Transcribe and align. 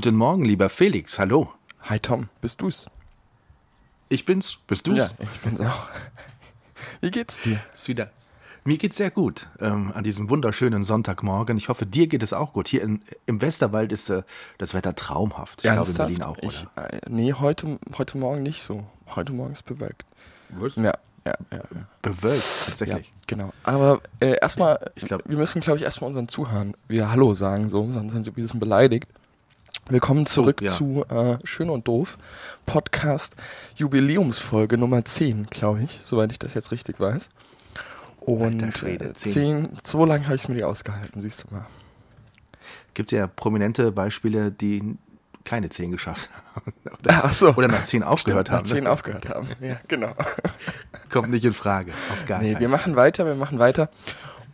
Guten 0.00 0.14
Morgen, 0.14 0.44
lieber 0.44 0.68
Felix. 0.68 1.18
Hallo. 1.18 1.52
Hi 1.82 1.98
Tom, 1.98 2.28
bist 2.40 2.62
du's? 2.62 2.88
Ich 4.08 4.24
bin's. 4.24 4.56
Bist 4.68 4.86
du's? 4.86 4.96
Ja, 4.96 5.08
ich 5.18 5.40
bin's 5.40 5.60
auch. 5.60 5.88
Wie 7.00 7.10
geht's 7.10 7.40
dir? 7.40 7.58
Ist 7.74 7.88
wieder. 7.88 8.12
Mir 8.62 8.78
geht's 8.78 8.96
sehr 8.96 9.10
gut 9.10 9.48
ähm, 9.58 9.90
an 9.92 10.04
diesem 10.04 10.30
wunderschönen 10.30 10.84
Sonntagmorgen. 10.84 11.56
Ich 11.56 11.68
hoffe, 11.68 11.84
dir 11.84 12.06
geht 12.06 12.22
es 12.22 12.32
auch 12.32 12.52
gut. 12.52 12.68
Hier 12.68 12.82
in, 12.82 13.02
im 13.26 13.40
Westerwald 13.40 13.90
ist 13.90 14.08
äh, 14.08 14.22
das 14.56 14.72
Wetter 14.72 14.94
traumhaft. 14.94 15.64
Ich 15.64 15.72
glaube 15.72 15.90
in 15.90 15.96
Berlin 15.96 16.22
auch, 16.22 16.38
oder? 16.38 16.46
Ich, 16.46 16.66
äh, 16.76 17.00
nee, 17.10 17.32
heute, 17.32 17.80
heute 17.98 18.18
Morgen 18.18 18.44
nicht 18.44 18.62
so. 18.62 18.86
Heute 19.16 19.32
Morgen 19.32 19.50
ist 19.50 19.64
bewölkt. 19.64 20.04
Was? 20.50 20.76
Ja, 20.76 20.92
ja, 21.26 21.34
ja. 21.50 21.56
ja. 21.56 21.64
Bewölkt, 22.02 22.36
Ja, 22.36 22.66
tatsächlich. 22.68 23.10
genau. 23.26 23.52
Aber 23.64 24.00
äh, 24.20 24.36
erstmal, 24.40 24.78
Ich- 24.94 25.02
ich 25.02 25.08
glaub- 25.08 25.28
wir 25.28 25.36
müssen, 25.36 25.60
glaube 25.60 25.78
ich, 25.78 25.84
erstmal 25.84 26.06
unseren 26.06 26.28
Zuhörern 26.28 26.74
wieder 26.86 27.10
Hallo 27.10 27.34
sagen, 27.34 27.68
so, 27.68 27.90
sonst 27.90 28.12
sind 28.12 28.22
sie 28.22 28.30
ein 28.30 28.34
bisschen 28.34 28.60
beleidigt. 28.60 29.08
Willkommen 29.88 30.26
zurück 30.26 30.58
Oh, 30.60 30.64
ja. 30.64 30.70
zu 30.70 31.04
äh, 31.08 31.38
Schön 31.44 31.70
und 31.70 31.88
Doof, 31.88 32.18
Podcast 32.66 33.34
Jubiläumsfolge 33.76 34.76
Nummer 34.76 35.04
10, 35.04 35.46
glaube 35.46 35.82
ich, 35.82 36.00
soweit 36.04 36.30
ich 36.32 36.38
das 36.38 36.54
jetzt 36.54 36.72
richtig 36.72 37.00
weiß. 37.00 37.28
Und 38.20 38.62
Alter 38.62 38.76
Schwede, 38.78 39.04
äh, 39.06 39.12
10. 39.14 39.32
10, 39.32 39.68
so 39.84 40.04
lange 40.04 40.24
habe 40.26 40.36
ich 40.36 40.42
es 40.42 40.48
mir 40.48 40.56
nicht 40.56 40.64
ausgehalten, 40.64 41.22
siehst 41.22 41.44
du 41.44 41.54
mal. 41.54 41.66
Gibt 42.92 43.12
ja 43.12 43.26
prominente 43.28 43.90
Beispiele, 43.92 44.50
die 44.50 44.96
keine 45.44 45.70
zehn 45.70 45.90
geschafft 45.90 46.28
haben. 46.54 46.72
Oder, 47.00 47.20
Ach 47.24 47.32
so. 47.32 47.54
oder 47.54 47.68
nach 47.68 47.84
zehn 47.84 48.02
aufgehört 48.02 48.48
Nach 48.48 48.58
haben. 48.58 48.66
10 48.66 48.84
Ne? 48.84 48.90
aufgehört 48.90 49.28
haben. 49.30 49.48
Ja, 49.60 49.76
genau. 49.88 50.12
Kommt 51.10 51.30
nicht 51.30 51.44
in 51.44 51.54
Frage. 51.54 51.92
Auf 52.12 52.26
gar 52.26 52.40
Nee, 52.42 52.52
keinen 52.52 52.60
wir 52.60 52.68
machen 52.68 52.96
weiter, 52.96 53.24
wir 53.24 53.36
machen 53.36 53.58
weiter. 53.58 53.88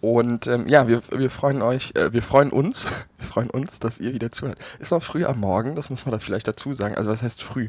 Und 0.04 0.46
ähm, 0.48 0.68
ja, 0.68 0.86
wir, 0.86 1.00
wir 1.12 1.30
freuen 1.30 1.62
euch, 1.62 1.92
äh, 1.94 2.12
wir 2.12 2.20
freuen 2.20 2.50
uns, 2.50 2.86
wir 3.16 3.26
freuen 3.26 3.48
uns, 3.48 3.78
dass 3.78 3.98
ihr 3.98 4.12
wieder 4.12 4.30
zuhört. 4.30 4.58
Ist 4.78 4.90
noch 4.90 5.02
früh 5.02 5.24
am 5.24 5.40
Morgen, 5.40 5.76
das 5.76 5.88
muss 5.88 6.04
man 6.04 6.12
da 6.12 6.18
vielleicht 6.18 6.46
dazu 6.46 6.74
sagen. 6.74 6.94
Also 6.94 7.10
was 7.10 7.22
heißt 7.22 7.42
früh? 7.42 7.68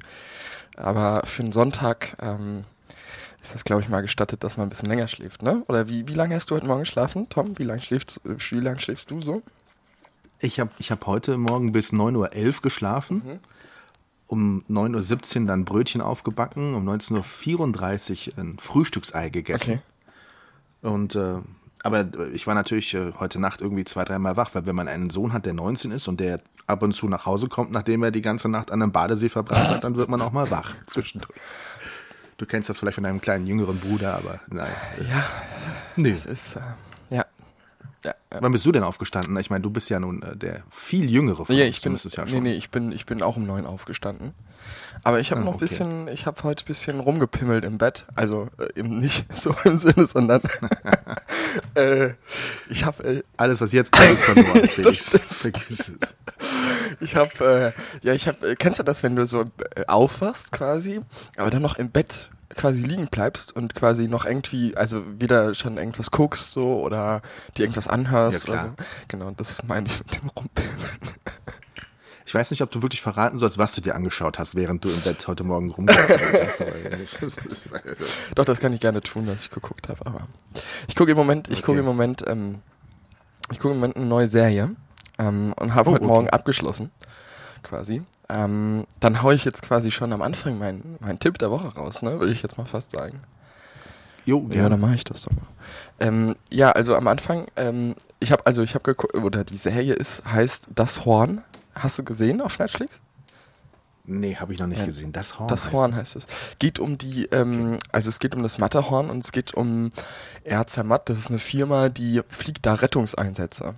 Aber 0.76 1.22
für 1.26 1.44
einen 1.44 1.54
Sonntag 1.54 2.18
ähm, 2.22 2.66
ist 3.42 3.56
das, 3.56 3.64
glaube 3.64 3.84
ich, 3.84 3.88
mal 3.88 4.02
gestattet, 4.02 4.44
dass 4.44 4.58
man 4.58 4.68
ein 4.68 4.70
bisschen 4.70 4.90
länger 4.90 5.08
schläft, 5.08 5.44
ne? 5.44 5.64
Oder 5.70 5.88
wie, 5.88 6.10
wie 6.10 6.14
lange 6.14 6.36
hast 6.36 6.52
du 6.52 6.56
heute 6.56 6.66
Morgen 6.66 6.82
geschlafen, 6.82 7.30
Tom? 7.30 7.58
Wie 7.58 7.64
lange 7.64 7.80
schläfst, 7.80 8.20
äh, 8.26 8.36
wie 8.38 8.60
lang 8.60 8.80
schläfst 8.80 9.12
du 9.12 9.22
so? 9.22 9.42
Ich 10.42 10.60
habe 10.60 10.72
ich 10.78 10.92
hab 10.92 11.06
heute 11.06 11.38
Morgen 11.38 11.72
bis 11.72 11.94
9.11 11.94 12.48
Uhr 12.48 12.62
geschlafen. 12.62 13.22
Mhm. 13.26 13.40
Um 14.28 14.66
9.17 14.70 15.40
Uhr 15.40 15.48
dann 15.48 15.64
Brötchen 15.64 16.02
aufgebacken. 16.02 16.74
Um 16.74 16.86
19.34 16.86 18.34
Uhr 18.34 18.40
ein 18.40 18.60
Frühstücksei 18.60 19.30
gegessen. 19.30 19.82
Und 20.82 21.16
äh, 21.16 21.38
aber 21.86 22.06
ich 22.34 22.48
war 22.48 22.56
natürlich 22.56 22.94
äh, 22.94 23.14
heute 23.20 23.40
Nacht 23.40 23.62
irgendwie 23.62 23.86
zwei, 23.86 24.04
dreimal 24.04 24.36
wach, 24.38 24.54
weil 24.54 24.66
wenn 24.66 24.76
man 24.76 24.88
einen 24.88 25.10
Sohn 25.10 25.34
hat, 25.34 25.46
der 25.46 25.54
19 25.54 25.92
ist 25.92 26.08
und 26.08 26.20
der 26.20 26.40
ab 26.68 26.82
und 26.82 26.94
zu 26.94 27.08
nach 27.08 27.26
Hause 27.26 27.48
kommt, 27.48 27.72
nachdem 27.72 28.02
er 28.04 28.12
die 28.12 28.22
ganze 28.22 28.50
Nacht 28.50 28.72
an 28.72 28.82
einem 28.82 28.92
Badesee 28.92 29.30
verbracht 29.30 29.70
hat, 29.70 29.84
dann 29.84 29.96
wird 29.96 30.10
man 30.10 30.20
auch 30.22 30.32
mal 30.32 30.50
wach 30.52 30.74
zwischendurch. 30.88 31.38
Du 32.38 32.46
kennst 32.46 32.70
das 32.70 32.80
vielleicht 32.80 32.96
von 32.96 33.04
deinem 33.04 33.22
kleinen 33.22 33.48
jüngeren 33.48 33.80
Bruder, 33.80 34.16
aber 34.16 34.40
nein. 34.50 34.74
Ja, 35.10 35.24
Nee. 35.96 36.12
das 36.12 36.26
ist, 36.26 36.56
äh, 36.58 36.60
ja. 38.06 38.16
Ja. 38.32 38.42
Wann 38.42 38.52
bist 38.52 38.66
du 38.66 38.72
denn 38.72 38.84
aufgestanden? 38.84 39.36
Ich 39.38 39.50
meine, 39.50 39.62
du 39.64 39.70
bist 39.70 39.90
ja 39.90 40.00
nun 40.00 40.22
äh, 40.24 40.36
der 40.36 40.64
viel 40.70 41.10
jüngere 41.10 41.46
von 41.46 41.56
Ja, 41.56 41.66
uns. 41.66 41.76
ich 41.78 41.82
bin, 41.82 41.96
ja 41.96 42.24
nee, 42.26 42.30
schon. 42.32 42.44
nee, 42.44 42.54
ich 42.54 42.70
bin, 42.70 42.92
ich 42.92 43.06
bin 43.06 43.22
auch 43.22 43.38
um 43.38 43.46
neun 43.46 43.66
aufgestanden. 43.66 44.34
Aber 45.04 45.20
ich 45.20 45.32
habe 45.32 45.42
Ah, 45.42 45.44
noch 45.46 45.52
ein 45.52 45.56
okay. 45.56 45.66
bisschen, 45.66 46.08
ich 46.08 46.26
habe 46.26 46.42
heute 46.44 46.64
ein 46.64 46.68
bisschen 46.68 47.00
rumgepimmelt 47.00 47.64
im 47.66 47.78
Bett. 47.78 48.06
Also 48.16 48.48
äh, 48.58 48.80
eben 48.80 49.00
nicht 49.00 49.26
so 49.38 49.54
im 49.64 49.78
Sinne, 49.78 50.08
sondern 50.08 50.42
äh, 51.76 52.14
ich 52.70 52.86
habe, 52.86 53.04
äh, 53.04 53.24
Alles, 53.38 53.62
was 53.62 53.72
jetzt 53.72 53.92
kommt, 53.92 54.10
ist 54.12 54.24
verloren, 54.24 54.64
Felix. 54.68 55.10
Vergiss 55.10 55.92
es. 56.00 56.16
ich 57.00 57.16
habe, 57.16 57.74
äh, 58.02 58.06
ja, 58.06 58.14
ich 58.14 58.28
habe, 58.28 58.52
äh, 58.52 58.56
kennst 58.56 58.80
du 58.80 58.84
das, 58.84 59.04
wenn 59.04 59.16
du 59.16 59.26
so 59.26 59.46
aufwachst 59.88 60.52
quasi, 60.52 61.02
aber 61.38 61.50
dann 61.50 61.62
noch 61.62 61.78
im 61.78 61.90
Bett 61.92 62.30
quasi 62.56 62.82
liegen 62.82 63.08
bleibst 63.08 63.56
und 63.56 63.76
quasi 63.76 64.08
noch 64.08 64.26
irgendwie, 64.26 64.76
also 64.78 65.04
wieder 65.20 65.54
schon 65.54 65.78
irgendwas 65.78 66.12
guckst 66.12 66.54
so 66.54 66.80
oder 66.82 67.22
dir 67.58 67.64
irgendwas 67.64 67.88
anhörst 67.88 68.48
Ja, 68.48 68.54
oder 68.54 68.62
so. 68.62 68.68
Genau, 69.10 69.32
das 69.32 69.62
meine 69.68 69.88
ich 69.88 70.00
mit 70.00 70.16
dem 70.22 70.30
Rumpimmeln. 70.30 71.00
Ich 72.28 72.34
weiß 72.34 72.50
nicht, 72.52 72.62
ob 72.64 72.72
du 72.72 72.82
wirklich 72.82 73.02
verraten 73.02 73.38
sollst, 73.38 73.58
was 73.60 73.76
du 73.76 73.82
dir 73.82 73.94
angeschaut 73.94 74.40
hast, 74.40 74.56
während 74.56 74.84
du 74.84 74.90
im 74.90 75.00
Bett 75.02 75.28
heute 75.28 75.44
Morgen 75.44 75.70
rumgegangen 75.70 76.20
Doch, 78.36 78.46
das 78.46 78.60
kann 78.60 78.74
ich 78.74 78.80
gerne 78.80 79.02
tun, 79.02 79.28
dass 79.28 79.42
ich 79.44 79.52
geguckt 79.52 79.90
habe, 79.90 80.06
aber 80.06 80.28
ich 80.88 80.96
gucke 80.96 81.12
im 81.12 81.18
Moment, 81.18 81.50
ich 81.50 81.62
gucke 81.62 81.72
Okay. 81.74 81.80
im 81.80 81.86
Moment, 81.86 82.24
ähm, 82.28 82.62
ich 83.52 83.60
gucke 83.60 83.74
im 83.74 83.80
Moment 83.80 83.96
eine 83.98 84.06
neue 84.06 84.28
Serie 84.28 84.76
ähm, 85.20 85.54
und 85.60 85.76
habe 85.76 85.90
Oh, 85.90 85.94
heute 85.94 86.04
okay. 86.06 86.14
Morgen 86.14 86.30
abgeschlossen, 86.30 86.92
quasi. 87.64 88.02
Ähm, 88.30 88.86
dann 89.00 89.22
haue 89.22 89.36
ich 89.36 89.46
jetzt 89.46 89.62
quasi 89.62 89.92
schon 89.92 90.14
am 90.14 90.22
Anfang 90.22 90.58
meinen 90.58 90.98
mein 91.00 91.20
Tipp 91.20 91.38
der 91.38 91.52
Woche 91.52 91.68
raus, 91.76 92.02
ne, 92.02 92.20
würde 92.20 92.32
ich 92.32 92.42
jetzt 92.42 92.58
mal 92.58 92.66
fast 92.66 92.92
sagen. 92.92 93.22
Jo, 94.26 94.48
Ja, 94.52 94.68
dann 94.70 94.80
mache 94.80 94.96
ich 94.96 95.04
das 95.04 95.24
doch 95.24 95.32
mal. 95.32 95.46
Ähm, 96.00 96.36
ja, 96.50 96.72
also 96.72 96.96
am 96.96 97.08
Anfang, 97.08 97.46
ähm, 97.56 97.96
ich 98.20 98.32
habe 98.32 98.46
also 98.46 98.64
ich 98.64 98.74
habe 98.74 98.84
geguckt, 98.84 99.14
oder 99.16 99.44
die 99.44 99.58
Serie 99.58 99.94
ist 99.94 100.24
heißt 100.26 100.68
Das 100.74 101.06
Horn. 101.06 101.44
Hast 101.76 102.00
du 102.00 102.04
gesehen 102.04 102.42
auf 102.42 102.58
Netflix? 102.58 103.02
Nee, 104.08 104.36
habe 104.36 104.54
ich 104.54 104.60
noch 104.60 104.68
nicht 104.68 104.80
Ja, 104.80 104.86
gesehen. 104.86 105.12
Das 105.12 105.40
Horn. 105.40 105.48
Das 105.48 105.66
heißt 105.66 105.74
Horn 105.74 105.92
es. 105.94 105.98
heißt 105.98 106.16
es. 106.18 106.28
Geht 106.60 106.80
um 106.80 106.98
die, 106.98 107.26
ähm, 107.32 107.80
also 107.92 108.10
es 108.10 108.20
geht 108.20 108.36
um 108.36 108.44
das 108.44 108.60
Matterhorn 108.60 109.10
und 109.10 109.26
es 109.26 109.32
geht 109.32 109.54
um 109.56 109.90
Air 110.44 110.68
Zermatt. 110.68 111.10
Das 111.10 111.18
ist 111.18 111.30
eine 111.30 111.40
Firma, 111.40 111.90
die 111.90 112.22
fliegt 112.30 112.66
da 112.66 112.76
Rettungseinsätze. 112.76 113.74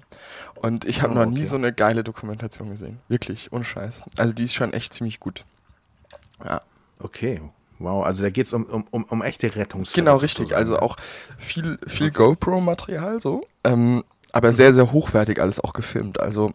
Und 0.55 0.85
ich 0.85 1.01
habe 1.01 1.13
Oh, 1.13 1.15
noch 1.15 1.27
okay. 1.27 1.31
nie 1.39 1.45
so 1.45 1.55
eine 1.55 1.71
geile 1.71 2.03
Dokumentation 2.03 2.69
gesehen. 2.69 2.99
Wirklich, 3.07 3.53
ohne 3.53 3.63
Scheiß. 3.63 4.03
Also 4.17 4.33
die 4.33 4.43
ist 4.43 4.53
schon 4.53 4.73
echt 4.73 4.93
ziemlich 4.93 5.19
gut. 5.19 5.45
Ja, 6.43 6.61
Okay, 6.99 7.41
wow. 7.79 8.03
Also 8.03 8.23
da 8.23 8.29
geht 8.31 8.47
es 8.47 8.53
um, 8.53 8.65
um, 8.65 8.87
um, 8.89 9.03
um 9.05 9.21
echte 9.21 9.55
Rettungsfälle. 9.55 10.03
genau 10.03 10.17
richtig. 10.17 10.49
sozusagen. 10.49 10.59
Also 10.59 10.79
auch 10.79 10.95
viel, 11.37 11.77
viel 11.85 12.09
GoPro-Material 12.11 13.19
so. 13.21 13.41
Ähm, 13.63 14.03
aber 14.33 14.51
sehr, 14.51 14.73
sehr 14.73 14.91
hochwertig 14.91 15.39
alles 15.39 15.59
auch 15.59 15.73
gefilmt. 15.73 16.19
Also 16.19 16.51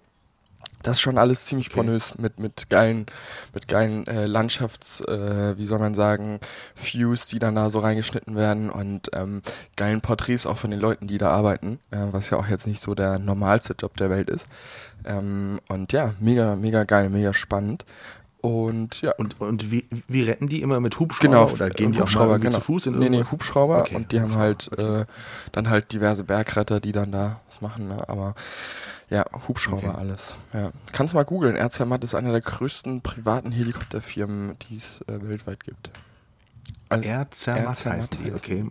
das 0.82 0.96
ist 0.96 1.00
schon 1.00 1.18
alles 1.18 1.46
ziemlich 1.46 1.68
Okay. 1.68 1.76
pornös 1.76 2.18
mit, 2.18 2.38
mit 2.38 2.68
geilen, 2.68 3.06
mit 3.54 3.68
geilen 3.68 4.06
äh, 4.06 4.26
Landschafts, 4.26 5.00
äh, 5.02 5.56
wie 5.56 5.66
soll 5.66 5.78
man 5.78 5.94
sagen, 5.94 6.40
Views, 6.76 7.26
die 7.26 7.38
dann 7.38 7.54
da 7.54 7.70
so 7.70 7.78
reingeschnitten 7.78 8.36
werden 8.36 8.70
und 8.70 9.10
ähm, 9.14 9.42
geilen 9.76 10.00
Porträts 10.00 10.46
auch 10.46 10.58
von 10.58 10.70
den 10.70 10.80
Leuten, 10.80 11.06
die 11.06 11.18
da 11.18 11.30
arbeiten, 11.30 11.78
äh, 11.90 11.98
was 12.10 12.30
ja 12.30 12.38
auch 12.38 12.48
jetzt 12.48 12.66
nicht 12.66 12.80
so 12.80 12.94
der 12.94 13.18
normalste 13.18 13.74
Job 13.78 13.96
der 13.96 14.10
Welt 14.10 14.28
ist. 14.28 14.48
Ähm, 15.04 15.60
und 15.68 15.92
ja, 15.92 16.14
mega, 16.20 16.56
mega 16.56 16.84
geil, 16.84 17.10
mega 17.10 17.32
spannend. 17.34 17.84
Und 18.42 19.00
ja, 19.02 19.12
Und, 19.12 19.40
und 19.40 19.70
wie, 19.70 19.86
wie 20.08 20.22
retten 20.24 20.48
die 20.48 20.62
immer 20.62 20.80
mit 20.80 20.98
Hubschrauber? 20.98 21.28
genau, 21.46 21.50
Oder 21.50 21.70
gehen 21.70 21.92
die 21.92 22.02
auch 22.02 22.12
mal 22.14 22.38
genau. 22.40 22.50
zu 22.50 22.60
Fuß 22.60 22.86
in 22.86 22.94
Nee, 22.94 22.98
nee, 23.08 23.16
irgendwas? 23.16 23.32
Hubschrauber 23.32 23.80
Okay, 23.82 23.94
und 23.94 24.10
die 24.12 24.20
haben 24.20 24.34
halt 24.34 24.68
okay. 24.72 25.02
äh, 25.02 25.04
dann 25.52 25.70
halt 25.70 25.92
diverse 25.92 26.24
Bergretter, 26.24 26.80
die 26.80 26.90
dann 26.92 27.12
da 27.12 27.40
was 27.46 27.60
machen, 27.60 27.86
ne? 27.88 28.08
aber 28.08 28.34
ja, 29.10 29.24
Hubschrauber 29.46 29.90
Okay. 29.90 29.96
alles. 29.98 30.34
Ja. 30.52 30.72
Kannst 30.92 31.14
mal 31.14 31.24
googeln, 31.24 31.54
Air 31.54 31.70
Zermatt 31.70 32.02
ist 32.02 32.14
einer 32.16 32.32
der 32.32 32.40
größten 32.40 33.00
privaten 33.00 33.52
Helikopterfirmen, 33.52 34.56
die 34.68 34.76
es 34.76 35.02
äh, 35.06 35.28
weltweit 35.28 35.62
gibt. 35.62 35.90
Also, 36.92 37.08
Air 37.08 37.26
Zermatt 37.30 37.64
Air 37.64 37.72
Zermatt 37.74 37.98
heißen 37.98 38.24
die, 38.24 38.32
okay. 38.32 38.64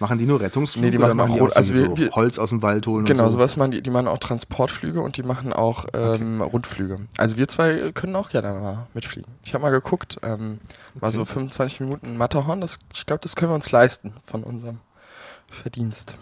Machen 0.00 0.18
die 0.18 0.26
nur 0.26 0.40
Rettungsflüge 0.40 0.86
Nee, 0.86 0.90
die 0.90 0.98
oder 0.98 1.08
machen 1.14 1.16
machen 1.18 1.34
die 1.34 1.40
auch 1.40 1.44
Rot- 1.46 1.56
also 1.56 1.72
so, 1.72 1.78
wir- 1.78 1.96
wir- 1.96 2.10
Holz 2.10 2.38
aus 2.40 2.48
dem 2.48 2.60
Wald 2.62 2.86
holen 2.88 3.04
Genau, 3.04 3.24
und 3.24 3.30
so? 3.30 3.38
sowas 3.38 3.56
machen 3.56 3.70
die, 3.70 3.82
die 3.82 3.90
machen 3.90 4.08
auch 4.08 4.18
Transportflüge 4.18 5.00
und 5.00 5.16
die 5.16 5.22
machen 5.22 5.52
auch 5.52 5.86
ähm, 5.94 6.40
Rundflüge. 6.40 7.00
Also 7.18 7.36
wir 7.36 7.46
zwei 7.46 7.92
können 7.92 8.16
auch 8.16 8.28
gerne 8.30 8.52
mal 8.58 8.86
mitfliegen. 8.94 9.30
Ich 9.44 9.54
habe 9.54 9.62
mal 9.62 9.70
geguckt, 9.70 10.18
ähm, 10.24 10.58
war 10.94 11.12
so 11.12 11.24
25 11.24 11.80
Minuten 11.80 12.16
Matterhorn, 12.16 12.60
das, 12.60 12.78
ich 12.92 13.06
glaube, 13.06 13.20
das 13.22 13.36
können 13.36 13.52
wir 13.52 13.54
uns 13.54 13.70
leisten 13.70 14.12
von 14.26 14.42
unserem 14.42 14.78
Verdienst. 15.48 16.16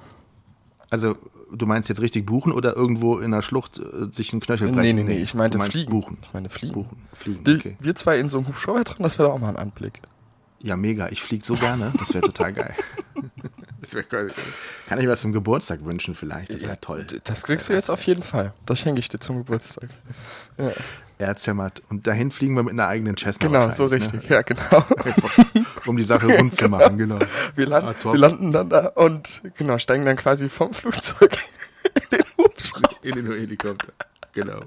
Also 0.91 1.17
du 1.53 1.67
meinst 1.67 1.89
jetzt 1.89 2.03
richtig 2.03 2.27
buchen 2.27 2.53
oder 2.53 2.77
irgendwo 2.77 3.19
in 3.19 3.31
der 3.31 3.43
Schlucht 3.43 3.79
äh, 3.79 4.13
sich 4.13 4.33
einen 4.33 4.41
Knöchel 4.41 4.69
Nee, 4.71 4.77
brechen? 4.77 4.97
nee, 4.97 5.03
nee, 5.05 5.17
ich 5.23 5.35
meinte 5.35 5.59
fliegen. 5.61 5.91
buchen. 5.91 6.19
Ich 6.23 6.35
meine 6.35 6.49
fliegen. 6.51 6.75
Buchen, 6.75 6.99
fliegen, 7.15 7.45
Die, 7.45 7.55
okay. 7.57 7.77
Wir 7.81 7.95
zwei 7.97 8.19
in 8.19 8.29
so 8.29 8.39
einem 8.39 8.49
Hubschrauber 8.49 8.85
drin, 8.85 9.03
das 9.05 9.19
wäre 9.19 9.29
doch 9.29 9.37
auch 9.37 9.41
mal 9.41 9.49
ein 9.49 9.57
Anblick. 9.57 10.03
Ja, 10.62 10.77
mega. 10.77 11.09
Ich 11.09 11.23
fliege 11.23 11.45
so 11.45 11.55
gerne. 11.55 11.93
Das 11.99 12.12
wäre 12.15 12.25
total 12.25 12.53
geil. 12.53 12.75
Das 13.83 13.95
wär 13.95 14.03
geil. 14.03 14.29
Kann 14.89 14.99
ich 14.99 15.05
mir 15.05 15.11
das 15.12 15.23
zum 15.23 15.33
Geburtstag 15.33 15.83
wünschen 15.87 16.15
vielleicht? 16.15 16.53
Das 16.53 16.61
wäre 16.61 16.79
toll. 16.83 17.07
Das 17.25 17.43
kriegst 17.45 17.71
du 17.71 17.73
jetzt 17.73 17.89
auf 17.89 18.03
jeden 18.03 18.23
Fall. 18.23 18.53
Das 18.67 18.79
schenke 18.79 19.01
ich 19.01 19.09
dir 19.09 19.19
zum 19.19 19.39
Geburtstag. 19.39 19.89
Ja. 20.59 20.71
erzämmert. 21.19 21.83
Und 21.89 22.07
dahin 22.07 22.31
fliegen 22.31 22.55
wir 22.57 22.62
mit 22.62 22.75
einer 22.75 22.87
eigenen 22.89 23.17
Cessna. 23.17 23.47
Genau, 23.47 23.71
so 23.71 23.91
wahrscheinlich, 23.91 24.12
richtig, 24.12 24.31
Ne? 24.31 24.37
ja, 24.37 24.43
genau. 24.43 25.65
Um 25.87 25.97
die 25.97 26.03
Sache 26.05 26.27
rund 26.27 26.55
zu 26.55 26.69
machen, 26.69 26.99
genau. 26.99 27.19
Wir, 27.55 27.67
landen, 27.67 27.89
Ah, 27.89 28.13
wir 28.13 28.19
landen 28.19 28.53
dann 28.53 28.69
da 28.69 28.89
und 28.89 29.43
genau, 29.56 29.79
steigen 29.79 30.05
dann 30.05 30.17
quasi 30.17 30.51
vom 30.51 30.75
Flugzeug 30.75 31.39
in 32.11 32.19
den 32.19 32.27
Hubschrauber. 32.37 32.91
In 33.03 33.15
den 33.17 33.27
Helikopter. 33.33 33.93
Genau. 34.35 34.61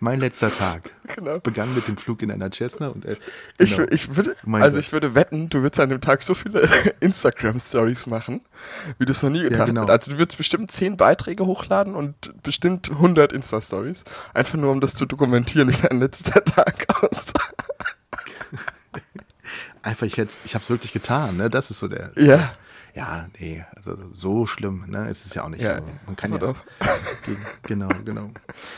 Mein 0.00 0.20
letzter 0.20 0.50
Tag 0.52 0.90
Genau. 1.14 1.38
begann 1.40 1.74
mit 1.74 1.86
dem 1.88 1.96
Flug 1.96 2.22
in 2.22 2.30
einer 2.30 2.50
Cessna 2.50 2.88
und 2.88 3.04
äh, 3.04 3.16
Ich, 3.58 3.76
genau. 3.76 3.88
wür- 3.88 3.92
ich 3.94 4.16
würde, 4.16 4.36
Mein 4.44 4.62
also 4.62 4.76
Gott. 4.76 4.84
ich 4.84 4.92
würde 4.92 5.14
wetten, 5.14 5.48
du 5.48 5.62
würdest 5.62 5.80
an 5.80 5.90
dem 5.90 6.00
Tag 6.00 6.22
so 6.22 6.34
viele 6.34 6.68
Instagram-Stories 7.00 8.06
machen, 8.06 8.42
wie 8.98 9.04
du 9.04 9.12
es 9.12 9.22
noch 9.22 9.30
nie 9.30 9.42
getan 9.42 9.66
genau. 9.66 9.82
hast. 9.82 9.90
Also 9.90 10.12
du 10.12 10.18
würdest 10.18 10.36
bestimmt 10.38 10.70
10 10.72 10.96
Beiträge 10.96 11.46
hochladen 11.46 11.94
und 11.94 12.42
bestimmt 12.42 12.90
100 12.90 13.32
Insta-Stories. 13.32 14.04
Einfach 14.32 14.54
nur, 14.58 14.70
um 14.72 14.80
das 14.80 14.94
zu 14.94 15.06
dokumentieren, 15.06 15.68
wie 15.68 15.76
dein 15.88 16.00
letzter 16.00 16.44
Tag 16.44 16.86
aussah. 17.02 17.32
einfach 19.82 20.06
ich 20.06 20.16
ich 20.18 20.54
habe 20.54 20.62
es 20.62 20.70
wirklich 20.70 20.92
getan, 20.92 21.36
ne? 21.36 21.50
Das 21.50 21.70
ist 21.70 21.78
so 21.80 21.88
der. 21.88 22.12
Ja. 22.16 22.54
Ja, 22.94 23.26
nee, 23.40 23.64
also 23.74 23.96
so 24.12 24.46
schlimm, 24.46 24.84
ne? 24.86 25.08
Ist 25.10 25.26
es 25.26 25.34
ja 25.34 25.42
auch 25.42 25.48
nicht. 25.48 25.62
Ja, 25.62 25.72
Also, 25.72 25.86
man 26.06 26.14
kann 26.14 26.30
ja. 26.30 26.38
doch. 26.38 26.54
Gegen, 27.26 27.38
genau, 27.64 27.88
genau. 28.04 28.30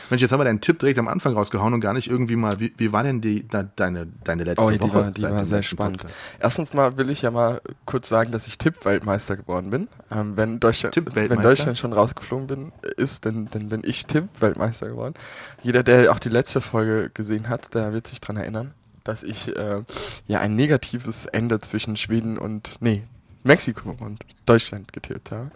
Mensch, 0.09 0.23
jetzt 0.23 0.31
haben 0.31 0.39
wir 0.39 0.45
deinen 0.45 0.59
Tipp 0.59 0.79
direkt 0.79 0.97
am 0.97 1.07
Anfang 1.07 1.33
rausgehauen 1.33 1.71
und 1.75 1.81
gar 1.81 1.93
nicht 1.93 2.09
irgendwie 2.09 2.35
mal. 2.35 2.51
Wie, 2.59 2.73
wie 2.77 2.91
war 2.91 3.03
denn 3.03 3.21
die 3.21 3.47
da, 3.47 3.61
deine 3.61 4.07
deine 4.23 4.43
letzte 4.43 4.63
Oh, 4.63 4.71
die 4.71 4.79
Woche? 4.79 4.93
war, 4.93 5.11
die 5.11 5.21
war 5.21 5.45
sehr 5.45 5.61
spannend. 5.61 5.99
Podcast? 5.99 6.19
Erstens 6.39 6.73
mal 6.73 6.97
will 6.97 7.11
ich 7.11 7.21
ja 7.21 7.29
mal 7.29 7.61
kurz 7.85 8.09
sagen, 8.09 8.31
dass 8.31 8.47
ich 8.47 8.57
Tippweltmeister 8.57 9.37
geworden 9.37 9.69
bin. 9.69 9.87
Ähm, 10.09 10.35
wenn, 10.35 10.59
Deutschland, 10.59 10.95
wenn 11.15 11.41
Deutschland 11.41 11.77
schon 11.77 11.93
rausgeflogen 11.93 12.47
bin, 12.47 12.71
ist, 12.97 13.23
dann, 13.25 13.47
dann 13.51 13.69
bin 13.69 13.81
ich 13.85 14.07
Tippweltmeister 14.07 14.87
geworden. 14.87 15.13
Jeder, 15.61 15.83
der 15.83 16.11
auch 16.11 16.19
die 16.19 16.29
letzte 16.29 16.61
Folge 16.61 17.11
gesehen 17.13 17.49
hat, 17.49 17.75
der 17.75 17.93
wird 17.93 18.07
sich 18.07 18.19
dran 18.19 18.37
erinnern, 18.37 18.73
dass 19.03 19.21
ich 19.21 19.55
äh, 19.55 19.83
ja 20.25 20.39
ein 20.39 20.55
negatives 20.55 21.27
Ende 21.27 21.59
zwischen 21.59 21.97
Schweden 21.97 22.39
und 22.39 22.77
nee, 22.79 23.03
Mexiko 23.47 23.95
und 23.99 24.19
Deutschland 24.45 24.93
getippt 24.93 25.31
habe. 25.31 25.51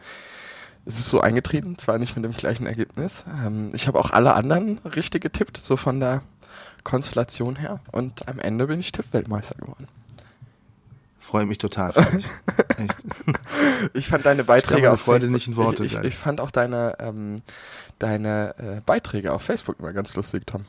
Es 0.85 0.97
ist 0.97 1.09
so 1.09 1.21
eingetreten, 1.21 1.77
zwar 1.77 1.99
nicht 1.99 2.15
mit 2.15 2.25
dem 2.25 2.31
gleichen 2.31 2.65
Ergebnis. 2.65 3.23
Ähm, 3.45 3.69
ich 3.73 3.87
habe 3.87 3.99
auch 3.99 4.09
alle 4.09 4.33
anderen 4.33 4.79
richtig 4.79 5.21
getippt, 5.21 5.61
so 5.61 5.77
von 5.77 5.99
der 5.99 6.23
Konstellation 6.83 7.55
her. 7.55 7.79
Und 7.91 8.27
am 8.27 8.39
Ende 8.39 8.67
bin 8.67 8.79
ich 8.79 8.91
Tippweltmeister 8.91 9.55
geworden. 9.55 9.87
Freue 11.19 11.45
mich 11.45 11.59
total. 11.59 11.93
Echt. 12.77 12.97
Ich 13.93 14.07
fand 14.07 14.25
deine 14.25 14.43
Beiträge 14.43 14.91
auf 14.91 15.01
Freude 15.01 15.25
Facebook, 15.25 15.33
nicht 15.33 15.47
in 15.47 15.55
Worte 15.55 15.85
ich, 15.85 15.93
ich, 15.93 16.03
ich 16.03 16.15
fand 16.17 16.41
auch 16.41 16.49
deine, 16.49 16.95
ähm, 16.99 17.41
deine 17.99 18.55
äh, 18.57 18.81
Beiträge 18.83 19.31
auf 19.31 19.43
Facebook 19.43 19.79
immer 19.79 19.93
ganz 19.93 20.15
lustig, 20.15 20.47
Tom. 20.47 20.65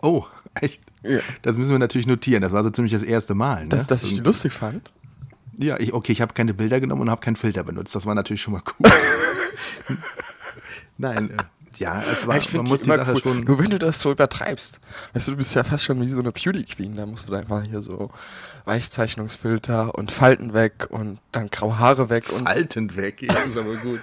Oh, 0.00 0.24
echt? 0.60 0.82
Ja. 1.02 1.20
Das 1.42 1.56
müssen 1.56 1.70
wir 1.70 1.78
natürlich 1.78 2.06
notieren. 2.06 2.42
Das 2.42 2.52
war 2.52 2.62
so 2.62 2.70
ziemlich 2.70 2.92
das 2.92 3.02
erste 3.02 3.34
Mal. 3.34 3.64
Ne? 3.64 3.68
Dass, 3.68 3.86
dass 3.86 4.04
ich 4.04 4.14
die 4.14 4.20
lustig 4.20 4.52
fand. 4.52 4.90
Ja, 5.58 5.78
ich, 5.78 5.92
okay, 5.92 6.12
ich 6.12 6.20
habe 6.20 6.34
keine 6.34 6.54
Bilder 6.54 6.80
genommen 6.80 7.02
und 7.02 7.10
habe 7.10 7.20
keinen 7.20 7.36
Filter 7.36 7.64
benutzt. 7.64 7.94
Das 7.94 8.06
war 8.06 8.14
natürlich 8.14 8.42
schon 8.42 8.54
mal 8.54 8.62
gut. 8.62 8.90
Nein, 10.98 11.30
äh, 11.30 11.36
ja, 11.78 12.02
es 12.12 12.26
war, 12.26 12.36
ich 12.36 12.52
man 12.52 12.64
muss 12.66 12.82
die 12.82 12.90
die 12.90 12.96
Sache 12.96 13.12
cool. 13.12 13.20
schon. 13.20 13.40
Nur 13.44 13.58
wenn 13.58 13.70
du 13.70 13.78
das 13.78 14.00
so 14.00 14.12
übertreibst. 14.12 14.80
Weißt 15.12 15.26
du, 15.26 15.32
du 15.32 15.36
bist 15.38 15.54
ja 15.54 15.64
fast 15.64 15.84
schon 15.84 16.00
wie 16.00 16.08
so 16.08 16.18
eine 16.18 16.32
Beauty 16.32 16.64
Queen. 16.64 16.94
Da 16.94 17.06
musst 17.06 17.28
du 17.28 17.32
da 17.32 17.38
einfach 17.38 17.62
hier 17.64 17.82
so 17.82 18.10
Weichzeichnungsfilter 18.64 19.94
und 19.94 20.12
Falten 20.12 20.54
weg 20.54 20.86
und 20.90 21.18
dann 21.32 21.48
graue 21.50 21.78
Haare 21.78 22.08
weg 22.10 22.30
und 22.32 22.48
Faltend 22.48 22.96
weg, 22.96 23.24
das 23.26 23.46
ist 23.46 23.58
aber 23.58 23.74
gut. 23.76 24.00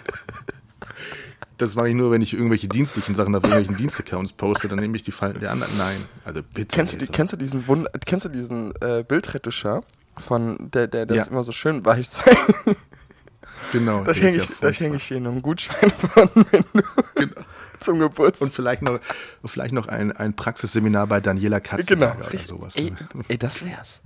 Das 1.57 1.75
mache 1.75 1.89
ich 1.89 1.95
nur, 1.95 2.11
wenn 2.11 2.21
ich 2.21 2.33
irgendwelche 2.33 2.69
dienstlichen 2.69 3.15
Sachen 3.15 3.35
auf 3.35 3.43
irgendwelchen 3.43 3.75
Dienstaccounts 3.75 4.31
poste, 4.33 4.69
dann 4.69 4.79
nehme 4.79 4.95
ich 4.95 5.03
die 5.03 5.11
Falten 5.11 5.41
der 5.41 5.51
anderen. 5.51 5.77
Nein, 5.77 5.97
also 6.23 6.41
bitte. 6.41 6.73
Kennst 6.73 6.93
du, 6.93 6.97
die, 6.97 7.07
kennst 7.07 7.33
du 7.33 7.37
diesen 7.37 7.67
Wund 7.67 7.87
kennst 8.05 8.25
du 8.25 8.29
diesen 8.29 8.73
äh, 8.81 9.03
Bildretuscher 9.05 9.83
von 10.19 10.69
der 10.71 10.87
der 10.87 11.05
das 11.05 11.17
Ja. 11.17 11.25
immer 11.25 11.43
so 11.43 11.51
schön 11.51 11.85
weich 11.85 12.09
zeigt? 12.09 12.37
Genau. 13.73 14.03
Da 14.03 14.13
schenke 14.13 14.37
ist 14.37 14.43
ich, 14.43 14.49
ja 14.49 14.55
furchtbar. 14.55 14.95
ich 14.95 15.07
dir 15.09 15.17
einen 15.17 15.41
Gutschein 15.41 15.89
von, 15.91 16.29
du 16.35 16.45
Genau. 17.15 17.41
zum 17.81 17.99
Geburtstag. 17.99 18.47
Und 18.47 18.53
vielleicht 18.53 18.81
noch, 18.81 18.99
vielleicht 19.43 19.73
noch 19.73 19.87
ein, 19.89 20.11
ein 20.13 20.33
Praxisseminar 20.33 21.07
bei 21.07 21.19
Daniela 21.19 21.59
genau, 21.59 21.75
Katzenberger 21.75 22.19
oder 22.19 22.31
richtig. 22.33 22.47
sowas. 22.47 22.75
Ey, 22.77 22.93
ey, 23.27 23.37
das 23.37 23.65
wär's. 23.65 24.01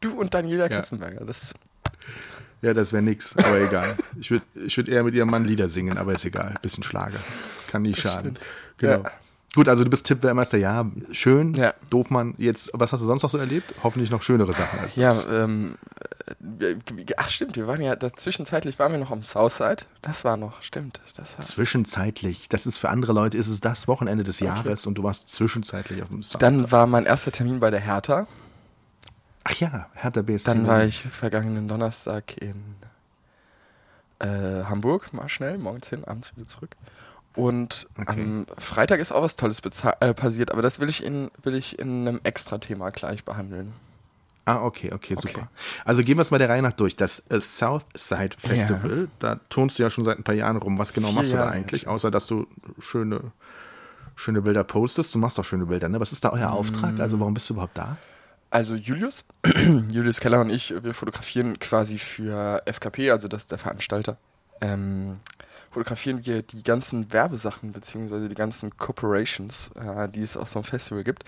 Du 0.00 0.12
und 0.12 0.34
Daniela 0.34 0.64
Ja. 0.64 0.76
Katzenberger. 0.76 1.24
Das, 1.24 1.54
Ja, 2.60 2.74
das 2.74 2.92
wäre 2.92 3.02
nix, 3.02 3.34
aber 3.36 3.60
egal. 3.60 3.96
Ich 4.20 4.30
würde 4.30 4.44
ich 4.54 4.76
würd 4.76 4.88
eher 4.88 5.02
mit 5.04 5.14
ihrem 5.14 5.30
Mann 5.30 5.44
Lieder 5.46 5.68
singen, 5.70 5.96
aber 5.96 6.12
ist 6.12 6.24
egal. 6.26 6.54
Bisschen 6.60 6.82
Schlager. 6.82 7.18
Kann 7.70 7.82
nie 7.82 7.94
schaden. 7.94 8.38
Genau. 8.76 9.02
Ja. 9.04 9.10
Gut, 9.54 9.66
also 9.68 9.82
du 9.82 9.90
bist 9.90 10.04
Tippweltmeister, 10.06 10.58
ja, 10.58 10.90
schön. 11.10 11.54
Ja. 11.54 11.72
Doofmann. 11.90 12.34
Jetzt, 12.36 12.70
was 12.74 12.92
hast 12.92 13.00
du 13.00 13.06
sonst 13.06 13.22
noch 13.22 13.30
so 13.30 13.38
erlebt? 13.38 13.74
Hoffentlich 13.82 14.10
noch 14.10 14.22
schönere 14.22 14.52
Sachen 14.52 14.78
als 14.80 14.96
ja, 14.96 15.08
das. 15.08 15.26
ähm, 15.30 15.78
äh, 16.60 16.76
ach 17.16 17.30
stimmt, 17.30 17.56
wir 17.56 17.66
waren 17.66 17.80
ja, 17.80 17.96
da, 17.96 18.12
zwischenzeitlich 18.12 18.78
waren 18.78 18.92
wir 18.92 18.98
noch 18.98 19.10
am 19.10 19.22
Southside. 19.22 19.84
Das 20.02 20.24
war 20.24 20.36
noch, 20.36 20.62
stimmt. 20.62 21.00
Das 21.16 21.36
war, 21.36 21.40
Zwischenzeitlich, 21.40 22.50
das 22.50 22.66
ist 22.66 22.76
für 22.76 22.90
andere 22.90 23.14
Leute, 23.14 23.38
ist 23.38 23.48
es 23.48 23.60
das 23.60 23.88
Wochenende 23.88 24.22
des 24.22 24.40
Jahres 24.40 24.86
und 24.86 24.96
du 24.96 25.02
warst 25.02 25.30
zwischenzeitlich 25.30 26.02
auf 26.02 26.08
dem 26.08 26.22
Sound. 26.22 26.42
dann 26.42 26.70
war 26.70 26.86
mein 26.86 27.06
erster 27.06 27.32
Termin 27.32 27.58
bei 27.58 27.70
der 27.70 27.80
Hertha. 27.80 28.26
Ach 29.44 29.54
ja, 29.54 29.88
Hertha 29.94 30.20
BSC. 30.20 30.44
Dann 30.50 30.66
war 30.66 30.84
ich 30.84 31.00
vergangenen 31.00 31.68
Donnerstag 31.68 32.36
in 32.36 32.74
äh, 34.18 34.64
Hamburg, 34.64 35.12
mal 35.14 35.28
schnell, 35.28 35.56
morgens 35.56 35.88
hin, 35.88 36.04
abends 36.04 36.36
wieder 36.36 36.46
zurück. 36.46 36.76
Und 37.34 37.86
Okay. 38.00 38.20
am 38.22 38.46
Freitag 38.58 39.00
ist 39.00 39.12
auch 39.12 39.22
was 39.22 39.36
Tolles 39.36 39.60
äh, 40.00 40.14
passiert, 40.14 40.50
aber 40.50 40.62
das 40.62 40.80
will 40.80 40.88
ich 40.88 41.04
in, 41.04 41.30
will 41.42 41.54
ich 41.54 41.78
in 41.78 42.08
einem 42.08 42.20
Extra-Thema 42.24 42.90
gleich 42.90 43.24
behandeln. 43.24 43.72
Ah, 44.44 44.62
okay, 44.64 44.92
okay, 44.94 45.14
super. 45.14 45.28
Okay. 45.40 45.46
Also 45.84 46.02
gehen 46.02 46.16
wir 46.16 46.22
es 46.22 46.30
mal 46.30 46.38
der 46.38 46.48
Reihe 46.48 46.62
nach 46.62 46.72
durch. 46.72 46.96
Das 46.96 47.22
äh, 47.28 47.38
Southside 47.38 48.34
Festival, 48.38 49.08
da 49.18 49.36
turnst 49.50 49.78
du 49.78 49.82
ja 49.82 49.90
schon 49.90 50.04
seit 50.04 50.18
ein 50.18 50.24
paar 50.24 50.34
Jahren 50.34 50.56
rum. 50.56 50.78
Was 50.78 50.94
genau 50.94 51.12
machst 51.12 51.32
du 51.32 51.36
da 51.36 51.48
eigentlich? 51.50 51.82
schon. 51.82 51.90
Außer, 51.92 52.10
dass 52.10 52.26
du 52.26 52.46
schöne, 52.78 53.20
schöne 54.16 54.40
Bilder 54.40 54.64
postest. 54.64 55.14
Du 55.14 55.18
machst 55.18 55.38
auch 55.38 55.44
schöne 55.44 55.66
Bilder, 55.66 55.90
ne? 55.90 56.00
Was 56.00 56.12
ist 56.12 56.24
da 56.24 56.30
euer 56.30 56.50
Auftrag? 56.50 56.98
Also 56.98 57.20
warum 57.20 57.34
bist 57.34 57.50
du 57.50 57.54
überhaupt 57.54 57.76
da? 57.76 57.98
Also 58.48 58.74
Julius, 58.74 59.26
Julius 59.92 60.20
Keller 60.20 60.40
und 60.40 60.48
ich, 60.48 60.72
wir 60.82 60.94
fotografieren 60.94 61.58
quasi 61.58 61.98
für 61.98 62.62
FKP, 62.64 63.10
also 63.10 63.28
das 63.28 63.42
ist 63.42 63.50
der 63.50 63.58
Veranstalter. 63.58 64.16
Ähm, 64.62 65.20
fotografieren 65.78 66.26
wir 66.26 66.42
die 66.42 66.64
ganzen 66.64 67.12
Werbesachen 67.12 67.70
beziehungsweise 67.70 68.28
die 68.28 68.34
ganzen 68.34 68.76
Corporations, 68.76 69.70
äh, 69.76 70.08
die 70.08 70.22
es 70.22 70.36
auf 70.36 70.48
so 70.48 70.58
einem 70.58 70.64
Festival 70.64 71.04
gibt, 71.04 71.22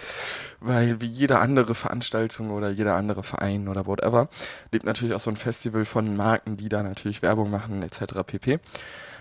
weil 0.58 1.00
wie 1.00 1.06
jede 1.06 1.38
andere 1.38 1.76
Veranstaltung 1.76 2.50
oder 2.50 2.68
jeder 2.70 2.96
andere 2.96 3.22
Verein 3.22 3.68
oder 3.68 3.86
whatever 3.86 4.28
lebt 4.72 4.84
natürlich 4.84 5.14
auch 5.14 5.20
so 5.20 5.30
ein 5.30 5.36
Festival 5.36 5.84
von 5.84 6.16
Marken, 6.16 6.56
die 6.56 6.68
da 6.68 6.82
natürlich 6.82 7.22
Werbung 7.22 7.48
machen 7.48 7.82
etc. 7.82 8.24
pp. 8.26 8.58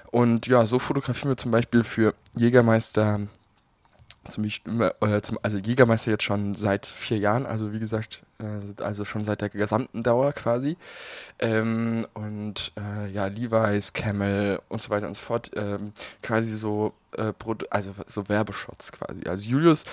Und 0.09 0.47
ja, 0.47 0.65
so 0.65 0.79
fotografieren 0.79 1.29
wir 1.29 1.37
zum 1.37 1.51
Beispiel 1.51 1.83
für 1.83 2.15
Jägermeister 2.35 3.27
immer, 4.65 4.93
äh, 5.01 5.21
zum, 5.21 5.39
also 5.41 5.57
Jägermeister 5.57 6.11
jetzt 6.11 6.23
schon 6.23 6.55
seit 6.55 6.85
vier 6.85 7.17
Jahren, 7.17 7.45
also 7.45 7.73
wie 7.73 7.79
gesagt, 7.79 8.21
äh, 8.39 8.81
also 8.83 9.05
schon 9.05 9.25
seit 9.25 9.41
der 9.41 9.49
gesamten 9.49 10.03
Dauer 10.03 10.33
quasi. 10.33 10.77
Ähm, 11.39 12.05
und 12.13 12.71
äh, 12.77 13.09
ja, 13.09 13.27
Levi's, 13.27 13.93
Camel 13.93 14.61
und 14.69 14.81
so 14.81 14.89
weiter 14.89 15.07
und 15.07 15.15
so 15.15 15.21
fort, 15.21 15.51
ähm, 15.55 15.93
quasi 16.21 16.55
so, 16.57 16.93
äh, 17.17 17.33
also 17.69 17.93
so 18.05 18.29
Werbeshots 18.29 18.91
quasi. 18.91 19.27
Also 19.27 19.49
Julius 19.49 19.83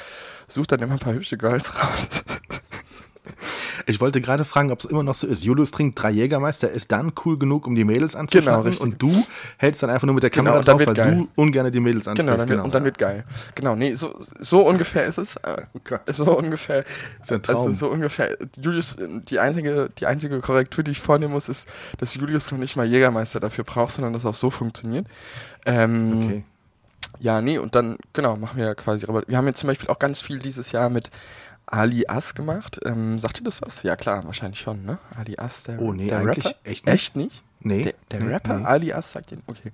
sucht 0.49 0.73
dann 0.73 0.81
immer 0.81 0.95
ein 0.95 0.99
paar 0.99 1.15
hübsche 1.15 1.39
Girls 1.39 1.75
raus. 1.75 2.25
Ich 3.87 4.01
wollte 4.01 4.21
gerade 4.21 4.45
fragen, 4.45 4.71
ob 4.73 4.81
es 4.81 4.85
immer 4.85 5.03
noch 5.03 5.15
so 5.15 5.27
ist. 5.27 5.45
Julius 5.45 5.71
trinkt 5.71 6.01
drei 6.03 6.11
Jägermeister, 6.11 6.71
ist 6.71 6.91
dann 6.93 7.13
cool 7.25 7.39
genug, 7.39 7.67
um 7.67 7.75
die 7.75 7.85
Mädels 7.85 8.17
anzuschnappen 8.17 8.63
richtig. 8.67 8.85
und 8.85 9.03
du 9.03 9.13
hältst 9.59 9.83
dann 9.83 9.91
einfach 9.91 10.07
nur 10.07 10.15
mit 10.15 10.23
der 10.23 10.31
Genau, 10.31 10.51
Kamera 10.53 10.63
dann 10.65 10.79
drauf, 10.79 10.87
weil 10.87 10.95
geil. 10.95 11.17
du 11.17 11.29
ungern 11.43 11.71
die 11.71 11.81
Mädels 11.81 12.09
ansprichst. 12.09 12.27
genau, 12.27 12.37
dann 12.37 12.49
wird, 12.49 12.65
und 12.65 12.75
dann 12.75 12.85
wird 12.85 12.99
geil. 12.99 13.25
Genau, 13.55 13.77
nee, 13.77 13.95
so, 13.95 14.15
so 14.41 14.67
ungefähr 14.67 15.07
ist 15.07 15.19
es. 15.19 15.37
Äh, 15.37 15.63
Oh 15.91 16.13
so 16.13 16.37
ungefähr. 16.39 16.85
ist 17.23 17.33
ein 17.33 17.43
Traum. 17.43 17.69
Also 17.69 17.87
so 17.87 17.93
ungefähr. 17.93 18.37
Julius, 18.61 18.97
die 19.29 19.39
einzige, 19.39 19.91
die 19.99 20.07
einzige 20.07 20.41
Korrektur, 20.41 20.83
die 20.85 20.91
ich 20.93 21.01
vornehmen 21.01 21.33
muss, 21.33 21.49
ist, 21.49 21.69
dass 21.99 22.15
Julius 22.15 22.51
noch 22.51 22.59
nicht 22.59 22.77
mal 22.77 22.87
Jägermeister 22.87 23.41
dafür 23.41 23.65
braucht, 23.65 23.93
sondern 23.93 24.13
dass 24.13 24.25
auch 24.27 24.35
so 24.35 24.51
funktioniert. 24.51 25.07
Ähm, 25.65 26.23
Okay. 26.27 26.45
Ja, 27.19 27.41
nee, 27.41 27.57
und 27.59 27.75
dann, 27.75 27.97
genau, 28.13 28.37
machen 28.37 28.59
wir 28.59 28.75
quasi. 28.75 29.07
Aber 29.07 29.23
wir 29.27 29.39
haben 29.39 29.47
jetzt 29.47 29.61
zum 29.61 29.69
Beispiel 29.69 29.89
auch 29.89 29.99
ganz 29.99 30.21
viel 30.21 30.39
dieses 30.39 30.73
Jahr 30.73 30.91
mit 30.91 31.11
Ali 31.67 32.07
As 32.09 32.35
gemacht. 32.35 32.79
Ähm, 32.85 33.19
sagt 33.19 33.41
ihr 33.41 33.45
das 33.45 33.61
was? 33.63 33.83
Ja, 33.83 33.97
klar, 33.97 34.25
wahrscheinlich 34.25 34.61
schon, 34.61 34.85
ne? 34.85 34.99
Ali 35.17 35.37
As, 35.39 35.65
der, 35.65 35.81
Oh, 35.81 35.93
nee, 35.93 36.09
der 36.09 36.19
eigentlich 36.19 36.45
Rapper. 36.47 36.59
echt 36.65 36.87
nicht. 36.87 36.95
Echt 36.95 37.17
nicht? 37.17 37.43
Nee. 37.61 37.83
Der, 37.83 37.95
der 38.13 38.21
nee, 38.21 38.33
Rapper 38.35 38.59
Nee. 38.59 38.65
Ali 38.65 38.93
As 38.93 39.13
sagt 39.13 39.33
ihn, 39.33 39.43
okay. 39.47 39.73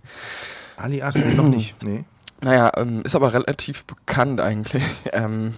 Ali 0.76 1.02
As 1.02 1.16
noch 1.16 1.48
nicht. 1.48 1.82
Nee. 1.82 2.04
Naja, 2.44 2.72
ähm, 2.76 3.02
ist 3.04 3.14
aber 3.14 3.32
relativ 3.34 3.84
bekannt 3.84 4.40
eigentlich. 4.40 4.82
ähm, 5.12 5.54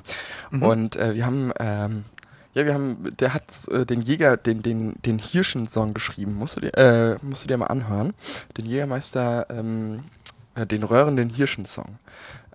Mhm. 0.50 0.62
Und 0.62 0.96
äh, 0.96 1.14
wir 1.14 1.24
haben, 1.24 1.50
ähm, 1.58 2.04
ja, 2.52 2.66
wir 2.66 2.74
haben, 2.74 3.10
der 3.18 3.32
hat 3.32 3.44
äh, 3.70 3.86
den 3.86 4.02
Jäger, 4.02 4.36
den, 4.36 4.60
den, 4.62 4.94
den 5.06 5.18
Hirschen-Song 5.18 5.94
geschrieben. 5.94 6.34
Musst 6.34 6.58
du 6.58 6.60
dir, 6.60 6.74
äh, 6.76 7.16
musst 7.22 7.44
du 7.44 7.48
dir 7.48 7.56
mal 7.56 7.68
anhören. 7.68 8.12
Den 8.58 8.66
Jägermeister, 8.66 9.46
ähm, 9.48 10.00
äh, 10.00 10.23
den 10.56 10.82
röhrenden 10.84 11.30
Hirschen-Song. 11.30 11.98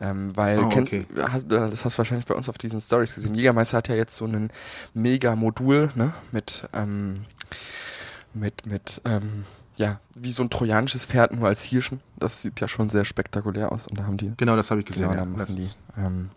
Ähm, 0.01 0.35
weil, 0.35 0.59
Oh, 0.59 0.69
kennst, 0.69 0.93
okay. 0.93 1.05
hast, 1.29 1.45
äh, 1.51 1.69
das 1.69 1.83
hast 1.83 1.95
du 1.95 1.97
wahrscheinlich 1.97 2.25
bei 2.25 2.33
uns 2.35 2.47
auf 2.47 2.57
diesen 2.57 2.79
Stories 2.79 3.15
gesehen. 3.15 3.35
Jägermeister 3.35 3.77
hat 3.77 3.89
ja 3.89 3.95
jetzt 3.95 4.15
so 4.15 4.25
einen 4.25 4.49
Mega-Modul, 4.93 5.89
ne, 5.95 6.13
mit, 6.31 6.63
ähm, 6.73 7.25
mit, 8.33 8.65
mit, 8.65 9.01
ähm, 9.05 9.43
ja, 9.75 9.99
wie 10.15 10.31
so 10.31 10.43
ein 10.43 10.49
trojanisches 10.49 11.05
Pferd 11.05 11.33
nur 11.33 11.47
als 11.47 11.61
Hirschen. 11.63 11.99
Das 12.17 12.41
sieht 12.41 12.59
ja 12.61 12.67
schon 12.67 12.89
sehr 12.89 13.05
spektakulär 13.05 13.71
aus. 13.71 13.87
Und 13.87 13.99
da 13.99 14.03
haben 14.05 14.17
die, 14.17 14.33
Genau, 14.37 14.55
das 14.55 14.71
habe 14.71 14.79
ich 14.81 14.85
gesehen. 14.85 15.09
genau, 15.11 15.37
ja, 15.37 15.45
die 15.45 15.67
ähm, 15.97 16.29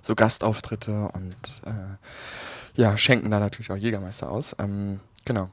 so 0.00 0.14
Gastauftritte 0.14 1.08
und 1.12 1.34
äh, 1.64 2.80
ja, 2.80 2.96
schenken 2.96 3.30
da 3.30 3.38
natürlich 3.40 3.70
auch 3.70 3.76
Jägermeister 3.76 4.30
aus. 4.30 4.54
Ähm, 4.58 5.00
genau. 5.24 5.48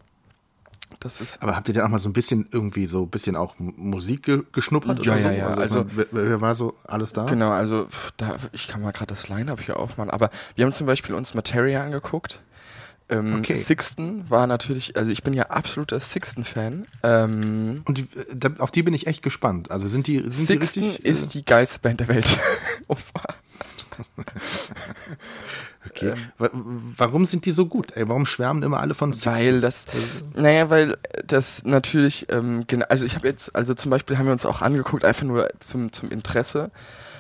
Das 1.00 1.22
ist 1.22 1.42
Aber 1.42 1.56
habt 1.56 1.68
ihr 1.70 1.74
denn 1.74 1.84
auch 1.84 1.88
mal 1.90 2.00
so 2.00 2.10
ein 2.10 2.14
bisschen 2.14 2.48
irgendwie 2.52 2.86
so 2.88 3.04
ein 3.04 3.10
bisschen 3.10 3.36
auch 3.38 3.56
Musik 3.58 4.24
ge 4.24 4.44
geschnuppert 4.52 5.06
Ja, 5.06 5.14
oder 5.14 5.22
so? 5.22 5.28
ja, 5.30 5.34
ja, 5.34 5.48
Also, 5.48 5.62
also- 5.62 5.84
mein, 5.84 5.92
wer, 6.12 6.30
wer 6.30 6.42
war 6.42 6.56
so 6.56 6.76
alles 6.86 7.14
da? 7.14 7.26
Genau, 7.26 7.52
also 7.52 7.88
da, 8.18 8.36
ich 8.52 8.68
kann 8.68 8.82
mal 8.82 8.92
gerade 8.92 9.08
das 9.08 9.30
Line-Up 9.30 9.62
hier 9.62 9.78
aufmachen, 9.80 10.10
aber 10.10 10.30
wir 10.56 10.66
haben 10.66 10.74
zum 10.74 10.88
Beispiel 10.88 11.16
uns 11.16 11.34
Materia 11.34 11.84
angeguckt. 11.84 12.42
Ähm, 13.08 13.36
Okay. 13.40 13.56
Sixten 13.56 14.30
war 14.30 14.46
natürlich, 14.46 14.96
also 14.98 15.10
ich 15.12 15.24
bin 15.24 15.34
ja 15.34 15.44
absoluter 15.46 16.00
Sixten-Fan. 16.00 16.86
Ähm, 17.02 17.82
Und 17.86 17.98
die, 17.98 18.02
äh, 18.04 18.36
da, 18.36 18.50
auf 18.60 18.70
die 18.72 18.84
bin 18.84 18.94
ich 18.94 19.08
echt 19.08 19.22
gespannt. 19.24 19.72
Also 19.72 19.88
sind 19.88 20.06
die, 20.08 20.18
sind 20.18 20.32
die 20.32 20.46
Sixten 20.46 20.84
richtig? 20.84 21.06
ist 21.06 21.34
die 21.34 21.44
geilste 21.46 21.80
Band 21.80 22.02
der 22.02 22.08
Welt. 22.10 22.38
Okay. 25.90 26.14
Wa- 26.38 26.50
Warum 26.54 27.26
sind 27.26 27.46
die 27.46 27.52
so 27.52 27.66
gut? 27.66 27.92
Ey, 27.96 28.08
warum 28.08 28.26
schwärmen 28.26 28.64
immer 28.64 28.80
alle 28.80 28.94
von 28.94 29.14
Sixten? 29.14 29.32
Weil 29.34 29.62
das, 29.62 29.86
naja, 30.36 30.70
weil 30.70 30.98
das 31.26 31.64
natürlich, 31.66 32.28
ähm, 32.32 32.66
genau, 32.68 32.86
also 32.90 33.06
ich 33.06 33.16
habe 33.16 33.28
jetzt, 33.28 33.56
also 33.56 33.74
zum 33.74 33.92
Beispiel 33.92 34.18
haben 34.18 34.26
wir 34.26 34.34
uns 34.34 34.46
auch 34.46 34.62
angeguckt, 34.62 35.06
einfach 35.06 35.24
nur 35.24 35.50
zum, 35.60 35.92
zum 35.92 36.10
Interesse, 36.12 36.72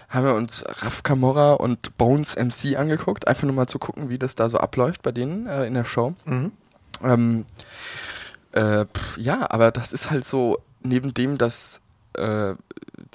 haben 0.09 0.25
wir 0.25 0.33
uns 0.35 0.63
Raf 0.67 1.03
Camorra 1.03 1.53
und 1.53 1.97
Bones 1.97 2.35
MC 2.35 2.75
angeguckt, 2.77 3.27
einfach 3.27 3.43
nur 3.43 3.53
mal 3.53 3.67
zu 3.67 3.77
gucken, 3.79 4.09
wie 4.09 4.17
das 4.17 4.35
da 4.35 4.49
so 4.49 4.57
abläuft 4.57 5.01
bei 5.03 5.11
denen 5.11 5.45
äh, 5.47 5.65
in 5.65 5.73
der 5.75 5.85
Show. 5.85 6.13
Mhm. 6.25 6.51
Ähm, 7.03 7.45
äh, 8.51 8.85
pf, 8.85 9.17
ja, 9.17 9.45
aber 9.51 9.71
das 9.71 9.91
ist 9.91 10.09
halt 10.09 10.25
so, 10.25 10.59
neben 10.81 11.13
dem, 11.13 11.37
dass 11.37 11.81
äh, 12.17 12.51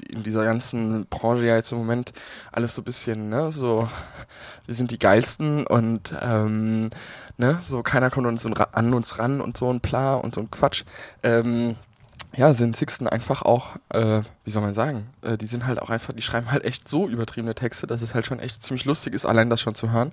in 0.09 0.23
dieser 0.23 0.45
ganzen 0.45 1.07
Branche 1.07 1.47
ja 1.47 1.57
jetzt 1.57 1.73
im 1.73 1.79
Moment 1.79 2.13
alles 2.53 2.75
so 2.75 2.83
ein 2.83 2.85
bisschen, 2.85 3.29
ne, 3.29 3.53
so, 3.53 3.89
wir 4.67 4.75
sind 4.75 4.91
die 4.91 4.99
Geilsten 4.99 5.67
und, 5.67 6.15
ähm, 6.23 6.91
ne, 7.37 7.59
so 7.61 7.83
keiner 7.83 8.11
kommt 8.11 8.27
uns 8.27 8.47
an 8.47 8.95
uns 8.95 9.19
ran 9.19 9.41
und 9.41 9.57
so 9.57 9.71
ein 9.73 9.81
Pla 9.81 10.15
und 10.15 10.35
so 10.35 10.41
ein 10.41 10.51
Quatsch. 10.51 10.85
Ähm, 11.23 11.77
ja, 12.37 12.53
sind 12.53 12.77
Sixten 12.77 13.07
einfach 13.07 13.43
auch, 13.43 13.77
äh, 13.91 14.23
wie 14.45 14.51
soll 14.51 14.63
man 14.63 14.75
sagen, 14.75 15.07
äh, 15.23 15.37
die 15.37 15.47
sind 15.47 15.67
halt 15.67 15.81
auch 15.81 15.91
einfach, 15.91 16.13
die 16.13 16.23
schreiben 16.23 16.51
halt 16.51 16.65
echt 16.65 16.89
so 16.89 17.09
übertriebene 17.09 17.55
Texte, 17.55 17.87
dass 17.87 18.03
es 18.03 18.15
halt 18.15 18.27
schon 18.27 18.41
echt 18.41 18.63
ziemlich 18.63 18.85
lustig 18.87 19.15
ist, 19.15 19.25
allein 19.25 19.51
das 19.51 19.61
schon 19.61 19.75
zu 19.75 19.93
hören. 19.93 20.13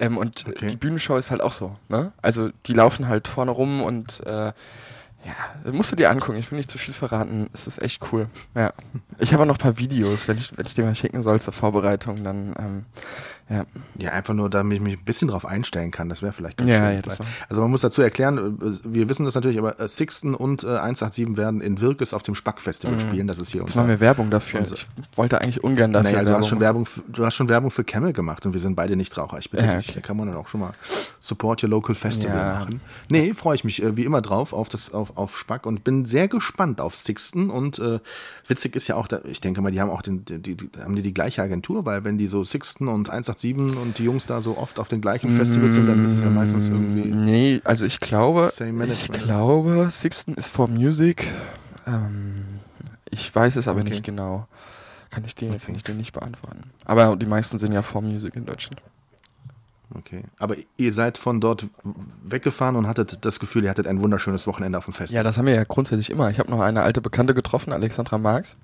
Ähm, 0.00 0.16
und 0.18 0.44
Okay. 0.48 0.66
die 0.66 0.76
Bühnenshow 0.76 1.16
ist 1.16 1.30
halt 1.30 1.42
auch 1.42 1.52
so, 1.52 1.76
ne? 1.88 2.12
Also 2.20 2.50
die 2.66 2.72
laufen 2.72 3.06
halt 3.06 3.28
vorne 3.28 3.52
rum 3.52 3.82
und 3.82 4.26
äh, 4.26 4.52
ja, 5.24 5.72
musst 5.72 5.90
du 5.92 5.96
dir 5.96 6.10
angucken. 6.10 6.38
Ich 6.38 6.50
will 6.50 6.56
nicht 6.58 6.70
zu 6.70 6.78
viel 6.78 6.94
verraten. 6.94 7.48
Es 7.52 7.66
ist 7.66 7.82
echt 7.82 8.00
cool. 8.12 8.28
Ja. 8.54 8.72
Ich 9.18 9.32
habe 9.32 9.42
auch 9.42 9.46
noch 9.46 9.56
ein 9.56 9.60
paar 9.60 9.78
Videos, 9.78 10.28
wenn 10.28 10.38
ich, 10.38 10.56
wenn 10.56 10.66
ich 10.66 10.74
dir 10.74 10.84
mal 10.84 10.94
schicken 10.94 11.22
soll 11.22 11.40
zur 11.40 11.52
Vorbereitung, 11.52 12.22
dann 12.22 12.54
ähm, 12.58 12.84
ja. 13.48 13.64
Ja, 13.98 14.10
einfach 14.10 14.34
nur, 14.34 14.50
damit 14.50 14.76
ich 14.76 14.82
mich 14.82 14.98
ein 14.98 15.04
bisschen 15.04 15.28
drauf 15.28 15.46
einstellen 15.46 15.92
kann. 15.92 16.08
Das 16.08 16.20
wäre 16.20 16.32
vielleicht 16.32 16.56
ganz 16.56 16.68
Ja, 16.68 16.90
schön. 16.90 17.02
ja, 17.06 17.26
also 17.48 17.62
man 17.62 17.70
muss 17.70 17.80
dazu 17.80 18.02
erklären, 18.02 18.58
äh, 18.60 18.72
wir 18.84 19.08
wissen 19.08 19.24
das 19.24 19.34
natürlich, 19.36 19.58
aber 19.58 19.78
äh, 19.80 19.86
Sixten 19.88 20.34
und 20.34 20.64
äh, 20.64 20.78
187 20.78 21.36
werden 21.36 21.60
in 21.60 21.80
Wirkes 21.80 22.12
auf 22.12 22.22
dem 22.22 22.34
Spack-Festival 22.34 22.98
spielen. 23.00 23.26
Das 23.28 23.38
ist 23.38 23.50
hier 23.52 23.60
Jetzt 23.60 23.70
unser... 23.70 23.80
machen 23.82 23.90
wir 23.90 24.00
Werbung 24.00 24.30
dafür. 24.30 24.60
unser- 24.60 24.74
Ich 24.74 24.86
wollte 25.14 25.40
eigentlich 25.40 25.62
ungern 25.62 25.92
dafür 25.92 26.10
Naja, 26.10 26.20
du 26.22 26.26
Werbung 26.26 26.42
hast, 26.42 26.48
schon. 26.48 26.60
Werbung 26.60 26.86
für, 26.86 27.02
du 27.08 27.24
hast 27.24 27.34
schon 27.36 27.48
Werbung 27.48 27.70
für 27.70 27.84
Camel 27.84 28.12
gemacht 28.12 28.44
und 28.46 28.52
wir 28.52 28.60
sind 28.60 28.74
beide 28.74 28.96
Nichtraucher. 28.96 29.38
Ich 29.38 29.50
bitte 29.50 29.64
Ja, 29.64 29.76
dich, 29.76 29.90
okay. 29.90 30.00
da 30.00 30.06
kann 30.06 30.16
man 30.16 30.26
dann 30.28 30.36
auch 30.36 30.48
schon 30.48 30.60
mal 30.60 30.74
Support 31.20 31.62
Your 31.62 31.70
Local 31.70 31.94
Festival 31.94 32.36
Ja. 32.36 32.58
machen. 32.58 32.80
Nee, 33.10 33.32
freue 33.32 33.54
ich 33.54 33.62
mich 33.64 33.80
äh, 33.82 33.96
wie 33.96 34.04
immer 34.04 34.22
drauf 34.22 34.52
auf, 34.52 34.68
das, 34.68 34.92
auf, 34.92 35.15
auf 35.16 35.36
Spack 35.38 35.66
und 35.66 35.84
bin 35.84 36.04
sehr 36.04 36.28
gespannt 36.28 36.80
auf 36.80 36.96
Sixten 36.96 37.50
und 37.50 37.78
äh, 37.78 38.00
witzig 38.46 38.76
ist 38.76 38.88
ja 38.88 38.96
auch, 38.96 39.06
da, 39.06 39.20
ich 39.24 39.40
denke 39.40 39.60
mal, 39.60 39.70
die 39.72 39.80
haben 39.80 39.90
auch 39.90 40.02
den, 40.02 40.24
die, 40.24 40.38
die, 40.38 40.56
haben 40.78 40.94
die 40.96 41.02
die 41.02 41.14
gleiche 41.14 41.42
Agentur, 41.42 41.84
weil 41.86 42.04
wenn 42.04 42.18
die 42.18 42.26
so 42.26 42.44
Sixten 42.44 42.88
und 42.88 43.10
187 43.10 43.76
und 43.76 43.98
die 43.98 44.04
Jungs 44.04 44.26
da 44.26 44.40
so 44.40 44.56
oft 44.58 44.78
auf 44.78 44.88
den 44.88 45.00
gleichen 45.00 45.30
Festivals 45.30 45.74
sind, 45.74 45.86
dann 45.86 46.04
ist 46.04 46.12
es 46.16 46.22
ja 46.22 46.30
meistens 46.30 46.68
irgendwie 46.68 47.02
Nee, 47.02 47.60
also 47.64 47.84
ich 47.84 48.00
glaube, 48.00 48.50
ich 48.92 49.08
glaube, 49.12 49.88
Sixten 49.90 50.34
ist 50.34 50.48
for 50.50 50.68
Music. 50.68 51.26
Ähm, 51.86 52.34
ich 53.10 53.34
weiß 53.34 53.56
es 53.56 53.68
aber 53.68 53.80
Okay. 53.80 53.90
nicht 53.90 54.04
genau. 54.04 54.46
Kann 55.10 55.24
ich 55.24 55.34
dir, 55.34 55.56
kann 55.58 55.74
ich 55.74 55.84
dir 55.84 55.94
nicht 55.94 56.12
beantworten. 56.12 56.64
Aber 56.84 57.16
die 57.16 57.26
meisten 57.26 57.58
sind 57.58 57.72
ja 57.72 57.82
for 57.82 58.02
Music 58.02 58.34
in 58.36 58.44
Deutschland. 58.44 58.82
Okay. 59.94 60.24
Aber 60.38 60.56
ihr 60.76 60.92
seid 60.92 61.16
von 61.16 61.40
dort 61.40 61.68
weggefahren 62.24 62.74
und 62.76 62.88
hattet 62.88 63.24
das 63.24 63.38
Gefühl, 63.38 63.64
ihr 63.64 63.70
hattet 63.70 63.86
ein 63.86 64.00
wunderschönes 64.00 64.46
Wochenende 64.48 64.78
auf 64.78 64.84
dem 64.86 64.94
Festival. 64.94 65.18
Ja, 65.18 65.22
das 65.22 65.38
haben 65.38 65.46
wir 65.46 65.54
ja 65.54 65.62
grundsätzlich 65.64 66.10
immer. 66.10 66.28
Ich 66.30 66.40
habe 66.40 66.50
noch 66.50 66.60
eine 66.60 66.82
alte 66.82 67.00
Bekannte 67.00 67.34
getroffen, 67.34 67.72
Alexandra 67.72 68.18
Marx. 68.18 68.56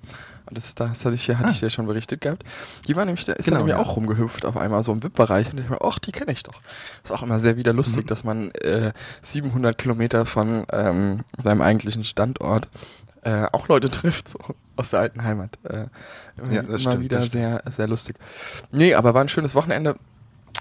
Das, 0.51 0.75
das 0.75 1.05
hatte 1.05 1.15
ich, 1.15 1.29
hatte 1.29 1.51
ich 1.51 1.61
ja 1.61 1.69
schon 1.69 1.87
berichtet 1.87 2.19
gehabt. 2.19 2.43
Die 2.89 2.95
war 2.97 3.05
nämlich, 3.05 3.25
ist 3.25 3.37
Genau, 3.45 3.57
dann 3.59 3.65
nämlich 3.67 3.75
ja. 3.75 3.81
auch 3.81 3.95
rumgehüpft 3.95 4.45
auf 4.45 4.57
einmal 4.57 4.83
so 4.83 4.91
im 4.91 5.01
VIP-Bereich. 5.01 5.53
Und 5.53 5.59
ich 5.59 5.69
mir, 5.69 5.79
ach, 5.81 5.97
die 5.99 6.11
kenne 6.11 6.33
ich 6.33 6.43
doch. 6.43 6.59
Ist 7.01 7.11
auch 7.11 7.23
immer 7.23 7.39
sehr 7.39 7.55
wieder 7.55 7.71
Mhm. 7.71 7.77
lustig, 7.77 8.07
dass 8.07 8.25
man 8.25 8.51
äh, 8.55 8.91
700 9.21 9.77
Kilometer 9.77 10.25
von 10.25 10.65
ähm, 10.73 11.21
seinem 11.41 11.61
eigentlichen 11.61 12.03
Standort 12.03 12.67
äh, 13.21 13.45
auch 13.53 13.69
Leute 13.69 13.89
trifft, 13.89 14.27
so 14.27 14.39
aus 14.75 14.89
der 14.89 14.99
alten 14.99 15.23
Heimat. 15.23 15.57
Äh, 15.63 15.85
Ja, 16.51 16.63
das 16.63 16.65
immer 16.67 16.79
stimmt, 16.79 16.99
wieder 16.99 17.19
das 17.21 17.31
sehr, 17.31 17.63
sehr 17.69 17.87
lustig. 17.87 18.17
Nee, 18.73 18.93
aber 18.95 19.13
war 19.13 19.21
ein 19.21 19.29
schönes 19.29 19.55
Wochenende. 19.55 19.95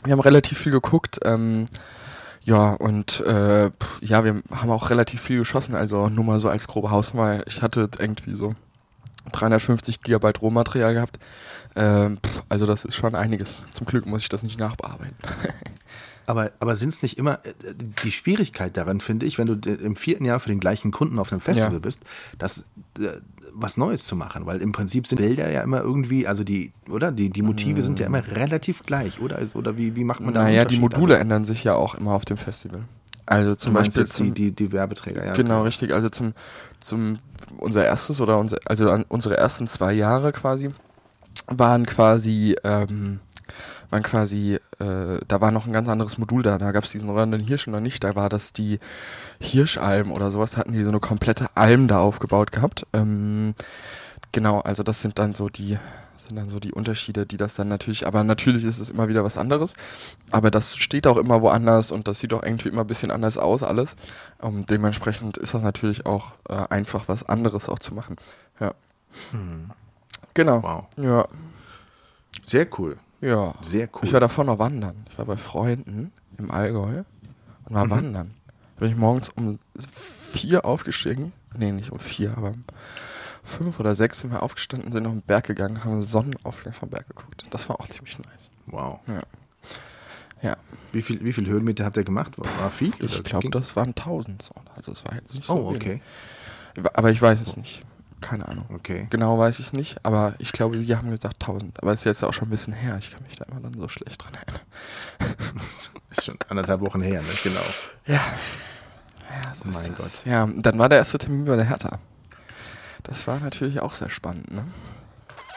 Wir 0.05 0.13
haben 0.13 0.21
relativ 0.21 0.59
viel 0.59 0.73
geguckt. 0.73 1.21
Ähm, 1.25 1.67
ja, 2.45 2.73
und 2.73 3.21
äh, 3.21 3.71
ja, 4.01 4.25
wir 4.25 4.43
haben 4.51 4.71
auch 4.71 4.91
relativ 4.91 5.23
viel 5.23 5.39
geschossen, 5.39 5.75
also 5.77 6.09
nur 6.09 6.25
mal 6.25 6.41
so 6.41 6.49
als 6.49 6.67
grobe 6.67 6.91
Hausnummer. 6.91 7.47
Ich 7.47 7.63
hatte 7.63 7.89
irgendwie 7.99 8.35
so 8.35 8.55
350 9.31 10.03
Gigabyte 10.03 10.43
Rohmaterial 10.43 10.95
gehabt. 10.95 11.19
Ähm, 11.77 12.19
also 12.49 12.67
das 12.67 12.85
ist 12.85 12.97
schon 12.97 13.15
einiges. 13.15 13.67
Zum 13.75 13.87
Glück 13.87 14.07
muss 14.07 14.23
ich 14.23 14.29
das 14.29 14.43
nicht 14.43 14.59
nachbearbeiten. 14.59 15.17
Aber, 16.27 16.53
aber 16.61 16.77
sind 16.77 16.91
es 16.91 17.03
nicht 17.03 17.19
immer, 17.19 17.35
äh, 17.45 17.53
die 18.05 18.13
Schwierigkeit 18.13 18.77
daran, 18.77 19.01
finde 19.01 19.27
ich, 19.27 19.39
wenn 19.39 19.47
du 19.47 19.57
d- 19.57 19.73
im 19.75 19.97
vierten 19.97 20.25
Jahr 20.25 20.39
für 20.41 20.49
den 20.49 20.61
gleichen 20.61 20.91
Kunden 20.91 21.19
auf 21.19 21.33
einem 21.33 21.41
Festival 21.41 21.73
Ja. 21.75 21.79
bist, 21.79 22.01
das 22.39 22.67
äh, 22.99 23.09
was 23.55 23.77
Neues 23.77 24.07
zu 24.07 24.17
machen, 24.17 24.47
weil 24.47 24.63
im 24.63 24.73
Prinzip 24.73 25.07
sind 25.07 25.19
Bilder 25.19 25.51
ja 25.51 25.63
immer 25.63 25.81
irgendwie, 25.83 26.27
also 26.27 26.45
die, 26.45 26.73
oder? 26.89 27.13
Die, 27.13 27.29
die 27.31 27.43
Motive 27.43 27.83
sind 27.83 27.99
ja 27.99 28.07
immer 28.07 28.27
relativ 28.27 28.83
gleich, 28.85 29.21
oder? 29.21 29.37
Also, 29.37 29.59
Oder 29.59 29.77
wie, 29.77 29.95
wie 29.97 30.05
macht 30.05 30.21
man 30.21 30.33
da 30.35 30.45
naja, 30.45 30.65
die? 30.65 30.79
Module 30.79 31.15
Also, 31.15 31.23
ändern 31.23 31.45
sich 31.45 31.65
ja 31.65 31.75
auch 31.75 31.95
immer 31.95 32.13
auf 32.13 32.25
dem 32.25 32.37
Festival. 32.37 32.83
Also 33.27 33.55
zum 33.55 33.73
Beispiel 33.75 34.07
zum, 34.07 34.35
die, 34.35 34.51
die, 34.51 34.53
die 34.53 34.73
Werbeträger, 34.73 35.25
ja. 35.25 35.33
Genau, 35.35 35.59
okay. 35.59 35.67
richtig. 35.67 35.93
Also 35.95 36.09
zum, 36.09 36.33
zum 36.81 37.19
unser 37.59 37.85
erstes 37.85 38.21
oder 38.21 38.39
unser, 38.39 38.59
also 38.65 38.93
unsere 39.09 39.37
ersten 39.37 39.69
zwei 39.69 39.93
Jahre 39.93 40.33
quasi 40.33 40.71
waren 41.47 41.87
quasi, 41.87 42.57
ähm, 42.65 43.21
waren 43.93 44.03
quasi, 44.03 44.59
äh, 44.79 45.21
da 45.29 45.41
war 45.41 45.51
noch 45.51 45.67
ein 45.67 45.73
ganz 45.73 45.89
anderes 45.89 46.19
Modul 46.19 46.43
da. 46.43 46.59
Da 46.59 46.73
gab 46.73 46.85
es 46.85 46.93
diesen 46.93 47.11
röhrenden 47.11 47.41
Hirsch 47.41 47.67
noch 47.67 47.81
nicht. 47.81 48.03
Da 48.03 48.15
war 48.15 48.29
das 48.29 48.53
die 48.53 48.81
Hirschalm 49.41 50.11
oder 50.11 50.31
sowas. 50.31 50.57
Hatten 50.57 50.73
die 50.73 50.83
so 50.83 50.89
eine 50.89 51.01
komplette 51.01 51.49
Alm 51.55 51.89
da 51.89 52.01
aufgebaut 52.01 52.51
gehabt. 52.53 52.87
Ähm, 52.93 53.55
genau, 54.33 54.61
also 54.61 54.83
das 54.83 55.03
sind 55.03 55.19
dann 55.19 55.35
so 55.35 55.49
die 55.49 55.79
sind 56.19 56.37
dann 56.37 56.49
so 56.49 56.61
die 56.61 56.73
Unterschiede, 56.73 57.27
die 57.27 57.37
das 57.37 57.57
dann 57.57 57.67
natürlich, 57.69 58.07
aber 58.07 58.23
natürlich 58.23 58.65
ist 58.65 58.79
es 58.79 58.91
immer 58.91 59.09
wieder 59.09 59.25
was 59.25 59.37
anderes, 59.37 59.75
aber 60.31 60.53
das 60.53 60.77
steht 60.77 61.09
auch 61.09 61.17
immer 61.17 61.43
woanders 61.43 61.91
und 61.91 62.07
das 62.07 62.21
sieht 62.21 62.33
auch 62.33 62.45
irgendwie 62.45 62.69
immer 62.69 62.83
ein 62.83 62.87
bisschen 62.87 63.11
anders 63.11 63.37
aus 63.37 63.65
alles. 63.65 63.97
Ähm, 64.41 64.65
dementsprechend 64.67 65.37
ist 65.37 65.53
das 65.53 65.63
natürlich 65.63 66.07
auch 66.07 66.33
äh, 66.49 66.55
einfach 66.71 67.09
was 67.09 67.29
anderes 67.29 67.69
auch 67.69 67.81
zu 67.81 67.93
machen. 67.93 68.17
Ja. 68.61 68.73
Genau. 70.33 70.57
Hm. 70.57 70.63
Wow. 70.63 70.87
Ja. 70.97 71.29
Sehr 72.47 72.67
cool. 72.79 72.97
Ja. 73.23 73.55
Sehr 73.63 73.89
cool. 73.95 74.01
Ich 74.03 74.13
war 74.13 74.21
davor 74.21 74.45
noch 74.45 74.59
wandern. 74.59 75.07
Ich 75.11 75.17
war 75.17 75.25
bei 75.25 75.37
Freunden 75.39 76.13
im 76.39 76.51
Allgäu 76.51 76.99
und 76.99 77.71
Mhm. 77.71 77.75
war 77.75 77.89
wandern. 77.91 78.35
Da 78.77 78.81
bin 78.81 78.91
ich 78.91 78.97
morgens 78.97 79.29
um 79.31 79.59
vier 79.79 80.65
aufgestiegen. 80.65 81.33
Nee, 81.57 81.73
nicht 81.73 81.91
um 81.93 81.99
vier, 81.99 82.37
aber 82.37 82.49
um 82.49 82.63
fünf 83.45 83.79
oder 83.81 83.95
sechs 83.95 84.21
sind 84.21 84.33
wir 84.33 84.43
aufgestanden, 84.43 84.93
sind 84.93 85.07
auf 85.07 85.13
den 85.13 85.23
Berg 85.23 85.45
gegangen, 85.47 85.85
haben 85.85 86.03
Sonnenaufgang 86.03 86.73
vom 86.73 86.91
Berg 86.91 87.07
geguckt. 87.09 87.47
Das 87.51 87.69
war 87.69 87.81
auch 87.81 87.87
ziemlich 87.87 88.19
nice. 88.19 88.51
wow. 88.67 88.99
Ja. 89.07 89.23
Ja, 90.43 90.57
Wie 90.91 91.03
viel, 91.03 91.23
wie 91.25 91.33
viel 91.33 91.47
Höhenmeter 91.47 91.85
habt 91.85 91.97
ihr 91.97 92.03
gemacht? 92.03 92.33
War, 92.37 92.71
viel? 92.73 92.93
ich 92.99 93.23
glaube, 93.23 93.49
das 93.51 93.77
waren 93.77 93.91
1000 93.91 94.43
so. 94.43 94.53
Also 94.75 94.91
es 94.91 95.05
war 95.05 95.15
jetzt 95.15 95.35
nicht 95.37 95.47
so 95.47 95.53
Oh, 95.55 95.69
wenig. 95.71 95.83
okay. 95.85 96.03
Aber 96.95 97.13
ich 97.13 97.23
weiß 97.23 97.41
es 97.41 97.57
nicht. 97.57 97.85
Keine 98.23 98.49
Ahnung. 98.49 98.65
Okay. 98.73 99.07
Genau 99.11 99.39
weiß 99.39 99.59
ich 99.59 99.73
nicht, 99.73 100.05
aber 100.05 100.35
ich 100.39 100.53
glaube, 100.53 100.79
sie 100.79 100.97
haben 100.97 101.11
gesagt 101.11 101.43
1000. 101.43 101.83
Aber 101.83 101.93
es 101.93 102.01
ist 102.01 102.05
jetzt 102.05 102.25
auch 102.25 102.33
schon 102.33 102.49
ein 102.49 102.51
bisschen 102.51 102.73
her. 102.73 102.97
Ich 102.99 103.11
kann 103.11 103.23
mich 103.25 103.37
da 103.37 103.45
immer 103.45 103.61
dann 103.61 103.75
so 103.75 103.89
schlecht 103.89 104.23
dran 104.23 104.33
erinnern. 104.35 104.61
Ist 106.11 106.27
schon 106.27 106.37
anderthalb 106.49 106.81
Wochen 106.83 107.01
her, 107.01 107.23
ne? 107.23 107.29
Genau. 107.43 107.61
Ja. 108.07 108.15
Ja, 108.15 109.55
so 109.55 109.65
Mein 109.65 109.93
ist 109.93 109.99
das. 109.99 110.25
Ja, 110.27 110.47
dann 110.47 110.79
war 110.79 110.91
der 110.91 110.99
erste 110.99 111.17
Termin 111.17 111.47
bei 111.47 111.57
der 111.57 111.65
Hertha. 111.65 111.99
Das 113.03 113.27
war 113.27 113.41
natürlich 113.41 113.81
auch 113.81 113.93
sehr 113.93 114.11
spannend, 114.11 114.53
ne? 114.53 114.65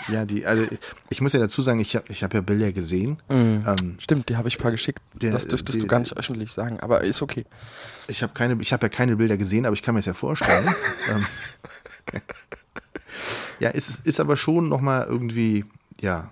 Ja, 0.08 0.26
die, 0.26 0.46
also 0.46 0.66
ich 1.10 1.22
muss 1.22 1.34
ja 1.34 1.40
dazu 1.40 1.62
sagen, 1.62 1.80
ich 1.80 1.96
habe 1.96 2.06
ich 2.10 2.24
hab 2.24 2.34
ja 2.34 2.42
Bilder 2.42 2.72
gesehen. 2.72 3.22
Mhm. 3.30 3.66
Ähm, 3.68 3.98
Stimmt, 4.00 4.30
die 4.30 4.38
habe 4.38 4.48
ich 4.48 4.60
ein 4.60 4.62
paar 4.62 4.72
geschickt. 4.72 5.02
Der, 5.14 5.32
das 5.32 5.48
dürftest 5.48 5.78
die, 5.78 5.82
du 5.82 5.88
gar 5.88 6.00
nicht 6.00 6.16
öffentlich 6.16 6.52
sagen, 6.52 6.80
aber 6.80 7.04
ist 7.04 7.22
okay. 7.22 7.46
Ich 8.08 8.22
habe 8.22 8.34
keine, 8.34 8.62
ich 8.62 8.72
habe 8.72 8.86
ja 8.86 8.90
keine 8.90 9.16
Bilder 9.16 9.38
gesehen, 9.38 9.66
aber 9.66 9.74
ich 9.74 9.82
kann 9.82 9.96
mir 9.96 10.00
das 10.00 10.06
ja 10.06 10.14
vorstellen. 10.14 10.68
ähm, 11.10 11.26
ja, 13.60 13.70
es 13.72 13.90
ist, 13.90 14.06
ist 14.06 14.20
aber 14.20 14.38
schon 14.38 14.70
nochmal 14.70 15.06
irgendwie, 15.08 15.66
ja, 16.02 16.32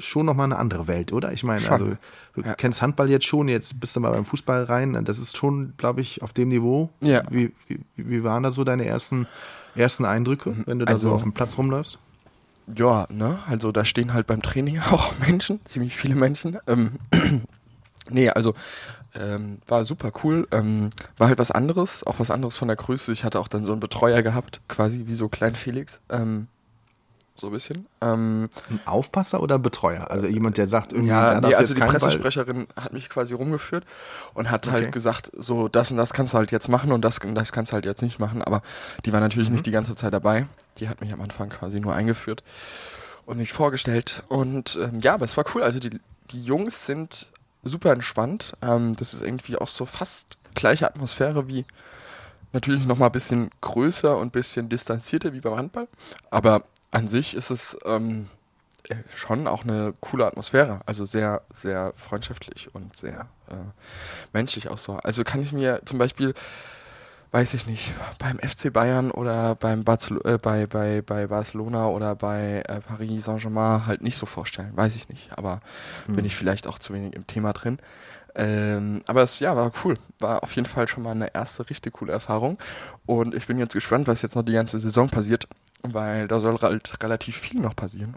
schon 0.00 0.26
nochmal 0.26 0.46
eine 0.46 0.56
andere 0.56 0.86
Welt, 0.86 1.12
oder? 1.12 1.32
Ich 1.32 1.44
meine, 1.44 1.70
also 1.70 1.96
du 2.34 2.42
ja. 2.42 2.54
kennst 2.54 2.82
Handball 2.82 3.10
jetzt 3.10 3.26
schon, 3.26 3.48
jetzt 3.48 3.80
bist 3.80 3.94
du 3.94 4.00
mal 4.00 4.10
beim 4.10 4.24
Fußball 4.24 4.64
rein. 4.64 5.04
Das 5.04 5.18
ist 5.18 5.36
schon, 5.36 5.74
glaube 5.76 6.00
ich, 6.00 6.22
auf 6.22 6.32
dem 6.32 6.48
Niveau. 6.48 6.90
Ja. 7.00 7.22
Wie, 7.30 7.52
wie, 7.68 7.80
wie, 7.96 8.24
waren 8.24 8.42
da 8.42 8.50
so 8.50 8.64
deine 8.64 8.84
ersten, 8.84 9.26
ersten 9.74 10.04
Eindrücke, 10.04 10.50
mhm. 10.50 10.64
wenn 10.66 10.78
du 10.78 10.84
da 10.84 10.94
also, 10.94 11.10
so 11.10 11.14
auf 11.14 11.22
dem 11.22 11.32
Platz 11.32 11.56
rumläufst? 11.56 11.98
Ja, 12.74 13.06
ne, 13.10 13.38
also 13.46 13.72
da 13.72 13.84
stehen 13.84 14.14
halt 14.14 14.26
beim 14.26 14.42
Training 14.42 14.80
auch 14.90 15.12
Menschen, 15.18 15.60
ziemlich 15.64 15.96
viele 15.96 16.14
Menschen. 16.14 16.58
Ähm, 16.66 16.92
nee, 18.10 18.30
also 18.30 18.54
ähm, 19.18 19.58
war 19.68 19.84
super 19.84 20.12
cool. 20.22 20.48
Ähm, 20.50 20.90
war 21.18 21.28
halt 21.28 21.38
was 21.38 21.50
anderes, 21.50 22.04
auch 22.04 22.18
was 22.18 22.30
anderes 22.30 22.56
von 22.56 22.68
der 22.68 22.76
Größe. 22.76 23.12
Ich 23.12 23.24
hatte 23.24 23.40
auch 23.40 23.48
dann 23.48 23.64
so 23.64 23.72
einen 23.72 23.80
Betreuer 23.80 24.22
gehabt, 24.22 24.60
quasi 24.68 25.04
wie 25.06 25.14
so 25.14 25.28
Klein 25.28 25.54
Felix. 25.54 26.00
Ähm, 26.10 26.48
so 27.36 27.48
ein 27.48 27.52
bisschen. 27.52 27.86
Ähm, 28.00 28.48
ein 28.70 28.80
Aufpasser 28.84 29.42
oder 29.42 29.58
Betreuer? 29.58 30.08
Also 30.10 30.26
jemand, 30.26 30.56
der 30.56 30.68
sagt 30.68 30.92
irgendwie, 30.92 31.10
ja, 31.10 31.40
nee, 31.40 31.54
also 31.54 31.74
die 31.74 31.80
Pressesprecherin 31.80 32.66
Ball. 32.66 32.84
hat 32.84 32.92
mich 32.92 33.08
quasi 33.08 33.34
rumgeführt 33.34 33.84
und 34.34 34.50
hat 34.50 34.66
halt 34.66 34.76
okay. 34.76 34.84
halt 34.84 34.92
gesagt, 34.92 35.32
so 35.36 35.66
das 35.66 35.90
und 35.90 35.96
das 35.96 36.12
kannst 36.12 36.32
du 36.34 36.38
halt 36.38 36.52
jetzt 36.52 36.68
machen 36.68 36.92
und 36.92 37.02
das 37.02 37.18
und 37.18 37.34
das 37.34 37.50
kannst 37.50 37.72
du 37.72 37.74
halt 37.74 37.86
jetzt 37.86 38.02
nicht 38.02 38.20
machen, 38.20 38.40
aber 38.40 38.62
die 39.04 39.12
war 39.12 39.18
natürlich 39.18 39.48
mhm. 39.48 39.54
nicht 39.54 39.66
die 39.66 39.72
ganze 39.72 39.96
Zeit 39.96 40.12
dabei. 40.12 40.46
Die 40.78 40.88
hat 40.88 41.00
mich 41.00 41.12
am 41.12 41.20
Anfang 41.20 41.48
quasi 41.48 41.80
nur 41.80 41.94
eingeführt 41.94 42.44
und 43.26 43.38
mich 43.38 43.52
vorgestellt 43.52 44.22
und 44.28 44.78
ähm, 44.80 45.00
ja, 45.00 45.14
aber 45.14 45.24
es 45.24 45.36
war 45.36 45.44
cool. 45.54 45.64
Also 45.64 45.80
die, 45.80 45.98
die 46.30 46.44
Jungs 46.44 46.86
sind 46.86 47.28
super 47.64 47.92
entspannt. 47.92 48.54
Ähm, 48.62 48.94
das 48.96 49.14
ist 49.14 49.22
irgendwie 49.22 49.56
auch 49.56 49.68
so 49.68 49.86
fast 49.86 50.38
gleiche 50.54 50.86
Atmosphäre 50.86 51.48
wie 51.48 51.64
natürlich 52.52 52.86
noch 52.86 52.98
mal 52.98 53.06
ein 53.06 53.12
bisschen 53.12 53.50
größer 53.60 54.16
und 54.16 54.28
ein 54.28 54.30
bisschen 54.30 54.68
distanzierter 54.68 55.32
wie 55.32 55.40
beim 55.40 55.56
Handball, 55.56 55.88
aber 56.30 56.62
an 56.92 57.08
sich 57.08 57.34
ist 57.34 57.50
es 57.50 57.76
ähm, 57.84 58.28
äh, 58.88 58.94
schon 59.14 59.46
auch 59.46 59.64
eine 59.64 59.94
coole 60.00 60.26
Atmosphäre. 60.26 60.80
Also 60.86 61.04
sehr, 61.04 61.42
sehr 61.52 61.92
freundschaftlich 61.96 62.74
und 62.74 62.96
sehr 62.96 63.28
äh, 63.48 63.54
menschlich 64.32 64.68
auch 64.68 64.78
so. 64.78 64.94
Also 64.98 65.24
kann 65.24 65.42
ich 65.42 65.52
mir 65.52 65.80
zum 65.84 65.98
Beispiel, 65.98 66.34
weiß 67.34 67.54
ich 67.54 67.66
nicht, 67.66 67.92
beim 68.18 68.38
FC 68.38 68.72
Bayern 68.72 69.10
oder 69.10 69.56
beim 69.56 69.84
Barcel 69.84 70.20
äh, 70.24 70.38
bei, 70.38 70.66
bei, 70.66 71.02
bei 71.02 71.26
Barcelona 71.26 71.88
oder 71.88 72.14
bei 72.14 72.62
äh, 72.66 72.80
Paris 72.80 73.24
Saint-Germain 73.24 73.86
halt 73.86 74.02
nicht 74.02 74.16
so 74.16 74.24
vorstellen. 74.24 74.70
Weiß 74.74 74.96
ich 74.96 75.08
nicht. 75.08 75.36
Aber 75.36 75.60
mhm. 76.06 76.16
bin 76.16 76.24
ich 76.24 76.36
vielleicht 76.36 76.66
auch 76.66 76.78
zu 76.78 76.94
wenig 76.94 77.14
im 77.14 77.26
Thema 77.26 77.52
drin. 77.52 77.78
Ähm, 78.36 79.02
aber 79.06 79.22
es 79.22 79.38
ja, 79.40 79.54
war 79.54 79.72
cool. 79.84 79.98
War 80.18 80.42
auf 80.42 80.54
jeden 80.56 80.66
Fall 80.66 80.88
schon 80.88 81.02
mal 81.02 81.10
eine 81.10 81.34
erste 81.34 81.68
richtig 81.68 81.94
coole 81.94 82.12
Erfahrung. 82.12 82.58
Und 83.04 83.34
ich 83.34 83.46
bin 83.46 83.58
jetzt 83.58 83.74
gespannt, 83.74 84.06
was 84.06 84.22
jetzt 84.22 84.34
noch 84.36 84.44
die 84.44 84.52
ganze 84.52 84.80
Saison 84.80 85.08
passiert 85.08 85.46
weil 85.84 86.28
da 86.28 86.40
soll 86.40 86.58
halt 86.60 87.02
relativ 87.02 87.36
viel 87.36 87.60
noch 87.60 87.76
passieren. 87.76 88.16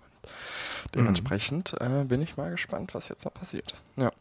Und 0.83 0.95
dementsprechend 0.95 1.75
mhm. 1.79 2.01
äh, 2.01 2.03
bin 2.05 2.21
ich 2.21 2.37
mal 2.37 2.51
gespannt, 2.51 2.93
was 2.95 3.09
jetzt 3.09 3.25
noch 3.25 3.33
passiert. 3.33 3.73
Ja. 3.97 4.11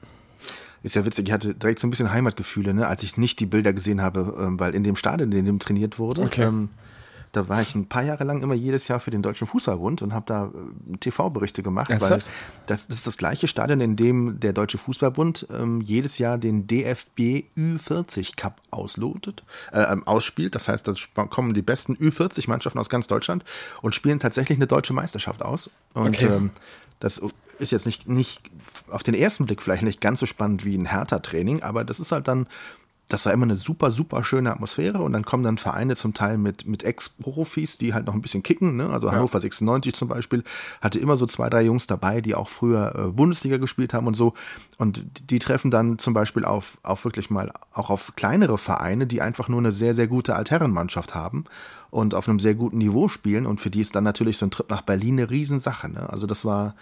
Ist 0.82 0.94
ja 0.94 1.04
witzig, 1.04 1.28
ich 1.28 1.32
hatte 1.32 1.54
direkt 1.54 1.80
so 1.80 1.86
ein 1.86 1.90
bisschen 1.90 2.12
Heimatgefühle, 2.12 2.74
ne, 2.74 2.86
als 2.86 3.02
ich 3.02 3.16
nicht 3.16 3.40
die 3.40 3.46
Bilder 3.46 3.72
gesehen 3.72 4.00
habe, 4.00 4.36
ähm, 4.38 4.60
weil 4.60 4.74
in 4.74 4.84
dem 4.84 4.96
Stadion, 4.96 5.32
in 5.32 5.44
dem 5.44 5.58
trainiert 5.58 5.98
wurde, 5.98 6.22
okay. 6.22 6.44
ähm, 6.44 6.68
da 7.36 7.48
war 7.50 7.60
ich 7.60 7.74
ein 7.74 7.86
paar 7.86 8.02
Jahre 8.02 8.24
lang 8.24 8.40
immer 8.40 8.54
jedes 8.54 8.88
Jahr 8.88 8.98
für 8.98 9.10
den 9.10 9.20
Deutschen 9.20 9.46
Fußballbund 9.46 10.00
und 10.00 10.14
habe 10.14 10.24
da 10.26 10.46
äh, 10.46 10.96
TV-Berichte 10.96 11.62
gemacht, 11.62 11.90
Ernsthaft? 11.90 12.26
weil 12.26 12.34
das, 12.66 12.86
das, 12.86 12.96
ist 12.96 13.06
das 13.06 13.18
gleiche 13.18 13.46
Stadion, 13.46 13.82
in 13.82 13.94
dem 13.94 14.40
der 14.40 14.54
Deutsche 14.54 14.78
Fußballbund 14.78 15.48
ähm, 15.52 15.82
jedes 15.82 16.16
Jahr 16.16 16.38
den 16.38 16.66
DFB 16.66 17.44
Ü40 17.56 18.36
Cup 18.36 18.62
auslotet, 18.70 19.44
äh, 19.72 19.82
ähm, 19.82 20.06
ausspielt. 20.06 20.54
Das 20.54 20.68
heißt, 20.68 20.88
da 20.88 21.24
kommen 21.26 21.52
die 21.52 21.60
besten 21.60 21.94
Ü40-Mannschaften 21.96 22.78
aus 22.78 22.88
ganz 22.88 23.06
Deutschland 23.06 23.44
und 23.82 23.94
spielen 23.94 24.18
tatsächlich 24.18 24.56
eine 24.56 24.66
deutsche 24.66 24.94
Meisterschaft 24.94 25.42
aus. 25.42 25.68
Und 25.92 26.16
okay. 26.16 26.28
ähm, 26.32 26.50
das 27.00 27.20
ist 27.58 27.72
jetzt 27.72 27.86
nicht, 27.86 28.08
nicht 28.08 28.42
auf 28.90 29.02
den 29.02 29.14
ersten 29.14 29.46
Blick 29.46 29.62
vielleicht 29.62 29.82
nicht 29.82 30.00
ganz 30.00 30.20
so 30.20 30.26
spannend 30.26 30.64
wie 30.64 30.76
ein 30.76 30.86
Hertha-Training, 30.86 31.62
aber 31.62 31.84
das 31.84 32.00
ist 32.00 32.12
halt 32.12 32.28
dann 32.28 32.46
das 33.08 33.24
war 33.24 33.32
immer 33.32 33.44
eine 33.44 33.54
super, 33.54 33.90
super 33.92 34.24
schöne 34.24 34.50
Atmosphäre 34.50 35.00
und 35.00 35.12
dann 35.12 35.24
kommen 35.24 35.44
dann 35.44 35.58
Vereine 35.58 35.94
zum 35.94 36.12
Teil 36.12 36.38
mit, 36.38 36.66
mit 36.66 36.82
Ex-Profis, 36.82 37.78
die 37.78 37.94
halt 37.94 38.06
noch 38.06 38.14
ein 38.14 38.20
bisschen 38.20 38.42
kicken, 38.42 38.76
ne? 38.76 38.88
also 38.88 39.06
ja. 39.06 39.12
Hannover 39.12 39.40
96 39.40 39.94
zum 39.94 40.08
Beispiel, 40.08 40.42
hatte 40.80 40.98
immer 40.98 41.16
so 41.16 41.26
zwei, 41.26 41.48
drei 41.48 41.62
Jungs 41.62 41.86
dabei, 41.86 42.20
die 42.20 42.34
auch 42.34 42.48
früher 42.48 42.94
äh, 42.96 43.12
Bundesliga 43.12 43.58
gespielt 43.58 43.94
haben 43.94 44.08
und 44.08 44.14
so 44.14 44.34
und 44.78 45.30
die 45.30 45.38
treffen 45.38 45.70
dann 45.70 45.98
zum 45.98 46.14
Beispiel 46.14 46.44
auf, 46.44 46.78
auf 46.82 47.04
wirklich 47.04 47.30
mal, 47.30 47.52
auch 47.72 47.90
auf 47.90 48.14
kleinere 48.16 48.58
Vereine, 48.58 49.06
die 49.06 49.22
einfach 49.22 49.48
nur 49.48 49.60
eine 49.60 49.72
sehr, 49.72 49.94
sehr 49.94 50.08
gute 50.08 50.34
Altherrenmannschaft 50.34 51.14
haben 51.14 51.44
und 51.90 52.12
auf 52.14 52.28
einem 52.28 52.40
sehr 52.40 52.56
guten 52.56 52.78
Niveau 52.78 53.06
spielen 53.06 53.46
und 53.46 53.60
für 53.60 53.70
die 53.70 53.82
ist 53.82 53.94
dann 53.94 54.04
natürlich 54.04 54.36
so 54.36 54.46
ein 54.46 54.50
Trip 54.50 54.68
nach 54.68 54.82
Berlin 54.82 55.20
eine 55.20 55.30
Riesensache, 55.30 55.88
ne? 55.88 56.10
also 56.10 56.26
das 56.26 56.44
war 56.44 56.74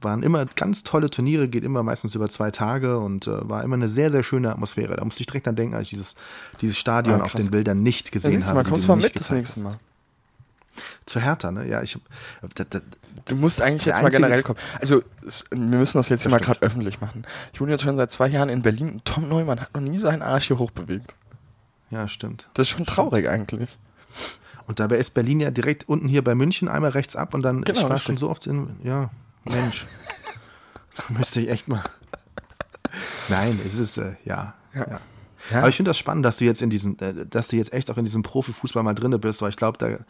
waren 0.00 0.22
immer 0.22 0.46
ganz 0.46 0.84
tolle 0.84 1.10
Turniere, 1.10 1.48
geht 1.48 1.64
immer 1.64 1.82
meistens 1.82 2.14
über 2.14 2.28
zwei 2.28 2.50
Tage 2.50 2.98
und 2.98 3.26
äh, 3.26 3.48
war 3.48 3.64
immer 3.64 3.76
eine 3.76 3.88
sehr, 3.88 4.10
sehr 4.10 4.22
schöne 4.22 4.50
Atmosphäre. 4.50 4.96
Da 4.96 5.04
musste 5.04 5.22
ich 5.22 5.26
direkt 5.26 5.46
dran 5.46 5.56
denken, 5.56 5.74
als 5.74 5.84
ich 5.84 5.90
dieses, 5.90 6.14
dieses 6.60 6.78
Stadion 6.78 7.20
ah, 7.20 7.24
auf 7.24 7.32
den 7.32 7.50
Bildern 7.50 7.82
nicht 7.82 8.12
gesehen 8.12 8.40
ja, 8.40 8.46
habe. 8.46 8.54
Mal, 8.54 8.64
kommst 8.64 8.84
du 8.84 8.88
mal 8.88 8.96
mit 8.96 9.18
das 9.18 9.30
nächste 9.30 9.60
Mal. 9.60 9.78
Zu 11.06 11.20
Hertha, 11.20 11.50
ne? 11.50 11.66
Ja, 11.66 11.82
ich 11.82 11.98
hab, 12.42 12.54
da, 12.54 12.64
da, 12.64 12.80
Du 13.24 13.34
musst 13.34 13.60
eigentlich 13.60 13.84
jetzt 13.84 14.00
mal 14.00 14.10
generell 14.10 14.42
kommen. 14.42 14.58
Also, 14.80 15.02
es, 15.26 15.44
wir 15.50 15.58
müssen 15.58 15.98
das 15.98 16.08
jetzt 16.08 16.22
hier 16.22 16.30
mal 16.30 16.38
gerade 16.38 16.62
öffentlich 16.62 17.00
machen. 17.00 17.26
Ich 17.52 17.60
wohne 17.60 17.72
jetzt 17.72 17.82
schon 17.82 17.96
seit 17.96 18.10
zwei 18.10 18.28
Jahren 18.28 18.48
in 18.48 18.62
Berlin 18.62 18.92
und 18.92 19.04
Tom 19.04 19.28
Neumann 19.28 19.60
hat 19.60 19.74
noch 19.74 19.80
nie 19.80 19.98
seinen 19.98 20.22
Arsch 20.22 20.46
hier 20.46 20.58
hochbewegt. 20.58 21.14
Ja, 21.90 22.06
stimmt. 22.08 22.48
Das 22.54 22.68
ist 22.68 22.76
schon 22.76 22.86
traurig 22.86 23.28
eigentlich. 23.28 23.78
Und 24.66 24.80
dabei 24.80 24.98
ist 24.98 25.14
Berlin 25.14 25.40
ja 25.40 25.50
direkt 25.50 25.88
unten 25.88 26.08
hier 26.08 26.22
bei 26.22 26.34
München 26.34 26.68
einmal 26.68 26.90
rechts 26.90 27.16
ab 27.16 27.34
und 27.34 27.42
dann, 27.42 27.62
genau, 27.62 27.80
ich 27.80 27.88
war 27.88 27.98
schon 27.98 28.18
so 28.18 28.28
oft 28.28 28.46
in, 28.46 28.76
ja, 28.82 29.10
Mensch, 29.48 29.86
da 30.96 31.02
müsste 31.08 31.40
ich 31.40 31.48
echt 31.48 31.68
mal. 31.68 31.82
Nein, 33.28 33.60
es 33.66 33.78
ist, 33.78 33.98
äh, 33.98 34.14
ja, 34.24 34.54
ja. 34.74 34.86
ja. 34.88 35.00
Ja? 35.50 35.60
Aber 35.60 35.68
ich 35.68 35.76
finde 35.76 35.90
das 35.90 35.98
spannend, 35.98 36.24
dass 36.24 36.38
du 36.38 36.44
jetzt 36.44 36.62
in 36.62 36.70
diesem, 36.70 36.96
äh, 37.00 37.26
dass 37.26 37.48
du 37.48 37.56
jetzt 37.56 37.72
echt 37.72 37.90
auch 37.90 37.96
in 37.96 38.04
diesem 38.04 38.22
Profifußball 38.22 38.82
mal 38.82 38.94
drin 38.94 39.18
bist, 39.20 39.40
weil 39.40 39.50
ich 39.50 39.56
glaube, 39.56 39.78
da, 39.78 40.04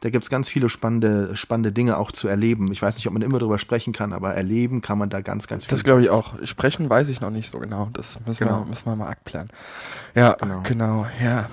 da 0.00 0.10
gibt 0.10 0.24
es 0.24 0.30
ganz 0.30 0.48
viele 0.48 0.68
spannende, 0.68 1.36
spannende 1.36 1.72
Dinge 1.72 1.96
auch 1.96 2.12
zu 2.12 2.28
erleben. 2.28 2.70
Ich 2.70 2.80
weiß 2.80 2.96
nicht, 2.96 3.06
ob 3.06 3.12
man 3.12 3.22
immer 3.22 3.38
darüber 3.38 3.58
sprechen 3.58 3.92
kann, 3.92 4.12
aber 4.12 4.34
erleben 4.34 4.82
kann 4.82 4.98
man 4.98 5.10
da 5.10 5.20
ganz, 5.20 5.46
ganz 5.46 5.64
viel. 5.64 5.70
Das 5.70 5.84
glaube 5.84 6.02
ich 6.02 6.10
auch. 6.10 6.34
Sprechen 6.44 6.88
weiß 6.88 7.08
ich 7.08 7.20
noch 7.20 7.30
nicht 7.30 7.50
so 7.50 7.58
genau. 7.58 7.88
Das 7.92 8.20
müssen, 8.26 8.44
genau. 8.44 8.60
Wir, 8.60 8.66
müssen 8.66 8.86
wir 8.86 8.96
mal 8.96 9.10
abklären. 9.10 9.48
Ja, 10.14 10.34
genau. 10.34 10.60
genau. 10.62 11.06
Ja, 11.22 11.48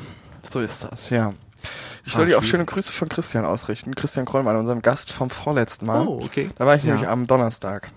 so 0.47 0.59
ist 0.59 0.83
das, 0.83 1.09
ja. 1.09 1.33
Ich 2.03 2.13
soll 2.13 2.25
ah, 2.25 2.27
dir 2.27 2.39
auch 2.39 2.43
schöne 2.43 2.65
Grüße 2.65 2.91
von 2.91 3.09
Christian 3.09 3.45
ausrichten. 3.45 3.95
Christian 3.95 4.25
Krollmann, 4.25 4.55
unserem 4.55 4.81
Gast 4.81 5.11
vom 5.11 5.29
vorletzten 5.29 5.85
Mal. 5.85 6.07
Oh, 6.07 6.21
okay. 6.23 6.47
Da 6.57 6.65
war 6.65 6.75
ich 6.75 6.83
ja. 6.83 6.93
nämlich 6.93 7.09
am 7.09 7.27
Donnerstag. 7.27 7.91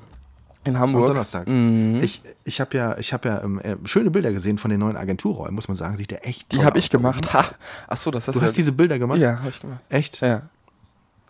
In 0.64 0.78
Hamburg. 0.78 1.02
Am 1.02 1.08
Donnerstag. 1.08 1.46
Mhm. 1.46 2.00
Ich, 2.02 2.22
ich 2.44 2.60
habe 2.60 2.76
ja, 2.76 2.96
ich 2.98 3.12
hab 3.12 3.24
ja 3.24 3.42
ähm, 3.42 3.60
äh, 3.60 3.76
schöne 3.84 4.10
Bilder 4.10 4.32
gesehen 4.32 4.56
von 4.56 4.70
den 4.70 4.80
neuen 4.80 4.96
Agenturräumen, 4.96 5.54
muss 5.54 5.68
man 5.68 5.76
sagen. 5.76 5.96
Sieht 5.96 6.10
der 6.10 6.26
echt 6.26 6.48
toll 6.48 6.60
Die 6.60 6.64
habe 6.64 6.78
ich 6.78 6.90
gemacht. 6.90 7.32
Ha. 7.34 7.44
Ach 7.86 7.96
so, 7.96 8.10
das 8.10 8.28
hast 8.28 8.36
du. 8.36 8.40
Du 8.40 8.46
hast 8.46 8.56
diese 8.56 8.72
Bilder 8.72 8.98
gemacht? 8.98 9.18
Ja, 9.18 9.38
habe 9.38 9.50
ich 9.50 9.60
gemacht. 9.60 9.80
Echt? 9.90 10.20
Ja. 10.20 10.42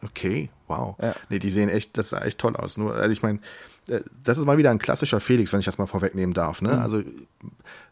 Okay, 0.05 0.51
wow. 0.69 0.97
Ja. 1.01 1.15
Nee, 1.31 1.39
die 1.39 1.51
sehen 1.51 1.69
echt, 1.69 1.97
das 1.99 2.11
sah 2.11 2.21
echt 2.21 2.39
toll 2.39 2.55
aus. 2.57 2.77
Nur, 2.77 2.95
also 2.95 3.11
ich 3.11 3.23
meine, 3.23 3.41
das 3.87 4.39
ist 4.39 4.45
mal 4.47 4.59
wieder 4.59 4.71
ein 4.71 4.79
klassischer 4.79 5.21
Felix, 5.21 5.53
wenn 5.53 5.61
ich 5.61 5.67
das 5.67 5.79
mal 5.79 5.87
vorwegnehmen 5.87 6.35
darf. 6.35 6.63
Ne? 6.63 6.73
Mhm. 6.73 6.79
Also 6.79 7.03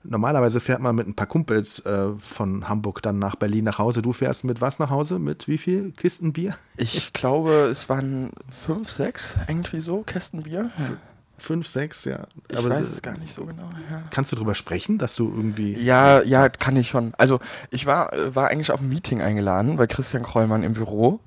normalerweise 0.03 0.61
fährt 0.61 0.81
man 0.81 0.97
mit 0.97 1.07
ein 1.07 1.15
paar 1.15 1.27
Kumpels 1.27 1.81
äh, 1.81 2.09
von 2.19 2.69
Hamburg 2.69 3.03
dann 3.03 3.19
nach 3.19 3.37
Berlin 3.37 3.65
nach 3.65 3.79
Hause. 3.79 4.03
Du 4.03 4.13
fährst 4.13 4.45
mit 4.45 4.61
was 4.61 4.79
nach 4.79 4.91
Hause? 4.91 5.19
Mit 5.19 5.49
wie 5.49 5.59
viel 5.59 5.93
Kisten 5.93 6.33
Bier? 6.33 6.57
Ich 6.77 7.13
glaube, 7.13 7.69
es 7.71 7.89
waren 7.89 8.33
fünf, 8.49 8.91
sechs, 8.91 9.37
irgendwie 9.49 9.81
so, 9.81 10.03
Kästen 10.03 10.43
Bier. 10.45 10.71
Fünf, 11.43 11.67
sechs, 11.67 12.05
ja. 12.05 12.21
Ich 12.49 12.57
Aber 12.57 12.71
weiß 12.71 12.89
es 12.89 13.03
gar 13.03 13.19
nicht 13.19 13.35
so 13.35 13.45
genau. 13.45 13.69
Ja. 13.91 14.05
Kannst 14.11 14.31
du 14.31 14.37
darüber 14.37 14.55
sprechen, 14.55 14.99
dass 14.99 15.17
du 15.17 15.29
irgendwie. 15.29 15.73
Ja, 15.73 16.23
ja, 16.23 16.49
kann 16.49 16.77
ich 16.77 16.89
schon. 16.89 17.15
Also 17.19 17.41
ich 17.71 17.85
war, 17.85 18.13
war 18.33 18.47
eigentlich 18.47 18.71
auf 18.71 18.81
ein 18.81 18.89
Meeting 18.89 19.21
eingeladen 19.21 19.75
bei 19.77 19.89
Christian 19.89 20.23
Krollmann 20.23 20.63
im 20.63 20.75
Büro. 20.75 21.19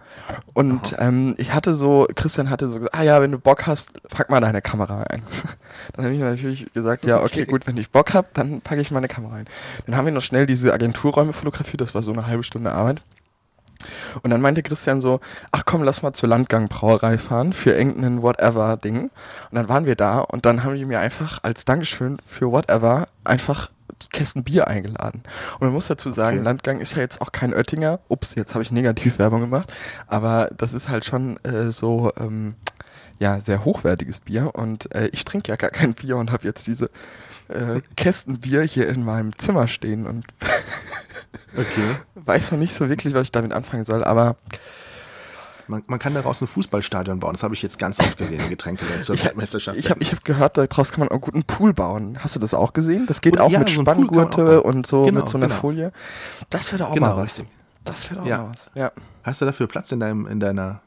Und 0.54 0.96
ähm, 1.00 1.36
ich 1.38 1.54
hatte 1.54 1.76
so, 1.76 2.08
Christian 2.16 2.50
hatte 2.50 2.70
so 2.70 2.76
gesagt, 2.76 2.96
ah 2.96 3.04
ja, 3.04 3.22
wenn 3.22 3.34
du 3.34 3.40
Bock 3.40 3.68
hast, 3.68 3.92
pack 4.08 4.30
mal 4.30 4.40
deine 4.40 4.62
Kamera 4.62 5.04
ein. 5.04 5.22
dann 5.94 6.06
habe 6.06 6.16
ich 6.16 6.22
natürlich 6.22 6.72
gesagt, 6.74 7.06
ja, 7.06 7.18
okay, 7.18 7.42
okay, 7.42 7.46
gut, 7.46 7.68
wenn 7.68 7.76
ich 7.76 7.90
Bock 7.90 8.14
hab, 8.14 8.34
dann 8.36 8.62
packe 8.62 8.80
ich 8.80 8.92
meine 8.92 9.10
Kamera 9.10 9.36
ein. 9.36 9.48
Dann 9.86 9.98
haben 9.98 10.06
wir 10.06 10.14
noch 10.14 10.22
schnell 10.22 10.46
diese 10.46 10.74
Agenturräume 10.74 11.34
fotografiert, 11.34 11.82
das 11.82 11.94
war 11.94 12.04
so 12.04 12.14
eine 12.14 12.26
halbe 12.26 12.44
Stunde 12.44 12.72
Arbeit. 12.72 13.04
Und 14.22 14.32
dann 14.32 14.42
meinte 14.42 14.64
Christian 14.64 15.02
so, 15.02 15.20
ach 15.52 15.64
komm, 15.66 15.84
lass 15.84 16.02
mal 16.02 16.14
zur 16.14 16.30
Landgang-Brauerei 16.30 17.18
fahren 17.18 17.54
für 17.54 17.72
irgendein 17.72 18.22
Whatever-Ding. 18.22 19.04
Und 19.04 19.12
dann 19.52 19.70
waren 19.70 19.86
wir 19.86 19.96
da 19.96 20.20
und 20.20 20.46
dann 20.46 20.64
haben 20.64 20.76
die 20.76 20.86
mir 20.86 21.00
einfach 21.00 21.40
als 21.44 21.66
Dankeschön 21.66 22.18
für 22.26 22.52
Whatever 22.52 23.08
einfach 23.24 23.70
Kästen 24.12 24.44
Bier 24.44 24.68
eingeladen. 24.68 25.24
Und 25.54 25.62
man 25.62 25.74
muss 25.74 25.88
dazu 25.88 26.12
sagen, 26.12 26.38
okay. 26.38 26.46
Landgang 26.46 26.80
ist 26.80 26.96
ja 26.96 27.02
jetzt 27.02 27.22
auch 27.22 27.32
kein 27.32 27.54
Oettinger. 27.54 28.00
Ups, 28.08 28.36
jetzt 28.36 28.54
habe 28.54 28.64
ich 28.64 28.72
Negativwerbung 28.72 29.42
gemacht. 29.50 29.72
Aber 30.08 30.50
das 30.58 30.74
ist 30.74 30.90
halt 30.90 31.06
schon 31.06 31.38
äh, 31.44 31.72
so, 31.72 32.12
ähm, 32.20 32.56
ja 33.20 33.40
sehr 33.40 33.64
hochwertiges 33.64 34.20
Bier 34.20 34.52
und 34.54 34.94
äh, 34.94 35.08
ich 35.08 35.26
trinke 35.26 35.50
ja 35.50 35.56
gar 35.56 35.70
kein 35.70 35.94
Bier 35.94 36.18
und 36.18 36.32
habe 36.32 36.46
jetzt 36.46 36.68
diese 36.68 36.90
äh, 37.50 37.82
Kästen 37.96 38.40
Bier 38.40 38.62
hier 38.64 38.88
in 38.90 39.04
meinem 39.04 39.38
Zimmer 39.38 39.68
stehen 39.68 40.06
und 40.08 40.26
Okay. 41.58 41.96
weiß 42.16 42.52
noch 42.52 42.60
nicht 42.60 42.74
so 42.74 42.90
wirklich, 42.90 43.14
was 43.14 43.24
ich 43.24 43.32
damit 43.32 43.54
anfangen 43.54 43.86
soll, 43.86 44.04
aber 44.04 44.36
Man, 45.68 45.84
man 45.88 46.00
kann 46.00 46.14
daraus 46.14 46.42
ein 46.42 46.48
Fußballstadion 46.48 47.20
bauen. 47.20 47.34
Das 47.34 47.44
habe 47.44 47.54
ich 47.56 47.62
jetzt 47.62 47.80
ganz 47.80 48.00
oft 48.00 48.18
gesehen, 48.18 48.50
Getränke 48.50 48.84
zur 49.02 49.18
Weltmeisterschaft. 49.24 49.78
ich 49.80 49.90
habe 49.90 50.02
ich 50.04 50.12
hab 50.12 50.24
gehört, 50.26 50.58
daraus 50.58 50.92
kann 50.92 51.00
man 51.00 51.10
auch 51.10 51.22
gut 51.22 51.34
einen 51.34 51.44
Pool 51.46 51.74
bauen. 51.74 52.18
Hast 52.20 52.36
du 52.36 52.40
das 52.40 52.54
auch 52.54 52.74
gesehen? 52.74 53.06
Das 53.08 53.22
geht 53.22 53.34
Oder- 53.36 53.46
auch 53.46 53.52
ja, 53.52 53.60
mit 53.60 53.70
so 53.70 53.82
auch 53.82 53.84
Spanngurte 53.86 54.62
und 54.64 54.86
so 54.86 55.06
Genau, 55.06 55.22
mit 55.22 55.30
so 55.30 55.38
einer 55.38 55.48
genau. 55.48 55.60
Folie. 55.60 55.92
Das 56.50 56.72
wäre 56.72 56.84
doch 56.84 56.90
auch 56.92 56.94
Genau, 56.94 57.16
mal 57.16 57.24
was. 57.24 57.42
Das 57.84 58.10
wäre 58.12 58.20
doch 58.22 58.28
Ja. 58.28 58.42
auch 58.42 58.48
mal 58.48 58.52
was. 58.52 58.70
Ja. 58.76 58.92
Hast 59.24 59.42
du 59.42 59.46
dafür 59.46 59.68
Platz 59.68 59.92
in, 59.92 60.00
deinem, 60.02 60.28
in 60.28 60.40
deiner 60.40 60.82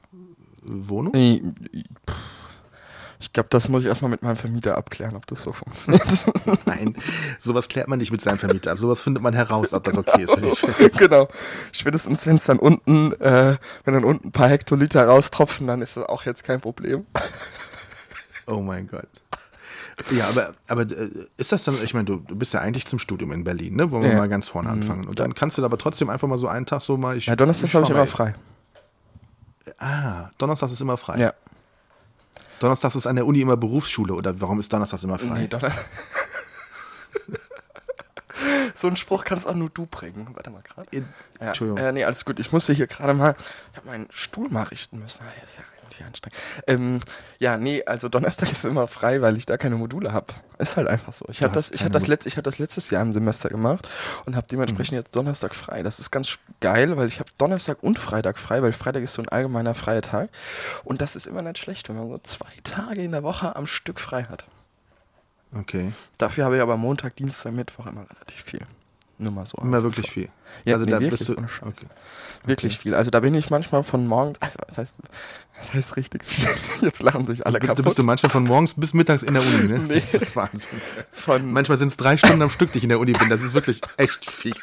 Wohnung? 0.63 1.13
Nee, 1.15 1.43
pff. 2.09 2.17
Ich 3.21 3.33
glaube, 3.33 3.49
das 3.51 3.69
muss 3.69 3.83
ich 3.83 3.89
erstmal 3.89 4.11
mit 4.13 4.23
meinem 4.23 4.37
Vermieter 4.37 4.77
abklären, 4.79 5.17
ob 5.17 5.27
das 5.27 5.43
so 5.43 5.53
funktioniert. 5.53 6.05
Nein, 6.67 6.95
sowas 7.41 7.69
klärt 7.69 7.89
man 7.89 7.99
nicht 7.99 8.13
mit 8.13 8.21
seinem 8.21 8.39
Vermieter 8.39 8.71
ab. 8.71 8.79
Sowas 8.79 9.01
findet 9.01 9.23
man 9.23 9.35
heraus, 9.35 9.75
ob 9.75 9.83
das 9.85 9.99
okay 9.99 10.23
ist 10.23 10.33
für 10.35 10.41
dich. 10.41 10.93
genau. 10.99 11.29
Spätestens, 11.73 12.27
wenn 12.27 12.37
es 12.37 12.45
dann 12.45 12.59
unten, 12.61 13.13
äh, 13.21 13.57
wenn 13.85 13.95
dann 13.95 14.05
unten 14.05 14.29
ein 14.29 14.33
paar 14.33 14.49
Hektoliter 14.49 15.05
raustropfen, 15.07 15.67
dann 15.67 15.83
ist 15.83 15.97
das 15.97 16.05
auch 16.05 16.25
jetzt 16.27 16.45
kein 16.45 16.61
Problem. 16.61 17.07
Oh 18.47 18.61
mein 18.61 18.87
Gott. 18.87 19.09
Ja, 20.13 20.29
aber, 20.29 20.55
aber 20.69 20.83
äh, 20.83 21.11
ist 21.37 21.51
das 21.51 21.65
dann, 21.65 21.75
ich 21.83 21.93
meine, 21.95 22.05
du, 22.05 22.19
du 22.19 22.37
bist 22.37 22.55
ja 22.55 22.61
eigentlich 22.61 22.87
zum 22.87 23.01
Studium 23.01 23.33
in 23.33 23.43
Berlin, 23.43 23.75
ne? 23.75 23.91
Wollen 23.91 24.05
wir 24.05 24.11
Ja. 24.13 24.17
mal 24.17 24.29
ganz 24.29 24.47
vorne 24.47 24.69
anfangen. 24.71 25.09
Und 25.09 25.19
dann 25.19 25.35
kannst 25.35 25.59
du 25.59 25.65
aber 25.65 25.77
trotzdem 25.77 26.09
einfach 26.09 26.29
mal 26.29 26.39
so 26.39 26.47
einen 26.47 26.67
Tag 26.67 26.83
so 26.83 26.97
mal. 26.97 27.17
Ich, 27.17 27.27
Ja, 27.27 27.35
Donnerstag 27.35 27.75
habe 27.75 27.85
ich 27.85 27.91
immer 27.91 28.07
frei. 28.07 28.37
Ah, 29.79 30.31
Donnerstag 30.39 30.71
ist 30.71 30.81
immer 30.81 30.97
frei. 30.97 31.19
Ja. 31.19 31.35
Donnerstag 32.61 32.95
ist 32.95 33.07
an 33.07 33.17
der 33.17 33.27
Uni 33.27 33.41
immer 33.41 33.57
Berufsschule 33.57 34.15
oder 34.15 34.41
warum 34.41 34.59
ist 34.59 34.73
Donnerstag 34.73 35.03
immer 35.03 35.19
frei? 35.19 35.41
Nee, 35.43 35.49
Donner 35.49 35.73
so 38.75 38.87
einen 38.87 38.97
Spruch 38.97 39.25
kannst 39.25 39.47
auch 39.47 39.55
nur 39.55 39.71
du 39.71 39.87
bringen. 39.87 40.29
Warte 40.35 40.51
mal 40.51 40.63
gerade. 40.63 40.89
Ja, 41.41 41.47
Entschuldigung. 41.49 41.79
äh, 41.79 41.93
nee, 41.93 42.05
alles 42.05 42.25
gut. 42.25 42.39
Ich 42.41 42.53
musste 42.53 42.73
hier 42.73 42.87
gerade 42.87 43.15
mal, 43.15 43.35
ich 43.73 43.77
habe 43.79 43.87
meinen 43.89 44.09
Stuhl 44.11 44.49
mal 44.49 44.65
richten 44.65 44.99
müssen. 44.99 45.23
Ah, 45.23 45.45
ist 45.45 45.57
ja 45.59 45.65
irgendwie 45.83 46.05
anstrengend. 46.05 46.39
Ähm, 46.67 47.01
ja, 47.39 47.57
nee, 47.57 47.83
also 47.85 48.09
Donnerstag 48.09 48.51
ist 48.53 48.65
immer 48.65 48.87
frei, 48.89 49.21
weil 49.23 49.37
ich 49.37 49.47
da 49.47 49.57
keine 49.57 49.77
Module 49.77 50.13
habe. 50.13 50.27
Ist 50.59 50.77
halt 50.77 50.89
einfach 50.89 51.13
so. 51.13 51.25
Ich 51.29 51.43
habe 51.43 51.55
das, 51.55 51.71
ich 51.71 51.85
hab 51.85 51.93
das, 51.93 52.07
letzt, 52.09 52.27
ich 52.27 52.37
hab 52.37 52.45
das 52.45 52.59
letztes 52.59 52.91
Jahr 52.91 53.03
im 53.03 53.13
Semester 53.13 53.49
gemacht 53.49 53.89
und 54.27 54.35
habe 54.37 54.47
dementsprechend 54.51 54.93
Mhm. 54.93 54.99
jetzt 54.99 55.15
Donnerstag 55.15 55.55
frei. 55.55 55.83
Das 55.83 55.99
ist 56.01 56.11
ganz 56.11 56.37
geil, 56.61 56.97
weil 56.97 57.07
ich 57.09 57.21
habe 57.21 57.31
Donnerstag 57.39 57.79
und 57.83 57.99
Freitag 57.99 58.39
frei, 58.39 58.61
weil 58.63 58.73
Freitag 58.73 59.03
ist 59.05 59.15
so 59.15 59.23
ein 59.23 59.29
allgemeiner 59.29 59.75
freier 59.75 60.03
Tag. 60.03 60.31
Und 60.85 61.01
das 61.01 61.15
ist 61.17 61.27
immer 61.27 61.43
nicht 61.43 61.59
schlecht, 61.59 61.89
wenn 61.89 61.97
man 61.97 62.09
so 62.09 62.19
zwei 62.19 62.51
Tage 62.65 63.03
in 63.03 63.13
der 63.13 63.23
Woche 63.23 63.55
am 63.55 63.67
Stück 63.69 64.01
frei 64.01 64.25
hat. 64.25 64.47
Okay. 65.55 65.93
Dafür 66.19 66.45
habe 66.45 66.57
ich 66.57 66.63
aber 66.63 66.77
Montag, 66.77 67.17
Dienstag, 67.17 67.53
Mittwoch 67.53 67.87
immer 67.87 68.07
relativ 68.11 68.43
viel. 68.43 68.61
Nur 69.21 69.33
mal 69.33 69.47
so. 69.47 69.59
Immer 69.59 69.83
wirklich 69.83 70.11
viel. 70.11 70.29
Ja, 70.65 70.75
also 70.75 70.85
nee, 70.85 70.93
da 70.93 71.01
wirklich, 71.01 71.19
bist 71.19 71.29
du. 71.29 71.37
ohne 71.37 71.49
Scheiß. 71.49 71.67
Okay. 71.67 71.87
Wirklich 72.45 72.79
viel. 72.79 72.95
Also 72.95 73.11
da 73.11 73.19
bin 73.19 73.35
ich 73.35 73.51
manchmal 73.51 73.83
von 73.83 74.07
morgens, 74.07 74.39
also 74.43 74.59
das 74.69 74.79
heißt, 74.79 74.97
das 75.59 75.75
heißt 75.75 75.97
richtig 75.97 76.25
viel. 76.25 76.49
Jetzt 76.83 77.03
lachen 77.03 77.27
sich 77.27 77.45
alle 77.45 77.59
Du 77.59 77.67
kaputt. 77.67 77.85
bist 77.85 77.99
du 77.99 78.05
manchmal 78.05 78.31
von 78.31 78.45
morgens 78.45 78.75
bis 78.75 78.95
mittags 78.95 79.25
in 79.25 79.35
der 79.35 79.43
Uni, 79.43 79.65
ne? 79.69 79.79
Nee. 79.89 80.01
Das 80.01 80.15
ist 80.15 80.37
Wahnsinn. 80.37 80.81
von, 81.13 81.53
Manchmal 81.53 81.79
sind 81.79 81.89
es 81.89 81.97
drei 81.97 82.17
Stunden 82.17 82.43
am 82.43 82.51
Stück, 82.51 82.71
die 82.73 82.79
ich 82.79 82.85
in 82.85 82.91
der 82.91 83.01
Uni 83.01 83.13
bin. 83.13 83.29
Das 83.29 83.43
ist 83.43 83.55
wirklich 83.55 83.81
echt 83.97 84.31
viel. 84.31 84.55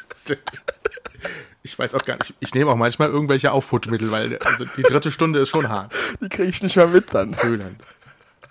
Ich 1.62 1.78
weiß 1.78 1.94
auch 1.94 2.04
gar 2.04 2.16
nicht. 2.16 2.32
Ich 2.40 2.54
nehme 2.54 2.70
auch 2.70 2.76
manchmal 2.76 3.08
irgendwelche 3.10 3.50
Aufputschmittel, 3.52 4.10
weil 4.12 4.38
also 4.38 4.64
die 4.76 4.82
dritte 4.82 5.10
Stunde 5.10 5.40
ist 5.40 5.48
schon 5.48 5.68
hart. 5.68 5.92
die 6.20 6.28
kriege 6.28 6.48
ich 6.48 6.62
nicht 6.62 6.76
mehr 6.76 6.86
mit 6.86 7.12
dann. 7.12 7.36
Höhlern. 7.42 7.76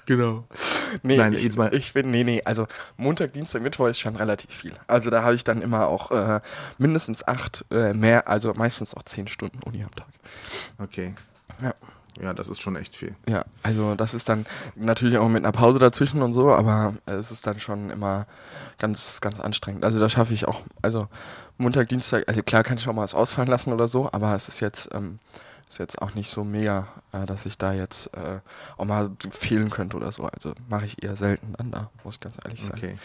Genau. 0.06 0.46
Nee, 1.04 1.18
Nein, 1.18 1.34
ich, 1.34 1.58
ich 1.58 1.94
bin, 1.94 2.12
nee, 2.12 2.24
nee, 2.24 2.42
also 2.46 2.68
Montag, 2.98 3.34
Dienstag, 3.34 3.62
Mittwoch 3.62 3.88
ist 3.88 4.00
schon 4.00 4.16
relativ 4.16 4.52
viel. 4.52 4.74
Also 4.88 5.10
da 5.10 5.24
habe 5.24 5.36
ich 5.36 5.44
dann 5.44 5.62
immer 5.62 5.88
auch 5.88 6.12
äh, 6.12 6.42
mindestens 6.78 7.28
acht, 7.28 7.66
äh, 7.72 7.94
mehr, 7.94 8.28
also 8.28 8.54
meistens 8.54 8.94
auch 8.94 9.04
zehn 9.04 9.28
Stunden 9.28 9.60
Uni 9.64 9.84
am 9.84 9.92
Tag. 9.92 10.08
Okay. 10.78 11.14
Ja. 11.62 11.74
Ja, 12.22 12.34
das 12.34 12.48
ist 12.48 12.62
schon 12.62 12.78
echt 12.78 12.96
viel. 12.96 13.14
Ja, 13.28 13.44
also 13.62 13.96
das 13.96 14.14
ist 14.14 14.30
dann 14.30 14.46
natürlich 14.76 15.18
auch 15.18 15.28
mit 15.28 15.44
einer 15.44 15.52
Pause 15.52 15.80
dazwischen 15.80 16.22
und 16.22 16.32
so, 16.32 16.54
aber 16.54 16.94
es 17.06 17.30
ist 17.30 17.46
dann 17.46 17.60
schon 17.60 17.90
immer 17.90 18.26
ganz, 18.78 19.20
ganz 19.20 19.42
anstrengend. 19.42 19.84
Also 19.84 20.00
da 20.00 20.08
schaffe 20.08 20.34
ich 20.34 20.48
auch, 20.48 20.62
also 20.82 21.10
Montag, 21.58 21.90
Dienstag, 21.90 22.24
also 22.28 22.42
klar 22.42 22.64
kann 22.64 22.78
ich 22.78 22.88
auch 22.88 22.94
mal 22.94 23.04
was 23.04 23.14
ausfallen 23.14 23.50
lassen 23.50 23.74
oder 23.74 23.90
so, 23.90 24.10
aber 24.14 24.34
es 24.34 24.48
ist 24.48 24.62
jetzt, 24.62 24.90
ähm, 24.94 25.20
ist 25.68 25.80
jetzt 25.80 26.02
auch 26.02 26.14
nicht 26.14 26.30
so 26.30 26.44
mega, 26.44 26.88
äh, 27.12 27.26
dass 27.26 27.46
ich 27.46 27.58
da 27.58 27.74
jetzt 27.74 28.08
äh, 28.16 28.40
auch 28.78 28.86
mal 28.86 29.10
fehlen 29.32 29.70
könnte 29.70 29.98
oder 29.98 30.12
so. 30.12 30.26
Also 30.26 30.54
mache 30.70 30.86
ich 30.86 31.04
eher 31.04 31.16
selten 31.16 31.54
dann 31.58 31.72
da, 31.72 31.90
muss 32.04 32.16
ich 32.16 32.20
ganz 32.20 32.36
ehrlich 32.44 32.64
sagen. 32.64 32.78
Okay. 32.78 32.96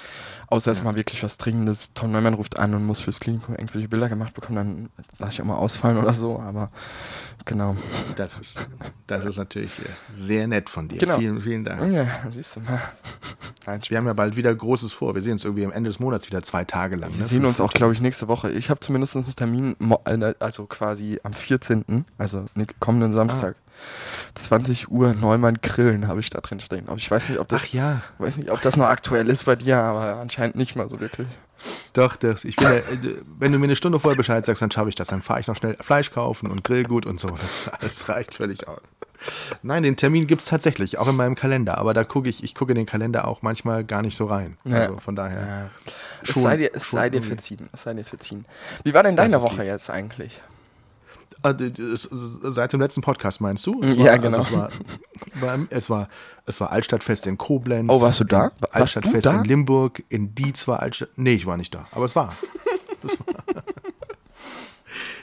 Außer 0.48 0.70
es 0.70 0.78
ist 0.78 0.84
Ja. 0.84 0.90
mal 0.90 0.96
wirklich 0.96 1.22
was 1.22 1.38
Dringendes. 1.38 1.92
Tom 1.94 2.12
Neumann 2.12 2.34
ruft 2.34 2.58
an 2.58 2.74
und 2.74 2.84
muss 2.84 3.00
fürs 3.00 3.18
Klinikum 3.20 3.54
irgendwelche 3.54 3.88
Bilder 3.88 4.08
gemacht 4.08 4.34
bekommen, 4.34 4.56
dann 4.56 5.04
lasse 5.18 5.32
ich 5.34 5.40
auch 5.42 5.46
mal 5.46 5.56
ausfallen 5.56 5.96
oder 5.98 6.12
so, 6.12 6.38
aber 6.38 6.70
genau. 7.46 7.76
Das 8.16 8.38
ist, 8.38 8.68
das 9.06 9.24
ist 9.24 9.38
natürlich 9.38 9.78
äh, 9.78 9.82
sehr 10.12 10.46
nett 10.46 10.68
von 10.68 10.88
dir. 10.88 10.98
Genau. 10.98 11.18
Vielen, 11.18 11.40
vielen 11.40 11.64
Dank. 11.64 11.92
Ja, 11.92 12.06
siehst 12.30 12.56
du 12.56 12.60
mal. 12.60 12.80
Nein, 13.66 13.80
Wir 13.88 13.98
haben 13.98 14.06
ja 14.06 14.12
bald 14.14 14.36
wieder 14.36 14.54
Großes 14.54 14.92
vor. 14.92 15.14
Wir 15.14 15.22
sehen 15.22 15.32
uns 15.32 15.44
irgendwie 15.44 15.64
am 15.64 15.72
Ende 15.72 15.90
des 15.90 15.98
Monats 16.00 16.26
wieder 16.26 16.42
zwei 16.42 16.64
Tage 16.64 16.96
lang. 16.96 17.12
Wir 17.12 17.20
ne? 17.20 17.26
sehen 17.26 17.42
Für- 17.42 17.48
uns 17.48 17.60
auch, 17.60 17.72
glaube 17.72 17.92
ich, 17.92 18.00
nächste 18.00 18.26
Woche. 18.28 18.50
Ich 18.50 18.70
habe 18.70 18.80
zumindest 18.80 19.16
einen 19.16 19.24
Termin, 19.34 19.76
äh, 20.06 20.34
also 20.40 20.66
quasi 20.66 21.18
am 21.22 21.32
14., 21.32 22.04
also 22.18 22.46
ne- 22.60 22.66
kommenden 22.78 23.12
Samstag. 23.14 23.56
20 24.34 24.90
Uhr 24.90 25.14
Neumann 25.14 25.58
Grillen 25.62 26.06
habe 26.06 26.20
ich 26.20 26.30
da 26.30 26.40
drin 26.40 26.60
stehen. 26.60 26.86
Aber 26.88 26.96
ich 26.96 27.10
weiß 27.10 27.28
nicht, 27.28 27.38
ob 27.40 27.48
das, 27.48 27.62
Ach 27.64 27.72
ja, 27.72 28.02
weiß 28.18 28.36
nicht, 28.36 28.50
ob 28.50 28.60
das 28.60 28.76
noch 28.76 28.86
aktuell 28.86 29.28
ist 29.28 29.44
bei 29.44 29.56
dir, 29.56 29.78
aber 29.78 30.20
anscheinend 30.20 30.56
nicht 30.56 30.76
mal 30.76 30.88
so 30.88 31.00
wirklich. 31.00 31.26
doch, 31.94 32.16
das. 32.16 32.44
Ich 32.44 32.56
bin 32.56 32.66
ja, 32.66 32.74
äh, 32.76 32.82
wenn 33.38 33.52
du 33.52 33.58
mir 33.58 33.64
eine 33.64 33.76
Stunde 33.76 33.98
vorher 33.98 34.16
Bescheid 34.16 34.44
sagst, 34.44 34.62
dann 34.62 34.70
schaffe 34.70 34.88
ich 34.88 34.94
das. 34.94 35.08
Dann 35.08 35.22
fahre 35.22 35.40
ich 35.40 35.46
noch 35.46 35.56
schnell 35.56 35.76
Fleisch 35.80 36.10
kaufen 36.12 36.50
und 36.50 36.62
Grillgut 36.64 37.06
und 37.06 37.18
so. 37.18 37.28
Das, 37.28 37.70
das 37.80 38.08
reicht 38.08 38.34
völlig 38.34 38.68
aus. 38.68 38.80
Nein, 39.62 39.82
den 39.82 39.96
Termin 39.96 40.26
gibt 40.26 40.40
es 40.40 40.48
tatsächlich, 40.48 40.96
auch 40.96 41.08
in 41.08 41.16
meinem 41.16 41.34
Kalender. 41.34 41.76
Aber 41.76 41.92
da 41.92 42.04
gucke 42.04 42.28
ich, 42.30 42.42
ich 42.42 42.54
gucke 42.54 42.72
in 42.72 42.76
den 42.76 42.86
Kalender 42.86 43.28
auch 43.28 43.42
manchmal 43.42 43.84
gar 43.84 44.00
nicht 44.00 44.16
so 44.16 44.24
rein. 44.26 44.56
Ja. 44.64 44.78
Also 44.82 44.98
von 44.98 45.14
daher. 45.16 45.70
Es 46.22 46.30
Schon- 46.30 46.42
sei 46.42 46.56
dir, 46.56 46.70
es 46.74 46.90
sei 46.90 47.10
dir 47.10 47.22
verziehen. 47.22 47.68
Es 47.72 47.82
sei 47.82 47.92
dir 47.94 48.04
verziehen. 48.04 48.46
Wie 48.84 48.94
war 48.94 49.02
denn 49.02 49.16
deine 49.16 49.42
Woche 49.42 49.56
lieb. 49.62 49.64
jetzt 49.66 49.90
eigentlich? 49.90 50.40
Ah, 51.42 51.54
Seit 52.50 52.72
dem 52.72 52.80
letzten 52.80 53.00
Podcast 53.00 53.40
meinst 53.40 53.66
du? 53.66 53.80
Ja, 53.82 53.88
Es 53.88 53.98
war, 53.98 54.18
genau. 54.18 54.38
Also 54.38 54.50
es, 54.50 54.52
war, 54.52 54.70
war, 55.58 55.58
es, 55.70 55.90
war, 55.90 56.08
es 56.46 56.60
war 56.60 56.70
Altstadtfest 56.70 57.26
in 57.26 57.38
Koblenz. 57.38 57.90
Oh, 57.92 58.00
warst 58.00 58.20
du 58.20 58.24
da? 58.24 58.50
Warst 58.60 58.74
Altstadtfest 58.74 59.26
du 59.26 59.30
da? 59.30 59.38
in 59.38 59.44
Limburg, 59.44 60.02
in 60.08 60.34
Dietz 60.34 60.68
war 60.68 60.80
Altstadt. 60.80 61.10
Nee, 61.16 61.34
ich 61.34 61.46
war 61.46 61.56
nicht 61.56 61.74
da, 61.74 61.86
aber 61.92 62.04
es 62.04 62.14
war. 62.14 62.34
Es 63.02 63.18
war. 63.20 63.26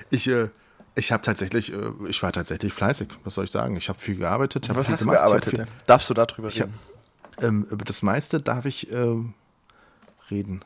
ich 0.10 0.28
äh, 0.28 0.50
ich 0.96 1.12
habe 1.12 1.22
tatsächlich, 1.22 1.72
äh, 1.72 1.92
ich 2.08 2.24
war 2.24 2.32
tatsächlich 2.32 2.74
fleißig, 2.74 3.10
was 3.24 3.36
soll 3.36 3.44
ich 3.46 3.52
sagen? 3.52 3.76
Ich 3.78 3.88
habe 3.88 4.00
viel 4.00 4.16
gearbeitet. 4.16 4.66
ich 4.66 4.70
hab 4.72 4.78
Was 4.78 4.86
viel 4.88 4.94
hast 4.94 5.02
du 5.02 5.06
gemacht, 5.06 5.20
hab 5.20 5.26
gearbeitet 5.28 5.56
viel-? 5.56 5.68
Darfst 5.86 6.10
du 6.10 6.14
darüber 6.16 6.48
Ich 6.48 6.60
hab- 6.62 6.70
reden? 6.70 6.80
Ähm, 7.40 7.68
über 7.70 7.86
das 7.86 8.02
meiste 8.02 8.42
darf 8.42 8.66
ich 8.66 8.92
äh, 8.92 9.16
reden. 10.32 10.62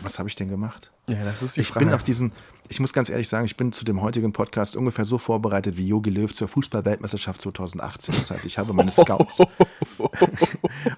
Was 0.00 0.18
habe 0.18 0.28
ich 0.28 0.34
denn 0.34 0.48
gemacht? 0.48 0.90
Ja, 1.08 1.24
das 1.24 1.42
ist 1.42 1.56
die 1.56 1.60
Ich 1.60 1.68
Frage. 1.68 1.84
bin 1.86 1.94
auf 1.94 2.02
diesen, 2.02 2.32
ich 2.68 2.80
muss 2.80 2.92
ganz 2.92 3.10
ehrlich 3.10 3.28
sagen, 3.28 3.44
ich 3.44 3.56
bin 3.56 3.72
zu 3.72 3.84
dem 3.84 4.00
heutigen 4.00 4.32
Podcast 4.32 4.74
ungefähr 4.76 5.04
so 5.04 5.18
vorbereitet 5.18 5.76
wie 5.76 5.86
Jogi 5.86 6.10
Löw 6.10 6.32
zur 6.32 6.48
Fußball-Weltmeisterschaft 6.48 7.42
2018. 7.42 8.14
Das 8.14 8.30
heißt, 8.30 8.44
ich 8.46 8.56
habe 8.58 8.72
meine 8.72 8.90
Scouts. 8.92 9.38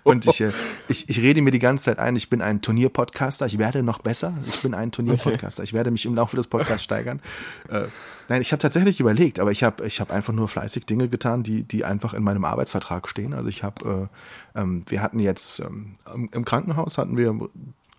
Und 0.03 0.27
ich, 0.27 0.41
äh, 0.41 0.51
ich, 0.89 1.09
ich 1.09 1.19
rede 1.21 1.43
mir 1.43 1.51
die 1.51 1.59
ganze 1.59 1.85
Zeit 1.87 1.99
ein, 1.99 2.17
ich 2.17 2.31
bin 2.31 2.41
ein 2.43 2.61
Turnier-Podcaster, 2.61 3.47
ich 3.47 3.59
werde 3.59 3.83
noch 3.83 3.99
besser. 3.99 4.35
Ich 4.47 4.63
bin 4.63 4.75
ein 4.75 4.93
Turnier-Podcaster. 4.93 5.63
Ich 5.63 5.73
werde 5.73 5.91
mich 5.91 6.07
im 6.07 6.15
Laufe 6.15 6.37
des 6.37 6.47
Podcasts 6.47 6.85
steigern. 6.85 7.21
Äh, 7.69 7.85
nein, 8.29 8.41
ich 8.43 8.53
habe 8.53 8.61
tatsächlich 8.61 9.01
überlegt, 9.01 9.41
aber 9.41 9.51
ich 9.53 9.63
habe 9.65 9.87
ich 9.87 10.01
hab 10.01 10.11
einfach 10.11 10.33
nur 10.33 10.49
fleißig 10.49 10.87
Dinge 10.87 11.09
getan, 11.09 11.43
die, 11.43 11.63
die 11.65 11.85
einfach 11.85 12.15
in 12.15 12.23
meinem 12.23 12.45
Arbeitsvertrag 12.45 13.09
stehen. 13.09 13.33
Also 13.35 13.49
ich 13.49 13.63
habe, 13.63 14.09
äh, 14.55 14.61
ähm, 14.61 14.85
wir 14.87 15.03
hatten 15.03 15.19
jetzt 15.19 15.61
ähm, 15.61 15.97
im- 16.15 16.31
im 16.33 16.45
Krankenhaus 16.45 16.99
hatten 16.99 17.17
wir 17.17 17.49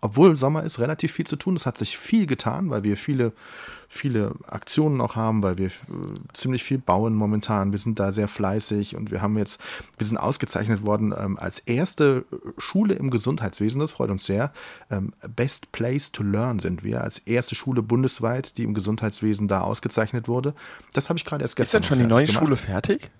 obwohl 0.01 0.37
Sommer 0.37 0.63
ist, 0.63 0.79
relativ 0.79 1.13
viel 1.13 1.25
zu 1.25 1.35
tun. 1.35 1.55
Es 1.55 1.65
hat 1.65 1.77
sich 1.77 1.97
viel 1.97 2.27
getan, 2.27 2.69
weil 2.69 2.83
wir 2.83 2.97
viele, 2.97 3.31
viele 3.87 4.33
Aktionen 4.47 5.01
auch 5.01 5.15
haben, 5.15 5.41
weil 5.41 5.57
wir 5.57 5.67
äh, 5.67 5.71
ziemlich 6.33 6.63
viel 6.63 6.77
bauen 6.77 7.15
momentan. 7.15 7.71
Wir 7.71 7.79
sind 7.79 7.99
da 7.99 8.11
sehr 8.11 8.27
fleißig 8.27 8.95
und 8.95 9.11
wir 9.11 9.21
haben 9.21 9.37
jetzt, 9.37 9.59
wir 9.97 10.05
sind 10.05 10.17
ausgezeichnet 10.17 10.85
worden 10.85 11.13
ähm, 11.17 11.37
als 11.39 11.59
erste 11.59 12.25
Schule 12.57 12.93
im 12.95 13.09
Gesundheitswesen. 13.09 13.79
Das 13.79 13.91
freut 13.91 14.09
uns 14.09 14.25
sehr. 14.25 14.51
Ähm, 14.91 15.13
Best 15.35 15.71
Place 15.71 16.11
to 16.11 16.23
Learn 16.23 16.59
sind 16.59 16.83
wir 16.83 17.01
als 17.01 17.19
erste 17.19 17.55
Schule 17.55 17.81
bundesweit, 17.81 18.57
die 18.57 18.63
im 18.63 18.73
Gesundheitswesen 18.73 19.47
da 19.47 19.61
ausgezeichnet 19.61 20.27
wurde. 20.27 20.53
Das 20.93 21.09
habe 21.09 21.17
ich 21.17 21.25
gerade 21.25 21.43
erst 21.43 21.59
ist 21.59 21.73
denn 21.73 21.81
gestern 21.81 21.83
schon 21.83 21.99
die 21.99 22.09
neue 22.09 22.27
fertig 22.27 22.35
Schule 22.35 22.55
gemacht. 22.55 22.65
fertig? 22.65 23.11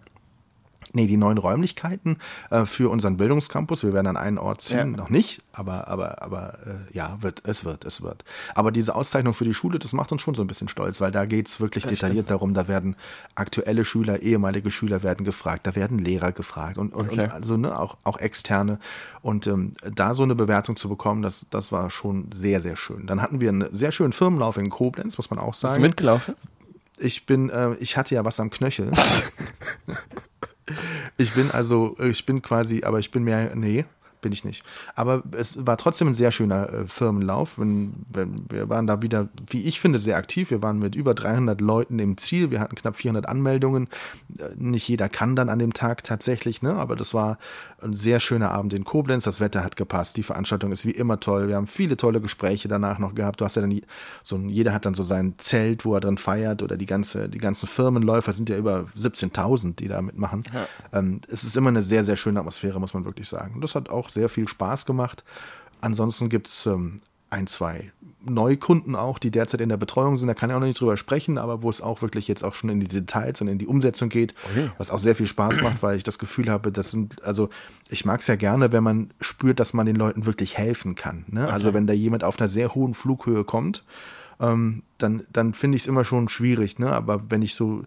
Nee, 0.95 1.07
die 1.07 1.17
neuen 1.17 1.37
Räumlichkeiten 1.37 2.17
äh, 2.49 2.65
für 2.65 2.89
unseren 2.89 3.17
Bildungscampus. 3.17 3.83
Wir 3.83 3.93
werden 3.93 4.07
an 4.07 4.17
einen 4.17 4.37
Ort 4.37 4.61
ziehen, 4.61 4.77
ja. 4.77 4.85
noch 4.85 5.09
nicht, 5.09 5.41
aber, 5.51 5.87
aber, 5.87 6.21
aber 6.21 6.57
äh, 6.65 6.95
ja, 6.95 7.17
wird, 7.21 7.41
es 7.45 7.65
wird, 7.65 7.83
es 7.83 8.01
wird. 8.01 8.23
Aber 8.55 8.71
diese 8.71 8.95
Auszeichnung 8.95 9.33
für 9.33 9.43
die 9.43 9.53
Schule, 9.53 9.77
das 9.77 9.93
macht 9.93 10.11
uns 10.11 10.21
schon 10.21 10.35
so 10.35 10.41
ein 10.41 10.47
bisschen 10.47 10.69
stolz, 10.69 11.01
weil 11.01 11.11
da 11.11 11.25
geht's 11.25 11.59
wirklich 11.59 11.83
das 11.83 11.91
detailliert 11.91 12.27
stimmt. 12.27 12.31
darum, 12.31 12.53
da 12.53 12.67
werden 12.67 12.95
aktuelle 13.35 13.83
Schüler, 13.83 14.21
ehemalige 14.21 14.71
Schüler 14.71 15.03
werden 15.03 15.25
gefragt, 15.25 15.67
da 15.67 15.75
werden 15.75 15.99
Lehrer 15.99 16.31
gefragt 16.31 16.77
und, 16.77 16.93
und, 16.93 17.11
okay. 17.11 17.25
und 17.25 17.31
also 17.31 17.57
ne, 17.57 17.77
auch, 17.77 17.97
auch 18.03 18.17
externe. 18.17 18.79
Und 19.21 19.47
ähm, 19.47 19.73
da 19.93 20.13
so 20.13 20.23
eine 20.23 20.35
Bewertung 20.35 20.77
zu 20.77 20.87
bekommen, 20.87 21.21
das, 21.21 21.47
das 21.49 21.71
war 21.71 21.89
schon 21.89 22.31
sehr, 22.31 22.59
sehr 22.61 22.77
schön. 22.77 23.05
Dann 23.07 23.21
hatten 23.21 23.41
wir 23.41 23.49
einen 23.49 23.67
sehr 23.73 23.91
schönen 23.91 24.13
Firmenlauf 24.13 24.57
in 24.57 24.69
Koblenz, 24.69 25.17
muss 25.17 25.29
man 25.29 25.39
auch 25.39 25.53
sagen. 25.53 25.73
Bist 25.73 25.83
du 25.83 25.87
mitgelaufen? 25.89 26.35
Ich 26.97 27.25
bin, 27.25 27.49
äh, 27.49 27.75
ich 27.75 27.97
hatte 27.97 28.15
ja 28.15 28.25
was 28.25 28.39
am 28.39 28.49
Knöchel. 28.49 28.91
Ich 31.17 31.33
bin 31.33 31.51
also, 31.51 31.95
ich 31.99 32.25
bin 32.25 32.41
quasi, 32.41 32.83
aber 32.83 32.99
ich 32.99 33.11
bin 33.11 33.23
mehr, 33.23 33.55
nee, 33.55 33.85
bin 34.21 34.31
ich 34.31 34.43
nicht. 34.43 34.63
Aber 34.95 35.23
es 35.37 35.67
war 35.67 35.77
trotzdem 35.77 36.07
ein 36.07 36.13
sehr 36.15 36.31
schöner 36.31 36.67
äh, 36.73 36.87
Firmenlauf. 36.87 37.59
Wenn, 37.59 37.93
wenn, 38.11 38.35
wir 38.49 38.69
waren 38.69 38.87
da 38.87 39.03
wieder, 39.03 39.29
wie 39.47 39.63
ich 39.63 39.79
finde, 39.79 39.99
sehr 39.99 40.17
aktiv. 40.17 40.49
Wir 40.49 40.63
waren 40.63 40.79
mit 40.79 40.95
über 40.95 41.13
300 41.13 41.61
Leuten 41.61 41.99
im 41.99 42.17
Ziel. 42.17 42.49
Wir 42.49 42.59
hatten 42.59 42.75
knapp 42.75 42.95
400 42.95 43.29
Anmeldungen. 43.29 43.87
Äh, 44.39 44.49
nicht 44.55 44.87
jeder 44.87 45.09
kann 45.09 45.35
dann 45.35 45.47
an 45.47 45.59
dem 45.59 45.73
Tag 45.73 46.03
tatsächlich, 46.03 46.63
ne? 46.63 46.73
aber 46.73 46.95
das 46.95 47.13
war 47.13 47.37
ein 47.85 47.95
sehr 47.95 48.19
schöner 48.19 48.51
Abend 48.51 48.73
in 48.73 48.83
Koblenz. 48.83 49.23
Das 49.23 49.39
Wetter 49.39 49.63
hat 49.63 49.75
gepasst. 49.75 50.17
Die 50.17 50.23
Veranstaltung 50.23 50.71
ist 50.71 50.85
wie 50.85 50.91
immer 50.91 51.19
toll. 51.19 51.47
Wir 51.47 51.55
haben 51.55 51.67
viele 51.67 51.97
tolle 51.97 52.19
Gespräche 52.21 52.67
danach 52.67 52.99
noch 52.99 53.15
gehabt. 53.15 53.39
Du 53.41 53.45
hast 53.45 53.55
ja 53.55 53.61
dann 53.61 53.81
so 54.23 54.37
jeder 54.37 54.73
hat 54.73 54.85
dann 54.85 54.93
so 54.93 55.03
sein 55.03 55.35
Zelt, 55.37 55.85
wo 55.85 55.93
er 55.95 56.01
drin 56.01 56.17
feiert 56.17 56.63
oder 56.63 56.77
die 56.77 56.85
ganze, 56.85 57.29
die 57.29 57.37
ganzen 57.37 57.67
Firmenläufer 57.67 58.33
sind 58.33 58.49
ja 58.49 58.57
über 58.57 58.85
17.000, 58.97 59.75
die 59.75 59.87
da 59.87 60.01
mitmachen. 60.01 60.43
Ja. 60.53 60.67
Ähm, 60.99 61.21
es 61.29 61.43
ist 61.43 61.55
immer 61.55 61.69
eine 61.69 61.81
sehr, 61.81 62.03
sehr 62.03 62.17
schöne 62.17 62.39
Atmosphäre, 62.39 62.79
muss 62.79 62.93
man 62.93 63.05
wirklich 63.05 63.29
sagen. 63.29 63.61
Das 63.61 63.75
hat 63.75 63.89
auch 63.89 64.09
sehr 64.09 64.29
viel 64.29 64.47
Spaß 64.47 64.85
gemacht. 64.85 65.23
Ansonsten 65.81 66.29
gibt 66.29 66.47
es 66.47 66.65
ähm, 66.65 67.01
ein, 67.29 67.47
zwei 67.47 67.91
Neukunden 68.25 68.95
auch, 68.95 69.19
die 69.19 69.31
derzeit 69.31 69.61
in 69.61 69.69
der 69.69 69.77
Betreuung 69.77 70.17
sind. 70.17 70.27
Da 70.27 70.33
kann 70.33 70.49
ich 70.49 70.55
auch 70.55 70.59
noch 70.59 70.67
nicht 70.67 70.79
drüber 70.79 70.97
sprechen, 70.97 71.37
aber 71.37 71.61
wo 71.61 71.69
es 71.69 71.81
auch 71.81 72.01
wirklich 72.01 72.27
jetzt 72.27 72.43
auch 72.43 72.53
schon 72.53 72.69
in 72.69 72.79
die 72.79 72.87
Details 72.87 73.41
und 73.41 73.47
in 73.47 73.57
die 73.57 73.67
Umsetzung 73.67 74.09
geht, 74.09 74.33
okay. 74.51 74.69
was 74.77 74.91
auch 74.91 74.99
sehr 74.99 75.15
viel 75.15 75.27
Spaß 75.27 75.61
macht, 75.61 75.81
weil 75.83 75.97
ich 75.97 76.03
das 76.03 76.19
Gefühl 76.19 76.49
habe, 76.49 76.71
das 76.71 76.91
sind, 76.91 77.23
also 77.23 77.49
ich 77.89 78.05
mag 78.05 78.21
es 78.21 78.27
ja 78.27 78.35
gerne, 78.35 78.71
wenn 78.71 78.83
man 78.83 79.11
spürt, 79.21 79.59
dass 79.59 79.73
man 79.73 79.85
den 79.85 79.95
Leuten 79.95 80.25
wirklich 80.25 80.57
helfen 80.57 80.95
kann. 80.95 81.25
Ne? 81.27 81.41
Also 81.41 81.45
okay. 81.45 81.53
Also 81.53 81.73
wenn 81.73 81.87
da 81.87 81.93
jemand 81.93 82.23
auf 82.23 82.39
einer 82.39 82.49
sehr 82.49 82.75
hohen 82.75 82.93
Flughöhe 82.93 83.43
kommt, 83.43 83.83
ähm, 84.39 84.83
dann, 84.97 85.23
dann 85.31 85.53
finde 85.53 85.77
ich 85.77 85.83
es 85.83 85.87
immer 85.87 86.03
schon 86.03 86.29
schwierig. 86.29 86.77
Ne? 86.79 86.91
Aber 86.91 87.23
wenn 87.29 87.41
ich 87.41 87.55
so 87.55 87.83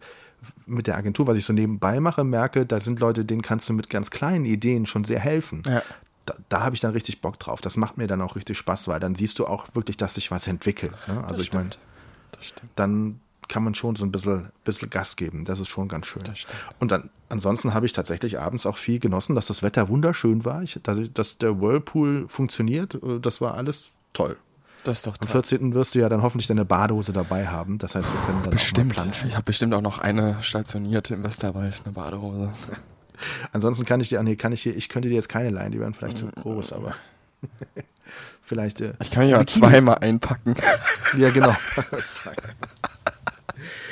mit 0.66 0.86
der 0.86 0.96
Agentur, 0.96 1.26
was 1.26 1.36
ich 1.36 1.44
so 1.44 1.52
nebenbei 1.52 2.00
mache, 2.00 2.24
merke, 2.24 2.66
da 2.66 2.80
sind 2.80 3.00
Leute, 3.00 3.24
denen 3.24 3.42
kannst 3.42 3.68
du 3.68 3.72
mit 3.72 3.90
ganz 3.90 4.10
kleinen 4.10 4.44
Ideen 4.44 4.86
schon 4.86 5.04
sehr 5.04 5.18
helfen. 5.18 5.62
Ja. 5.66 5.82
Da, 6.28 6.34
da 6.48 6.60
habe 6.60 6.74
ich 6.74 6.80
dann 6.80 6.92
richtig 6.92 7.20
Bock 7.20 7.38
drauf. 7.38 7.60
Das 7.60 7.76
macht 7.76 7.96
mir 7.96 8.06
dann 8.06 8.20
auch 8.20 8.36
richtig 8.36 8.58
Spaß, 8.58 8.88
weil 8.88 9.00
dann 9.00 9.14
siehst 9.14 9.38
du 9.38 9.46
auch 9.46 9.66
wirklich, 9.74 9.96
dass 9.96 10.14
sich 10.14 10.30
was 10.30 10.46
entwickelt. 10.46 10.92
Ne? 11.06 11.24
Also 11.24 11.38
das 11.40 11.46
ich 11.46 11.52
meine, 11.52 11.70
dann 12.76 13.20
kann 13.48 13.64
man 13.64 13.74
schon 13.74 13.96
so 13.96 14.04
ein 14.04 14.12
bisschen, 14.12 14.50
bisschen 14.64 14.90
Gas 14.90 15.16
geben. 15.16 15.46
Das 15.46 15.58
ist 15.58 15.68
schon 15.68 15.88
ganz 15.88 16.06
schön. 16.06 16.22
Und 16.80 16.92
dann, 16.92 17.08
ansonsten 17.30 17.72
habe 17.72 17.86
ich 17.86 17.94
tatsächlich 17.94 18.38
abends 18.38 18.66
auch 18.66 18.76
viel 18.76 18.98
genossen, 18.98 19.34
dass 19.34 19.46
das 19.46 19.62
Wetter 19.62 19.88
wunderschön 19.88 20.44
war, 20.44 20.62
ich, 20.62 20.78
dass, 20.82 20.98
ich, 20.98 21.12
dass 21.12 21.38
der 21.38 21.58
Whirlpool 21.60 22.28
funktioniert. 22.28 22.94
Äh, 22.94 23.20
das 23.20 23.40
war 23.40 23.54
alles 23.54 23.92
toll. 24.12 24.36
Das 24.84 24.98
ist 24.98 25.06
doch 25.06 25.16
toll. 25.16 25.26
Am 25.28 25.32
14. 25.32 25.74
wirst 25.74 25.94
du 25.94 25.98
ja 25.98 26.08
dann 26.08 26.22
hoffentlich 26.22 26.46
deine 26.46 26.64
Badehose 26.64 27.12
dabei 27.12 27.48
haben. 27.48 27.78
Das 27.78 27.94
heißt, 27.94 28.12
wir 28.12 28.20
können 28.20 28.42
dann 28.42 28.50
bestimmt. 28.50 28.92
auch 28.92 28.96
mal 28.96 29.02
planschen. 29.04 29.28
Ich 29.28 29.34
habe 29.34 29.44
bestimmt 29.44 29.74
auch 29.74 29.80
noch 29.80 29.98
eine 29.98 30.42
stationierte 30.42 31.14
im 31.14 31.24
Westerwald, 31.24 31.80
eine 31.84 31.94
Badehose. 31.94 32.52
Ansonsten 33.52 33.84
kann 33.84 34.00
ich 34.00 34.08
dir, 34.08 34.22
nee, 34.22 34.36
kann 34.36 34.52
ich 34.52 34.62
dir, 34.62 34.74
ich 34.74 34.88
könnte 34.88 35.08
dir 35.08 35.14
jetzt 35.14 35.28
keine 35.28 35.50
leihen, 35.50 35.72
die 35.72 35.80
wären 35.80 35.94
vielleicht 35.94 36.18
zu 36.18 36.26
groß, 36.26 36.72
aber 36.72 36.94
vielleicht. 38.42 38.80
Äh, 38.80 38.94
ich 39.02 39.10
kann 39.10 39.28
ja 39.28 39.44
zweimal 39.46 39.98
einpacken. 39.98 40.54
ja, 41.16 41.30
genau. 41.30 41.54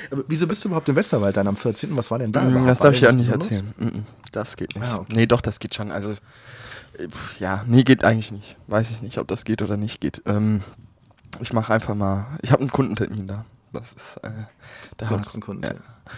Aber 0.11 0.25
wieso 0.29 0.47
bist 0.47 0.65
du 0.65 0.69
überhaupt 0.69 0.89
im 0.89 0.97
Westerwald 0.97 1.37
dann 1.37 1.47
am 1.47 1.57
14.? 1.57 1.97
Was 1.97 2.11
war 2.11 2.19
denn 2.19 2.33
da? 2.33 2.43
Mm, 2.43 2.67
das 2.67 2.79
darf 2.79 2.95
ich 2.95 3.01
ja 3.01 3.13
nicht 3.13 3.29
erzählen. 3.29 3.73
Mm, 3.79 3.85
mm, 3.85 4.07
das 4.33 4.57
geht 4.57 4.75
nicht. 4.75 4.87
Ah, 4.87 4.99
okay. 4.99 5.13
Nee, 5.15 5.27
doch, 5.27 5.41
das 5.41 5.59
geht 5.59 5.75
schon. 5.75 5.91
Also, 5.91 6.15
ja, 7.39 7.65
nee, 7.67 7.83
geht 7.83 8.05
eigentlich 8.05 8.33
nicht. 8.33 8.57
Weiß 8.67 8.91
ich 8.91 9.03
nicht, 9.03 9.19
ob 9.19 9.29
das 9.29 9.45
geht 9.45 9.63
oder 9.63 9.77
nicht 9.77 10.01
geht. 10.01 10.23
Ähm, 10.27 10.63
ich 11.41 11.53
mache 11.53 11.73
einfach 11.73 11.95
mal. 11.95 12.27
Ich 12.43 12.53
habe 12.53 12.61
einen 12.61 12.71
Kundentermin 12.71 13.27
da. 13.27 13.45
Das 13.73 13.93
ist. 13.93 14.17
Äh, 14.23 14.31
da 14.97 15.07
du 15.07 15.19
hast 15.19 15.35
einen 15.35 15.43
Kundentermin. 15.43 15.83
Ja. 15.85 16.13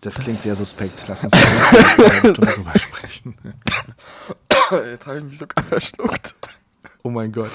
Das 0.00 0.18
klingt 0.18 0.40
sehr 0.40 0.54
suspekt. 0.54 1.04
Lass 1.08 1.24
uns 1.24 1.32
drüber 2.22 2.78
sprechen. 2.78 3.34
Jetzt 4.90 5.06
habe 5.06 5.18
ich 5.18 5.24
mich 5.24 5.38
sogar 5.38 5.62
verschluckt. 5.68 6.34
Oh 7.02 7.10
mein 7.10 7.32
Gott. 7.32 7.50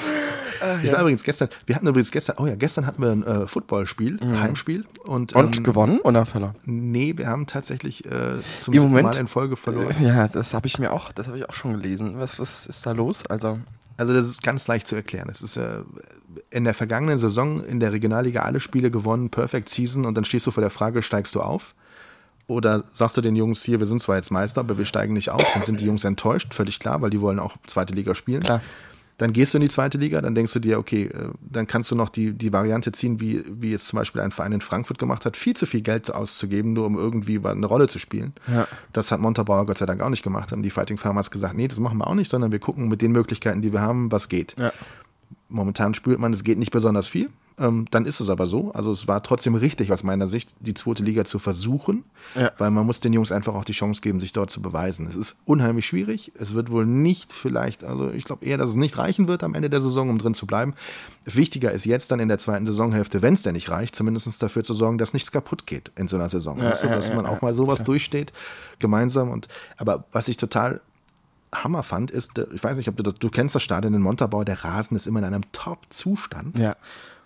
Ah, 0.61 0.77
ich 0.81 0.91
war 0.91 1.01
übrigens 1.01 1.23
gestern, 1.23 1.49
wir 1.65 1.75
hatten 1.75 1.85
übrigens 1.85 2.11
gestern, 2.11 2.37
oh 2.39 2.47
ja, 2.47 2.55
gestern 2.55 2.87
hatten 2.87 3.01
wir 3.01 3.11
ein 3.11 3.23
äh, 3.23 3.47
Footballspiel, 3.47 4.19
mhm. 4.21 4.39
Heimspiel. 4.39 4.85
Und, 5.03 5.33
und 5.33 5.57
ähm, 5.57 5.63
gewonnen 5.63 5.99
oder 5.99 6.25
verloren? 6.25 6.55
Nee, 6.65 7.13
wir 7.17 7.27
haben 7.27 7.45
tatsächlich 7.45 8.05
äh, 8.05 8.39
zum 8.59 8.73
Im 8.73 8.83
Moment, 8.83 9.03
Mal 9.05 9.17
in 9.17 9.27
Folge 9.27 9.55
verloren. 9.55 9.93
Äh, 9.99 10.07
ja, 10.07 10.27
das 10.27 10.53
habe 10.53 10.67
ich 10.67 10.79
mir 10.79 10.91
auch, 10.91 11.11
das 11.11 11.27
habe 11.27 11.37
ich 11.37 11.47
auch 11.49 11.53
schon 11.53 11.73
gelesen. 11.73 12.19
Was, 12.19 12.39
was 12.39 12.65
ist 12.65 12.85
da 12.85 12.91
los? 12.91 13.25
Also. 13.27 13.59
Also 13.97 14.13
das 14.13 14.25
ist 14.25 14.43
ganz 14.43 14.67
leicht 14.67 14.87
zu 14.87 14.95
erklären. 14.95 15.29
Es 15.29 15.41
ist 15.41 15.55
äh, 15.57 15.81
in 16.49 16.63
der 16.63 16.73
vergangenen 16.73 17.17
Saison 17.17 17.63
in 17.63 17.79
der 17.79 17.93
Regionalliga 17.93 18.41
alle 18.41 18.59
Spiele 18.59 18.91
gewonnen, 18.91 19.29
Perfect 19.29 19.69
Season 19.69 20.05
und 20.05 20.15
dann 20.15 20.25
stehst 20.25 20.45
du 20.47 20.51
vor 20.51 20.61
der 20.61 20.69
Frage, 20.69 21.01
steigst 21.01 21.33
du 21.35 21.41
auf? 21.41 21.75
Oder 22.47 22.83
sagst 22.93 23.17
du 23.17 23.21
den 23.21 23.35
Jungs 23.35 23.63
hier, 23.63 23.79
wir 23.79 23.87
sind 23.87 24.01
zwar 24.01 24.17
jetzt 24.17 24.31
Meister, 24.31 24.61
aber 24.61 24.77
wir 24.77 24.85
steigen 24.85 25.13
nicht 25.13 25.29
auf, 25.29 25.45
dann 25.53 25.63
sind 25.63 25.81
die 25.81 25.85
Jungs 25.85 26.03
enttäuscht, 26.03 26.53
völlig 26.53 26.79
klar, 26.79 27.01
weil 27.01 27.09
die 27.09 27.21
wollen 27.21 27.39
auch 27.39 27.57
zweite 27.65 27.93
Liga 27.93 28.13
spielen. 28.13 28.43
Klar. 28.43 28.61
Dann 29.17 29.31
gehst 29.31 29.53
du 29.53 29.59
in 29.59 29.61
die 29.61 29.69
zweite 29.69 29.97
Liga, 29.97 30.19
dann 30.21 30.35
denkst 30.35 30.51
du 30.51 30.59
dir, 30.59 30.77
okay, 30.77 31.05
äh, 31.05 31.29
dann 31.39 31.67
kannst 31.67 31.89
du 31.89 31.95
noch 31.95 32.09
die, 32.09 32.33
die 32.33 32.51
Variante 32.51 32.91
ziehen, 32.91 33.21
wie, 33.21 33.43
wie 33.47 33.71
jetzt 33.71 33.87
zum 33.87 33.97
Beispiel 33.97 34.21
ein 34.21 34.31
Verein 34.31 34.51
in 34.51 34.59
Frankfurt 34.59 34.97
gemacht 34.97 35.25
hat, 35.25 35.37
viel 35.37 35.55
zu 35.55 35.65
viel 35.65 35.81
Geld 35.81 36.13
auszugeben, 36.13 36.73
nur 36.73 36.85
um 36.85 36.97
irgendwie 36.97 37.39
eine 37.43 37.65
Rolle 37.65 37.87
zu 37.87 37.97
spielen. 37.97 38.33
Ja. 38.53 38.67
Das 38.91 39.11
hat 39.13 39.21
Montabaur 39.21 39.65
Gott 39.65 39.77
sei 39.77 39.85
Dank 39.85 40.01
auch 40.01 40.09
nicht 40.09 40.23
gemacht. 40.23 40.51
Haben 40.51 40.63
die 40.63 40.69
Fighting 40.69 40.97
Farmers 40.97 41.31
gesagt, 41.31 41.55
nee, 41.55 41.69
das 41.69 41.79
machen 41.79 41.97
wir 41.97 42.07
auch 42.07 42.13
nicht, 42.13 42.29
sondern 42.29 42.51
wir 42.51 42.59
gucken 42.59 42.89
mit 42.89 43.01
den 43.01 43.13
Möglichkeiten, 43.13 43.61
die 43.61 43.71
wir 43.71 43.81
haben, 43.81 44.11
was 44.11 44.27
geht. 44.27 44.55
Ja 44.57 44.73
momentan 45.49 45.93
spürt 45.93 46.19
man, 46.19 46.33
es 46.33 46.43
geht 46.43 46.57
nicht 46.57 46.71
besonders 46.71 47.07
viel. 47.07 47.29
Ähm, 47.57 47.85
dann 47.89 48.05
ist 48.05 48.19
es 48.19 48.29
aber 48.29 48.47
so. 48.47 48.71
Also 48.73 48.91
es 48.91 49.07
war 49.07 49.23
trotzdem 49.23 49.55
richtig 49.55 49.93
aus 49.93 50.03
meiner 50.03 50.27
Sicht, 50.27 50.53
die 50.59 50.73
zweite 50.73 51.03
Liga 51.03 51.23
zu 51.23 51.39
versuchen, 51.39 52.03
ja. 52.35 52.51
weil 52.57 52.69
man 52.69 52.85
muss 52.85 52.99
den 52.99 53.13
Jungs 53.13 53.31
einfach 53.31 53.55
auch 53.55 53.63
die 53.63 53.71
Chance 53.71 54.01
geben, 54.01 54.19
sich 54.19 54.33
dort 54.33 54.51
zu 54.51 54.61
beweisen. 54.61 55.07
Es 55.07 55.15
ist 55.15 55.37
unheimlich 55.45 55.85
schwierig. 55.85 56.33
Es 56.37 56.53
wird 56.53 56.69
wohl 56.69 56.85
nicht 56.85 57.31
vielleicht, 57.31 57.83
also 57.85 58.11
ich 58.11 58.25
glaube 58.25 58.45
eher, 58.45 58.57
dass 58.57 58.71
es 58.71 58.75
nicht 58.75 58.97
reichen 58.97 59.29
wird 59.29 59.41
am 59.41 59.53
Ende 59.53 59.69
der 59.69 59.79
Saison, 59.79 60.09
um 60.09 60.17
drin 60.17 60.33
zu 60.33 60.45
bleiben. 60.45 60.73
Wichtiger 61.23 61.71
ist 61.71 61.85
jetzt 61.85 62.11
dann 62.11 62.19
in 62.19 62.27
der 62.27 62.39
zweiten 62.39 62.65
Saisonhälfte, 62.65 63.21
wenn 63.21 63.35
es 63.35 63.43
denn 63.43 63.53
nicht 63.53 63.69
reicht, 63.69 63.95
zumindest 63.95 64.43
dafür 64.43 64.63
zu 64.63 64.73
sorgen, 64.73 64.97
dass 64.97 65.13
nichts 65.13 65.31
kaputt 65.31 65.65
geht 65.65 65.91
in 65.95 66.09
so 66.09 66.17
einer 66.17 66.29
Saison. 66.29 66.57
Ja, 66.57 66.71
weißt 66.71 66.83
du, 66.83 66.87
dass 66.87 67.07
ja, 67.07 67.15
man 67.15 67.25
auch 67.25 67.41
mal 67.41 67.53
sowas 67.53 67.83
durchsteht, 67.83 68.33
gemeinsam. 68.79 69.29
Und 69.29 69.47
aber 69.77 70.03
was 70.11 70.27
ich 70.27 70.35
total 70.35 70.81
Hammer 71.53 71.83
fand, 71.83 72.11
ist, 72.11 72.37
ich 72.53 72.63
weiß 72.63 72.75
nicht, 72.77 72.89
ob 72.89 72.97
du 72.97 73.03
das, 73.03 73.15
du 73.15 73.29
kennst 73.29 73.55
das 73.55 73.63
Stadion 73.63 73.93
in 73.93 74.01
Montabaur, 74.01 74.43
der 74.43 74.63
Rasen 74.63 74.97
ist 74.97 75.07
immer 75.07 75.19
in 75.19 75.25
einem 75.25 75.43
Top-Zustand. 75.53 76.59
Ja. 76.59 76.75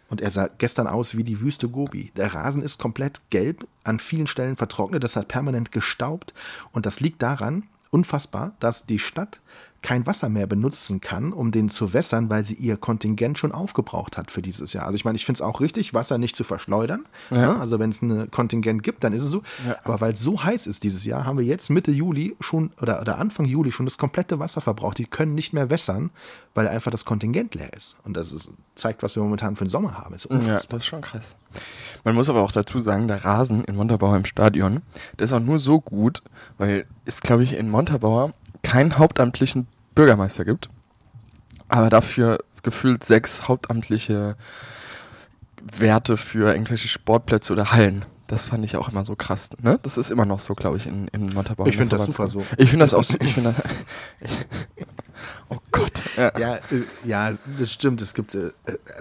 Und 0.09 0.21
er 0.21 0.31
sah 0.31 0.49
gestern 0.57 0.87
aus 0.87 1.15
wie 1.15 1.23
die 1.23 1.39
Wüste 1.39 1.69
Gobi. 1.69 2.11
Der 2.17 2.33
Rasen 2.33 2.61
ist 2.61 2.79
komplett 2.79 3.21
gelb, 3.29 3.67
an 3.83 3.99
vielen 3.99 4.27
Stellen 4.27 4.57
vertrocknet, 4.57 5.03
das 5.03 5.15
hat 5.15 5.27
permanent 5.27 5.71
gestaubt. 5.71 6.33
Und 6.71 6.85
das 6.85 6.99
liegt 6.99 7.21
daran, 7.21 7.63
unfassbar, 7.91 8.53
dass 8.59 8.85
die 8.85 8.99
Stadt 8.99 9.39
kein 9.81 10.05
Wasser 10.05 10.29
mehr 10.29 10.47
benutzen 10.47 10.99
kann, 10.99 11.31
um 11.31 11.51
den 11.51 11.69
zu 11.69 11.93
wässern, 11.93 12.29
weil 12.29 12.43
sie 12.43 12.55
ihr 12.55 12.75
Kontingent 12.75 13.37
schon 13.37 13.51
aufgebraucht 13.51 14.17
hat 14.17 14.29
für 14.29 14.41
dieses 14.41 14.73
Jahr. 14.73 14.85
Also 14.85 14.95
ich 14.95 15.05
meine, 15.05 15.15
ich 15.15 15.25
finde 15.25 15.37
es 15.37 15.41
auch 15.41 15.61
richtig, 15.61 15.93
Wasser 15.93 16.17
nicht 16.17 16.35
zu 16.35 16.43
verschleudern. 16.43 17.05
Ja. 17.29 17.53
Ne? 17.53 17.59
Also 17.59 17.79
wenn 17.79 17.89
es 17.89 18.01
ein 18.01 18.29
Kontingent 18.29 18.83
gibt, 18.83 19.03
dann 19.03 19.13
ist 19.13 19.23
es 19.23 19.31
so. 19.31 19.41
Ja. 19.65 19.77
Aber 19.83 20.01
weil 20.01 20.13
es 20.13 20.21
so 20.21 20.43
heiß 20.43 20.67
ist 20.67 20.83
dieses 20.83 21.05
Jahr, 21.05 21.25
haben 21.25 21.37
wir 21.37 21.45
jetzt 21.45 21.69
Mitte 21.69 21.91
Juli 21.91 22.35
schon 22.41 22.71
oder, 22.81 22.99
oder 22.99 23.19
Anfang 23.19 23.45
Juli 23.45 23.71
schon 23.71 23.85
das 23.85 23.97
komplette 23.97 24.39
Wasser 24.39 24.61
verbraucht. 24.61 24.97
Die 24.97 25.05
können 25.05 25.33
nicht 25.33 25.53
mehr 25.53 25.69
wässern, 25.69 26.09
weil 26.53 26.67
einfach 26.67 26.91
das 26.91 27.05
Kontingent 27.05 27.55
leer 27.55 27.71
ist. 27.73 27.95
Und 28.03 28.17
das 28.17 28.33
ist, 28.33 28.51
zeigt, 28.75 29.01
was 29.01 29.15
wir 29.15 29.23
momentan 29.23 29.55
für 29.55 29.65
den 29.65 29.69
Sommer 29.69 29.97
haben. 29.97 30.13
Ist 30.13 30.27
ja, 30.29 30.37
das 30.37 30.65
ist 30.65 30.85
schon 30.85 31.01
krass. 31.01 31.23
Man 32.03 32.15
muss 32.15 32.29
aber 32.29 32.41
auch 32.41 32.51
dazu 32.51 32.79
sagen, 32.79 33.07
der 33.07 33.23
Rasen 33.23 33.63
in 33.65 33.75
Montabaur 33.75 34.15
im 34.15 34.25
Stadion, 34.25 34.81
der 35.17 35.25
ist 35.25 35.33
auch 35.33 35.39
nur 35.39 35.59
so 35.59 35.79
gut, 35.79 36.21
weil 36.57 36.85
ist, 37.05 37.23
glaube 37.23 37.43
ich, 37.43 37.57
in 37.57 37.69
Montabaur 37.69 38.33
keinen 38.63 38.97
hauptamtlichen 38.97 39.67
Bürgermeister 39.95 40.45
gibt, 40.45 40.69
aber 41.67 41.89
dafür 41.89 42.39
gefühlt 42.63 43.03
sechs 43.03 43.47
hauptamtliche 43.47 44.35
Werte 45.77 46.17
für 46.17 46.51
irgendwelche 46.51 46.87
Sportplätze 46.87 47.53
oder 47.53 47.71
Hallen. 47.71 48.05
Das 48.27 48.45
fand 48.45 48.63
ich 48.63 48.77
auch 48.77 48.89
immer 48.89 49.05
so 49.05 49.15
krass. 49.15 49.49
Ne? 49.61 49.79
Das 49.81 49.97
ist 49.97 50.11
immer 50.11 50.25
noch 50.25 50.39
so, 50.39 50.53
glaube 50.53 50.77
ich, 50.77 50.85
in, 50.85 51.07
in 51.07 51.33
Montabaur. 51.33 51.67
Ich 51.67 51.77
finde 51.77 51.97
das 51.97 52.05
super 52.05 52.27
so. 52.27 52.45
Ich 52.57 52.69
finde 52.69 52.85
das 52.85 52.93
auch 52.93 53.03
so. 53.03 53.15
Ich 53.21 53.33
finde 53.33 53.55
Oh 55.49 55.57
Gott. 55.71 56.03
Ja, 56.17 56.31
ja, 56.37 56.55
äh, 56.55 56.61
ja 57.05 57.31
das 57.59 57.71
stimmt. 57.73 58.01
Es 58.01 58.13
gibt, 58.13 58.35
äh, 58.35 58.51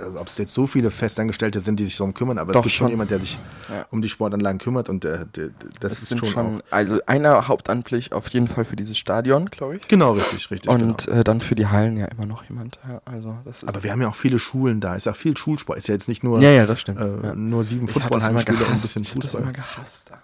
also 0.02 0.20
ob 0.20 0.28
es 0.28 0.38
jetzt 0.38 0.54
so 0.54 0.66
viele 0.66 0.90
Festangestellte 0.90 1.60
sind, 1.60 1.78
die 1.78 1.84
sich 1.84 1.96
so 1.96 2.04
um 2.04 2.14
kümmern, 2.14 2.38
aber 2.38 2.52
Doch 2.52 2.60
es 2.60 2.64
gibt 2.64 2.74
schon. 2.74 2.86
schon 2.86 2.90
jemand, 2.92 3.10
der 3.10 3.18
sich 3.20 3.38
Ja. 3.68 3.86
um 3.90 4.00
die 4.02 4.08
Sportanlagen 4.08 4.58
kümmert 4.58 4.88
und 4.88 5.04
äh, 5.04 5.26
das, 5.32 5.50
Das 5.80 5.92
ist 6.02 6.08
sind 6.08 6.18
schon, 6.18 6.28
schon, 6.30 6.62
also 6.70 6.98
einer 7.06 7.48
Hauptamtlich 7.48 8.12
auf 8.12 8.28
jeden 8.28 8.48
Fall 8.48 8.64
für 8.64 8.76
dieses 8.76 8.96
Stadion, 8.98 9.46
glaube 9.46 9.76
ich. 9.76 9.88
Genau, 9.88 10.12
richtig, 10.12 10.50
richtig. 10.50 10.70
Und 10.70 11.06
genau. 11.06 11.18
äh, 11.20 11.24
dann 11.24 11.40
für 11.40 11.54
die 11.54 11.66
Hallen 11.66 11.96
ja 11.96 12.06
immer 12.06 12.26
noch 12.26 12.44
jemand. 12.44 12.78
Ja, 12.88 13.00
also 13.04 13.36
das 13.44 13.62
ist 13.62 13.68
Aber 13.68 13.82
wir 13.82 13.92
haben 13.92 14.00
ja 14.00 14.08
auch 14.08 14.14
viele 14.14 14.38
Schulen 14.38 14.80
da. 14.80 14.94
Ist 14.96 15.06
ja 15.06 15.12
viel 15.14 15.36
Schulsport. 15.36 15.78
Ist 15.78 15.88
ja 15.88 15.94
jetzt 15.94 16.08
nicht 16.08 16.24
nur, 16.24 16.40
ja, 16.40 16.50
ja, 16.50 16.66
das 16.66 16.80
stimmt. 16.80 16.98
äh, 17.00 17.34
nur 17.34 17.64
sieben 17.64 17.88
Footballheimspiele 17.88 18.58
und 18.58 18.66
ein 18.68 18.72
bisschen 18.72 19.02
Ich 19.02 19.14
hab 19.14 19.20
das 19.20 19.34
immer 19.34 19.46
Fußball. 19.46 19.52
gehasst. 19.52 20.10
da. 20.10 20.22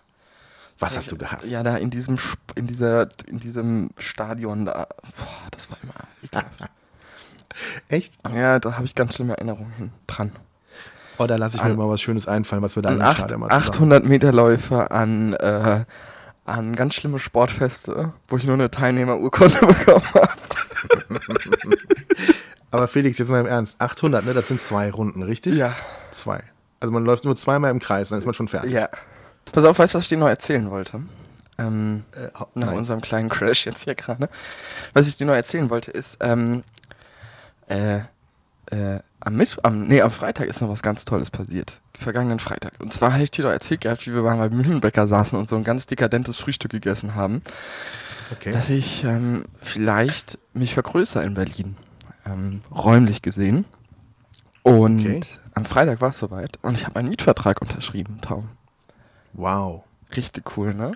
Was 0.79 0.97
hast 0.97 1.13
du 1.13 1.17
gehasst? 1.17 1.49
Ja, 1.51 1.63
da 1.63 1.77
in 1.77 1.91
diesem 1.91 2.19
in 2.57 2.67
dieser 2.67 3.09
in 3.27 3.39
diesem 3.39 3.91
Stadion 3.97 4.65
da. 4.67 4.87
Boah, 5.17 5.49
das 5.51 5.71
war 5.71 5.79
immer 5.83 5.95
ekelhaft. 6.23 6.61
Echt? 7.89 8.19
ja, 8.35 8.59
da 8.59 8.75
habe 8.75 8.85
ich 8.85 8.95
ganz 8.97 9.15
schlimme 9.15 9.35
Erinnerungen 9.37 9.73
hin, 9.75 9.91
dran. 10.09 10.33
Oh, 11.19 11.27
da 11.29 11.37
lasse 11.37 11.57
ich 11.57 11.63
mir 11.63 11.71
An- 11.71 11.77
mal 11.77 11.89
was 11.89 12.01
Schönes 12.01 12.27
einfallen, 12.27 12.63
was 12.63 12.75
wir 12.75 12.83
da 12.83 12.89
An 12.89 13.01
acht, 13.01 13.21
mal 13.21 13.27
zusammen 13.29 13.45
800 13.51 14.05
Meter 14.05 14.33
Läufe, 14.33 14.91
an 14.91 15.35
äh, 15.35 15.85
an 16.45 16.75
ganz 16.77 16.95
schlimme 16.95 17.21
Sportfeste, 17.21 18.13
wo 18.27 18.37
ich 18.37 18.45
nur 18.45 18.55
eine 18.55 18.71
Teilnehmerurkunde 18.71 19.59
bekommen 19.67 20.05
habe. 20.15 20.29
Aber 22.71 22.89
Felix, 22.89 23.19
jetzt 23.19 23.29
mal 23.29 23.41
im 23.41 23.47
Ernst. 23.47 23.81
800, 23.81 24.25
ne? 24.25 24.35
Das 24.35 24.49
sind 24.49 24.61
zwei 24.61 24.91
Runden, 24.91 25.23
richtig? 25.23 25.55
Ja. 25.55 25.75
Zwei. 26.11 26.43
Also 26.81 26.93
man 26.93 27.05
läuft 27.05 27.25
nur 27.25 27.37
zweimal 27.37 27.71
im 27.71 27.79
Kreis, 27.79 28.09
dann 28.09 28.19
ist 28.19 28.25
man 28.25 28.35
schon 28.35 28.49
fertig. 28.49 28.73
Ja. 28.73 28.89
Pass 29.55 29.64
auf, 29.64 29.79
weißt 29.79 29.95
du, 29.95 29.99
was 29.99 30.05
ich 30.05 30.09
dir 30.09 30.19
noch 30.19 30.29
erzählen 30.29 30.71
wollte? 30.71 31.01
Ähm, 31.59 32.03
Äh, 32.12 32.29
nach 32.55 32.73
unserem 32.73 33.01
kleinen 33.01 33.29
Crash 33.29 33.64
jetzt 33.67 33.85
hier 33.85 33.95
gerade. 33.95 34.29
Was 34.93 35.07
ich 35.07 35.17
dir 35.17 35.27
noch 35.27 35.35
erzählen 35.35 35.71
wollte, 35.71 35.93
ist, 35.93 36.19
ähm, 36.21 36.64
äh, 37.69 37.99
äh, 38.71 38.99
am 39.21 39.37
Mitt 39.37 39.57
am, 39.62 39.87
nee, 39.87 40.03
am 40.03 40.11
Freitag 40.11 40.49
ist 40.49 40.61
noch 40.61 40.69
was 40.69 40.83
ganz 40.83 41.05
Tolles 41.05 41.31
passiert. 41.31 41.81
Vergangenen 41.97 42.40
Freitag. 42.40 42.73
Und 42.81 42.93
zwar 42.93 43.12
habe 43.12 43.23
ich 43.23 43.31
dir 43.31 43.43
doch 43.45 43.53
erzählt 43.53 43.83
gehabt, 43.83 44.07
wie 44.07 44.12
wir 44.12 44.23
mal 44.23 44.37
beim 44.37 44.57
Mühlenbäcker 44.59 45.07
saßen 45.07 45.38
und 45.38 45.49
so 45.49 45.55
ein 45.57 45.64
ganz 45.64 45.87
dekadentes 45.87 46.38
Frühstück 46.40 46.73
gegessen 46.73 47.14
haben, 47.14 47.43
Okay. 48.33 48.51
dass 48.51 48.71
ich 48.71 49.05
ähm, 49.05 49.45
vielleicht 49.62 50.38
mich 50.55 50.75
vergrößere 50.75 51.23
in 51.23 51.35
Berlin. 51.35 51.77
Ähm, 52.27 52.62
räumlich 52.75 53.23
gesehen. 53.23 53.64
Und 54.62 55.01
Okay. 55.01 55.21
am 55.55 55.64
Freitag 55.67 56.01
war 56.01 56.11
es 56.11 56.19
soweit 56.19 56.59
und 56.62 56.75
ich 56.75 56.87
habe 56.87 56.97
einen 56.99 57.11
Mietvertrag 57.11 57.61
unterschrieben, 57.61 58.19
Tom. 58.23 58.49
Wow. 59.35 59.83
Richtig 60.16 60.57
cool, 60.57 60.75
ne? 60.75 60.92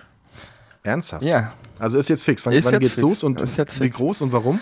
Ernsthaft? 0.83 1.23
Ja. 1.23 1.53
Also 1.77 1.97
ist 1.97 2.09
jetzt 2.09 2.23
fix. 2.23 2.45
Wann, 2.45 2.53
Ist 2.53 2.65
wann 2.65 2.73
jetzt 2.73 2.81
geht's 2.81 2.95
fix. 2.95 3.01
los 3.01 3.23
und 3.23 3.39
wie 3.39 3.89
groß 3.89 4.21
und 4.21 4.31
warum? 4.31 4.59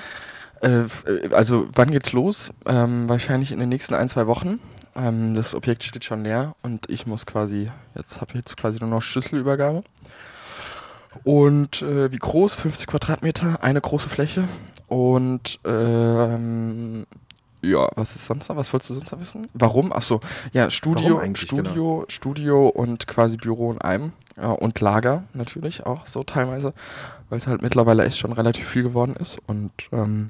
Äh, 0.61 0.85
also 1.31 1.67
wann 1.73 1.91
geht's 1.91 2.13
los? 2.13 2.51
Ähm, 2.65 3.07
wahrscheinlich 3.09 3.51
in 3.51 3.59
den 3.59 3.69
nächsten 3.69 3.93
ein, 3.93 4.09
zwei 4.09 4.27
Wochen. 4.27 4.59
Ähm, 4.95 5.35
das 5.35 5.53
Objekt 5.53 5.83
steht 5.83 6.03
schon 6.03 6.23
leer 6.23 6.55
und 6.63 6.89
ich 6.89 7.05
muss 7.05 7.25
quasi, 7.25 7.71
jetzt 7.95 8.19
habe 8.21 8.31
ich 8.31 8.37
jetzt 8.37 8.57
quasi 8.57 8.79
nur 8.79 8.89
noch 8.89 9.01
Schlüsselübergabe. 9.01 9.83
Und 11.23 11.81
äh, 11.81 12.11
wie 12.11 12.17
groß? 12.17 12.55
50 12.55 12.87
Quadratmeter, 12.87 13.63
eine 13.63 13.81
große 13.81 14.09
Fläche. 14.09 14.43
Und 14.87 15.59
ähm, 15.65 17.05
ja, 17.61 17.89
was 17.95 18.15
ist 18.15 18.25
sonst 18.25 18.49
noch? 18.49 18.55
Was 18.55 18.71
wolltest 18.71 18.89
du 18.89 18.93
sonst 18.93 19.11
noch 19.11 19.19
wissen? 19.19 19.47
Warum? 19.53 19.91
Ach 19.93 20.01
so, 20.01 20.19
ja, 20.53 20.69
Studio, 20.69 21.17
eigentlich, 21.17 21.49
genau? 21.49 21.63
Studio, 21.63 22.05
Studio 22.07 22.67
und 22.67 23.07
quasi 23.07 23.37
Büro 23.37 23.71
in 23.71 23.81
einem. 23.81 24.13
Ja, 24.35 24.51
und 24.51 24.79
Lager 24.79 25.23
natürlich 25.33 25.85
auch 25.85 26.05
so 26.05 26.23
teilweise, 26.23 26.73
weil 27.29 27.37
es 27.37 27.47
halt 27.47 27.63
mittlerweile 27.63 28.05
echt 28.05 28.19
schon 28.19 28.33
relativ 28.33 28.67
viel 28.67 28.83
geworden 28.83 29.15
ist. 29.15 29.37
Und 29.47 29.71
ähm, 29.91 30.29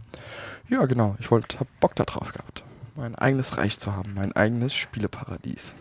ja, 0.69 0.85
genau, 0.85 1.15
ich 1.19 1.29
wollte, 1.29 1.59
hab 1.59 1.67
Bock 1.81 1.95
da 1.95 2.05
drauf 2.05 2.31
gehabt, 2.31 2.63
mein 2.95 3.15
eigenes 3.15 3.57
Reich 3.57 3.79
zu 3.79 3.93
haben, 3.95 4.13
mein 4.13 4.33
eigenes 4.33 4.73
Spieleparadies. 4.73 5.73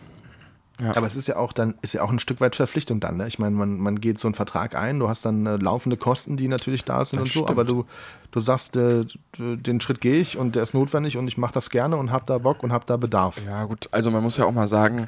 Ja. 0.79 0.95
Aber 0.95 1.07
es 1.07 1.15
ist 1.15 1.27
ja 1.27 1.37
auch 1.37 1.53
dann, 1.53 1.73
ist 1.81 1.93
ja 1.93 2.03
auch 2.03 2.11
ein 2.11 2.19
Stück 2.19 2.39
weit 2.39 2.55
Verpflichtung 2.55 2.99
dann, 2.99 3.17
ne? 3.17 3.27
Ich 3.27 3.39
meine, 3.39 3.55
man, 3.55 3.79
man 3.79 3.99
geht 3.99 4.19
so 4.19 4.27
einen 4.27 4.35
Vertrag 4.35 4.75
ein, 4.75 4.99
du 4.99 5.09
hast 5.09 5.25
dann 5.25 5.45
äh, 5.47 5.55
laufende 5.55 5.97
Kosten, 5.97 6.37
die 6.37 6.47
natürlich 6.47 6.85
da 6.85 7.03
sind 7.03 7.19
Das 7.19 7.27
und 7.29 7.33
so, 7.33 7.39
stimmt. 7.39 7.49
aber 7.49 7.63
du, 7.63 7.85
du 8.31 8.39
sagst, 8.39 8.75
äh, 8.75 9.05
den 9.39 9.81
Schritt 9.81 10.01
gehe 10.01 10.19
ich 10.19 10.37
und 10.37 10.55
der 10.55 10.61
ist 10.61 10.75
notwendig 10.75 11.17
und 11.17 11.27
ich 11.27 11.37
mache 11.37 11.53
das 11.53 11.71
gerne 11.71 11.97
und 11.97 12.11
hab 12.11 12.27
da 12.27 12.37
Bock 12.37 12.61
und 12.61 12.71
hab 12.71 12.85
da 12.85 12.97
Bedarf. 12.97 13.41
Ja, 13.43 13.65
gut, 13.65 13.89
also 13.91 14.11
man 14.11 14.21
muss 14.21 14.37
ja 14.37 14.45
auch 14.45 14.51
mal 14.51 14.67
sagen, 14.67 15.07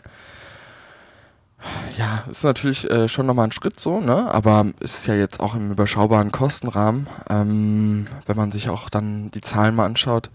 ja, 1.98 2.24
ist 2.32 2.44
natürlich 2.44 2.90
äh, 2.90 3.08
schon 3.08 3.26
nochmal 3.26 3.48
ein 3.48 3.52
Schritt 3.52 3.80
so, 3.80 4.00
ne? 4.00 4.34
Aber 4.34 4.66
es 4.80 4.96
ist 4.96 5.08
ja 5.08 5.16
jetzt 5.16 5.40
auch 5.40 5.56
im 5.56 5.72
überschaubaren 5.72 6.32
Kostenrahmen, 6.32 7.08
ähm, 7.30 8.08
wenn 8.26 8.38
man 8.38 8.52
sich 8.52 8.70
auch 8.70 8.90
dann 8.90 9.30
die 9.32 9.42
Zahlen 9.42 9.76
mal 9.76 9.86
anschaut. 9.86 10.30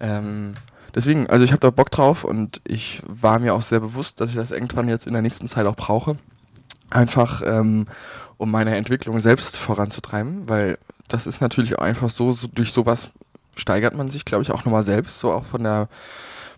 Ähm, 0.00 0.54
deswegen, 0.94 1.28
also 1.28 1.44
ich 1.44 1.52
habe 1.52 1.60
da 1.60 1.70
Bock 1.70 1.90
drauf 1.90 2.24
und 2.24 2.60
ich 2.66 3.02
war 3.06 3.38
mir 3.38 3.54
auch 3.54 3.62
sehr 3.62 3.80
bewusst, 3.80 4.20
dass 4.20 4.30
ich 4.30 4.36
das 4.36 4.50
irgendwann 4.50 4.88
jetzt 4.88 5.06
in 5.06 5.12
der 5.12 5.22
nächsten 5.22 5.48
Zeit 5.48 5.66
auch 5.66 5.76
brauche. 5.76 6.16
Einfach, 6.90 7.42
ähm, 7.44 7.86
um 8.36 8.50
meine 8.50 8.74
Entwicklung 8.76 9.20
selbst 9.20 9.56
voranzutreiben, 9.56 10.48
weil 10.48 10.78
das 11.08 11.26
ist 11.26 11.40
natürlich 11.40 11.78
auch 11.78 11.82
einfach 11.82 12.08
so, 12.08 12.32
so 12.32 12.48
durch 12.48 12.72
sowas 12.72 13.12
steigert 13.56 13.94
man 13.94 14.08
sich, 14.08 14.24
glaube 14.24 14.42
ich, 14.42 14.50
auch 14.50 14.64
nochmal 14.64 14.82
selbst, 14.82 15.20
so 15.20 15.32
auch 15.32 15.44
von 15.44 15.62
der 15.62 15.88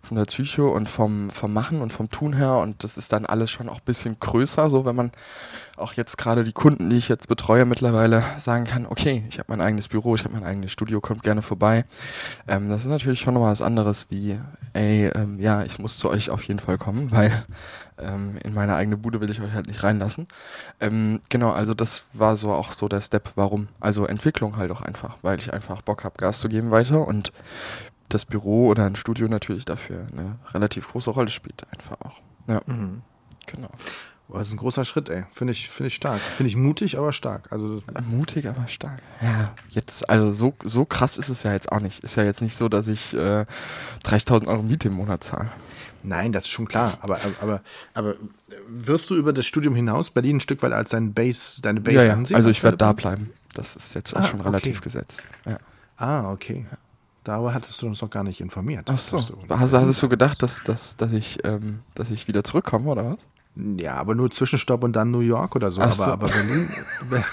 von 0.02 0.16
der 0.16 0.24
Psyche 0.24 0.64
und 0.64 0.88
vom, 0.88 1.30
vom 1.30 1.52
Machen 1.52 1.80
und 1.80 1.92
vom 1.92 2.10
Tun 2.10 2.34
her 2.34 2.56
und 2.56 2.82
das 2.84 2.98
ist 2.98 3.12
dann 3.12 3.26
alles 3.26 3.50
schon 3.50 3.68
auch 3.68 3.76
ein 3.78 3.84
bisschen 3.84 4.16
größer, 4.18 4.68
so 4.68 4.84
wenn 4.84 4.96
man 4.96 5.12
auch 5.76 5.94
jetzt 5.94 6.18
gerade 6.18 6.44
die 6.44 6.52
Kunden, 6.52 6.90
die 6.90 6.96
ich 6.96 7.08
jetzt 7.08 7.28
betreue 7.28 7.64
mittlerweile, 7.64 8.22
sagen 8.38 8.64
kann, 8.64 8.86
okay, 8.86 9.24
ich 9.28 9.38
habe 9.38 9.50
mein 9.50 9.60
eigenes 9.60 9.88
Büro, 9.88 10.14
ich 10.14 10.24
habe 10.24 10.34
mein 10.34 10.44
eigenes 10.44 10.72
Studio, 10.72 11.00
kommt 11.00 11.22
gerne 11.22 11.42
vorbei. 11.42 11.84
Ähm, 12.46 12.68
das 12.68 12.82
ist 12.82 12.88
natürlich 12.88 13.20
schon 13.20 13.34
nochmal 13.34 13.52
was 13.52 13.62
anderes 13.62 14.06
wie, 14.10 14.38
ey, 14.74 15.06
ähm, 15.14 15.40
ja, 15.40 15.62
ich 15.62 15.78
muss 15.78 15.98
zu 15.98 16.10
euch 16.10 16.30
auf 16.30 16.42
jeden 16.44 16.60
Fall 16.60 16.78
kommen, 16.78 17.10
weil 17.10 17.32
ähm, 17.98 18.38
in 18.44 18.54
meine 18.54 18.74
eigene 18.74 18.96
Bude 18.96 19.20
will 19.20 19.30
ich 19.30 19.40
euch 19.40 19.52
halt 19.52 19.66
nicht 19.66 19.82
reinlassen. 19.82 20.26
Ähm, 20.80 21.20
genau, 21.28 21.50
also 21.50 21.74
das 21.74 22.04
war 22.12 22.36
so 22.36 22.52
auch 22.52 22.72
so 22.72 22.88
der 22.88 23.00
Step, 23.00 23.30
warum. 23.34 23.68
Also 23.80 24.06
Entwicklung 24.06 24.56
halt 24.56 24.70
auch 24.70 24.82
einfach, 24.82 25.16
weil 25.22 25.38
ich 25.38 25.52
einfach 25.52 25.82
Bock 25.82 26.04
habe, 26.04 26.16
Gas 26.18 26.40
zu 26.40 26.48
geben 26.48 26.70
weiter 26.70 27.06
und 27.06 27.32
das 28.14 28.24
Büro 28.24 28.68
oder 28.68 28.84
ein 28.86 28.96
Studio 28.96 29.28
natürlich 29.28 29.64
dafür 29.64 30.06
eine 30.12 30.38
relativ 30.52 30.88
große 30.90 31.10
Rolle 31.10 31.30
spielt, 31.30 31.64
einfach 31.72 32.00
auch. 32.00 32.18
Ja, 32.48 32.60
Mhm. 32.66 33.02
genau. 33.46 33.70
Boah, 34.28 34.38
das 34.38 34.48
ist 34.48 34.54
ein 34.54 34.58
großer 34.58 34.84
Schritt, 34.86 35.10
ey. 35.10 35.24
Finde 35.32 35.52
ich, 35.52 35.68
finde 35.68 35.88
ich 35.88 35.94
stark. 35.94 36.18
Finde 36.18 36.48
ich 36.48 36.56
mutig, 36.56 36.96
aber 36.96 37.12
stark. 37.12 37.52
Also, 37.52 37.82
Mutig, 38.08 38.46
aber 38.48 38.66
stark. 38.66 39.02
Ja, 39.20 39.54
jetzt, 39.68 40.08
also 40.08 40.32
so, 40.32 40.54
so 40.64 40.84
krass 40.86 41.18
ist 41.18 41.28
es 41.28 41.42
ja 41.42 41.52
jetzt 41.52 41.70
auch 41.70 41.80
nicht. 41.80 42.02
Ist 42.02 42.16
ja 42.16 42.22
jetzt 42.22 42.40
nicht 42.40 42.56
so, 42.56 42.68
dass 42.70 42.86
ich 42.88 43.12
äh, 43.14 43.44
30.000 44.04 44.46
Euro 44.46 44.62
Miete 44.62 44.88
im 44.88 44.94
Monat 44.94 45.22
zahle. 45.24 45.50
nein, 46.02 46.32
das 46.32 46.44
ist 46.44 46.50
schon 46.50 46.66
klar. 46.66 46.96
Aber, 47.02 47.18
aber, 47.42 47.60
aber 47.94 48.14
wirst 48.68 49.10
du 49.10 49.16
über 49.16 49.32
das 49.34 49.44
Studium 49.44 49.74
hinaus 49.74 50.10
Berlin 50.10 50.36
ein 50.36 50.40
Stück 50.40 50.62
weit 50.62 50.72
als 50.72 50.90
dein 50.90 51.12
Base, 51.12 51.60
deine 51.60 51.80
Base 51.82 51.98
Ja, 51.98 52.04
ja. 52.04 52.12
ansehen? 52.14 52.36
Also 52.36 52.48
ich 52.48 52.62
werde 52.64 52.78
da 52.78 52.92
bleiben. 52.92 53.30
Das 53.54 53.76
ist 53.76 53.94
jetzt 53.94 54.16
auch 54.16 54.20
Ah, 54.20 54.24
schon 54.24 54.40
okay. 54.40 54.48
relativ 54.48 54.80
gesetzt. 54.80 55.22
Ja. 55.44 55.58
Ah, 55.98 56.32
okay. 56.32 56.64
Darüber 57.24 57.54
hattest 57.54 57.80
du 57.80 57.86
uns 57.86 58.02
noch 58.02 58.10
gar 58.10 58.24
nicht 58.24 58.40
informiert. 58.40 58.88
Ach 58.90 58.98
so. 58.98 59.20
Du- 59.20 59.36
Hast, 59.58 59.72
hattest 59.74 60.02
du 60.02 60.08
gedacht, 60.08 60.42
dass, 60.42 60.62
dass, 60.64 60.96
dass, 60.96 61.12
ich, 61.12 61.38
ähm, 61.44 61.80
dass 61.94 62.10
ich 62.10 62.26
wieder 62.26 62.42
zurückkomme, 62.42 62.90
oder 62.90 63.10
was? 63.10 63.28
Ja, 63.78 63.94
aber 63.94 64.14
nur 64.14 64.30
Zwischenstopp 64.30 64.82
und 64.82 64.94
dann 64.94 65.10
New 65.10 65.20
York 65.20 65.54
oder 65.54 65.70
so. 65.70 65.80
Ach 65.80 65.86
aber, 65.86 65.94
so. 65.94 66.10
aber 66.10 66.26
Berlin. 66.28 66.68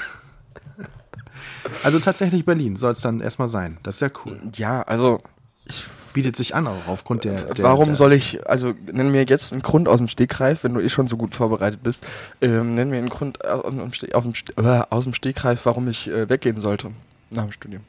also 1.83 1.99
tatsächlich 1.99 2.45
Berlin 2.45 2.75
soll 2.75 2.91
es 2.91 3.01
dann 3.01 3.19
erstmal 3.19 3.49
sein. 3.49 3.77
Das 3.83 3.95
ist 3.95 4.01
ja 4.01 4.09
cool. 4.25 4.39
Ja, 4.55 4.81
also 4.83 5.21
ich 5.65 5.85
Bietet 6.13 6.35
sich 6.35 6.55
an, 6.55 6.65
auch 6.67 6.87
aufgrund 6.87 7.23
der. 7.23 7.53
der 7.53 7.63
Warum 7.63 7.85
der, 7.89 7.95
soll 7.95 8.13
ich, 8.13 8.47
also 8.49 8.73
nenn 8.91 9.11
mir 9.11 9.25
jetzt 9.25 9.53
einen 9.53 9.61
Grund 9.61 9.87
aus 9.87 9.99
dem 9.99 10.07
Stegreif, 10.07 10.63
wenn 10.63 10.73
du 10.73 10.79
eh 10.81 10.89
schon 10.89 11.07
so 11.07 11.17
gut 11.17 11.35
vorbereitet 11.35 11.83
bist, 11.83 12.05
ähm, 12.41 12.73
nenn 12.73 12.89
mir 12.89 12.97
einen 12.97 13.09
Grund 13.09 13.45
aus 13.45 15.03
dem 15.03 15.13
Stegreif, 15.13 15.65
warum 15.65 15.87
ich 15.87 16.09
äh, 16.09 16.27
weggehen 16.27 16.59
sollte 16.59 16.91
nach 17.29 17.43
dem 17.43 17.51
Studium. 17.51 17.83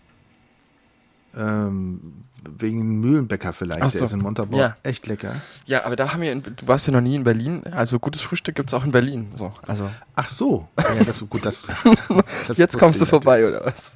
Ähm, 1.37 2.25
wegen 2.59 3.01
Mühlenbäcker 3.01 3.53
vielleicht. 3.53 3.83
Ach 3.83 3.91
Der 3.91 3.99
so. 3.99 4.05
ist 4.07 4.13
in 4.13 4.21
Montabaur. 4.21 4.59
Ja. 4.59 4.77
Echt 4.83 5.07
lecker. 5.07 5.35
Ja, 5.67 5.85
aber 5.85 5.95
da 5.95 6.13
haben 6.13 6.23
wir, 6.23 6.33
in, 6.33 6.43
du 6.43 6.53
warst 6.67 6.87
ja 6.87 6.93
noch 6.93 7.03
nie 7.03 7.15
in 7.15 7.23
Berlin, 7.25 7.63
also 7.71 7.99
gutes 7.99 8.23
Frühstück 8.23 8.55
gibt's 8.55 8.73
auch 8.73 8.83
in 8.85 8.93
Berlin. 8.93 9.29
So, 9.37 9.53
also 9.67 9.91
Ach 10.17 10.29
so. 10.29 10.67
Ja, 10.79 11.05
das 11.05 11.21
gut. 11.29 11.45
Das, 11.45 11.67
das 12.49 12.57
jetzt 12.57 12.79
kommst 12.79 12.99
du 13.01 13.05
vorbei 13.05 13.47
oder 13.47 13.67
was? 13.67 13.93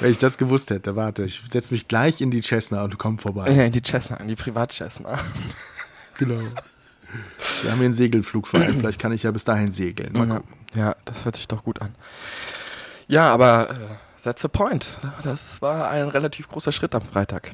Wenn 0.00 0.10
ich 0.10 0.16
das 0.18 0.38
gewusst 0.38 0.70
hätte, 0.70 0.96
warte, 0.96 1.24
ich 1.24 1.42
setze 1.50 1.74
mich 1.74 1.88
gleich 1.88 2.22
in 2.22 2.30
die 2.30 2.40
Cessna 2.42 2.82
und 2.84 2.96
komm 2.96 3.18
vorbei. 3.18 3.50
Ja, 3.50 3.64
in 3.64 3.72
die 3.72 3.82
Cessna, 3.82 4.16
in 4.16 4.28
die 4.28 4.36
Privat-Cessna. 4.36 5.18
Genau. 6.18 6.34
Wir 7.62 7.70
haben 7.70 7.78
hier 7.78 7.84
einen 7.84 7.94
Segelflugverein. 7.94 8.74
Vielleicht 8.78 8.98
kann 8.98 9.12
ich 9.12 9.22
ja 9.22 9.30
bis 9.30 9.44
dahin 9.44 9.70
segeln. 9.70 10.12
Mal 10.14 10.26
Ja, 10.28 10.34
gucken. 10.38 10.54
ja, 10.74 10.96
das 11.04 11.24
hört 11.24 11.36
sich 11.36 11.46
doch 11.46 11.62
gut 11.62 11.80
an. 11.80 11.94
Ja, 13.06 13.32
aber 13.32 13.70
äh, 13.70 13.74
that's 14.22 14.42
the 14.42 14.48
point. 14.48 14.96
Das 15.22 15.60
war 15.62 15.90
ein 15.90 16.08
relativ 16.08 16.48
großer 16.48 16.72
Schritt 16.72 16.94
am 16.94 17.02
Freitag. 17.02 17.52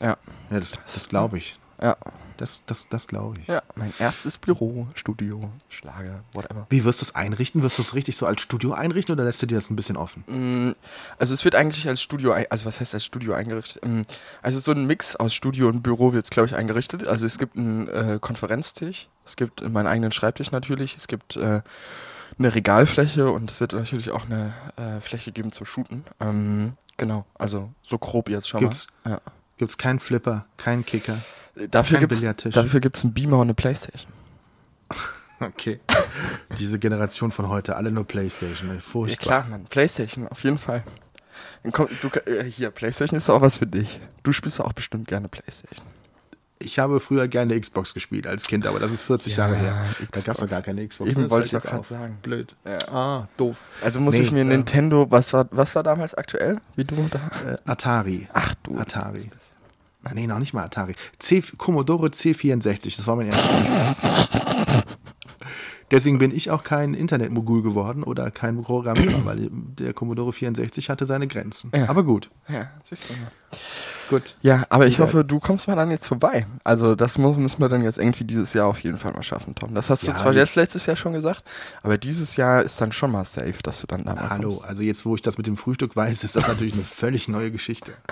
Ja, 0.00 0.16
Ja, 0.50 0.60
das, 0.60 0.78
das 0.92 1.08
glaube 1.08 1.38
ich. 1.38 1.58
ja. 1.82 1.96
das, 2.38 2.62
das, 2.66 2.88
das 2.88 3.06
glaube 3.06 3.40
ich. 3.40 3.46
Ja, 3.46 3.62
mein 3.76 3.92
erstes 4.00 4.36
Büro, 4.36 4.88
Studio, 4.94 5.50
Schlager, 5.68 6.24
whatever. 6.32 6.66
Wie 6.70 6.82
wirst 6.82 7.00
du 7.00 7.04
es 7.04 7.14
einrichten? 7.14 7.62
Wirst 7.62 7.78
du 7.78 7.82
es 7.82 7.94
richtig 7.94 8.16
so 8.16 8.26
als 8.26 8.40
Studio 8.42 8.72
einrichten 8.72 9.14
oder 9.14 9.24
lässt 9.24 9.42
du 9.42 9.46
dir 9.46 9.54
das 9.54 9.70
ein 9.70 9.76
bisschen 9.76 9.96
offen? 9.96 10.24
Mm, 10.26 10.74
also 11.18 11.34
es 11.34 11.44
wird 11.44 11.54
eigentlich 11.54 11.86
als 11.86 12.02
Studio, 12.02 12.32
also 12.32 12.64
was 12.64 12.80
heißt 12.80 12.94
als 12.94 13.04
Studio 13.04 13.34
eingerichtet? 13.34 13.86
Mm, 13.86 14.02
also 14.42 14.58
so 14.58 14.72
ein 14.72 14.86
Mix 14.86 15.14
aus 15.14 15.34
Studio 15.34 15.68
und 15.68 15.82
Büro 15.82 16.12
wird 16.12 16.24
es, 16.24 16.30
glaube 16.30 16.46
ich, 16.48 16.56
eingerichtet. 16.56 17.06
Also 17.06 17.26
es 17.26 17.38
gibt 17.38 17.56
einen 17.56 17.86
äh, 17.88 18.18
Konferenztisch, 18.20 19.08
es 19.24 19.36
gibt 19.36 19.62
meinen 19.68 19.86
eigenen 19.86 20.10
Schreibtisch 20.10 20.50
natürlich, 20.50 20.96
es 20.96 21.06
gibt 21.06 21.36
äh, 21.36 21.60
eine 22.38 22.54
Regalfläche 22.54 23.30
und 23.30 23.50
es 23.50 23.60
wird 23.60 23.72
natürlich 23.72 24.10
auch 24.10 24.24
eine 24.26 24.52
äh, 24.76 25.00
Fläche 25.00 25.32
geben 25.32 25.52
zum 25.52 25.66
Shooten. 25.66 26.04
Ähm, 26.20 26.72
genau, 26.96 27.24
also 27.34 27.70
so 27.86 27.98
grob 27.98 28.28
jetzt 28.28 28.48
schon 28.48 28.60
Gibt's, 28.60 28.86
mal. 29.04 29.12
Ja. 29.12 29.20
Gibt 29.58 29.70
es 29.70 29.78
keinen 29.78 30.00
Flipper, 30.00 30.46
keinen 30.56 30.84
Kicker? 30.84 31.16
Dafür 31.70 31.98
kein 31.98 32.08
gibt 32.08 32.18
Billardtisch? 32.18 32.54
es 32.54 32.80
gibt's 32.80 33.04
einen 33.04 33.12
Beamer 33.12 33.36
und 33.36 33.46
eine 33.46 33.54
Playstation. 33.54 34.12
Okay. 35.42 35.80
Diese 36.56 36.78
Generation 36.78 37.32
von 37.32 37.48
heute, 37.48 37.74
alle 37.74 37.90
nur 37.90 38.04
Playstation. 38.04 38.70
ey. 38.70 38.76
Ja 38.76 38.80
Furchtbar. 38.80 39.26
klar, 39.42 39.46
Mann, 39.50 39.64
Playstation, 39.64 40.28
auf 40.28 40.44
jeden 40.44 40.58
Fall. 40.58 40.84
Dann 41.64 41.72
komm, 41.72 41.88
du, 42.00 42.08
äh, 42.30 42.44
hier, 42.44 42.70
Playstation 42.70 43.16
ist 43.16 43.28
auch 43.28 43.40
was 43.40 43.58
für 43.58 43.66
dich. 43.66 43.98
Du 44.22 44.30
spielst 44.30 44.60
auch 44.60 44.72
bestimmt 44.72 45.08
gerne 45.08 45.28
Playstation. 45.28 45.84
Ich 46.64 46.78
habe 46.78 47.00
früher 47.00 47.28
gerne 47.28 47.58
Xbox 47.60 47.94
gespielt 47.94 48.26
als 48.26 48.46
Kind, 48.46 48.66
aber 48.66 48.78
das 48.78 48.92
ist 48.92 49.02
40 49.02 49.36
Jahre 49.36 49.56
her. 49.56 49.74
Da 49.98 50.04
Xbox. 50.04 50.24
gab 50.24 50.34
es 50.36 50.42
noch 50.42 50.48
gar 50.50 50.62
keine 50.62 50.86
Xbox. 50.86 51.10
Eben 51.10 51.22
Das 51.22 51.30
wollte 51.30 51.46
ich 51.46 51.52
doch 51.52 51.62
gerade 51.62 51.86
sagen. 51.86 52.18
Blöd. 52.22 52.54
Ja. 52.66 52.78
Ah, 52.92 53.28
doof. 53.36 53.56
Also 53.82 54.00
muss 54.00 54.14
Nee, 54.16 54.22
ich 54.22 54.32
mir 54.32 54.40
ähm, 54.42 54.48
Nintendo, 54.48 55.10
was 55.10 55.32
war, 55.32 55.46
was 55.50 55.74
war 55.74 55.82
damals 55.82 56.14
aktuell? 56.14 56.60
Wie 56.76 56.84
du 56.84 56.96
da? 57.10 57.18
Äh, 57.52 57.56
Atari. 57.64 58.28
Ach 58.32 58.54
du. 58.62 58.76
Atari. 58.78 59.28
Nee, 60.14 60.26
noch 60.26 60.38
nicht 60.40 60.52
mal 60.52 60.64
Atari. 60.64 60.94
C 61.18 61.42
Commodore 61.56 62.08
C64, 62.08 62.96
das 62.96 63.06
war 63.06 63.14
mein 63.16 63.26
erstes 63.28 63.44
Spiel. 63.50 64.82
Deswegen 65.92 66.18
bin 66.18 66.34
ich 66.34 66.50
auch 66.50 66.64
kein 66.64 66.94
Internetmogul 66.94 67.62
geworden 67.62 68.02
oder 68.02 68.30
kein 68.30 68.62
Programmierer, 68.62 69.26
weil 69.26 69.48
der 69.50 69.92
Commodore 69.92 70.32
64 70.32 70.88
hatte 70.88 71.04
seine 71.04 71.28
Grenzen. 71.28 71.70
Ja. 71.74 71.88
Aber 71.90 72.02
gut, 72.02 72.30
Ja, 72.48 72.70
siehst 72.82 73.10
du 73.10 73.12
mal. 73.14 73.30
Gut. 74.08 74.36
Ja, 74.42 74.64
aber 74.68 74.86
ich 74.86 74.98
Ja. 74.98 75.04
hoffe, 75.04 75.24
du 75.24 75.38
kommst 75.40 75.68
mal 75.68 75.76
dann 75.76 75.90
jetzt 75.90 76.06
vorbei. 76.06 76.46
Also 76.64 76.94
das 76.94 77.18
müssen 77.18 77.60
wir 77.60 77.68
dann 77.68 77.82
jetzt 77.82 77.98
irgendwie 77.98 78.24
dieses 78.24 78.52
Jahr 78.52 78.66
auf 78.66 78.80
jeden 78.80 78.98
Fall 78.98 79.12
mal 79.12 79.22
schaffen, 79.22 79.54
Tom. 79.54 79.74
Das 79.74 79.90
hast 79.90 80.02
du 80.02 80.08
Ja, 80.08 80.14
zwar 80.16 80.32
jetzt- 80.34 80.56
letztes 80.56 80.86
Jahr 80.86 80.96
schon 80.96 81.12
gesagt, 81.12 81.42
aber 81.82 81.98
dieses 81.98 82.36
Jahr 82.36 82.62
ist 82.62 82.80
dann 82.80 82.92
schon 82.92 83.10
mal 83.10 83.24
safe, 83.24 83.54
dass 83.62 83.80
du 83.80 83.86
dann 83.86 84.04
da 84.04 84.14
mal 84.14 84.30
Hallo, 84.30 84.48
kommst. 84.50 84.64
also 84.64 84.82
jetzt, 84.82 85.04
wo 85.06 85.14
ich 85.14 85.22
das 85.22 85.36
mit 85.38 85.46
dem 85.46 85.56
Frühstück 85.56 85.94
weiß, 85.96 86.24
ist 86.24 86.36
das 86.36 86.46
natürlich 86.48 86.74
eine 86.74 86.84
völlig 86.84 87.28
neue 87.28 87.50
Geschichte. 87.50 87.92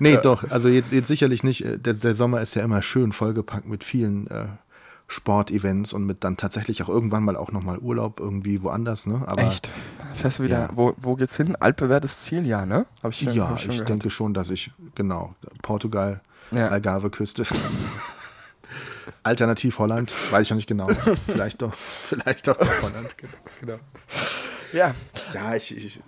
Nee, 0.00 0.16
doch, 0.22 0.50
also 0.50 0.68
jetzt, 0.68 0.90
jetzt 0.92 1.08
sicherlich 1.08 1.42
nicht. 1.44 1.64
Äh, 1.64 1.78
Der, 1.78 1.94
der 1.94 2.14
Sommer 2.14 2.40
ist 2.40 2.54
ja 2.54 2.62
immer 2.64 2.82
schön 2.82 3.12
vollgepackt 3.12 3.66
mit 3.68 3.84
vielen 3.84 4.26
äh, 4.28 4.46
Sportevents 5.10 5.92
und 5.94 6.04
mit 6.04 6.22
dann 6.22 6.36
tatsächlich 6.36 6.82
auch 6.82 6.88
irgendwann 6.88 7.24
mal 7.24 7.34
auch 7.36 7.50
nochmal 7.50 7.78
Urlaub 7.78 8.20
irgendwie 8.20 8.62
woanders, 8.62 9.06
ne? 9.06 9.22
Aber 9.26 9.42
Echt? 9.42 9.70
Fährst 10.14 10.38
du 10.38 10.42
wieder, 10.44 10.58
Ja. 10.60 10.68
wo, 10.74 10.92
wo 10.98 11.14
geht's 11.16 11.36
hin? 11.36 11.56
Altbewährtes 11.56 12.20
Ziel, 12.22 12.46
ja, 12.46 12.66
ne? 12.66 12.86
Hab 13.02 13.12
ich 13.12 13.22
ja, 13.22 13.48
hab 13.48 13.58
ich 13.58 13.68
gehört. 13.68 13.88
denke 13.88 14.10
schon, 14.10 14.34
dass 14.34 14.50
ich, 14.50 14.70
genau, 14.94 15.34
Portugal, 15.62 16.20
Ja. 16.50 16.68
Algarve-Küste. 16.68 17.44
Alternativ 19.22 19.78
Holland, 19.78 20.14
weiß 20.30 20.42
ich 20.46 20.50
noch 20.50 20.56
nicht 20.56 20.66
genau. 20.68 20.86
Vielleicht 21.26 21.62
doch, 21.62 21.72
vielleicht 21.74 22.46
doch 22.46 22.58
Holland, 22.82 23.16
genau. 23.60 23.76
Ja, 24.72 24.94
Ja, 25.34 25.54
ich, 25.54 25.74
ich, 25.76 26.00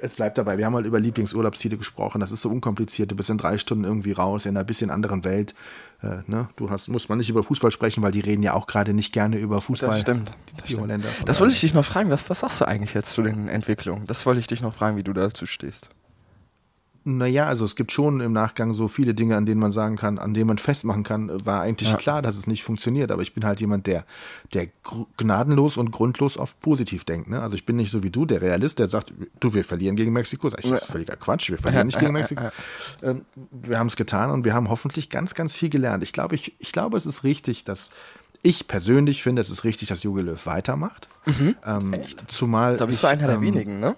es 0.00 0.14
bleibt 0.16 0.38
dabei. 0.38 0.58
Wir 0.58 0.66
haben 0.66 0.74
halt 0.74 0.86
über 0.86 0.98
Lieblingsurlaubsziele 1.00 1.76
gesprochen. 1.76 2.20
Das 2.20 2.32
ist 2.32 2.42
so 2.42 2.48
unkompliziert. 2.50 3.10
Du 3.12 3.16
bist 3.16 3.30
in 3.30 3.38
drei 3.38 3.58
Stunden 3.58 3.84
irgendwie 3.84 4.12
raus, 4.12 4.44
in 4.44 4.56
einer 4.56 4.64
bisschen 4.64 4.90
anderen 4.90 5.24
Welt. 5.24 5.54
Äh, 6.02 6.18
ne? 6.26 6.48
Du 6.56 6.70
hast, 6.70 6.88
muss 6.88 7.08
man 7.08 7.18
nicht 7.18 7.28
über 7.28 7.42
Fußball 7.42 7.72
sprechen, 7.72 8.02
weil 8.02 8.12
die 8.12 8.20
reden 8.20 8.42
ja 8.42 8.54
auch 8.54 8.66
gerade 8.66 8.92
nicht 8.94 9.12
gerne 9.12 9.38
über 9.38 9.60
Fußball. 9.60 9.90
das 9.90 10.00
stimmt. 10.00 10.30
Das, 10.56 10.70
stimmt. 10.70 11.04
Das 11.24 11.40
wollte 11.40 11.54
ich 11.54 11.60
dich 11.60 11.74
noch 11.74 11.84
fragen. 11.84 12.10
Was, 12.10 12.28
was 12.30 12.40
sagst 12.40 12.60
du 12.60 12.66
eigentlich 12.66 12.94
jetzt 12.94 13.12
zu 13.12 13.22
den 13.22 13.48
Entwicklungen? 13.48 14.06
Das 14.06 14.24
wollte 14.24 14.40
ich 14.40 14.46
dich 14.46 14.62
noch 14.62 14.74
fragen, 14.74 14.96
wie 14.96 15.02
du 15.02 15.12
dazu 15.12 15.46
stehst. 15.46 15.90
Naja, 17.16 17.46
also 17.46 17.64
es 17.64 17.74
gibt 17.74 17.90
schon 17.90 18.20
im 18.20 18.32
Nachgang 18.32 18.74
so 18.74 18.86
viele 18.86 19.14
Dinge, 19.14 19.36
an 19.36 19.46
denen 19.46 19.60
man 19.60 19.72
sagen 19.72 19.96
kann, 19.96 20.18
an 20.18 20.34
denen 20.34 20.46
man 20.46 20.58
festmachen 20.58 21.04
kann, 21.04 21.30
war 21.46 21.62
eigentlich 21.62 21.88
Ja. 21.90 21.96
klar, 21.96 22.20
dass 22.22 22.36
es 22.36 22.46
nicht 22.46 22.62
funktioniert. 22.62 23.10
Aber 23.10 23.22
ich 23.22 23.32
bin 23.32 23.44
halt 23.46 23.60
jemand, 23.60 23.86
der, 23.86 24.04
der 24.52 24.68
gnadenlos 25.16 25.76
und 25.78 25.90
grundlos 25.90 26.36
oft 26.36 26.60
positiv 26.60 27.04
denkt. 27.04 27.28
Ne? 27.28 27.40
Also 27.40 27.54
ich 27.56 27.64
bin 27.64 27.76
nicht 27.76 27.90
so 27.90 28.02
wie 28.02 28.10
du, 28.10 28.26
der 28.26 28.42
Realist, 28.42 28.78
der 28.78 28.88
sagt, 28.88 29.12
du, 29.40 29.54
wir 29.54 29.64
verlieren 29.64 29.96
gegen 29.96 30.12
Mexiko. 30.12 30.50
Sag 30.50 30.62
ich, 30.64 30.70
das 30.70 30.82
ist 30.82 30.90
völliger 30.90 31.16
Quatsch, 31.16 31.50
wir 31.50 31.58
verlieren 31.58 31.86
nicht 31.86 31.98
gegen 31.98 32.12
Mexiko. 32.12 32.44
Ähm, 33.02 33.22
wir 33.50 33.78
haben 33.78 33.86
es 33.86 33.96
getan 33.96 34.30
und 34.30 34.44
wir 34.44 34.52
haben 34.52 34.68
hoffentlich 34.68 35.08
ganz, 35.08 35.34
ganz 35.34 35.54
viel 35.54 35.70
gelernt. 35.70 36.02
Ich 36.02 36.12
glaube, 36.12 36.34
ich, 36.34 36.54
ich 36.58 36.72
glaube, 36.72 36.96
es 36.98 37.06
ist 37.06 37.24
richtig, 37.24 37.64
dass 37.64 37.90
ich 38.42 38.68
persönlich 38.68 39.22
finde, 39.22 39.40
es 39.42 39.50
ist 39.50 39.64
richtig, 39.64 39.88
dass 39.88 40.02
Jogi 40.02 40.22
Löw 40.22 40.46
weitermacht. 40.46 41.08
Ähm, 41.66 41.94
zumal 42.28 42.76
Da 42.76 42.86
bist 42.86 42.98
ich, 42.98 43.00
du 43.02 43.08
einer 43.08 43.26
der 43.26 43.36
ähm, 43.36 43.42
wenigen, 43.42 43.80
ne? 43.80 43.96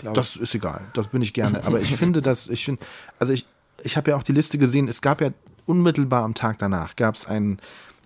Glaub 0.00 0.14
das 0.14 0.36
ist 0.36 0.54
egal, 0.54 0.80
das 0.94 1.08
bin 1.08 1.22
ich 1.22 1.32
gerne. 1.32 1.64
Aber 1.64 1.80
ich 1.80 1.96
finde, 1.96 2.22
dass 2.22 2.48
ich 2.48 2.64
finde, 2.64 2.82
also 3.18 3.32
ich, 3.32 3.46
ich 3.82 3.96
habe 3.96 4.10
ja 4.10 4.16
auch 4.16 4.22
die 4.22 4.32
Liste 4.32 4.58
gesehen. 4.58 4.88
Es 4.88 5.00
gab 5.00 5.20
ja 5.20 5.30
unmittelbar 5.66 6.24
am 6.24 6.34
Tag 6.34 6.58
danach 6.58 6.96
gab 6.96 7.14
es 7.14 7.26
einen 7.26 7.60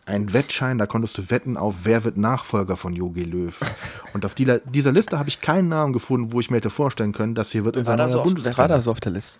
einen 0.06 0.32
Wettschein, 0.32 0.78
da 0.78 0.86
konntest 0.86 1.16
du 1.16 1.30
wetten 1.30 1.56
auf, 1.56 1.84
wer 1.84 2.04
wird 2.04 2.16
Nachfolger 2.16 2.76
von 2.76 2.94
Jogi 2.94 3.24
Löw. 3.24 3.58
Und 4.12 4.24
auf 4.24 4.34
die, 4.34 4.58
dieser 4.66 4.92
Liste 4.92 5.18
habe 5.18 5.28
ich 5.28 5.40
keinen 5.40 5.68
Namen 5.68 5.92
gefunden, 5.92 6.32
wo 6.32 6.40
ich 6.40 6.50
mir 6.50 6.58
hätte 6.58 6.70
vorstellen 6.70 7.12
können, 7.12 7.34
dass 7.34 7.52
hier 7.52 7.64
wird 7.64 7.76
unser 7.76 7.96
neuer 7.96 8.10
so 8.10 8.20
auf, 8.20 8.26
wer 8.26 8.26
war 8.26 8.34
Bundestrainer. 8.34 8.68
da 8.68 8.82
so 8.82 8.90
auf 8.90 9.00
der 9.00 9.12
Liste? 9.12 9.38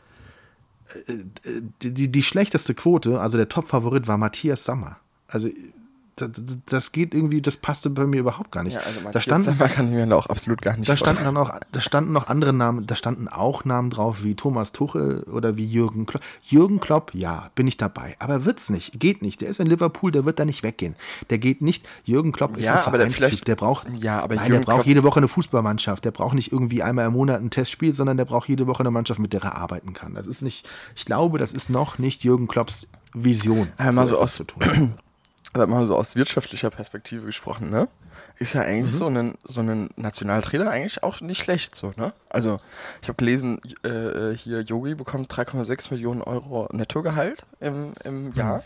Die, 1.83 1.93
die, 1.93 2.09
die 2.11 2.23
schlechteste 2.23 2.75
Quote, 2.75 3.21
also 3.21 3.37
der 3.37 3.49
Top-Favorit 3.49 4.07
war 4.07 4.17
Matthias 4.17 4.65
Sammer. 4.65 4.97
Also 5.29 5.49
das, 6.17 6.31
das 6.67 6.93
geht 6.93 7.13
irgendwie, 7.15 7.43
das 7.43 7.57
passte 7.57 7.91
bei 7.91 8.07
mir 8.07 8.21
überhaupt 8.21 8.51
gar 8.53 8.63
nicht. 8.63 8.75
Ja, 8.75 8.81
also 8.81 8.99
da 8.99 9.05
Matthias 9.05 9.23
stand, 9.25 9.45
Sammer 9.45 9.69
kann 9.69 9.87
ich 9.89 10.07
mir 10.07 10.17
auch 10.17 10.27
absolut 10.27 10.63
gar 10.63 10.77
nicht 10.77 10.89
Da 10.89 10.97
vorstellen. 10.97 11.17
standen 11.17 11.35
dann 11.35 11.47
auch, 11.47 11.61
da 11.73 11.81
standen 11.81 12.13
noch 12.13 12.29
andere 12.29 12.53
Namen, 12.53 12.87
da 12.87 12.95
standen 12.97 13.29
auch 13.29 13.65
Namen 13.65 13.91
drauf 13.91 14.23
wie 14.23 14.35
Thomas 14.35 14.73
Tuchel 14.73 15.23
oder 15.25 15.57
wie 15.57 15.65
Jürgen 15.65 16.07
Klopp. 16.07 16.23
Jürgen 16.43 16.81
Klopp, 16.81 17.11
ja, 17.15 17.51
bin 17.55 17.67
ich 17.67 17.77
dabei. 17.77 18.17
Aber 18.19 18.45
wird's 18.45 18.71
nicht, 18.71 19.01
geht 19.01 19.23
nicht. 19.23 19.41
Der 19.41 19.49
ist 19.49 19.61
in 19.61 19.67
Liverpool, 19.67 20.11
der 20.13 20.25
wird 20.25 20.39
da 20.39 20.45
nicht 20.45 20.63
weggehen. 20.63 20.95
Der 21.31 21.39
geht 21.39 21.63
nicht. 21.63 21.87
Jürgen 22.05 22.33
Klopp 22.33 22.57
ist 22.57 22.65
Ja, 22.65 22.81
ein 22.81 22.87
aber 22.87 22.99
der 22.99 23.11
Vereinstyp. 23.11 23.45
der 23.47 23.57
braucht, 23.57 23.87
Ja, 24.01 24.21
aber 24.23 24.37
nein, 24.37 24.51
der 24.53 24.61
braucht 24.61 24.77
Klopp- 24.77 24.87
jede 24.87 25.03
Woche 25.03 25.19
eine 25.19 25.29
Fußballmannschaft. 25.29 26.05
Der 26.05 26.11
braucht 26.13 26.35
nicht 26.35 26.53
irgendwie 26.53 26.83
einmal 26.83 27.07
im 27.07 27.13
Monat 27.13 27.41
ein 27.41 27.51
Testspiel, 27.51 27.93
sondern 27.95 28.17
der 28.17 28.25
braucht 28.25 28.49
jede 28.49 28.67
Woche 28.67 28.81
eine 28.81 28.91
Mannschaft, 28.91 29.19
mit 29.21 29.33
der 29.33 29.43
er 29.43 29.57
arbeiten 29.57 29.93
kann. 29.95 30.15
Das 30.15 30.27
ist 30.27 30.43
nicht, 30.43 30.69
ich 30.95 31.05
glaube, 31.05 31.39
das 31.39 31.53
ist 31.53 31.71
noch 31.71 31.99
nicht 31.99 32.25
Jürgen 32.25 32.47
Klopps 32.47 32.87
Vision. 33.15 33.69
Einmal 33.77 34.07
so 34.09 34.17
etwas 34.17 34.41
aus-. 34.41 34.47
Aber 35.55 35.67
mal 35.67 35.87
so 35.87 35.97
aus 35.97 36.17
wirtschaftlicher 36.17 36.71
Perspektive 36.71 37.25
gesprochen, 37.27 37.71
ne? 37.71 37.89
Ist 38.39 38.55
ja 38.55 38.63
eigentlich 38.63 38.93
Mhm. 38.93 38.97
so 38.99 39.07
ein 39.07 39.39
so 39.45 39.61
ein 39.61 39.89
Nationaltrainer 39.97 40.71
eigentlich 40.71 41.03
auch 41.03 41.21
nicht 41.21 41.43
schlecht 41.43 41.75
so, 41.75 41.93
ne? 41.97 42.13
Also, 42.29 42.59
ich 43.03 43.09
habe 43.09 43.17
gelesen, 43.17 43.61
äh, 43.85 44.37
hier 44.37 44.61
Yogi 44.63 44.95
bekommt 44.95 45.33
3,6 45.33 45.91
Millionen 45.93 46.23
Euro 46.23 46.69
Nettogehalt 46.73 47.43
im, 47.61 47.93
im 48.05 48.27
Mhm. 48.29 48.33
Jahr. 48.35 48.63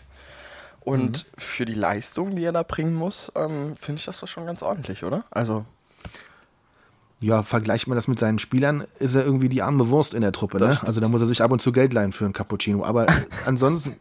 Und 0.81 1.27
für 1.37 1.67
die 1.67 1.75
Leistung, 1.75 2.35
die 2.35 2.45
er 2.45 2.53
da 2.53 2.63
bringen 2.63 2.95
muss, 2.95 3.31
ähm, 3.37 3.77
finde 3.77 3.99
ich 4.01 4.07
das 4.07 4.21
doch 4.21 4.29
schon 4.29 4.47
ganz 4.47 4.63
ordentlich, 4.63 5.05
oder? 5.05 5.25
Also, 5.31 5.67
Ja, 7.21 7.43
vergleicht 7.43 7.89
man 7.89 7.97
das 7.97 8.07
mit 8.07 8.21
seinen 8.21 8.39
Spielern, 8.39 8.85
ist 9.01 9.17
er 9.17 9.25
irgendwie 9.25 9.49
die 9.49 9.61
arme 9.61 9.89
Wurst 9.89 10.15
in 10.15 10.21
der 10.21 10.31
Truppe. 10.31 10.59
Ne? 10.59 10.79
Also 10.87 11.01
da 11.01 11.09
muss 11.09 11.21
er 11.21 11.27
sich 11.27 11.43
ab 11.43 11.51
und 11.51 11.61
zu 11.61 11.73
Geld 11.73 11.93
leihen 11.93 12.13
für 12.13 12.25
einen 12.25 12.33
Cappuccino. 12.33 12.85
Aber 12.85 13.07
ansonsten, 13.45 13.97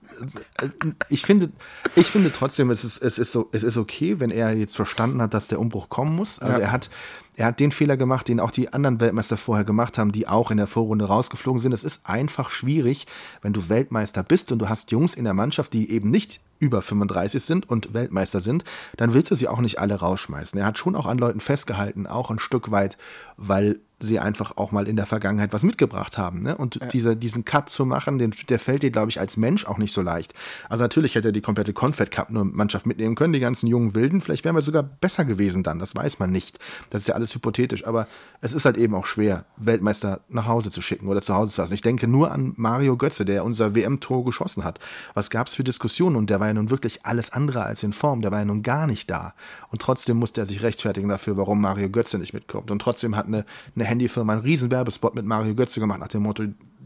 äh, 0.61 0.69
ich 1.09 1.23
finde, 1.23 1.49
ich 1.95 2.05
finde 2.07 2.31
trotzdem, 2.31 2.69
es 2.69 2.83
ist, 2.83 3.01
es 3.01 3.17
ist 3.17 3.31
so, 3.31 3.49
es 3.51 3.63
ist 3.63 3.77
okay, 3.77 4.19
wenn 4.19 4.29
er 4.29 4.53
jetzt 4.55 4.75
verstanden 4.75 5.19
hat, 5.21 5.33
dass 5.33 5.47
der 5.47 5.59
Umbruch 5.59 5.89
kommen 5.89 6.15
muss. 6.15 6.37
Also 6.37 6.59
Ja. 6.59 6.65
er 6.65 6.71
hat, 6.71 6.91
er 7.37 7.45
hat 7.45 7.59
den 7.59 7.71
Fehler 7.71 7.97
gemacht, 7.97 8.27
den 8.27 8.39
auch 8.39 8.49
die 8.49 8.73
anderen 8.73 8.99
Weltmeister 8.99 9.37
vorher 9.37 9.63
gemacht 9.63 9.99
haben, 9.99 10.11
die 10.11 10.27
auch 10.27 10.49
in 10.49 10.57
der 10.57 10.65
Vorrunde 10.65 11.05
rausgeflogen 11.05 11.61
sind. 11.61 11.71
Es 11.71 11.83
ist 11.83 12.09
einfach 12.09 12.49
schwierig, 12.49 13.05
wenn 13.43 13.53
du 13.53 13.69
Weltmeister 13.69 14.23
bist 14.23 14.51
und 14.51 14.57
du 14.59 14.69
hast 14.69 14.91
Jungs 14.91 15.13
in 15.13 15.23
der 15.23 15.35
Mannschaft, 15.35 15.71
die 15.73 15.91
eben 15.91 16.09
nicht 16.09 16.41
über 16.57 16.81
35 16.81 17.43
sind 17.43 17.69
und 17.69 17.93
Weltmeister 17.93 18.41
sind, 18.41 18.63
dann 18.97 19.13
willst 19.13 19.29
du 19.29 19.35
sie 19.35 19.47
auch 19.47 19.59
nicht 19.59 19.79
alle 19.79 19.95
rausschmeißen. 19.95 20.59
Er 20.59 20.65
hat 20.65 20.79
schon 20.79 20.95
auch 20.95 21.05
an 21.05 21.19
Leuten 21.19 21.39
festgehalten, 21.39 22.07
auch 22.07 22.31
ein 22.31 22.39
Stück 22.39 22.71
weit, 22.71 22.97
weil 23.37 23.79
sie 23.99 24.19
einfach 24.19 24.57
auch 24.57 24.71
mal 24.71 24.87
in 24.87 24.95
der 24.95 25.07
Vergangenheit 25.07 25.53
was 25.53 25.63
mitgebracht 25.63 26.17
haben. 26.17 26.43
Ne? 26.43 26.55
Und 26.55 26.93
dieser, 26.93 27.15
diesen 27.15 27.45
Cut 27.45 27.69
zu 27.69 27.85
machen, 27.85 28.19
den, 28.19 28.33
der 28.49 28.59
fällt 28.59 28.83
dir, 28.83 28.91
glaube 28.91 29.09
ich, 29.09 29.19
als 29.19 29.37
Mensch 29.37 29.65
auch 29.65 29.79
nicht 29.79 29.93
so 29.93 30.01
leicht. 30.03 30.33
Also 30.69 30.83
natürlich 30.83 31.15
hätte 31.15 31.29
er 31.29 31.31
die 31.31 31.41
komplette 31.41 31.73
Confed 31.73 32.11
Cup 32.11 32.29
nur 32.29 32.45
Mannschaft 32.45 32.85
mitnehmen 32.85 33.15
können, 33.15 33.33
die 33.33 33.39
ganzen 33.39 33.65
jungen 33.65 33.95
Wilden. 33.95 34.21
Vielleicht 34.21 34.45
wären 34.45 34.55
wir 34.55 34.61
sogar 34.61 34.83
besser 34.83 35.25
gewesen 35.25 35.63
dann, 35.63 35.79
das 35.79 35.95
weiß 35.95 36.19
man 36.19 36.31
nicht. 36.31 36.59
Das 36.91 37.01
ist 37.01 37.07
ja 37.07 37.15
alles 37.15 37.33
hypothetisch, 37.33 37.87
aber 37.87 38.07
es 38.41 38.53
ist 38.53 38.65
halt 38.65 38.77
eben 38.77 38.93
auch 38.93 39.07
schwer, 39.07 39.45
Weltmeister 39.57 40.21
nach 40.29 40.45
Hause 40.45 40.69
zu 40.69 40.81
schicken 40.81 41.07
oder 41.07 41.23
zu 41.23 41.33
Hause 41.33 41.51
zu 41.51 41.61
lassen. 41.61 41.73
Ich 41.73 41.81
denke 41.81 42.07
nur 42.07 42.31
an 42.31 42.53
Mario 42.55 42.97
Götze, 42.97 43.25
der 43.25 43.43
unser 43.43 43.73
WM-Tor 43.73 44.23
geschossen 44.25 44.63
hat. 44.63 44.79
Was 45.15 45.31
gab 45.31 45.47
es 45.47 45.55
für 45.55 45.63
Diskussionen? 45.63 46.15
Und 46.15 46.29
der 46.29 46.39
war 46.39 46.47
ja 46.47 46.53
nun 46.53 46.69
wirklich 46.69 47.03
alles 47.05 47.31
andere 47.31 47.63
als 47.63 47.81
in 47.81 47.93
Form. 47.93 48.21
Der 48.21 48.31
war 48.31 48.39
ja 48.39 48.45
nun 48.45 48.61
gar 48.61 48.85
nicht 48.85 49.09
da. 49.09 49.33
Und 49.71 49.81
trotzdem 49.81 50.17
musste 50.17 50.41
er 50.41 50.45
sich 50.45 50.61
rechtfertigen 50.61 51.09
dafür, 51.09 51.35
warum 51.37 51.61
Mario 51.61 51.89
Götze 51.89 52.19
nicht 52.19 52.33
mitkommt. 52.33 52.69
Und 52.69 52.79
trotzdem 52.79 53.15
hat 53.15 53.25
eine, 53.25 53.45
eine 53.75 53.86
Handyfirma 53.87 54.33
einen 54.33 54.41
riesen 54.41 54.71
Werbespot 54.71 55.15
mit 55.15 55.25
Mario 55.25 55.55
Götze 55.55 55.79
gemacht 55.79 55.99
nach 55.99 56.07
dem 56.07 56.23
Motto, 56.23 56.43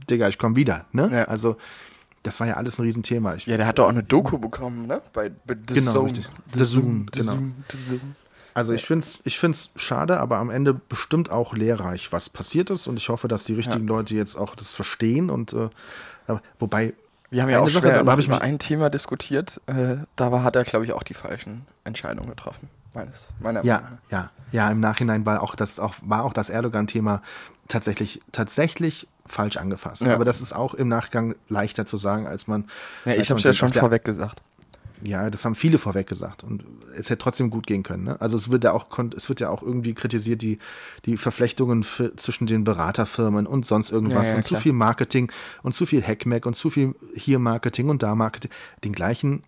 Digga, 0.09 0.27
ich 0.27 0.37
komm 0.37 0.55
wieder. 0.55 0.85
Ne? 0.91 1.09
Ja. 1.11 1.23
Also 1.25 1.57
das 2.23 2.39
war 2.39 2.47
ja 2.47 2.53
alles 2.53 2.79
ein 2.79 2.83
Riesenthema. 2.83 3.35
Ich, 3.35 3.45
ja, 3.45 3.57
der 3.57 3.67
hat 3.67 3.79
doch 3.79 3.85
auch 3.85 3.89
eine 3.89 4.03
Doku 4.03 4.37
bekommen, 4.37 4.87
ne? 4.87 5.01
Bei, 5.13 5.29
bei 5.29 5.55
The 5.67 5.73
genau, 5.73 5.91
Zone. 5.91 6.05
Richtig. 6.05 6.29
The, 6.53 6.59
The 6.59 6.65
Zoom, 6.65 7.05
genau. 7.11 7.31
Zoom, 7.33 7.53
The 7.71 7.77
Zoom. 7.77 8.15
Also 8.53 8.73
ich 8.73 8.85
finde 8.85 9.05
es 9.05 9.19
ich 9.23 9.39
find's 9.39 9.71
schade, 9.75 10.19
aber 10.19 10.37
am 10.37 10.49
Ende 10.49 10.73
bestimmt 10.73 11.31
auch 11.31 11.53
lehrreich, 11.53 12.11
was 12.11 12.29
passiert 12.29 12.69
ist. 12.69 12.87
Und 12.87 12.97
ich 12.97 13.09
hoffe, 13.09 13.27
dass 13.27 13.45
die 13.45 13.53
richtigen 13.53 13.87
ja. 13.87 13.95
Leute 13.95 14.15
jetzt 14.15 14.35
auch 14.35 14.55
das 14.55 14.71
verstehen. 14.71 15.29
Und 15.29 15.53
äh, 15.53 15.69
wobei. 16.59 16.93
Wir 17.29 17.43
haben 17.43 17.49
ja 17.49 17.59
auch 17.59 17.69
Sache, 17.69 17.87
schwer 17.87 18.03
da, 18.03 18.17
ich 18.17 18.27
über 18.27 18.41
ein 18.41 18.59
Thema 18.59 18.89
diskutiert. 18.89 19.61
Äh, 19.65 19.97
da 20.17 20.31
war, 20.33 20.43
hat 20.43 20.57
er, 20.57 20.65
glaube 20.65 20.83
ich, 20.83 20.91
auch 20.91 21.03
die 21.03 21.13
falschen 21.13 21.65
Entscheidungen 21.85 22.29
getroffen. 22.29 22.67
Meines, 22.93 23.29
meiner 23.39 23.63
ja, 23.63 23.81
Meinung. 23.81 23.97
ja, 24.09 24.31
ja. 24.51 24.69
Im 24.69 24.79
Nachhinein 24.81 25.25
war 25.25 25.41
auch 25.41 25.55
das 25.55 25.79
auch 25.79 25.95
war 26.01 26.25
auch 26.25 26.33
das 26.33 26.49
Erdogan-Thema 26.49 27.21
tatsächlich 27.69 28.21
tatsächlich 28.31 29.07
falsch 29.25 29.57
angefasst. 29.57 30.03
Ja. 30.03 30.13
Aber 30.13 30.25
das 30.25 30.41
ist 30.41 30.53
auch 30.53 30.73
im 30.73 30.87
Nachgang 30.87 31.35
leichter 31.47 31.85
zu 31.85 31.97
sagen, 31.97 32.27
als 32.27 32.47
man. 32.47 32.65
Ja, 33.05 33.13
ich 33.13 33.29
habe 33.29 33.37
es 33.37 33.45
ja 33.45 33.53
schon 33.53 33.71
vorweg 33.73 34.03
gesagt. 34.03 34.41
Ja, 35.03 35.29
das 35.31 35.45
haben 35.45 35.55
viele 35.55 35.79
vorweg 35.79 36.05
gesagt 36.05 36.43
und 36.43 36.63
es 36.95 37.09
hätte 37.09 37.17
trotzdem 37.19 37.49
gut 37.49 37.65
gehen 37.65 37.81
können. 37.81 38.03
Ne? 38.03 38.21
Also 38.21 38.37
es 38.37 38.51
wird 38.51 38.63
ja 38.63 38.73
auch 38.73 38.87
es 39.15 39.29
wird 39.29 39.39
ja 39.39 39.49
auch 39.49 39.63
irgendwie 39.63 39.95
kritisiert 39.95 40.43
die 40.43 40.59
die 41.05 41.17
Verflechtungen 41.17 41.83
für, 41.83 42.15
zwischen 42.17 42.45
den 42.45 42.63
Beraterfirmen 42.63 43.47
und 43.47 43.65
sonst 43.65 43.91
irgendwas 43.91 44.27
ja, 44.27 44.33
ja, 44.33 44.37
und 44.37 44.45
klar. 44.45 44.59
zu 44.59 44.63
viel 44.63 44.73
Marketing 44.73 45.31
und 45.63 45.73
zu 45.73 45.87
viel 45.87 46.03
Hackmack 46.03 46.45
und 46.45 46.55
zu 46.55 46.69
viel 46.69 46.93
hier 47.15 47.39
Marketing 47.39 47.89
und 47.89 48.03
da 48.03 48.13
Marketing. 48.13 48.51
Den 48.83 48.93
gleichen 48.93 49.43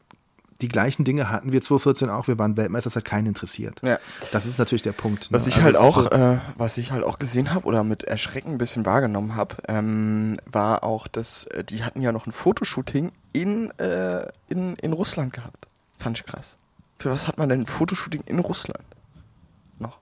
die 0.61 0.67
gleichen 0.67 1.03
Dinge 1.03 1.29
hatten 1.29 1.51
wir 1.51 1.61
2014 1.61 2.09
auch. 2.09 2.27
Wir 2.27 2.37
waren 2.39 2.57
Weltmeister, 2.57 2.89
das 2.89 2.95
hat 2.95 3.05
keinen 3.05 3.27
interessiert. 3.27 3.81
Ja. 3.83 3.99
Das 4.31 4.45
ist 4.45 4.59
natürlich 4.59 4.81
der 4.81 4.91
Punkt. 4.91 5.31
Ne? 5.31 5.37
Was 5.37 5.47
ich 5.47 5.55
also 5.55 5.65
halt 5.65 5.75
auch, 5.77 6.03
so 6.03 6.09
äh, 6.09 6.39
was 6.57 6.77
ich 6.77 6.91
halt 6.91 7.03
auch 7.03 7.19
gesehen 7.19 7.53
habe 7.53 7.65
oder 7.65 7.83
mit 7.83 8.03
Erschrecken 8.03 8.51
ein 8.51 8.57
bisschen 8.57 8.85
wahrgenommen 8.85 9.35
habe, 9.35 9.57
ähm, 9.67 10.37
war 10.45 10.83
auch, 10.83 11.07
dass 11.07 11.45
äh, 11.45 11.63
die 11.63 11.83
hatten 11.83 12.01
ja 12.01 12.11
noch 12.11 12.27
ein 12.27 12.31
Fotoshooting 12.31 13.11
in, 13.33 13.71
äh, 13.79 14.27
in, 14.47 14.75
in 14.75 14.93
Russland 14.93 15.33
gehabt. 15.33 15.67
Fand 15.97 16.19
ich 16.19 16.25
krass. 16.25 16.57
Für 16.97 17.11
was 17.11 17.27
hat 17.27 17.37
man 17.37 17.49
denn 17.49 17.61
ein 17.61 17.67
Fotoshooting 17.67 18.23
in 18.25 18.39
Russland? 18.39 18.85
Noch. 19.79 19.99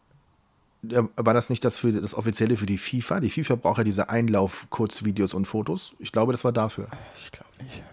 Ja, 0.84 1.08
war 1.16 1.34
das 1.34 1.50
nicht 1.50 1.64
das 1.64 1.78
für 1.78 1.92
das 1.94 2.14
offizielle 2.14 2.58
für 2.58 2.66
die 2.66 2.78
FIFA? 2.78 3.20
Die 3.20 3.30
FIFA 3.30 3.56
braucht 3.56 3.80
ja 3.80 3.84
diese 3.84 4.10
Einlauf-Kurzvideos 4.10 5.34
und 5.34 5.46
Fotos. 5.46 5.94
Ich 6.00 6.12
glaube, 6.12 6.32
das 6.32 6.44
war 6.44 6.52
dafür. 6.52 6.86
Ich 7.18 7.32
glaube 7.32 7.50
nicht. 7.64 7.84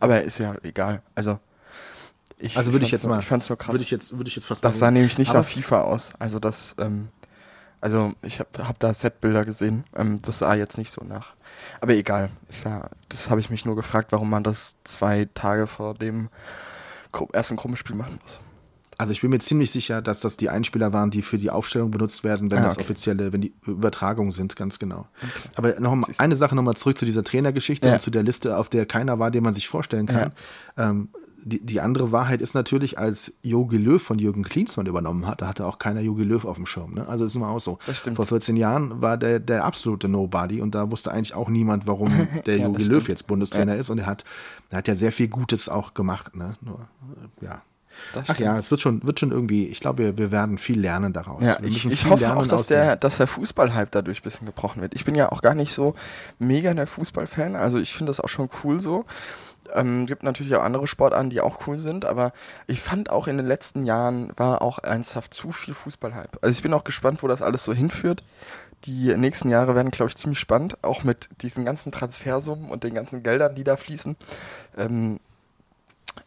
Aber 0.00 0.22
ist 0.22 0.38
ja 0.38 0.54
egal. 0.62 1.02
Also 1.14 1.38
ich 2.38 2.56
also 2.56 2.72
würde 2.72 2.84
ich 2.86 2.90
jetzt 2.90 3.02
so, 3.02 3.08
mal, 3.08 3.20
ich 3.20 3.26
fand's 3.26 3.46
so 3.46 3.56
krass. 3.56 3.74
Würde 3.74 3.82
ich 3.82 3.90
jetzt, 3.90 4.16
würde 4.16 4.28
ich 4.28 4.36
jetzt 4.36 4.46
fast. 4.46 4.64
Das 4.64 4.78
sah 4.78 4.90
nämlich 4.90 5.18
nicht 5.18 5.32
nach 5.32 5.44
FIFA 5.44 5.82
aus. 5.82 6.12
Also 6.18 6.38
das, 6.38 6.74
ähm, 6.78 7.08
also 7.80 8.12
ich 8.22 8.40
habe 8.40 8.66
hab 8.66 8.78
da 8.78 8.92
Setbilder 8.92 9.44
gesehen. 9.44 9.84
Ähm, 9.94 10.20
das 10.22 10.38
sah 10.38 10.54
jetzt 10.54 10.78
nicht 10.78 10.90
so 10.90 11.04
nach. 11.04 11.34
Aber 11.80 11.94
egal. 11.94 12.30
Ist 12.48 12.64
ja, 12.64 12.88
das 13.08 13.30
habe 13.30 13.40
ich 13.40 13.50
mich 13.50 13.64
nur 13.64 13.76
gefragt, 13.76 14.12
warum 14.12 14.30
man 14.30 14.42
das 14.42 14.76
zwei 14.84 15.28
Tage 15.34 15.66
vor 15.66 15.94
dem 15.94 16.30
ersten 17.32 17.56
Gruppenspiel 17.56 17.96
machen 17.96 18.18
muss. 18.22 18.40
Also 19.00 19.12
ich 19.12 19.22
bin 19.22 19.30
mir 19.30 19.38
ziemlich 19.38 19.70
sicher, 19.70 20.02
dass 20.02 20.20
das 20.20 20.36
die 20.36 20.50
Einspieler 20.50 20.92
waren, 20.92 21.10
die 21.10 21.22
für 21.22 21.38
die 21.38 21.48
Aufstellung 21.48 21.90
benutzt 21.90 22.22
werden, 22.22 22.50
wenn 22.50 22.58
ah, 22.58 22.64
das 22.64 22.76
offizielle, 22.76 23.32
wenn 23.32 23.40
die 23.40 23.54
Übertragungen 23.66 24.30
sind, 24.30 24.56
ganz 24.56 24.78
genau. 24.78 25.06
Okay. 25.22 25.48
Aber 25.56 25.80
noch 25.80 25.94
mal, 25.94 26.06
eine 26.18 26.36
Sache 26.36 26.54
nochmal 26.54 26.76
zurück 26.76 26.98
zu 26.98 27.06
dieser 27.06 27.24
Trainergeschichte 27.24 27.88
ja. 27.88 27.94
und 27.94 28.02
zu 28.02 28.10
der 28.10 28.22
Liste, 28.22 28.58
auf 28.58 28.68
der 28.68 28.84
keiner 28.84 29.18
war, 29.18 29.30
den 29.30 29.42
man 29.42 29.54
sich 29.54 29.68
vorstellen 29.68 30.04
kann. 30.04 30.32
Ja. 30.76 30.90
Ähm, 30.90 31.08
die, 31.42 31.64
die 31.64 31.80
andere 31.80 32.12
Wahrheit 32.12 32.42
ist 32.42 32.52
natürlich, 32.52 32.98
als 32.98 33.32
Jogi 33.42 33.78
Löw 33.78 34.02
von 34.02 34.18
Jürgen 34.18 34.42
Klinsmann 34.42 34.84
übernommen 34.84 35.26
hat, 35.26 35.40
da 35.40 35.48
hatte 35.48 35.64
auch 35.64 35.78
keiner 35.78 36.02
Jogi 36.02 36.24
Löw 36.24 36.44
auf 36.44 36.56
dem 36.56 36.66
Schirm. 36.66 36.92
Ne? 36.92 37.08
Also 37.08 37.24
ist 37.24 37.34
immer 37.34 37.48
auch 37.48 37.58
so. 37.58 37.78
Vor 38.14 38.26
14 38.26 38.58
Jahren 38.58 39.00
war 39.00 39.16
der, 39.16 39.40
der 39.40 39.64
absolute 39.64 40.08
Nobody 40.08 40.60
und 40.60 40.74
da 40.74 40.90
wusste 40.90 41.10
eigentlich 41.10 41.34
auch 41.34 41.48
niemand, 41.48 41.86
warum 41.86 42.10
der 42.44 42.58
ja, 42.58 42.66
Jogi 42.66 42.84
Löw 42.84 43.08
jetzt 43.08 43.26
Bundestrainer 43.26 43.72
ja. 43.72 43.80
ist 43.80 43.88
und 43.88 43.96
er 43.96 44.06
hat, 44.06 44.26
er 44.68 44.76
hat 44.76 44.88
ja 44.88 44.94
sehr 44.94 45.12
viel 45.12 45.28
Gutes 45.28 45.70
auch 45.70 45.94
gemacht. 45.94 46.36
Ne? 46.36 46.58
Nur, 46.60 46.86
ja, 47.40 47.62
Ach 48.26 48.38
ja, 48.38 48.58
es 48.58 48.70
wird 48.70 48.80
schon, 48.80 49.02
wird 49.04 49.20
schon 49.20 49.30
irgendwie, 49.30 49.66
ich 49.66 49.80
glaube, 49.80 50.02
wir, 50.02 50.18
wir 50.18 50.30
werden 50.30 50.58
viel 50.58 50.80
lernen 50.80 51.12
daraus. 51.12 51.44
Ja, 51.44 51.58
ich, 51.62 51.86
ich 51.86 52.06
hoffe 52.06 52.36
auch, 52.36 52.46
dass 52.46 52.66
der, 52.66 52.96
dass 52.96 53.18
der 53.18 53.26
Fußballhype 53.26 53.88
dadurch 53.90 54.20
ein 54.20 54.24
bisschen 54.24 54.46
gebrochen 54.46 54.82
wird. 54.82 54.94
Ich 54.94 55.04
bin 55.04 55.14
ja 55.14 55.30
auch 55.32 55.42
gar 55.42 55.54
nicht 55.54 55.72
so 55.72 55.94
mega 56.38 56.72
der 56.74 56.86
Fußballfan, 56.86 57.56
also 57.56 57.78
ich 57.78 57.94
finde 57.94 58.10
das 58.10 58.20
auch 58.20 58.28
schon 58.28 58.48
cool 58.64 58.80
so. 58.80 59.04
Ähm, 59.74 60.06
gibt 60.06 60.22
natürlich 60.22 60.54
auch 60.56 60.64
andere 60.64 60.86
Sportarten, 60.86 61.30
die 61.30 61.40
auch 61.40 61.66
cool 61.66 61.78
sind, 61.78 62.04
aber 62.04 62.32
ich 62.66 62.80
fand 62.80 63.10
auch 63.10 63.26
in 63.26 63.36
den 63.36 63.46
letzten 63.46 63.84
Jahren 63.84 64.32
war 64.36 64.62
auch 64.62 64.78
ernsthaft 64.82 65.34
zu 65.34 65.52
viel 65.52 65.74
Fußballhype. 65.74 66.38
Also 66.40 66.52
ich 66.52 66.62
bin 66.62 66.72
auch 66.72 66.84
gespannt, 66.84 67.22
wo 67.22 67.28
das 67.28 67.42
alles 67.42 67.64
so 67.64 67.72
hinführt. 67.72 68.24
Die 68.84 69.14
nächsten 69.14 69.50
Jahre 69.50 69.74
werden, 69.74 69.90
glaube 69.90 70.08
ich, 70.08 70.16
ziemlich 70.16 70.38
spannend, 70.38 70.82
auch 70.82 71.04
mit 71.04 71.28
diesen 71.42 71.66
ganzen 71.66 71.92
Transfersummen 71.92 72.70
und 72.70 72.82
den 72.82 72.94
ganzen 72.94 73.22
Geldern, 73.22 73.54
die 73.54 73.64
da 73.64 73.76
fließen. 73.76 74.16
Ähm, 74.78 75.20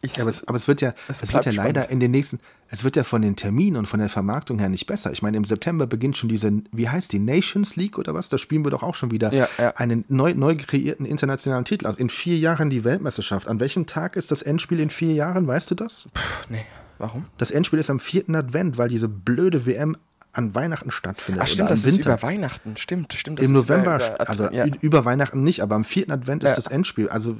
ich, 0.02 0.16
ja, 0.16 0.22
aber, 0.22 0.30
es, 0.30 0.46
aber, 0.46 0.56
es, 0.56 0.68
wird 0.68 0.80
ja, 0.80 0.94
es, 1.08 1.22
es 1.22 1.32
wird 1.32 1.46
ja 1.46 1.52
leider 1.52 1.88
in 1.90 2.00
den 2.00 2.10
nächsten, 2.10 2.40
es 2.68 2.84
wird 2.84 2.96
ja 2.96 3.04
von 3.04 3.22
den 3.22 3.36
Terminen 3.36 3.76
und 3.76 3.86
von 3.86 4.00
der 4.00 4.08
Vermarktung 4.08 4.58
her 4.58 4.68
nicht 4.68 4.86
besser. 4.86 5.12
Ich 5.12 5.22
meine, 5.22 5.36
im 5.36 5.44
September 5.44 5.86
beginnt 5.86 6.16
schon 6.16 6.28
diese, 6.28 6.52
wie 6.72 6.88
heißt 6.88 7.12
die, 7.12 7.18
Nations 7.18 7.76
League 7.76 7.98
oder 7.98 8.14
was? 8.14 8.28
Da 8.28 8.38
spielen 8.38 8.64
wir 8.64 8.70
doch 8.70 8.82
auch 8.82 8.94
schon 8.94 9.10
wieder 9.10 9.32
ja, 9.32 9.48
ja. 9.58 9.70
einen 9.76 10.04
neu, 10.08 10.34
neu 10.34 10.56
kreierten 10.56 11.06
internationalen 11.06 11.64
Titel. 11.64 11.86
Also 11.86 11.98
in 11.98 12.08
vier 12.08 12.38
Jahren 12.38 12.70
die 12.70 12.84
Weltmeisterschaft. 12.84 13.48
An 13.48 13.60
welchem 13.60 13.86
Tag 13.86 14.16
ist 14.16 14.30
das 14.30 14.42
Endspiel 14.42 14.80
in 14.80 14.90
vier 14.90 15.14
Jahren? 15.14 15.46
Weißt 15.46 15.70
du 15.70 15.74
das? 15.74 16.08
Puh, 16.12 16.20
nee. 16.50 16.64
Warum? 16.98 17.26
Das 17.38 17.50
Endspiel 17.50 17.78
ist 17.78 17.90
am 17.90 18.00
vierten 18.00 18.34
Advent, 18.36 18.78
weil 18.78 18.88
diese 18.88 19.08
blöde 19.08 19.66
WM 19.66 19.96
an 20.34 20.54
Weihnachten 20.54 20.90
stattfindet. 20.90 21.42
Ach 21.44 21.48
stimmt, 21.48 21.70
das 21.70 21.84
Winter. 21.84 21.98
ist 21.98 22.06
über 22.06 22.22
Weihnachten, 22.22 22.76
stimmt, 22.76 23.12
stimmt. 23.14 23.40
Im 23.40 23.52
November, 23.52 23.96
über, 23.96 24.14
über, 24.14 24.28
also 24.28 24.50
ja. 24.50 24.66
über 24.80 25.04
Weihnachten 25.04 25.42
nicht, 25.42 25.62
aber 25.62 25.74
am 25.74 25.84
vierten 25.84 26.12
Advent 26.12 26.42
ja. 26.42 26.50
ist 26.50 26.56
das 26.56 26.66
Endspiel. 26.66 27.08
Also 27.08 27.36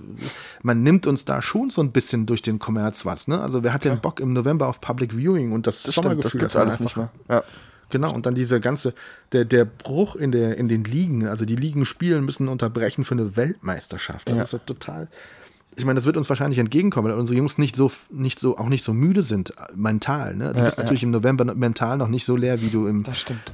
man 0.63 0.83
nimmt 0.83 1.07
uns 1.07 1.25
da 1.25 1.43
schon 1.43 1.71
so 1.71 1.83
ein 1.83 1.91
bisschen 1.91 2.27
durch 2.27 2.43
den 2.43 2.59
Kommerz 2.59 3.05
was. 3.05 3.29
Ne? 3.29 3.41
Also 3.41 3.63
wer 3.63 3.73
hat 3.73 3.85
den 3.85 4.01
Bock 4.01 4.21
im 4.21 4.33
November 4.33 4.69
auf 4.69 4.81
Public 4.81 5.15
Viewing 5.15 5.53
und 5.53 5.67
das, 5.67 5.83
das 5.83 5.95
Sommergefühl? 5.95 6.31
Stimmt, 6.31 6.43
das 6.43 6.53
gibt's 6.53 6.57
alles 6.57 6.81
nicht 6.81 6.97
mehr. 6.97 7.11
Ja. 7.29 7.43
Genau, 7.91 8.13
und 8.13 8.27
dann 8.27 8.35
dieser 8.35 8.61
ganze, 8.61 8.95
der, 9.33 9.45
der 9.45 9.65
Bruch 9.65 10.17
in, 10.17 10.33
der, 10.33 10.57
in 10.57 10.69
den 10.69 10.85
Ligen, 10.85 11.27
also 11.29 11.45
die 11.45 11.57
Ligen 11.57 11.85
spielen 11.85 12.25
müssen 12.25 12.49
unterbrechen 12.49 13.05
für 13.05 13.15
eine 13.15 13.37
Weltmeisterschaft. 13.37 14.29
Das 14.29 14.37
ja. 14.37 14.43
ist 14.43 14.53
ja 14.53 14.59
total, 14.61 15.09
ich 15.77 15.85
meine, 15.85 15.97
das 15.97 16.07
wird 16.07 16.17
uns 16.17 16.29
wahrscheinlich 16.29 16.59
entgegenkommen, 16.59 17.11
weil 17.11 17.19
unsere 17.19 17.37
Jungs 17.37 17.59
nicht 17.59 17.77
so, 17.77 17.91
nicht 18.11 18.39
so, 18.39 18.59
auch 18.59 18.69
nicht 18.69 18.85
so 18.85 18.93
müde 18.93 19.23
sind, 19.23 19.51
äh, 19.51 19.73
mental. 19.75 20.35
Ne? 20.37 20.53
Du 20.53 20.59
ja, 20.59 20.65
bist 20.65 20.79
natürlich 20.79 21.03
ja. 21.03 21.07
im 21.07 21.13
November 21.13 21.55
mental 21.55 21.97
noch 21.97 22.09
nicht 22.09 22.25
so 22.25 22.37
leer, 22.37 22.61
wie 22.61 22.69
du 22.69 22.87
im, 22.87 23.05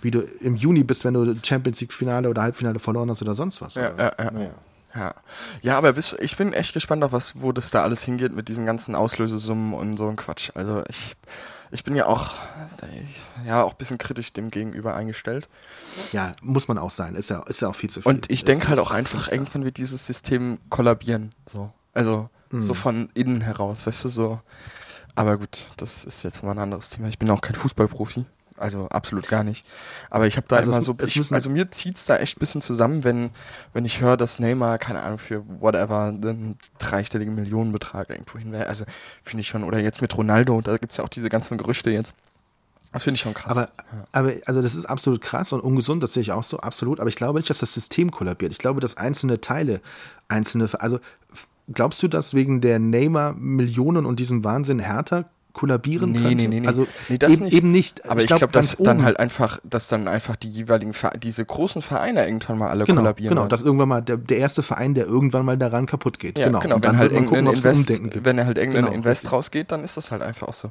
wie 0.03 0.11
du 0.11 0.21
im 0.41 0.57
Juni 0.57 0.85
bist, 0.85 1.05
wenn 1.05 1.15
du 1.15 1.35
Champions 1.43 1.81
League 1.81 1.93
Finale 1.93 2.29
oder 2.29 2.43
Halbfinale 2.43 2.79
verloren 2.79 3.11
hast 3.11 3.23
oder 3.23 3.35
sonst 3.35 3.61
was. 3.61 3.75
Ja, 3.75 3.93
ja, 3.97 4.13
ja. 4.19 4.51
Ja. 4.95 5.15
ja, 5.63 5.79
aber 5.79 5.93
bis, 5.93 6.17
ich 6.21 6.37
bin 6.37 6.53
echt 6.53 6.75
gespannt 6.75 7.05
auf 7.05 7.13
was, 7.13 7.41
wo 7.41 7.53
das 7.53 7.71
da 7.71 7.83
alles 7.83 8.03
hingeht 8.03 8.35
mit 8.35 8.49
diesen 8.49 8.67
ganzen 8.67 8.97
Auslösesummen 8.97 9.73
und 9.73 9.97
so 9.97 10.09
ein 10.09 10.17
Quatsch. 10.17 10.51
Also 10.55 10.83
ich, 10.89 11.15
ich 11.71 11.85
bin 11.85 11.95
ja 11.95 12.07
auch, 12.07 12.33
ja, 13.47 13.63
auch 13.63 13.71
ein 13.71 13.77
bisschen 13.79 13.99
kritisch 13.99 14.33
dem 14.33 14.51
gegenüber 14.51 14.97
eingestellt. 14.97 15.49
Ja, 16.11 16.35
muss 16.43 16.67
man 16.67 16.77
auch 16.77 16.91
sein. 16.91 17.15
Ist 17.15 17.31
ja, 17.31 17.41
ist 17.45 17.63
ja 17.63 17.69
auch 17.69 17.77
viel 17.77 17.89
zu 17.89 18.03
viel. 18.03 18.11
Und 18.11 18.31
ich 18.31 18.45
denke 18.45 18.69
halt 18.69 18.81
auch 18.81 18.91
einfach, 18.91 19.31
irgendwann 19.31 19.65
wird 19.65 19.77
dieses 19.77 20.07
System 20.07 20.59
kollabieren. 20.71 21.33
So. 21.47 21.73
Also 21.95 22.29
mhm. 22.51 22.61
so 22.61 22.75
von 22.75 23.11
innen 23.15 23.41
heraus, 23.41 23.87
weißt 23.87 24.05
du, 24.05 24.09
so. 24.09 24.41
Aber 25.15 25.39
gut, 25.39 25.67
das 25.77 26.05
ist 26.05 26.23
jetzt 26.23 26.43
mal 26.43 26.53
ein 26.53 26.59
anderes 26.59 26.89
Thema. 26.89 27.09
Ich 27.09 27.19
bin 27.19 27.31
auch 27.31 27.41
kein 27.41 27.57
Fußballprofi. 27.57 28.25
Also 28.61 28.89
absolut 28.89 29.27
gar 29.29 29.43
nicht. 29.43 29.67
Aber 30.11 30.27
ich 30.27 30.37
habe 30.37 30.47
da 30.47 30.57
also 30.57 30.71
immer 30.71 30.83
so, 30.83 30.95
ich, 31.03 31.33
also 31.33 31.49
mir 31.49 31.71
zieht's 31.71 32.05
da 32.05 32.19
echt 32.19 32.37
ein 32.37 32.41
bisschen 32.41 32.61
zusammen, 32.61 33.05
wenn, 33.05 33.31
wenn 33.73 33.87
ich 33.87 34.03
höre, 34.03 34.19
dass 34.19 34.39
Neymar, 34.39 34.79
keine 34.79 35.03
Ahnung, 35.03 35.19
für 35.19 35.43
whatever, 35.61 36.09
einen 36.09 36.59
dreistelligen 36.79 37.35
Millionenbetrag 37.35 38.11
irgendwo 38.11 38.39
hin 38.39 38.53
wäre. 38.53 38.67
Also 38.67 38.85
finde 39.23 39.41
ich 39.41 39.49
schon, 39.49 39.65
oder 39.65 39.79
jetzt 39.79 40.03
mit 40.03 40.17
Ronaldo, 40.17 40.61
da 40.61 40.77
gibt's 40.77 40.99
ja 40.99 41.05
auch 41.05 41.09
diese 41.09 41.31
ganzen 41.31 41.57
Gerüchte 41.57 41.91
jetzt. 41.91 42.13
Das 42.93 43.05
finde 43.05 43.15
ich 43.15 43.21
schon 43.21 43.35
krass. 43.35 43.53
Aber, 43.53 43.71
ja. 43.93 44.07
aber, 44.13 44.33
also 44.47 44.63
das 44.63 44.75
ist 44.75 44.85
absolut 44.85 45.23
krass 45.23 45.53
und 45.53 45.61
ungesund, 45.61 46.03
das 46.03 46.13
sehe 46.13 46.23
ich 46.23 46.33
auch 46.33 46.43
so, 46.43 46.59
absolut. 46.59 47.01
Aber 47.01 47.09
ich 47.09 47.17
glaube 47.17 47.39
nicht, 47.39 47.49
dass 47.49 47.61
das 47.61 47.73
System 47.73 48.11
kollabiert. 48.11 48.53
Ich 48.53 48.59
glaube, 48.59 48.81
dass 48.81 48.97
einzelne 48.97 49.41
Teile, 49.41 49.81
einzelne, 50.29 50.69
also 50.79 50.99
glaubst 51.73 52.03
du, 52.03 52.09
dass 52.09 52.35
wegen 52.35 52.61
der 52.61 52.79
Neymar-Millionen 52.79 54.07
und 54.07 54.21
diesem 54.21 54.45
Wahnsinn 54.45 54.79
härter 54.79 55.31
kollabieren 55.53 56.13
nee, 56.13 56.21
könnte? 56.21 56.37
Nee, 56.37 56.49
nee, 56.49 56.61
nee. 56.61 56.67
Also 56.67 56.87
nee, 57.09 57.19
das 57.19 57.33
eben, 57.33 57.45
nicht. 57.45 57.57
eben 57.57 57.71
nicht. 57.71 58.05
Aber 58.05 58.17
ich, 58.17 58.25
ich 58.25 58.27
glaube, 58.29 58.41
glaub, 58.41 58.53
dass 58.53 58.77
dann 58.77 59.03
halt 59.03 59.19
einfach, 59.19 59.61
dass 59.65 59.89
dann 59.89 60.09
einfach 60.09 60.37
die 60.37 60.49
jeweiligen, 60.49 60.93
diese 61.23 61.45
großen 61.45 61.83
Vereine 61.83 62.25
irgendwann 62.25 62.59
mal 62.59 62.69
alle 62.69 62.85
genau, 62.85 63.01
kollabieren. 63.01 63.31
Genau, 63.31 63.43
halt. 63.43 63.53
dass 63.53 63.63
irgendwann 63.63 63.89
mal 63.89 64.01
der, 64.01 64.17
der 64.17 64.39
erste 64.39 64.63
Verein, 64.63 64.95
der 64.95 65.07
irgendwann 65.07 65.45
mal 65.45 65.59
daran 65.59 65.87
kaputt 65.87 66.19
geht. 66.19 66.39
Ja, 66.39 66.47
genau. 66.47 66.61
genau. 66.61 66.77
Und 66.77 66.85
wenn, 66.85 66.99
halt 66.99 67.13
gucken, 67.13 67.47
Invest, 67.47 68.25
wenn 68.25 68.39
er 68.39 68.47
halt 68.47 68.59
irgendein 68.59 68.85
genau, 68.85 68.97
Invest 68.97 69.25
richtig. 69.25 69.33
rausgeht, 69.33 69.73
dann 69.73 69.85
ist 69.85 69.97
das 69.97 70.11
halt 70.11 70.23
einfach 70.23 70.49
auch 70.49 70.55
so. 70.55 70.71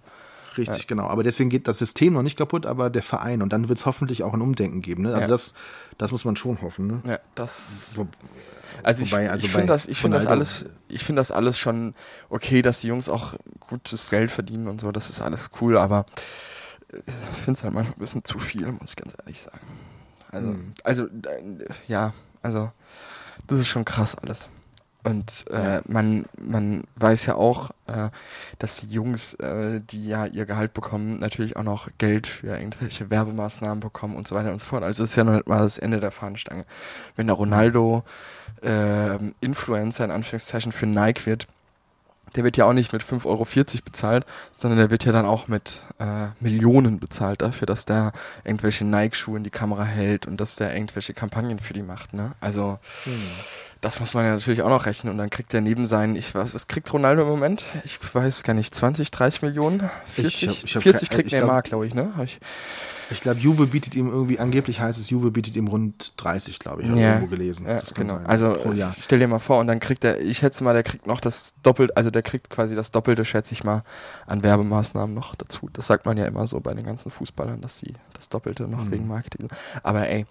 Richtig, 0.58 0.80
ja. 0.80 0.86
genau. 0.88 1.08
Aber 1.08 1.24
deswegen 1.24 1.50
geht 1.50 1.68
das 1.68 1.80
System 1.80 2.14
noch 2.14 2.24
nicht 2.24 2.38
kaputt, 2.38 2.66
aber 2.66 2.90
der 2.90 3.04
Verein. 3.04 3.42
Und 3.42 3.54
dann 3.54 3.70
wird 3.70 3.80
es 3.80 3.86
hoffentlich 3.86 4.24
auch 4.24 4.34
ein 4.34 4.42
Umdenken 4.42 4.82
geben. 4.82 5.04
Ne? 5.04 5.10
Also 5.10 5.22
ja. 5.22 5.28
das, 5.28 5.54
das 5.98 6.12
muss 6.12 6.26
man 6.26 6.36
schon 6.36 6.62
hoffen. 6.62 6.88
Ne? 6.88 7.02
Ja, 7.06 7.20
das. 7.36 7.96
Also 8.84 9.04
ich, 9.04 9.16
also 9.16 9.46
ich 9.46 9.52
finde 9.52 9.68
das, 9.68 9.88
ich 9.88 10.00
finde 10.00 10.18
das 10.18 10.26
alles, 10.26 10.66
ich 10.88 11.04
finde 11.04 11.20
das 11.20 11.32
alles 11.32 11.60
schon 11.60 11.94
okay, 12.30 12.62
dass 12.62 12.82
die 12.82 12.88
Jungs 12.88 13.10
auch 13.10 13.34
gutes 13.68 14.10
Geld 14.10 14.32
verdienen 14.32 14.68
und 14.68 14.82
so, 14.82 14.92
das 14.92 15.10
ist 15.10 15.22
alles 15.22 15.50
cool, 15.62 15.78
aber 15.78 16.06
ich 16.92 17.38
finde 17.44 17.58
es 17.58 17.64
halt 17.64 17.74
manchmal 17.74 17.96
ein 17.96 18.00
bisschen 18.00 18.24
zu 18.24 18.40
viel, 18.40 18.72
muss 18.72 18.92
ich 18.92 18.96
ganz 18.96 19.14
ehrlich 19.20 19.42
sagen. 19.42 19.60
Also, 20.32 20.48
mhm. 20.48 20.74
also 20.84 21.08
ja, 21.88 22.14
also 22.42 22.72
das 23.48 23.60
ist 23.60 23.68
schon 23.68 23.86
krass 23.86 24.16
alles. 24.16 24.50
Und 25.02 25.50
äh, 25.50 25.82
man, 25.88 26.26
man 26.38 26.84
weiß 26.98 27.28
ja 27.28 27.36
auch, 27.36 27.70
äh, 27.88 28.10
dass 28.60 28.82
die 28.82 28.90
Jungs, 28.90 29.34
äh, 29.36 29.80
die 29.80 30.08
ja 30.08 30.26
ihr 30.26 30.46
Gehalt 30.46 30.74
bekommen, 30.74 31.20
natürlich 31.20 31.56
auch 31.56 31.64
noch 31.64 31.88
Geld 31.98 32.28
für 32.28 32.48
irgendwelche 32.48 33.10
Werbemaßnahmen 33.10 33.80
bekommen 33.80 34.18
und 34.18 34.28
so 34.28 34.36
weiter 34.36 34.52
und 34.52 34.60
so 34.60 34.66
fort. 34.66 34.84
Also 34.84 35.04
es 35.04 35.12
ist 35.12 35.16
ja 35.16 35.24
noch 35.24 35.34
nicht 35.34 35.48
mal 35.48 35.62
das 35.62 35.78
Ende 35.78 36.02
der 36.02 36.12
Fahnenstange. 36.12 36.66
Wenn 37.16 37.28
der 37.28 37.38
Ronaldo 37.38 38.04
äh, 38.64 39.18
Influencer 39.42 40.06
in 40.06 40.12
Anführungszeichen 40.12 40.72
für 40.72 40.86
Nike 40.86 41.26
wird, 41.26 41.48
der 42.36 42.44
wird 42.44 42.58
ja 42.58 42.66
auch 42.66 42.74
nicht 42.74 42.94
mit 42.94 43.04
5,40 43.04 43.26
Euro 43.26 43.46
bezahlt, 43.84 44.26
sondern 44.52 44.78
der 44.78 44.90
wird 44.90 45.06
ja 45.06 45.12
dann 45.12 45.26
auch 45.26 45.48
mit 45.48 45.82
äh, 46.00 46.28
Millionen 46.40 47.00
bezahlt 47.00 47.42
dafür, 47.42 47.66
dass 47.66 47.86
der 47.86 48.12
irgendwelche 48.44 48.86
Nike-Schuhe 48.86 49.38
in 49.38 49.44
die 49.44 49.50
Kamera 49.50 49.84
hält 49.84 50.28
und 50.28 50.40
dass 50.40 50.56
der 50.56 50.74
irgendwelche 50.74 51.14
Kampagnen 51.14 51.60
für 51.60 51.74
die 51.74 51.82
macht. 51.82 52.14
Ne? 52.14 52.34
Also 52.40 52.80
hm. 53.04 53.14
das 53.82 54.00
muss 54.00 54.14
man 54.14 54.26
ja 54.26 54.32
natürlich 54.34 54.62
auch 54.62 54.70
noch 54.70 54.86
rechnen 54.86 55.12
und 55.12 55.18
dann 55.18 55.30
kriegt 55.30 55.54
er 55.54 55.62
neben 55.62 55.86
seinen, 55.86 56.16
ich 56.16 56.34
weiß, 56.34 56.54
was 56.54 56.68
kriegt 56.68 56.92
Ronaldo 56.94 57.24
im 57.24 57.30
Moment? 57.30 57.66
Ich 57.84 58.00
weiß 58.14 58.44
gar 58.44 58.54
nicht, 58.54 58.76
20, 58.76 59.12
30 59.12 59.42
Millionen? 59.42 59.90
40? 60.14 60.44
Ich 60.44 60.48
hab, 60.50 60.64
ich 60.64 60.76
hab 60.76 60.84
40 60.84 61.10
kriegt 61.10 61.32
Neymar, 61.32 61.62
glaube 61.62 61.88
ich, 61.88 61.94
ne? 61.94 62.14
Hab 62.16 62.26
ich 62.26 62.40
ich 63.12 63.22
glaube, 63.22 63.40
Juve 63.40 63.68
bietet 63.68 63.96
ihm 63.96 64.10
irgendwie, 64.10 64.40
angeblich 64.40 64.80
heißt 64.80 65.00
es, 65.00 65.10
Juve 65.10 65.32
bietet 65.32 65.56
ihm 65.56 65.68
rund 65.68 66.14
30, 66.18 66.60
glaube 66.60 66.84
ich, 66.84 66.90
ja. 66.90 67.14
irgendwo 67.14 67.28
gelesen. 67.28 67.68
Ja, 67.68 67.82
genau. 67.94 68.16
Sein. 68.16 68.26
Also 68.26 68.58
stell 69.00 69.20
dir 69.20 69.28
mal 69.28 69.40
vor, 69.40 69.60
und 69.60 69.68
dann 69.68 69.80
kriegt 69.80 70.04
er, 70.04 70.20
ich 70.20 70.40
schätze 70.40 70.64
mal, 70.64 70.74
der 70.74 70.84
kriegt 70.84 71.08
noch 71.08 71.20
das 71.20 71.56
Doppelte, 71.64 71.96
also 71.98 72.12
der 72.12 72.22
kriegt 72.22 72.50
quasi 72.50 72.76
das 72.76 72.92
Doppelte, 72.92 73.26
schätze 73.26 73.54
ich 73.54 73.64
mal, 73.64 73.84
an 74.28 74.44
Werbemaßnahmen 74.44 75.14
noch 75.14 75.36
dazu. 75.36 75.70
Das 75.74 75.88
sagt 75.88 76.06
man 76.06 76.18
ja 76.18 76.26
immer 76.26 76.46
so 76.48 76.60
bei 76.60 76.74
den 76.74 76.86
ganzen 76.86 77.12
Fußballern, 77.12 77.62
dass 77.62 77.78
sie 77.78 77.94
das 78.14 78.30
Doppelte 78.30 78.68
noch 78.68 78.86
mhm. 78.86 78.92
wegen 78.92 79.08
Marketing. 79.08 79.48
Aber 79.84 80.08
ey, 80.08 80.26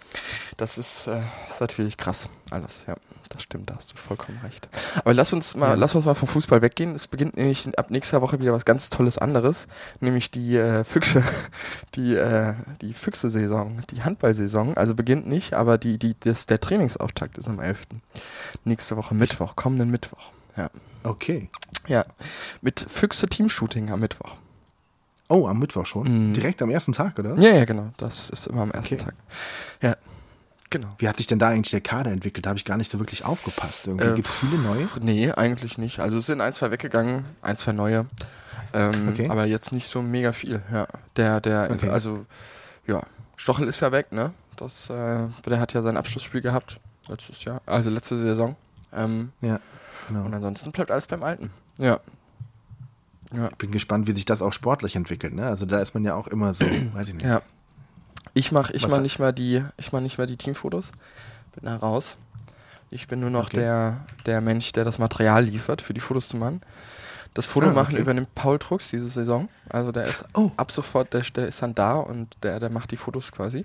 das 0.57 0.79
ist, 0.79 1.07
äh, 1.07 1.23
ist 1.49 1.61
natürlich 1.61 1.97
krass, 1.97 2.29
alles, 2.51 2.85
ja 2.87 2.95
das 3.29 3.43
stimmt, 3.43 3.71
da 3.71 3.77
hast 3.77 3.93
du 3.93 3.97
vollkommen 3.97 4.39
recht. 4.43 4.69
Aber 4.97 5.15
lass 5.15 5.33
uns 5.33 5.57
mal, 5.57 5.71
ja. 5.71 5.75
lass 5.75 5.95
uns 5.95 6.05
mal 6.05 6.15
vom 6.15 6.29
Fußball 6.29 6.63
weggehen. 6.63 6.95
Es 6.95 7.07
beginnt 7.07 7.37
nämlich 7.37 7.69
ab 7.79 7.91
nächster 7.91 8.23
Woche 8.23 8.41
wieder 8.41 8.53
was 8.53 8.65
ganz 8.65 8.91
Tolles 8.91 9.19
anderes, 9.19 9.69
nämlich 10.01 10.31
die 10.31 10.57
äh, 10.57 10.85
Füchse, 10.85 11.23
die, 11.95 12.15
äh, 12.15 12.55
die 12.81 12.95
Füchse-Saison, 12.95 13.81
die 13.91 14.03
Handball-Saison. 14.03 14.77
Also 14.77 14.95
beginnt 14.95 15.27
nicht, 15.27 15.55
aber 15.55 15.79
die, 15.79 15.99
die, 15.99 16.15
das, 16.21 16.47
der 16.47 16.61
Trainingsauftakt 16.61 17.39
ist 17.39 17.49
am 17.49 17.61
11. 17.61 17.87
Nächste 18.65 18.97
Woche 18.97 19.15
Mittwoch, 19.15 19.57
kommenden 19.57 19.91
Mittwoch. 19.91 20.31
Ja. 20.57 20.71
Okay. 21.03 21.49
Ja. 21.87 22.05
Mit 22.61 22.85
Füchse-Teamshooting 22.89 23.91
am 23.91 24.01
Mittwoch. 24.01 24.37
Oh, 25.29 25.47
am 25.47 25.59
Mittwoch 25.59 25.87
schon? 25.87 26.29
Mhm. 26.29 26.33
Direkt 26.33 26.63
am 26.63 26.71
ersten 26.71 26.93
Tag, 26.93 27.19
oder? 27.19 27.39
Ja, 27.39 27.51
ja, 27.51 27.65
genau. 27.65 27.91
Das 27.99 28.31
ist 28.31 28.47
immer 28.47 28.63
am 28.63 28.71
ersten 28.71 28.95
okay. 28.95 29.05
Tag. 29.05 29.15
Ja. 29.83 29.97
Genau. 30.71 30.89
Wie 30.99 31.09
hat 31.09 31.17
sich 31.17 31.27
denn 31.27 31.39
da 31.39 31.49
eigentlich 31.49 31.71
der 31.71 31.81
Kader 31.81 32.11
entwickelt? 32.11 32.45
Da 32.45 32.51
habe 32.51 32.59
ich 32.59 32.65
gar 32.65 32.77
nicht 32.77 32.91
so 32.91 32.99
wirklich 32.99 33.25
aufgepasst. 33.25 33.87
Irgendwie 33.87 34.07
äh, 34.07 34.15
gibt 34.15 34.29
es 34.29 34.35
viele 34.35 34.59
neue? 34.59 34.89
Nee, 35.01 35.33
eigentlich 35.33 35.79
nicht. 35.79 36.01
Also 36.01 36.19
es 36.19 36.27
sind 36.27 36.41
ein, 36.41 36.53
zwei 36.53 36.71
weggegangen, 36.71 37.25
ein, 37.41 37.57
zwei 37.57 37.73
neue. 37.73 38.07
Ähm, 38.75 39.09
okay. 39.09 39.29
Aber 39.29 39.47
jetzt 39.47 39.73
nicht 39.73 39.89
so 39.89 40.03
mega 40.03 40.33
viel. 40.33 40.63
Ja. 40.71 40.87
Der, 41.17 41.41
der, 41.41 41.71
okay. 41.71 41.89
also, 41.89 42.27
ja, 42.89 43.03
Stochel 43.37 43.69
ist 43.69 43.81
ja 43.81 43.93
weg, 43.93 44.13
ne? 44.13 44.33
Das, 44.57 44.91
äh, 44.91 45.29
der 45.47 45.61
hat 45.61 45.73
ja 45.73 45.83
sein 45.83 45.97
Abschlussspiel 45.97 46.41
gehabt 46.41 46.81
letztes 47.07 47.45
Jahr, 47.45 47.63
also 47.67 47.91
letzte 47.91 48.19
Saison. 48.19 48.57
Ähm, 48.93 49.31
ja, 49.41 49.61
genau. 50.09 50.25
Und 50.25 50.35
ansonsten 50.35 50.73
bleibt 50.73 50.91
alles 50.91 51.07
beim 51.07 51.23
Alten. 51.23 51.51
Ja. 51.79 52.01
ja. 53.33 53.49
Ich 53.51 53.57
bin 53.57 53.71
gespannt, 53.71 54.07
wie 54.07 54.13
sich 54.13 54.25
das 54.25 54.43
auch 54.43 54.53
sportlich 54.53 54.97
entwickelt, 54.97 55.35
ne? 55.35 55.47
Also 55.47 55.67
da 55.67 55.79
ist 55.81 55.95
man 55.95 56.05
ja 56.05 56.15
auch 56.15 56.27
immer 56.27 56.53
so, 56.55 56.65
weiß 56.95 57.09
ich 57.09 57.15
nicht. 57.15 57.27
Ja. 57.27 57.43
Ich 58.35 58.53
mache 58.53 58.73
ich 58.73 58.87
mach 58.89 59.01
nicht, 59.01 59.19
mal 59.19 59.33
die, 59.33 59.65
mach 59.93 60.01
nicht 60.01 60.19
mehr 60.19 60.27
die 60.27 60.37
Teamfotos. 60.37 60.91
Bin 61.55 61.65
da 61.65 61.77
raus. 61.77 62.17
Ich 62.91 63.07
bin 63.07 63.21
nur 63.21 63.31
noch 63.31 63.47
okay. 63.47 63.61
der, 63.61 64.07
der 64.27 64.41
Mensch, 64.41 64.73
der 64.73 64.85
das 64.85 64.99
Material 64.99 65.45
liefert, 65.45 65.83
für 65.83 65.95
die 65.95 66.01
Fotos 66.01 66.29
zu 66.29 66.37
machen. 66.37 66.63
Das 67.39 67.47
Foto 67.47 67.69
ah, 67.69 67.73
machen 67.73 67.97
übernimmt 67.97 68.35
Paul 68.35 68.59
Trucks 68.59 68.91
diese 68.91 69.07
Saison. 69.07 69.49
Also 69.69 69.93
der 69.93 70.07
ist 70.07 70.25
oh. 70.35 70.51
ab 70.57 70.73
sofort, 70.73 71.15
der, 71.15 71.21
der 71.21 71.47
ist 71.47 71.63
dann 71.63 71.73
da 71.73 71.95
und 71.95 72.37
der, 72.43 72.59
der 72.59 72.69
macht 72.69 72.91
die 72.91 72.97
Fotos 72.97 73.31
quasi. 73.31 73.65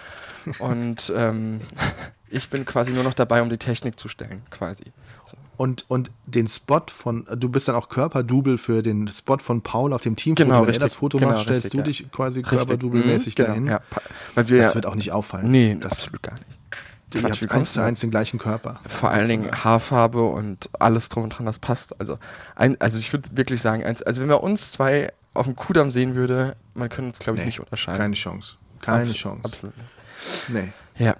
und 0.58 1.12
ähm, 1.14 1.60
ich 2.28 2.50
bin 2.50 2.64
quasi 2.64 2.90
nur 2.90 3.04
noch 3.04 3.14
dabei, 3.14 3.40
um 3.40 3.48
die 3.48 3.56
Technik 3.56 4.00
zu 4.00 4.08
stellen, 4.08 4.42
quasi. 4.50 4.86
So. 5.26 5.36
Und, 5.56 5.88
und 5.88 6.10
den 6.26 6.48
Spot 6.48 6.82
von, 6.88 7.24
du 7.36 7.48
bist 7.48 7.68
dann 7.68 7.76
auch 7.76 7.88
Körperdouble 7.88 8.58
für 8.58 8.82
den 8.82 9.06
Spot 9.06 9.38
von 9.38 9.62
Paul 9.62 9.92
auf 9.92 10.02
dem 10.02 10.16
Teamfoto. 10.16 10.48
Genau, 10.48 10.62
Wenn 10.62 10.64
richtig. 10.64 10.82
er 10.82 10.86
das 10.86 10.94
Foto 10.94 11.18
genau, 11.18 11.34
macht, 11.34 11.42
stellst 11.42 11.66
richtig, 11.66 11.78
du 11.78 11.84
dich 11.84 12.10
quasi 12.10 12.42
Körperdouble-mäßig 12.42 13.36
genau, 13.36 13.48
dahin. 13.50 13.66
Ja. 13.68 13.80
Weil 14.34 14.48
wir, 14.48 14.62
das 14.62 14.74
wird 14.74 14.86
auch 14.86 14.96
nicht 14.96 15.12
auffallen. 15.12 15.52
Nee, 15.52 15.76
das 15.80 15.92
absolut 15.92 16.20
gar 16.20 16.34
nicht. 16.34 16.63
Quatsch, 17.20 17.40
wir 17.40 17.52
eins 17.52 17.72
zu 17.72 17.82
eins 17.82 18.00
den 18.00 18.10
gleichen 18.10 18.38
Körper. 18.38 18.80
Vor 18.86 19.10
allen 19.10 19.28
Dingen 19.28 19.64
Haarfarbe 19.64 20.22
und 20.24 20.68
alles 20.78 21.08
drum 21.08 21.24
und 21.24 21.30
dran, 21.30 21.46
das 21.46 21.58
passt. 21.58 21.98
Also, 22.00 22.18
ein, 22.56 22.80
also 22.80 22.98
ich 22.98 23.12
würde 23.12 23.28
wirklich 23.36 23.62
sagen, 23.62 23.84
eins, 23.84 24.02
also 24.02 24.20
wenn 24.20 24.28
wir 24.28 24.42
uns 24.42 24.72
zwei 24.72 25.12
auf 25.34 25.46
dem 25.46 25.56
Kudamm 25.56 25.90
sehen 25.90 26.14
würde, 26.14 26.56
man 26.74 26.88
könnte 26.88 27.08
uns, 27.08 27.18
glaube 27.18 27.38
ich, 27.38 27.42
nee, 27.42 27.46
nicht 27.46 27.60
unterscheiden. 27.60 27.98
Keine 27.98 28.14
Chance. 28.14 28.54
Keine 28.80 29.10
Abs 29.10 29.14
Chance. 29.14 29.40
Absolut. 29.44 29.74
Nee. 30.48 30.72
Ja. 30.96 31.16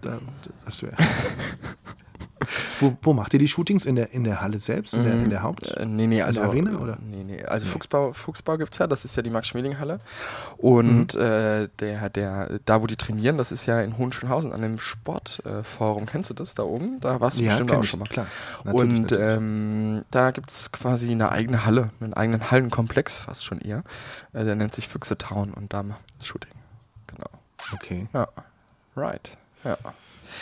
das 0.65 0.83
wäre. 0.83 0.97
Wo, 2.81 2.97
wo, 3.03 3.13
macht 3.13 3.33
ihr 3.35 3.39
die 3.39 3.49
Shootings? 3.49 3.87
In 3.87 3.97
der, 3.97 4.13
in 4.13 4.25
der 4.25 4.41
Halle 4.41 4.59
selbst? 4.59 4.95
In 4.95 5.05
der, 5.05 5.15
in 5.15 5.31
der 5.31 5.43
Haupt? 5.43 5.71
Äh, 5.71 5.87
nee, 5.87 6.07
nee, 6.07 6.23
also. 6.23 6.41
In 6.41 6.45
der 6.45 6.51
Arena? 6.51 6.79
Oder? 6.81 6.99
Nee, 7.01 7.25
nee. 7.25 7.45
Also 7.45 7.67
nee. 7.67 7.73
Fuchsbau, 7.73 8.13
Fuchsbau 8.13 8.57
gibt 8.57 8.73
es 8.73 8.79
ja, 8.79 8.87
das 8.87 9.05
ist 9.05 9.17
ja 9.17 9.23
die 9.23 9.31
Max-Schmeling-Halle. 9.31 10.01
Und 10.57 11.15
mhm. 11.15 11.21
äh, 11.21 11.69
der, 11.79 12.11
der, 12.11 12.61
da 12.65 12.83
wo 12.83 12.87
die 12.87 12.97
trainieren, 12.97 13.39
das 13.39 13.53
ist 13.53 13.67
ja 13.67 13.81
in 13.81 13.99
Hohenschönhausen 13.99 14.53
an 14.53 14.63
dem 14.63 14.79
Sportforum. 14.79 16.05
Äh, 16.05 16.07
Kennst 16.07 16.31
du 16.31 16.35
das 16.35 16.55
da 16.55 16.63
oben? 16.63 17.01
Da 17.01 17.21
warst 17.21 17.39
du 17.39 17.43
ja, 17.43 17.51
bestimmt 17.51 17.73
auch 17.73 17.83
ich, 17.83 17.91
schon 17.91 18.01
mal. 18.01 18.09
Klar. 18.09 18.27
Natürlich, 18.65 18.91
Und 18.91 19.03
natürlich. 19.03 19.25
Ähm, 19.25 20.05
da 20.11 20.31
gibt 20.31 20.51
es 20.51 20.73
quasi 20.73 21.11
eine 21.11 21.31
eigene 21.33 21.65
Halle, 21.65 21.91
einen 22.01 22.15
eigenen 22.15 22.51
Hallenkomplex, 22.51 23.19
fast 23.19 23.45
schon 23.45 23.61
eher. 23.61 23.85
Äh, 24.33 24.45
der 24.45 24.55
nennt 24.55 24.75
sich 24.75 24.89
Füchse 24.89 25.19
Town 25.19 25.53
und 25.53 25.73
da 25.73 25.83
macht 25.83 26.01
das 26.19 26.27
Shooting. 26.27 26.53
Genau. 27.07 27.29
Okay. 27.73 28.09
Ja. 28.13 28.29
Right. 28.97 29.37
Ja. 29.65 29.79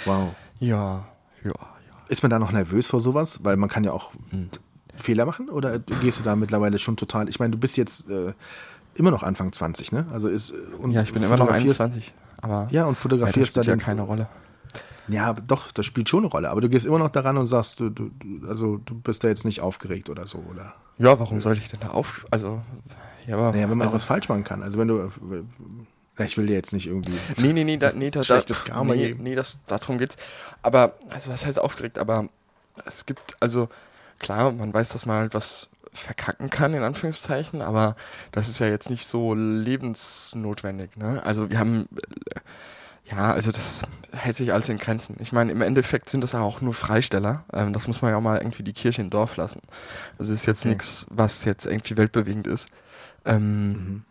Wow. 0.05 0.35
Ja, 0.59 1.07
ja. 1.45 1.53
Ist 2.13 2.23
man 2.23 2.29
da 2.29 2.39
noch 2.39 2.53
nervös 2.53 2.87
vor 2.87 3.01
sowas? 3.01 3.41
Weil 3.43 3.57
man 3.57 3.71
kann 3.71 3.85
ja 3.85 3.93
auch 3.93 4.13
hm. 4.29 4.51
Fehler 4.95 5.25
machen 5.25 5.49
oder 5.49 5.79
gehst 5.79 6.19
du 6.19 6.23
da 6.23 6.37
mittlerweile 6.37 6.79
schon 6.79 6.99
total? 6.99 7.31
Ich 7.31 7.39
meine, 7.39 7.53
du 7.53 7.59
bist 7.59 7.79
jetzt 7.79 8.11
äh, 8.11 8.35
immer 8.95 9.11
noch 9.11 9.23
Anfang 9.23 9.51
20, 9.51 9.93
ne? 9.93 10.05
Also 10.13 10.29
ist 10.29 10.53
und 10.79 10.91
ja, 10.91 11.01
ich 11.01 11.15
bin 11.15 11.23
immer 11.23 11.39
noch 11.39 11.49
21, 11.49 12.13
aber 12.43 12.69
ja 12.71 12.85
und 12.85 12.99
fotografierst 12.99 13.57
ja, 13.57 13.63
da 13.63 13.71
ja 13.71 13.77
keine 13.79 14.03
Rolle. 14.03 14.29
Ja, 15.09 15.33
doch, 15.33 15.73
das 15.73 15.87
spielt 15.87 16.11
schon 16.11 16.21
eine 16.21 16.31
Rolle. 16.31 16.51
Aber 16.51 16.61
du 16.61 16.69
gehst 16.69 16.85
immer 16.85 16.99
noch 16.99 17.09
daran 17.09 17.39
und 17.39 17.47
sagst, 17.47 17.81
du, 17.81 17.89
du, 17.89 18.11
also 18.47 18.77
du 18.77 18.95
bist 18.95 19.25
da 19.25 19.29
jetzt 19.29 19.47
nicht 19.47 19.63
aufgeregt 19.63 20.11
oder 20.11 20.27
so, 20.27 20.45
oder? 20.51 20.75
Ja, 20.99 21.19
warum 21.19 21.41
sollte 21.41 21.63
ich 21.63 21.71
denn 21.71 21.81
da 21.81 21.89
auf? 21.89 22.27
Also, 22.31 22.61
ja, 23.27 23.37
aber. 23.37 23.53
Naja, 23.53 23.71
wenn 23.71 23.79
man 23.79 23.89
also, 23.89 23.97
was 23.97 24.05
falsch 24.05 24.29
machen 24.29 24.45
kann. 24.45 24.63
Also 24.63 24.79
wenn 24.79 24.89
du, 24.89 25.11
ich 26.19 26.37
will 26.37 26.47
dir 26.47 26.55
jetzt 26.55 26.73
nicht 26.73 26.87
irgendwie. 26.87 27.19
Nee, 27.39 27.53
nee, 27.53 27.65
nee, 27.65 27.77
da, 27.77 27.93
nee, 27.93 28.11
da, 28.11 28.23
schlechtes 28.23 28.65
Karma 28.65 28.95
nee, 28.95 29.09
geben. 29.09 29.23
Nee, 29.23 29.35
das, 29.35 29.59
darum 29.67 29.99
geht's. 29.99 30.17
Aber, 30.63 30.95
also 31.11 31.31
was 31.31 31.47
heißt 31.47 31.59
aufgeregt? 31.61 31.99
Aber 31.99 32.29
es 32.85 33.07
gibt, 33.07 33.37
also 33.41 33.69
klar, 34.19 34.53
man 34.53 34.73
weiß, 34.73 34.91
dass 34.91 35.07
man 35.07 35.19
halt 35.19 35.35
was 35.35 35.71
verkacken 35.93 36.49
kann, 36.49 36.73
in 36.75 36.83
Anführungszeichen, 36.83 37.61
aber 37.61 37.97
das 38.31 38.49
ist 38.49 38.59
ja 38.59 38.67
jetzt 38.67 38.89
nicht 38.89 39.07
so 39.07 39.35
lebensnotwendig, 39.35 40.97
ne? 40.97 41.23
Also 41.25 41.51
wir 41.51 41.59
haben, 41.59 41.87
ja, 43.05 43.33
also 43.33 43.53
das 43.53 43.83
hält 44.13 44.37
sich 44.37 44.53
alles 44.53 44.71
in 44.71 44.79
Grenzen. 44.79 45.17
Ich 45.21 45.33
meine, 45.33 45.53
im 45.53 45.61
Endeffekt 45.61 46.09
sind 46.09 46.23
das 46.23 46.35
auch 46.35 46.63
nur 46.63 46.73
Freisteller. 46.73 47.45
Ähm, 47.53 47.73
das 47.75 47.87
muss 47.87 48.01
man 48.01 48.11
ja 48.11 48.17
auch 48.17 48.23
mal 48.23 48.39
irgendwie 48.39 48.63
die 48.63 48.73
Kirche 48.73 49.03
im 49.03 49.11
Dorf 49.11 49.37
lassen. 49.37 49.61
Das 50.17 50.29
ist 50.29 50.47
jetzt 50.47 50.61
okay. 50.61 50.71
nichts, 50.71 51.07
was 51.11 51.45
jetzt 51.45 51.67
irgendwie 51.67 51.97
weltbewegend 51.97 52.47
ist. 52.47 52.69
Ähm, 53.27 53.69
mhm. 53.69 54.05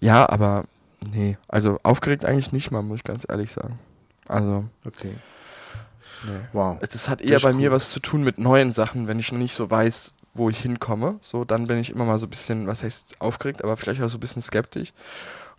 Ja, 0.00 0.28
aber 0.28 0.64
Nee, 1.06 1.38
also 1.48 1.78
aufgeregt 1.82 2.24
eigentlich 2.24 2.52
nicht 2.52 2.70
mal, 2.70 2.82
muss 2.82 2.98
ich 2.98 3.04
ganz 3.04 3.24
ehrlich 3.28 3.50
sagen. 3.50 3.78
Also. 4.26 4.64
Okay. 4.84 5.14
Nee. 6.24 6.40
Wow. 6.52 6.78
Es 6.80 7.08
hat 7.08 7.20
eher 7.20 7.40
bei 7.40 7.50
cool. 7.50 7.56
mir 7.56 7.70
was 7.70 7.90
zu 7.90 8.00
tun 8.00 8.24
mit 8.24 8.38
neuen 8.38 8.72
Sachen, 8.72 9.06
wenn 9.06 9.18
ich 9.18 9.30
noch 9.30 9.38
nicht 9.38 9.54
so 9.54 9.70
weiß, 9.70 10.14
wo 10.34 10.50
ich 10.50 10.60
hinkomme. 10.60 11.18
So, 11.20 11.44
dann 11.44 11.66
bin 11.66 11.78
ich 11.78 11.90
immer 11.90 12.04
mal 12.04 12.18
so 12.18 12.26
ein 12.26 12.30
bisschen, 12.30 12.66
was 12.66 12.82
heißt 12.82 13.20
aufgeregt, 13.20 13.62
aber 13.62 13.76
vielleicht 13.76 14.02
auch 14.02 14.08
so 14.08 14.16
ein 14.16 14.20
bisschen 14.20 14.42
skeptisch 14.42 14.92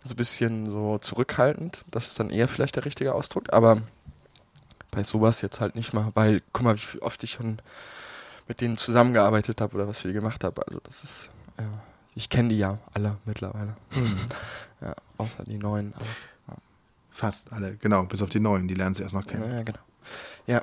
und 0.02 0.08
so 0.08 0.14
ein 0.14 0.16
bisschen 0.16 0.68
so 0.68 0.98
zurückhaltend. 0.98 1.84
Das 1.90 2.08
ist 2.08 2.20
dann 2.20 2.30
eher 2.30 2.48
vielleicht 2.48 2.76
der 2.76 2.84
richtige 2.84 3.14
Ausdruck. 3.14 3.52
Aber 3.52 3.80
bei 4.90 5.02
sowas 5.02 5.40
jetzt 5.40 5.60
halt 5.60 5.76
nicht 5.76 5.92
mal, 5.92 6.10
weil, 6.14 6.42
guck 6.52 6.64
mal, 6.64 6.76
wie 6.76 7.02
oft 7.02 7.22
ich 7.22 7.32
schon 7.32 7.62
mit 8.48 8.60
denen 8.60 8.76
zusammengearbeitet 8.76 9.60
habe 9.60 9.76
oder 9.76 9.88
was 9.88 10.04
wir 10.04 10.12
gemacht 10.12 10.42
haben. 10.44 10.56
Also 10.66 10.80
das 10.82 11.04
ist, 11.04 11.30
ja, 11.58 11.68
ich 12.14 12.28
kenne 12.28 12.50
die 12.50 12.58
ja 12.58 12.78
alle 12.94 13.16
mittlerweile. 13.24 13.76
Mhm. 13.94 14.16
Ja, 14.82 14.94
außer 15.18 15.44
die 15.44 15.58
neuen. 15.58 15.92
Aber, 15.94 16.06
ja. 16.48 16.54
Fast 17.10 17.52
alle, 17.52 17.76
genau, 17.76 18.04
bis 18.04 18.22
auf 18.22 18.30
die 18.30 18.40
neuen, 18.40 18.66
die 18.66 18.72
lernen 18.72 18.94
sie 18.94 19.02
erst 19.02 19.14
noch 19.14 19.26
kennen. 19.26 19.42
Ja, 19.52 19.62
genau. 19.62 19.78
Ja, 20.46 20.62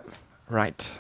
right. 0.50 0.92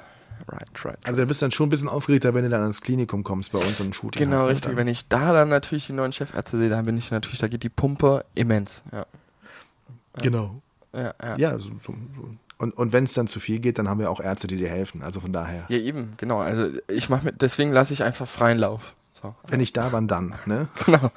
Right, 0.47 0.85
right. 0.85 0.99
Also 1.03 1.23
du 1.23 1.27
bist 1.27 1.41
dann 1.41 1.51
schon 1.51 1.65
ein 1.65 1.69
bisschen 1.71 1.89
aufgeregter, 1.89 2.35
wenn 2.35 2.43
du 2.43 2.49
dann 2.49 2.61
ans 2.61 2.81
Klinikum 2.81 3.23
kommst 3.23 3.51
bei 3.51 3.57
uns 3.57 3.79
und 3.79 3.87
ein 3.87 3.93
Shooting 3.93 4.19
Genau, 4.19 4.37
hast, 4.37 4.43
ne, 4.43 4.49
richtig. 4.49 4.75
Wenn 4.75 4.87
ich 4.87 5.07
da 5.07 5.33
dann 5.33 5.49
natürlich 5.49 5.87
die 5.87 5.93
neuen 5.93 6.13
Chefärzte 6.13 6.59
sehe, 6.59 6.69
dann 6.69 6.85
bin 6.85 6.97
ich 6.97 7.09
natürlich, 7.09 7.39
da 7.39 7.47
geht 7.47 7.63
die 7.63 7.69
Pumpe 7.69 8.23
immens. 8.35 8.83
Ja. 8.91 9.07
Genau. 10.21 10.61
Ja, 10.93 11.13
ja. 11.21 11.37
ja 11.37 11.59
so, 11.59 11.71
so, 11.79 11.95
so. 12.15 12.29
Und, 12.59 12.71
und 12.75 12.91
wenn 12.91 13.03
es 13.03 13.13
dann 13.13 13.27
zu 13.27 13.39
viel 13.39 13.59
geht, 13.59 13.77
dann 13.77 13.87
haben 13.87 13.99
wir 13.99 14.09
auch 14.09 14.19
Ärzte, 14.19 14.47
die 14.47 14.57
dir 14.57 14.69
helfen. 14.69 15.03
Also 15.03 15.19
von 15.19 15.31
daher. 15.31 15.65
Ja, 15.69 15.77
eben, 15.77 16.13
genau. 16.17 16.39
Also 16.39 16.75
ich 16.87 17.09
mache 17.09 17.25
mit, 17.25 17.41
deswegen 17.41 17.71
lasse 17.71 17.93
ich 17.93 18.03
einfach 18.03 18.27
freien 18.27 18.57
Lauf. 18.57 18.95
So. 19.21 19.33
Wenn 19.47 19.59
ich 19.59 19.73
da, 19.73 19.91
wann 19.91 20.07
dann, 20.07 20.33
ne? 20.45 20.67
Genau. 20.85 21.11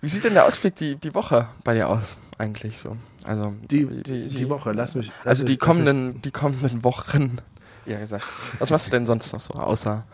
Wie 0.00 0.08
sieht 0.08 0.24
denn 0.24 0.32
der 0.32 0.46
Ausblick 0.46 0.74
die, 0.76 0.96
die 0.96 1.14
Woche 1.14 1.48
bei 1.62 1.74
dir 1.74 1.90
aus, 1.90 2.16
eigentlich 2.38 2.78
so? 2.78 2.96
Also 3.24 3.52
die, 3.70 3.84
die, 4.02 4.28
die 4.28 4.48
Woche, 4.48 4.72
lass 4.72 4.94
mich. 4.94 5.08
Lass 5.24 5.26
also 5.26 5.44
die 5.44 5.52
mich, 5.52 5.60
kommenden, 5.60 6.22
die 6.22 6.30
kommenden 6.30 6.82
Wochen, 6.84 7.36
ja 7.84 7.98
gesagt. 7.98 8.24
Was 8.58 8.70
machst 8.70 8.86
du 8.86 8.90
denn 8.90 9.04
sonst 9.04 9.30
noch 9.34 9.40
so, 9.40 9.52
außer, 9.52 10.06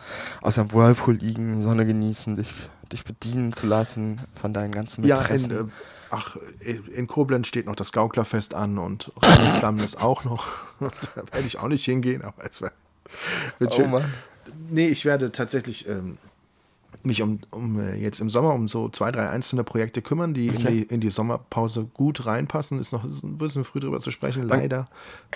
außer 0.42 0.62
im 0.62 0.72
Whirlpool 0.72 1.14
liegen, 1.14 1.62
Sonne 1.62 1.86
genießen, 1.86 2.34
dich, 2.34 2.52
dich 2.90 3.04
bedienen 3.04 3.52
zu 3.52 3.66
lassen 3.66 4.20
von 4.34 4.52
deinen 4.52 4.72
ganzen 4.72 5.04
Interessen? 5.04 5.50
Ja, 5.52 5.60
in, 5.60 5.68
äh, 5.68 5.70
ach, 6.10 6.36
in 6.60 7.06
Koblenz 7.06 7.46
steht 7.46 7.66
noch 7.66 7.76
das 7.76 7.92
Gauklerfest 7.92 8.54
an 8.54 8.78
und 8.78 9.12
Flammen 9.60 9.84
ist 9.84 10.02
auch 10.02 10.24
noch. 10.24 10.46
da 10.80 11.22
werde 11.32 11.46
ich 11.46 11.60
auch 11.60 11.68
nicht 11.68 11.84
hingehen, 11.84 12.22
aber 12.22 12.44
es 12.44 12.60
wird, 12.60 12.72
wird 13.60 13.70
oh 13.70 13.76
schön. 13.76 13.90
Mann. 13.92 14.12
Nee, 14.70 14.88
ich 14.88 15.04
werde 15.04 15.32
tatsächlich 15.32 15.88
ähm, 15.88 16.18
mich 17.02 17.22
um, 17.22 17.40
um 17.50 17.80
äh, 17.80 17.94
jetzt 17.96 18.20
im 18.20 18.28
Sommer 18.28 18.52
um 18.54 18.68
so 18.68 18.88
zwei, 18.88 19.12
drei 19.12 19.28
einzelne 19.28 19.64
Projekte 19.64 20.02
kümmern, 20.02 20.34
die, 20.34 20.50
okay. 20.50 20.58
in, 20.58 20.66
die 20.66 20.82
in 20.82 21.00
die 21.00 21.10
Sommerpause 21.10 21.84
gut 21.94 22.26
reinpassen. 22.26 22.78
Ist 22.78 22.92
noch 22.92 23.04
ein 23.04 23.38
bisschen 23.38 23.64
früh 23.64 23.80
drüber 23.80 24.00
zu 24.00 24.10
sprechen, 24.10 24.42
leider. 24.42 24.88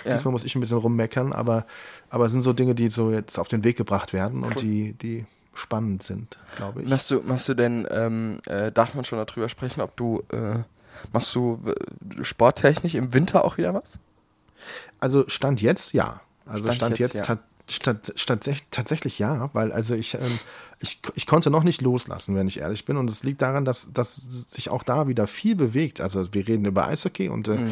Ja. 0.05 0.13
Diesmal 0.13 0.31
muss 0.31 0.43
ich 0.43 0.55
ein 0.55 0.59
bisschen 0.59 0.77
rummeckern, 0.77 1.33
aber, 1.33 1.65
aber 2.09 2.25
es 2.25 2.31
sind 2.31 2.41
so 2.41 2.53
Dinge, 2.53 2.75
die 2.75 2.89
so 2.89 3.11
jetzt 3.11 3.39
auf 3.39 3.47
den 3.47 3.63
Weg 3.63 3.77
gebracht 3.77 4.13
werden 4.13 4.43
und 4.43 4.61
die, 4.61 4.93
die 4.93 5.25
spannend 5.53 6.03
sind, 6.03 6.37
glaube 6.57 6.83
ich. 6.83 6.89
Machst 6.89 7.11
du, 7.11 7.21
machst 7.21 7.49
du 7.49 7.53
denn, 7.53 7.87
ähm, 7.89 8.39
äh, 8.47 8.71
darf 8.71 8.93
man 8.95 9.05
schon 9.05 9.23
darüber 9.25 9.49
sprechen, 9.49 9.81
ob 9.81 9.95
du, 9.97 10.23
äh, 10.31 10.59
machst 11.11 11.35
du 11.35 11.59
äh, 11.65 12.23
sporttechnisch 12.23 12.95
im 12.95 13.13
Winter 13.13 13.43
auch 13.45 13.57
wieder 13.57 13.73
was? 13.73 13.99
Also 14.99 15.25
Stand 15.27 15.61
jetzt 15.61 15.93
ja. 15.93 16.21
Also 16.45 16.63
Stand, 16.63 16.75
Stand 16.75 16.99
jetzt, 16.99 17.15
jetzt 17.15 17.27
ja. 17.27 17.39
Statt, 17.71 18.13
statt, 18.15 18.49
tatsächlich 18.69 19.19
ja, 19.19 19.49
weil 19.53 19.71
also 19.71 19.95
ich, 19.95 20.15
ähm, 20.15 20.39
ich, 20.79 21.01
ich 21.15 21.25
konnte 21.25 21.49
noch 21.49 21.63
nicht 21.63 21.81
loslassen, 21.81 22.35
wenn 22.35 22.47
ich 22.47 22.59
ehrlich 22.59 22.85
bin. 22.85 22.97
Und 22.97 23.09
es 23.09 23.23
liegt 23.23 23.41
daran, 23.41 23.65
dass, 23.65 23.93
dass 23.93 24.15
sich 24.15 24.69
auch 24.69 24.83
da 24.83 25.07
wieder 25.07 25.27
viel 25.27 25.55
bewegt. 25.55 26.01
Also 26.01 26.33
wir 26.33 26.47
reden 26.47 26.65
über 26.65 26.87
Eishockey 26.87 27.29
und 27.29 27.47
äh, 27.47 27.57
mhm. 27.57 27.71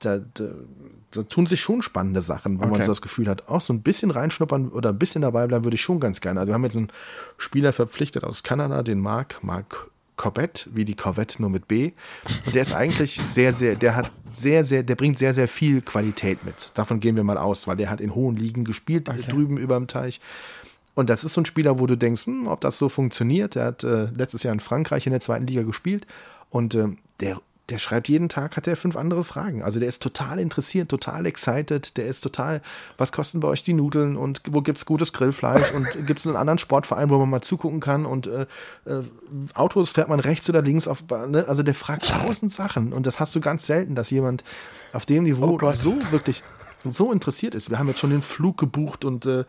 da, 0.00 0.18
da, 0.18 0.44
da, 1.10 1.22
tun 1.24 1.46
sich 1.46 1.60
schon 1.60 1.82
spannende 1.82 2.20
Sachen, 2.20 2.58
wo 2.58 2.62
okay. 2.62 2.72
man 2.72 2.82
so 2.82 2.88
das 2.88 3.02
Gefühl 3.02 3.28
hat, 3.28 3.48
auch 3.48 3.60
so 3.60 3.72
ein 3.72 3.82
bisschen 3.82 4.10
reinschnuppern 4.10 4.68
oder 4.68 4.90
ein 4.90 4.98
bisschen 4.98 5.22
dabei 5.22 5.46
bleiben 5.46 5.64
würde 5.64 5.76
ich 5.76 5.82
schon 5.82 6.00
ganz 6.00 6.20
gerne. 6.20 6.40
Also 6.40 6.50
wir 6.50 6.54
haben 6.54 6.64
jetzt 6.64 6.76
einen 6.76 6.92
Spieler 7.36 7.72
verpflichtet 7.72 8.24
aus 8.24 8.42
Kanada, 8.42 8.82
den 8.82 9.00
Mark, 9.00 9.42
Mark 9.42 9.90
Corvette, 10.16 10.68
wie 10.72 10.84
die 10.84 10.94
Corvette 10.94 11.40
nur 11.40 11.50
mit 11.50 11.66
B. 11.68 11.92
Und 12.46 12.54
der 12.54 12.62
ist 12.62 12.72
eigentlich 12.72 13.20
sehr, 13.20 13.52
sehr, 13.52 13.74
der 13.74 13.96
hat 13.96 14.12
sehr, 14.32 14.64
sehr, 14.64 14.82
der 14.82 14.94
bringt 14.94 15.18
sehr, 15.18 15.34
sehr 15.34 15.48
viel 15.48 15.80
Qualität 15.80 16.44
mit. 16.44 16.70
Davon 16.74 17.00
gehen 17.00 17.16
wir 17.16 17.24
mal 17.24 17.38
aus, 17.38 17.66
weil 17.66 17.76
der 17.76 17.90
hat 17.90 18.00
in 18.00 18.14
hohen 18.14 18.36
Ligen 18.36 18.64
gespielt, 18.64 19.08
okay. 19.08 19.22
drüben 19.28 19.56
über 19.56 19.76
dem 19.76 19.86
Teich. 19.86 20.20
Und 20.94 21.10
das 21.10 21.24
ist 21.24 21.34
so 21.34 21.40
ein 21.40 21.46
Spieler, 21.46 21.80
wo 21.80 21.86
du 21.86 21.96
denkst, 21.96 22.26
hm, 22.26 22.46
ob 22.46 22.60
das 22.60 22.78
so 22.78 22.88
funktioniert. 22.88 23.56
Der 23.56 23.64
hat 23.64 23.84
äh, 23.84 24.04
letztes 24.16 24.44
Jahr 24.44 24.52
in 24.52 24.60
Frankreich 24.60 25.06
in 25.06 25.12
der 25.12 25.20
zweiten 25.20 25.46
Liga 25.46 25.62
gespielt 25.62 26.06
und 26.50 26.74
äh, 26.74 26.88
der 27.20 27.40
der 27.70 27.78
schreibt 27.78 28.08
jeden 28.08 28.28
Tag, 28.28 28.56
hat 28.56 28.66
er 28.66 28.76
fünf 28.76 28.96
andere 28.96 29.24
Fragen. 29.24 29.62
Also 29.62 29.80
der 29.80 29.88
ist 29.88 30.02
total 30.02 30.38
interessiert, 30.38 30.90
total 30.90 31.24
excited, 31.24 31.96
der 31.96 32.06
ist 32.06 32.20
total, 32.20 32.60
was 32.98 33.10
kosten 33.10 33.40
bei 33.40 33.48
euch 33.48 33.62
die 33.62 33.72
Nudeln 33.72 34.16
und 34.16 34.42
wo 34.50 34.60
gibt 34.60 34.78
es 34.78 34.84
gutes 34.84 35.12
Grillfleisch 35.14 35.72
und 35.72 35.86
gibt 36.06 36.20
es 36.20 36.26
einen 36.26 36.36
anderen 36.36 36.58
Sportverein, 36.58 37.08
wo 37.08 37.18
man 37.18 37.30
mal 37.30 37.40
zugucken 37.40 37.80
kann 37.80 38.04
und 38.04 38.26
äh, 38.26 38.42
äh, 38.84 39.02
Autos 39.54 39.90
fährt 39.90 40.08
man 40.08 40.20
rechts 40.20 40.48
oder 40.50 40.60
links 40.60 40.86
auf, 40.86 41.04
ne? 41.08 41.46
also 41.48 41.62
der 41.62 41.74
fragt 41.74 42.06
tausend 42.08 42.52
Sachen 42.52 42.92
und 42.92 43.06
das 43.06 43.18
hast 43.18 43.34
du 43.34 43.40
ganz 43.40 43.66
selten, 43.66 43.94
dass 43.94 44.10
jemand 44.10 44.44
auf 44.92 45.06
dem 45.06 45.24
Niveau 45.24 45.58
oh 45.60 45.72
so 45.72 45.96
wirklich 46.10 46.42
so 46.92 47.12
interessiert 47.12 47.54
ist. 47.54 47.70
Wir 47.70 47.78
haben 47.78 47.88
jetzt 47.88 48.00
schon 48.00 48.10
den 48.10 48.22
Flug 48.22 48.58
gebucht 48.58 49.04
und 49.04 49.26
äh, 49.26 49.44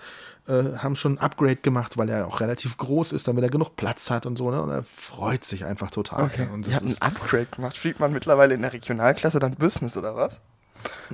äh, 0.47 0.77
haben 0.77 0.95
schon 0.95 1.15
ein 1.15 1.17
Upgrade 1.17 1.57
gemacht, 1.57 1.97
weil 1.97 2.09
er 2.09 2.27
auch 2.27 2.39
relativ 2.39 2.77
groß 2.77 3.11
ist, 3.11 3.27
damit 3.27 3.43
er 3.43 3.49
genug 3.49 3.75
Platz 3.75 4.09
hat 4.09 4.25
und 4.25 4.37
so. 4.37 4.51
Ne? 4.51 4.61
Und 4.61 4.69
er 4.69 4.83
freut 4.83 5.43
sich 5.43 5.65
einfach 5.65 5.91
total. 5.91 6.25
Okay. 6.25 6.47
Und 6.53 6.67
Ihr 6.67 6.75
habt 6.75 6.85
ein 6.85 7.01
Upgrade 7.01 7.47
gemacht. 7.47 7.77
Fliegt 7.77 7.99
man 7.99 8.13
mittlerweile 8.13 8.53
in 8.53 8.61
der 8.61 8.73
Regionalklasse 8.73 9.39
dann 9.39 9.55
Business 9.55 9.97
oder 9.97 10.15
was? 10.15 10.41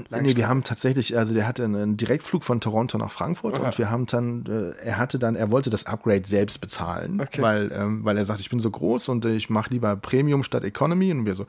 Nein, 0.09 0.23
nee, 0.23 0.35
wir 0.35 0.47
haben 0.47 0.63
tatsächlich, 0.63 1.17
also 1.17 1.33
der 1.33 1.47
hatte 1.47 1.63
einen 1.63 1.97
Direktflug 1.97 2.43
von 2.43 2.61
Toronto 2.61 2.97
nach 2.97 3.11
Frankfurt 3.11 3.59
oh, 3.59 3.63
und 3.63 3.77
wir 3.77 3.89
haben 3.89 4.05
dann, 4.05 4.45
äh, 4.45 4.85
er 4.85 4.97
hatte 4.97 5.19
dann, 5.19 5.35
er 5.35 5.51
wollte 5.51 5.69
das 5.69 5.85
Upgrade 5.85 6.23
selbst 6.25 6.59
bezahlen, 6.59 7.19
okay. 7.21 7.41
weil, 7.41 7.71
ähm, 7.73 8.03
weil 8.05 8.17
er 8.17 8.25
sagt, 8.25 8.39
ich 8.39 8.49
bin 8.49 8.59
so 8.59 8.71
groß 8.71 9.09
und 9.09 9.25
ich 9.25 9.49
mache 9.49 9.71
lieber 9.71 9.95
Premium 9.95 10.43
statt 10.43 10.63
Economy 10.63 11.11
und 11.11 11.25
wir 11.25 11.35
so, 11.35 11.45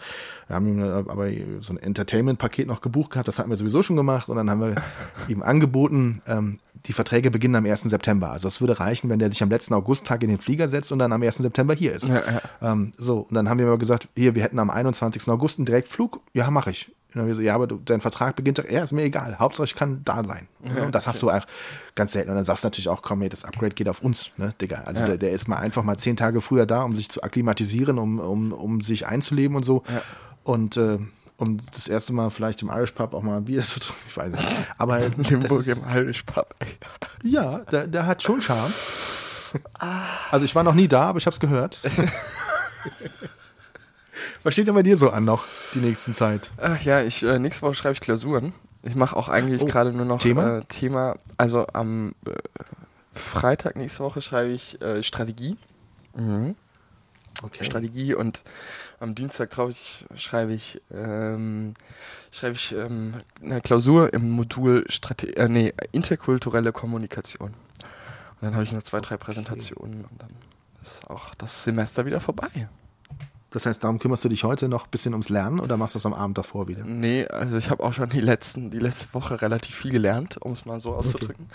wir 0.49 0.57
haben 0.57 0.67
ihm 0.67 0.81
äh, 0.81 0.91
aber 0.91 1.29
so 1.61 1.73
ein 1.73 1.79
Entertainment-Paket 1.79 2.67
noch 2.67 2.81
gebucht 2.81 3.13
gehabt, 3.13 3.29
das 3.29 3.39
hatten 3.39 3.51
wir 3.51 3.57
sowieso 3.57 3.83
schon 3.83 3.97
gemacht 3.97 4.29
und 4.29 4.37
dann 4.37 4.51
haben 4.51 4.61
wir 4.61 4.75
ihm 5.29 5.43
angeboten, 5.43 6.23
ähm, 6.27 6.59
die 6.87 6.93
Verträge 6.93 7.31
beginnen 7.31 7.55
am 7.55 7.67
1. 7.67 7.83
September. 7.83 8.31
Also 8.31 8.49
es 8.49 8.61
würde 8.61 8.81
reichen, 8.81 9.09
wenn 9.09 9.19
der 9.19 9.31
sich 9.31 9.43
am 9.43 9.51
letzten 9.51 9.75
Augusttag 9.75 10.23
in 10.23 10.31
den 10.31 10.39
Flieger 10.39 10.69
setzt 10.69 10.91
und 10.91 10.99
dann 10.99 11.13
am 11.13 11.23
1. 11.23 11.37
September 11.37 11.75
hier 11.75 11.95
ist. 11.95 12.09
Ja, 12.09 12.17
ja. 12.17 12.73
Ähm, 12.73 12.93
so, 12.99 13.21
und 13.21 13.35
dann 13.35 13.49
haben 13.49 13.59
wir 13.59 13.67
mal 13.67 13.79
gesagt, 13.79 14.09
hier, 14.17 14.35
wir 14.35 14.43
hätten 14.43 14.59
am 14.59 14.71
21. 14.71 15.29
August 15.29 15.59
einen 15.59 15.67
Direktflug. 15.67 16.21
Ja, 16.33 16.51
mache 16.51 16.71
ich. 16.71 16.91
Und 17.15 17.21
dann 17.21 17.27
wir 17.27 17.35
so, 17.35 17.43
ja, 17.43 17.55
aber 17.55 17.67
du, 17.67 17.81
dein 17.85 18.01
Vertrag 18.01 18.37
beginnt 18.37 18.59
doch, 18.59 18.65
ja, 18.69 18.83
ist 18.83 18.93
mir 18.93 19.03
egal. 19.03 19.39
Hauptsache, 19.39 19.65
ich 19.65 19.75
kann 19.75 20.01
da 20.05 20.25
sein. 20.25 20.49
Ja, 20.65 20.85
und 20.85 20.95
das 20.95 21.07
hast 21.07 21.21
du 21.23 21.31
auch 21.31 21.47
ganz 21.95 22.13
selten. 22.13 22.31
Und 22.31 22.37
dann 22.37 22.45
sagst 22.45 22.65
du 22.65 22.67
natürlich 22.67 22.89
auch, 22.89 23.03
komm, 23.03 23.23
ey, 23.23 23.29
das 23.29 23.45
Upgrade 23.45 23.75
geht 23.75 23.89
auf 23.89 24.03
uns, 24.03 24.31
ne, 24.37 24.55
Digga. 24.61 24.83
Also 24.87 25.01
ja. 25.01 25.07
der, 25.09 25.19
der, 25.19 25.33
ist 25.33 25.49
mal 25.49 25.59
einfach 25.59 25.83
mal 25.83 25.99
zehn 25.99 26.17
Tage 26.17 26.41
früher 26.41 26.67
da, 26.67 26.83
um 26.83 26.97
sich 26.97 27.11
zu 27.11 27.23
akklimatisieren, 27.23 27.99
um, 27.99 28.19
um, 28.19 28.53
um 28.53 28.81
sich 28.81 29.07
einzuleben 29.07 29.57
und 29.57 29.65
so. 29.65 29.83
Ja. 29.89 30.03
Und 30.45 30.77
äh, 30.77 30.99
um 31.37 31.59
das 31.73 31.89
erste 31.89 32.13
Mal 32.13 32.31
vielleicht 32.31 32.63
im 32.63 32.69
Irish 32.69 32.93
Pub 32.93 33.15
auch 33.15 33.23
mal 33.23 33.39
ein 33.39 33.45
Bier 33.45 33.63
zu 33.63 33.81
trinken. 33.81 34.03
Ich 34.09 34.17
weiß 34.17 34.31
nicht. 34.31 34.49
Aber 34.79 35.01
Limburg 35.17 35.67
im 35.67 35.79
Irish 35.95 36.23
Pub. 36.23 36.55
Ja, 37.23 37.59
der, 37.71 37.87
der 37.87 38.07
hat 38.07 38.23
schon 38.23 38.41
Charme. 38.41 38.73
Also 40.31 40.45
ich 40.45 40.55
war 40.55 40.63
noch 40.63 40.75
nie 40.75 40.89
da, 40.89 41.05
aber 41.07 41.19
ich 41.19 41.27
habe 41.27 41.35
es 41.35 41.41
gehört. 41.41 41.81
Was 44.43 44.55
steht 44.55 44.67
denn 44.67 44.75
bei 44.75 44.83
dir 44.83 44.97
so 44.97 45.11
an 45.11 45.25
noch 45.25 45.45
die 45.75 45.79
nächsten 45.79 46.15
Zeit? 46.15 46.51
Ach 46.61 46.81
ja, 46.83 47.01
ich 47.01 47.23
äh, 47.23 47.39
nächste 47.39 47.63
Woche 47.63 47.75
schreibe 47.75 47.95
ich 47.95 48.01
Klausuren. 48.01 48.53
Ich 48.83 48.97
mache 48.97 49.17
auch 49.17 49.29
eigentlich 49.29 49.63
oh, 49.63 49.67
gerade 49.67 49.93
nur 49.93 50.05
noch 50.05 50.19
Thema. 50.19 50.59
Äh, 50.59 50.65
Thema. 50.65 51.17
Also 51.37 51.67
am 51.73 52.15
äh, 52.27 52.33
Freitag 53.15 53.77
nächste 53.77 54.01
Woche 54.01 54.21
schreibe 54.21 54.51
ich 54.51 54.81
äh, 54.83 55.03
Strategie. 55.03 55.57
Mhm. 56.17 56.57
Okay. 57.43 57.65
Strategie 57.65 58.15
und 58.15 58.43
am 59.01 59.15
Dienstag 59.15 59.51
drauf 59.51 59.71
ich, 59.71 60.05
schreibe 60.15 60.53
ich, 60.53 60.81
ähm, 60.93 61.75
schreibe 62.31 62.55
ich 62.55 62.73
ähm, 62.73 63.15
eine 63.43 63.61
Klausur 63.61 64.13
im 64.13 64.31
Modul 64.31 64.85
Strate 64.89 65.37
äh, 65.37 65.49
nee, 65.49 65.73
interkulturelle 65.91 66.73
Kommunikation. 66.73 67.51
Und 67.51 67.57
dann 68.43 68.55
habe 68.55 68.65
ich 68.65 68.73
noch 68.73 68.83
zwei, 68.83 69.01
drei 69.01 69.17
Präsentationen 69.17 70.05
und 70.05 70.23
dann 70.23 70.31
ist 70.83 71.09
auch 71.09 71.35
das 71.35 71.65
Semester 71.65 72.07
wieder 72.07 72.21
vorbei. 72.21 72.69
Das 73.53 73.67
heißt, 73.67 73.85
darum 73.85 73.99
kümmerst 73.99 74.25
du 74.25 74.29
dich 74.31 74.45
heute 74.45 74.69
noch 74.69 74.85
ein 74.85 74.91
bisschen 74.91 75.13
ums 75.13 75.29
Lernen 75.29 75.61
oder 75.61 75.77
machst 75.77 75.95
du 75.95 75.99
es 75.99 76.07
am 76.07 76.15
Abend 76.15 76.39
davor 76.39 76.69
wieder? 76.69 76.85
Nee, 76.85 77.27
also 77.27 77.57
ich 77.59 77.71
habe 77.71 77.83
auch 77.85 77.93
schon 77.93 78.09
die, 78.09 78.21
letzten, 78.21 78.71
die 78.71 78.79
letzte 78.79 79.13
Woche 79.13 79.41
relativ 79.43 79.75
viel 79.75 79.91
gelernt, 79.91 80.39
um 80.41 80.53
es 80.53 80.65
mal 80.65 80.81
so 80.81 80.95
auszudrücken. 80.95 81.47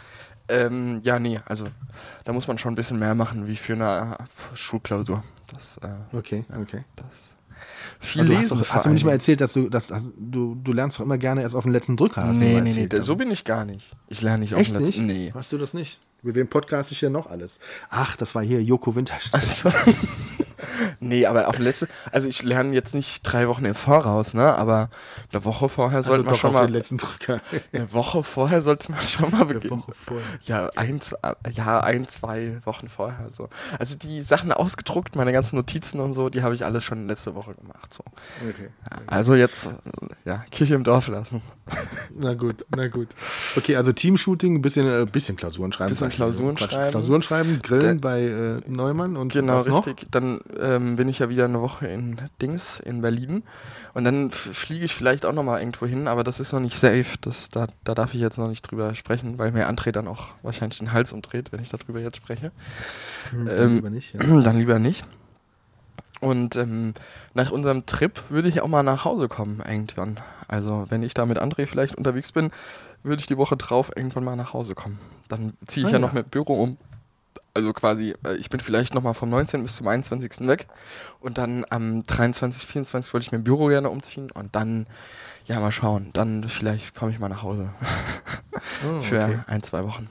Okay. 0.47 0.65
Ähm, 0.65 1.01
ja, 1.03 1.19
nee, 1.19 1.39
also 1.45 1.65
da 2.23 2.33
muss 2.33 2.47
man 2.47 2.57
schon 2.57 2.73
ein 2.73 2.75
bisschen 2.75 2.99
mehr 2.99 3.15
machen 3.15 3.47
wie 3.47 3.55
für 3.55 3.73
eine 3.73 4.15
Schulklausur. 4.53 5.23
Das, 5.47 5.77
äh, 5.77 6.15
okay, 6.15 6.45
okay. 6.55 6.85
Das 6.95 7.35
viel 7.99 8.23
du 8.23 8.29
lesen. 8.29 8.59
Hast, 8.59 8.69
doch, 8.69 8.75
hast 8.75 8.85
du 8.85 8.89
mir 8.89 8.93
nicht 8.93 9.05
mal 9.05 9.11
erzählt, 9.11 9.41
dass 9.41 9.53
du, 9.53 9.67
dass, 9.67 9.87
dass, 9.87 10.11
du, 10.15 10.55
du 10.55 10.73
lernst 10.73 10.99
doch 10.99 11.03
immer 11.03 11.17
gerne 11.17 11.41
erst 11.41 11.55
auf 11.55 11.63
den 11.63 11.73
letzten 11.73 11.97
Drücker? 11.97 12.23
Hast 12.23 12.37
nee, 12.37 12.61
nee, 12.61 12.87
nee, 12.89 12.99
so 13.01 13.15
bin 13.15 13.31
ich 13.31 13.43
gar 13.43 13.65
nicht. 13.65 13.91
Ich 14.07 14.21
lerne 14.21 14.39
nicht 14.39 14.53
Echt 14.53 14.71
auf 14.71 14.77
den 14.77 14.85
letzten. 14.85 15.05
Nicht? 15.07 15.17
Nee. 15.17 15.31
Hast 15.33 15.51
du 15.51 15.57
das 15.57 15.73
nicht? 15.73 15.99
Mit 16.23 16.35
wem 16.35 16.47
podcast 16.47 16.91
ich 16.91 16.99
hier 16.99 17.09
noch 17.09 17.27
alles? 17.27 17.59
Ach, 17.89 18.15
das 18.15 18.33
war 18.33 18.43
hier 18.43 18.61
Joko 18.61 18.95
Winterstein. 18.95 19.39
Also, 19.39 19.69
nee, 20.99 21.25
aber 21.25 21.47
auf 21.47 21.57
dem 21.57 21.65
letzten, 21.65 21.87
also 22.11 22.27
ich 22.27 22.41
lerne 22.43 22.73
jetzt 22.73 22.95
nicht 22.95 23.21
drei 23.21 23.47
Wochen 23.47 23.65
im 23.65 23.75
Voraus, 23.75 24.33
ne? 24.33 24.55
Aber 24.55 24.89
eine 25.31 25.45
Woche 25.45 25.69
vorher 25.69 26.01
sollte 26.03 26.21
also 26.21 26.31
man 26.31 26.35
schon 26.35 26.53
mal. 26.53 26.65
Den 26.65 26.73
letzten 26.73 26.97
Drücker. 26.97 27.39
eine 27.71 27.93
Woche 27.93 28.23
vorher 28.23 28.61
sollte 28.61 28.91
man 28.91 29.01
schon 29.01 29.29
mal 29.29 29.45
beginnen. 29.45 29.73
Eine 29.73 29.81
Woche 29.83 29.93
vorher. 29.93 30.25
Ja, 30.43 30.69
ein, 30.75 30.99
ja, 31.51 31.79
ein, 31.81 32.07
zwei 32.07 32.61
Wochen 32.65 32.87
vorher. 32.87 33.29
So. 33.31 33.49
Also 33.77 33.95
die 33.95 34.21
Sachen 34.21 34.51
ausgedruckt, 34.51 35.15
meine 35.15 35.31
ganzen 35.31 35.55
Notizen 35.55 35.99
und 35.99 36.15
so, 36.15 36.29
die 36.29 36.41
habe 36.41 36.55
ich 36.55 36.65
alle 36.65 36.81
schon 36.81 37.07
letzte 37.07 37.35
Woche 37.35 37.53
gemacht. 37.53 37.93
So. 37.93 38.03
Okay. 38.49 38.69
Ja, 38.89 38.97
also 39.05 39.35
jetzt, 39.35 39.69
ja, 40.25 40.43
Kirche 40.49 40.75
im 40.75 40.83
Dorf 40.83 41.07
lassen. 41.07 41.41
Na 42.15 42.33
gut, 42.33 42.65
na 42.75 42.87
gut. 42.87 43.09
Okay, 43.55 43.75
also 43.75 43.91
Teamshooting, 43.91 44.55
ein 44.55 44.61
bisschen, 44.61 44.87
äh, 44.87 45.05
bisschen 45.05 45.35
Klausuren 45.35 45.71
schreiben. 45.73 45.89
Bisschen 45.89 46.06
Klausuren 46.09 46.55
Quatsch, 46.55 46.71
schreiben. 46.71 46.91
Klausuren 46.91 47.21
schreiben, 47.21 47.59
grillen 47.61 48.01
Der, 48.01 48.09
bei 48.09 48.21
äh, 48.21 48.61
Neumann 48.67 49.17
und 49.17 49.33
Genau, 49.33 49.57
richtig. 49.57 50.03
Noch? 50.03 50.11
Dann 50.11 50.39
ähm, 50.59 50.95
bin 50.95 51.09
ich 51.09 51.19
ja 51.19 51.29
wieder 51.29 51.45
eine 51.45 51.61
Woche 51.61 51.87
in 51.87 52.17
Dings, 52.41 52.79
in 52.79 53.01
Berlin. 53.01 53.43
Und 53.93 54.03
dann 54.03 54.31
fliege 54.31 54.85
ich 54.85 54.93
vielleicht 54.93 55.25
auch 55.25 55.33
nochmal 55.33 55.59
irgendwo 55.59 55.85
hin, 55.85 56.07
aber 56.07 56.23
das 56.23 56.39
ist 56.39 56.53
noch 56.53 56.59
nicht 56.59 56.77
safe. 56.77 57.17
Das, 57.21 57.49
da, 57.49 57.67
da 57.83 57.95
darf 57.95 58.13
ich 58.13 58.21
jetzt 58.21 58.37
noch 58.37 58.47
nicht 58.47 58.61
drüber 58.61 58.93
sprechen, 58.95 59.37
weil 59.37 59.51
mir 59.51 59.69
André 59.69 59.91
dann 59.91 60.07
auch 60.07 60.27
wahrscheinlich 60.43 60.79
den 60.79 60.93
Hals 60.93 61.13
umdreht, 61.13 61.51
wenn 61.51 61.61
ich 61.61 61.69
darüber 61.69 61.99
jetzt 61.99 62.17
spreche. 62.17 62.51
Hm, 63.31 63.45
dann 63.45 63.59
ähm, 63.59 63.75
lieber 63.75 63.89
nicht. 63.89 64.13
Ja. 64.13 64.19
Dann 64.41 64.57
lieber 64.57 64.79
nicht. 64.79 65.03
Und 66.19 66.55
ähm, 66.55 66.93
nach 67.33 67.51
unserem 67.51 67.85
Trip 67.85 68.21
würde 68.29 68.49
ich 68.49 68.61
auch 68.61 68.67
mal 68.67 68.83
nach 68.83 69.05
Hause 69.05 69.27
kommen 69.27 69.61
irgendwann. 69.67 70.19
Also 70.47 70.85
wenn 70.89 71.03
ich 71.03 71.13
da 71.13 71.25
mit 71.25 71.39
André 71.39 71.67
vielleicht 71.67 71.95
unterwegs 71.95 72.31
bin, 72.31 72.51
würde 73.03 73.19
ich 73.19 73.27
die 73.27 73.37
Woche 73.37 73.57
drauf 73.57 73.91
irgendwann 73.95 74.23
mal 74.23 74.35
nach 74.35 74.53
Hause 74.53 74.75
kommen. 74.75 74.99
Dann 75.27 75.53
ziehe 75.67 75.85
ich 75.85 75.93
ah, 75.93 75.97
ja, 75.97 76.01
ja 76.01 76.05
noch 76.07 76.13
mit 76.13 76.31
Büro 76.31 76.61
um. 76.61 76.77
Also 77.53 77.73
quasi, 77.73 78.15
äh, 78.25 78.35
ich 78.35 78.49
bin 78.49 78.59
vielleicht 78.59 78.93
nochmal 78.93 79.13
vom 79.13 79.29
19. 79.29 79.63
bis 79.63 79.77
zum 79.77 79.87
21. 79.87 80.47
weg. 80.47 80.67
Und 81.19 81.37
dann 81.37 81.65
am 81.69 82.05
23., 82.05 82.67
24. 82.67 83.13
wollte 83.13 83.25
ich 83.25 83.31
mein 83.31 83.43
Büro 83.43 83.67
gerne 83.67 83.89
umziehen. 83.89 84.31
Und 84.31 84.55
dann, 84.55 84.87
ja, 85.45 85.59
mal 85.59 85.71
schauen. 85.71 86.11
Dann 86.13 86.47
vielleicht 86.49 86.95
komme 86.95 87.11
ich 87.11 87.19
mal 87.19 87.29
nach 87.29 87.43
Hause. 87.43 87.69
Oh, 88.85 88.99
Für 88.99 89.23
okay. 89.23 89.39
ein, 89.47 89.63
zwei 89.63 89.83
Wochen. 89.85 90.09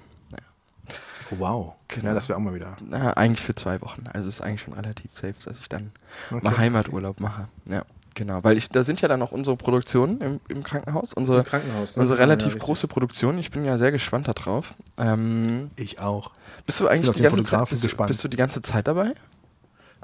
Oh, 1.30 1.36
wow. 1.38 1.74
Genau. 1.88 2.06
Ja, 2.06 2.14
das 2.14 2.28
wäre 2.28 2.38
auch 2.38 2.42
mal 2.42 2.54
wieder. 2.54 2.76
Na, 2.84 3.12
eigentlich 3.16 3.40
für 3.40 3.54
zwei 3.54 3.80
Wochen. 3.80 4.04
Also 4.12 4.28
ist 4.28 4.40
eigentlich 4.40 4.62
schon 4.62 4.74
relativ 4.74 5.10
safe, 5.14 5.34
dass 5.44 5.58
ich 5.58 5.68
dann 5.68 5.90
okay. 6.30 6.40
mal 6.42 6.58
Heimaturlaub 6.58 7.20
mache. 7.20 7.48
Ja. 7.68 7.84
Genau, 8.16 8.42
weil 8.42 8.56
ich, 8.56 8.70
da 8.70 8.82
sind 8.82 9.02
ja 9.02 9.08
dann 9.08 9.20
auch 9.20 9.30
unsere 9.30 9.58
Produktionen 9.58 10.22
im, 10.22 10.40
im 10.48 10.62
Krankenhaus, 10.62 11.12
unsere, 11.12 11.40
Im 11.40 11.44
Krankenhaus, 11.44 11.96
ne? 11.96 12.02
unsere 12.02 12.18
relativ 12.18 12.54
ja, 12.54 12.58
große 12.60 12.88
Produktion. 12.88 13.36
Ich 13.38 13.50
bin 13.50 13.62
ja 13.66 13.76
sehr 13.76 13.92
gespannt 13.92 14.26
darauf. 14.26 14.74
Ähm, 14.96 15.70
ich 15.76 16.00
auch. 16.00 16.30
Bist 16.64 16.80
du 16.80 16.88
eigentlich 16.88 17.14
die 17.14 17.22
ganze 17.22 17.42
Zeit, 17.42 17.68
bist, 17.68 17.96
bist, 17.96 18.24
du 18.24 18.28
die 18.28 18.38
ganze 18.38 18.62
Zeit 18.62 18.88
dabei? 18.88 19.12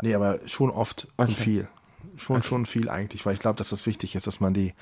Nee, 0.02 0.14
aber 0.14 0.40
schon 0.44 0.68
oft 0.68 1.08
okay. 1.16 1.30
und 1.30 1.38
viel. 1.38 1.68
Schon, 2.18 2.36
okay. 2.36 2.46
schon 2.46 2.66
viel 2.66 2.90
eigentlich, 2.90 3.24
weil 3.24 3.32
ich 3.32 3.40
glaube, 3.40 3.56
dass 3.56 3.70
das 3.70 3.86
wichtig 3.86 4.14
ist, 4.14 4.26
dass 4.26 4.40
man 4.40 4.52
die 4.52 4.74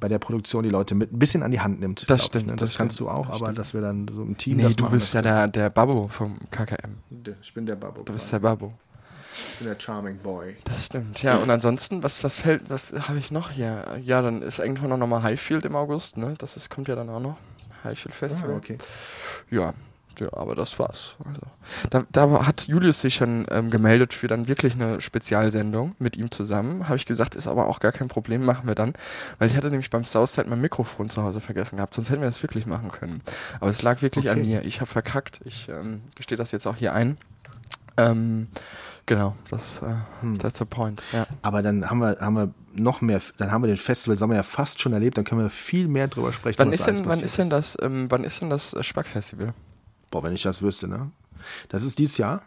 bei 0.00 0.08
der 0.08 0.18
Produktion 0.18 0.64
die 0.64 0.70
Leute 0.70 0.94
mit 0.94 1.12
ein 1.12 1.18
bisschen 1.18 1.42
an 1.42 1.50
die 1.50 1.60
Hand 1.60 1.80
nimmt. 1.80 2.08
Das 2.10 2.26
stimmt. 2.26 2.44
Ich, 2.44 2.50
ne? 2.50 2.56
Das, 2.56 2.70
das 2.70 2.78
kannst 2.78 2.96
stimmt, 2.96 3.10
du 3.10 3.12
auch, 3.12 3.26
das 3.26 3.36
aber 3.36 3.46
stimmt. 3.46 3.58
dass 3.58 3.74
wir 3.74 3.80
dann 3.80 4.08
so 4.12 4.22
im 4.22 4.36
Team. 4.36 4.56
Nee, 4.56 4.68
du 4.68 4.84
machen, 4.84 4.92
bist 4.92 5.14
ja 5.14 5.22
der, 5.22 5.48
der 5.48 5.70
Babbo 5.70 6.08
vom 6.08 6.38
KKM. 6.50 6.98
Ich 7.40 7.54
bin 7.54 7.66
der 7.66 7.76
Babbo. 7.76 8.02
Du 8.02 8.12
bist 8.12 8.32
der 8.32 8.40
Babbo. 8.40 8.72
Ich 9.34 9.58
bin 9.58 9.68
der 9.68 9.80
Charming 9.80 10.18
Boy. 10.18 10.56
Das 10.64 10.86
stimmt, 10.86 11.22
ja. 11.22 11.36
Und 11.36 11.50
ansonsten, 11.50 12.02
was, 12.02 12.22
was 12.22 12.40
fällt, 12.40 12.68
was 12.68 12.92
habe 13.08 13.18
ich 13.18 13.30
noch 13.30 13.50
hier? 13.50 13.84
Ja, 14.02 14.20
dann 14.20 14.42
ist 14.42 14.58
irgendwann 14.58 14.90
noch 14.90 14.98
nochmal 14.98 15.22
Highfield 15.22 15.64
im 15.64 15.74
August, 15.76 16.16
ne? 16.16 16.34
Das 16.38 16.56
ist, 16.56 16.68
kommt 16.68 16.88
ja 16.88 16.94
dann 16.94 17.08
auch 17.08 17.20
noch. 17.20 17.36
Highfield 17.84 18.14
Festival. 18.14 18.54
Ah, 18.54 18.56
okay. 18.58 18.78
Ja, 19.50 19.72
ja, 20.22 20.32
aber 20.32 20.54
das 20.54 20.78
war's. 20.78 21.16
Also, 21.26 21.40
da, 21.90 22.04
da, 22.10 22.46
hat 22.46 22.66
Julius 22.68 23.00
sich 23.00 23.16
schon 23.16 23.46
ähm, 23.50 23.70
gemeldet 23.70 24.14
für 24.14 24.28
dann 24.28 24.48
wirklich 24.48 24.74
eine 24.74 25.00
Spezialsendung 25.00 25.94
mit 25.98 26.16
ihm 26.16 26.30
zusammen. 26.30 26.88
Habe 26.88 26.96
ich 26.96 27.06
gesagt, 27.06 27.34
ist 27.34 27.46
aber 27.46 27.68
auch 27.68 27.80
gar 27.80 27.92
kein 27.92 28.08
Problem, 28.08 28.44
machen 28.44 28.66
wir 28.66 28.74
dann. 28.74 28.94
Weil 29.38 29.48
ich 29.48 29.56
hatte 29.56 29.70
nämlich 29.70 29.90
beim 29.90 30.04
Southside 30.04 30.48
mein 30.48 30.60
Mikrofon 30.60 31.10
zu 31.10 31.22
Hause 31.22 31.40
vergessen 31.40 31.76
gehabt, 31.76 31.94
sonst 31.94 32.10
hätten 32.10 32.20
wir 32.20 32.28
das 32.28 32.42
wirklich 32.42 32.66
machen 32.66 32.92
können. 32.92 33.20
Aber 33.60 33.70
es 33.70 33.82
lag 33.82 34.02
wirklich 34.02 34.28
okay. 34.28 34.40
an 34.40 34.46
mir. 34.46 34.64
Ich 34.64 34.80
habe 34.80 34.90
verkackt. 34.90 35.40
Ich 35.44 35.68
ähm, 35.68 36.02
gestehe 36.14 36.38
das 36.38 36.52
jetzt 36.52 36.66
auch 36.66 36.76
hier 36.76 36.94
ein. 36.94 37.18
Ähm, 37.96 38.48
genau, 39.06 39.34
das 39.50 39.82
äh, 39.82 39.94
hm. 40.20 40.38
that's 40.38 40.58
the 40.58 40.64
point. 40.64 41.02
Ja. 41.12 41.26
Aber 41.42 41.62
dann 41.62 41.90
haben 41.90 41.98
wir, 41.98 42.18
haben 42.20 42.34
wir 42.34 42.54
noch 42.74 43.00
mehr, 43.00 43.20
dann 43.38 43.52
haben 43.52 43.62
wir 43.62 43.68
den 43.68 43.76
Festival 43.76 44.16
Sommer 44.16 44.36
ja 44.36 44.42
fast 44.42 44.80
schon 44.80 44.92
erlebt, 44.92 45.18
dann 45.18 45.24
können 45.24 45.40
wir 45.42 45.50
viel 45.50 45.88
mehr 45.88 46.08
drüber 46.08 46.32
sprechen. 46.32 46.58
Wann 46.58 46.72
ist 46.72 46.86
denn, 46.86 47.04
wann 47.04 47.20
ist 47.20 47.38
denn 47.38 47.50
das, 47.50 47.76
ähm, 47.82 48.10
wann 48.10 48.24
ist 48.24 48.40
denn 48.40 48.50
das 48.50 48.74
äh, 48.74 48.82
Spackfestival? 48.82 49.54
Boah, 50.12 50.22
wenn 50.22 50.34
ich 50.34 50.42
das 50.42 50.62
wüsste, 50.62 50.86
ne? 50.86 51.10
Das 51.70 51.82
ist 51.82 51.98
dieses 51.98 52.18
Jahr, 52.18 52.42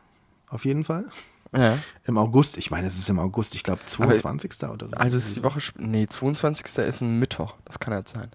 auf 0.47 0.63
jeden 0.63 0.86
Fall. 0.86 1.05
Ja. 1.51 1.80
Im 2.05 2.18
August, 2.18 2.57
ich 2.57 2.70
meine, 2.70 2.86
es 2.86 2.97
ist 2.97 3.09
im 3.09 3.18
August, 3.18 3.55
ich 3.55 3.63
glaube 3.63 3.82
22. 3.86 4.51
Aber, 4.61 4.74
oder 4.74 4.88
so. 4.88 4.95
Also 4.95 5.18
es 5.18 5.26
ist 5.28 5.38
die 5.38 5.43
Woche, 5.43 5.59
nee, 5.78 6.05
22. 6.05 6.78
ist 6.78 7.01
ein 7.01 7.18
Mittwoch, 7.18 7.55
das 7.66 7.80
kann 7.80 7.93
ja 7.93 8.03
sein. 8.05 8.30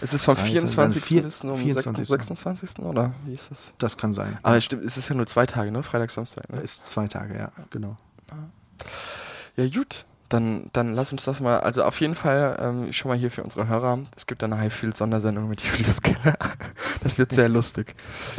Es 0.00 0.12
ist 0.12 0.24
vom 0.24 0.36
24. 0.36 1.04
Vier, 1.04 1.22
bis 1.22 1.38
zum 1.38 1.54
24. 1.54 2.08
26. 2.08 2.78
oder 2.80 3.14
wie 3.24 3.32
ist 3.32 3.50
das? 3.50 3.72
Das 3.78 3.96
kann 3.96 4.12
sein. 4.12 4.38
Aber 4.42 4.60
stimmt, 4.60 4.84
es 4.84 4.96
ist 4.96 5.08
ja 5.08 5.14
nur 5.14 5.26
zwei 5.26 5.46
Tage, 5.46 5.70
ne? 5.70 5.82
Freitag, 5.82 6.10
Samstag, 6.10 6.50
ne? 6.50 6.60
Ist 6.60 6.86
zwei 6.86 7.06
Tage, 7.06 7.36
ja, 7.36 7.52
genau. 7.70 7.96
Ja, 9.56 9.68
gut. 9.68 10.04
Dann, 10.30 10.70
dann 10.72 10.94
lass 10.94 11.12
uns 11.12 11.24
das 11.24 11.40
mal, 11.40 11.60
also 11.60 11.84
auf 11.84 12.00
jeden 12.00 12.14
Fall 12.14 12.56
ähm, 12.60 12.92
schon 12.92 13.10
mal 13.10 13.18
hier 13.18 13.30
für 13.30 13.42
unsere 13.42 13.68
Hörer. 13.68 13.98
Es 14.16 14.26
gibt 14.26 14.42
eine 14.42 14.58
Highfield-Sondersendung 14.58 15.48
mit 15.48 15.60
Julius 15.60 16.02
Keller. 16.02 16.36
Das 17.02 17.18
wird 17.18 17.32
sehr 17.32 17.50
lustig. 17.50 17.94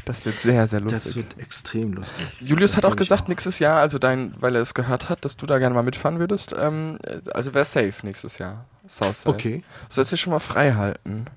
Das 0.06 0.26
wird 0.26 0.40
sehr, 0.40 0.66
sehr 0.66 0.80
lustig. 0.80 1.04
Das 1.04 1.16
wird 1.16 1.40
extrem 1.40 1.94
lustig. 1.94 2.26
Julius 2.40 2.72
das 2.72 2.78
hat 2.78 2.86
auch 2.86 2.96
gesagt, 2.96 3.24
auch. 3.24 3.28
nächstes 3.28 3.60
Jahr, 3.60 3.80
also 3.80 4.00
dein, 4.00 4.34
weil 4.40 4.56
er 4.56 4.62
es 4.62 4.74
gehört 4.74 5.08
hat, 5.08 5.24
dass 5.24 5.38
du 5.38 5.46
da 5.46 5.60
gerne 5.60 5.76
mal 5.76 5.84
mitfahren 5.84 6.18
würdest, 6.18 6.56
ähm, 6.58 6.98
also 7.32 7.54
wäre 7.54 7.64
safe 7.64 7.94
nächstes 8.02 8.40
Jahr. 8.40 8.66
Southside. 8.88 9.30
Okay. 9.30 9.64
Sollst 9.88 10.12
du 10.12 10.16
dich 10.16 10.22
schon 10.22 10.34
mal 10.34 10.40
frei 10.40 10.74
halten. 10.74 11.28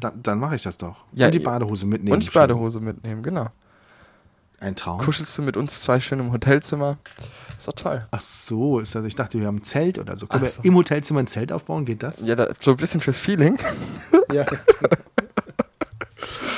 Dann, 0.00 0.22
dann 0.22 0.38
mache 0.38 0.56
ich 0.56 0.62
das 0.62 0.78
doch. 0.78 0.96
Ja, 1.12 1.26
und 1.26 1.34
die 1.34 1.38
Badehose 1.38 1.86
mitnehmen. 1.86 2.14
Und 2.14 2.24
die 2.24 2.30
Badehose 2.30 2.80
mitnehmen, 2.80 3.22
genau. 3.22 3.48
Ein 4.60 4.76
Traum. 4.76 4.98
Kuschelst 4.98 5.36
du 5.36 5.42
mit 5.42 5.56
uns 5.56 5.82
zwei 5.82 6.00
schön 6.00 6.20
im 6.20 6.32
Hotelzimmer. 6.32 6.96
Ist 7.64 7.68
doch 7.68 7.82
toll. 7.82 8.06
Ach 8.10 8.20
so, 8.20 8.78
ist 8.78 8.94
das, 8.94 9.06
ich 9.06 9.14
dachte, 9.14 9.40
wir 9.40 9.46
haben 9.46 9.56
ein 9.56 9.64
Zelt 9.64 9.98
oder 9.98 10.18
so. 10.18 10.26
Können 10.26 10.44
so. 10.44 10.62
wir 10.62 10.68
im 10.68 10.76
Hotelzimmer 10.76 11.20
ein 11.20 11.26
Zelt 11.26 11.50
aufbauen? 11.50 11.86
Geht 11.86 12.02
das? 12.02 12.20
Ja, 12.20 12.34
da, 12.36 12.48
so 12.60 12.72
ein 12.72 12.76
bisschen 12.76 13.00
fürs 13.00 13.20
Feeling. 13.20 13.56
ja. 14.32 14.44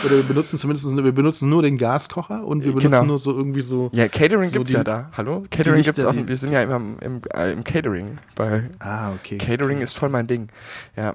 Oder 0.04 0.16
wir 0.16 0.22
benutzen 0.24 0.58
zumindest 0.58 0.94
wir 0.94 1.12
benutzen 1.12 1.48
nur 1.48 1.62
den 1.62 1.78
Gaskocher 1.78 2.44
und 2.44 2.64
wir 2.64 2.72
benutzen 2.72 2.90
genau. 2.90 3.04
nur 3.04 3.18
so 3.18 3.32
irgendwie 3.36 3.62
so. 3.62 3.88
Ja, 3.92 4.08
Catering 4.08 4.48
so 4.48 4.58
gibt's 4.58 4.70
die, 4.70 4.76
ja 4.76 4.84
da. 4.84 5.10
Hallo? 5.16 5.44
Catering 5.50 5.82
gibt's 5.82 6.04
auch. 6.04 6.14
Wir 6.14 6.36
sind 6.36 6.52
ja 6.52 6.62
immer 6.62 6.76
im, 6.76 6.98
im, 6.98 7.20
äh, 7.34 7.52
im 7.52 7.64
Catering. 7.64 8.18
Bei 8.34 8.68
ah, 8.78 9.12
okay. 9.12 9.38
Catering 9.38 9.76
okay. 9.76 9.84
ist 9.84 9.96
voll 9.96 10.10
mein 10.10 10.26
Ding. 10.26 10.48
Ja. 10.96 11.14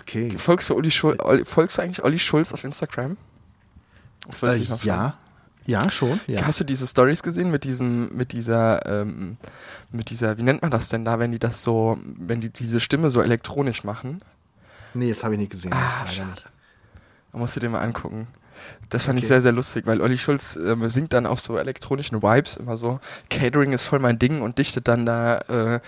Okay. 0.00 0.32
Folgst 0.38 0.70
du, 0.70 0.76
Olli 0.76 0.90
Schul 0.90 1.18
folgst 1.44 1.78
du 1.78 1.82
eigentlich 1.82 2.04
Olli 2.04 2.18
Schulz 2.18 2.52
auf 2.52 2.64
Instagram? 2.64 3.16
Das 4.26 4.42
äh, 4.42 4.56
ja, 4.84 5.18
ja, 5.68 5.90
schon. 5.90 6.18
Ja. 6.26 6.46
Hast 6.46 6.60
du 6.60 6.64
diese 6.64 6.86
Stories 6.86 7.22
gesehen 7.22 7.50
mit 7.50 7.64
diesem, 7.64 8.16
mit 8.16 8.32
dieser, 8.32 8.86
ähm, 8.86 9.36
mit 9.90 10.08
dieser, 10.08 10.38
wie 10.38 10.42
nennt 10.42 10.62
man 10.62 10.70
das 10.70 10.88
denn 10.88 11.04
da, 11.04 11.18
wenn 11.18 11.30
die 11.30 11.38
das 11.38 11.62
so, 11.62 11.98
wenn 12.02 12.40
die 12.40 12.48
diese 12.48 12.80
Stimme 12.80 13.10
so 13.10 13.20
elektronisch 13.20 13.84
machen? 13.84 14.18
Nee, 14.94 15.10
das 15.10 15.24
habe 15.24 15.34
ich 15.34 15.40
nicht 15.40 15.50
gesehen. 15.50 15.74
Ah, 15.74 16.06
schade. 16.06 16.30
Nicht. 16.30 16.44
Da 17.32 17.38
musst 17.38 17.54
du 17.54 17.60
dir 17.60 17.68
mal 17.68 17.82
angucken. 17.82 18.28
Das 18.88 19.04
fand 19.04 19.18
okay. 19.18 19.24
ich 19.24 19.28
sehr, 19.28 19.42
sehr 19.42 19.52
lustig, 19.52 19.86
weil 19.86 20.00
Olli 20.00 20.16
Schulz 20.16 20.56
äh, 20.56 20.76
singt 20.88 21.12
dann 21.12 21.26
auf 21.26 21.38
so 21.38 21.58
elektronischen 21.58 22.22
Vibes 22.22 22.56
immer 22.56 22.78
so, 22.78 22.98
Catering 23.28 23.72
ist 23.72 23.84
voll 23.84 23.98
mein 23.98 24.18
Ding 24.18 24.40
und 24.40 24.56
dichtet 24.58 24.88
dann 24.88 25.04
da, 25.04 25.38
äh, 25.48 25.80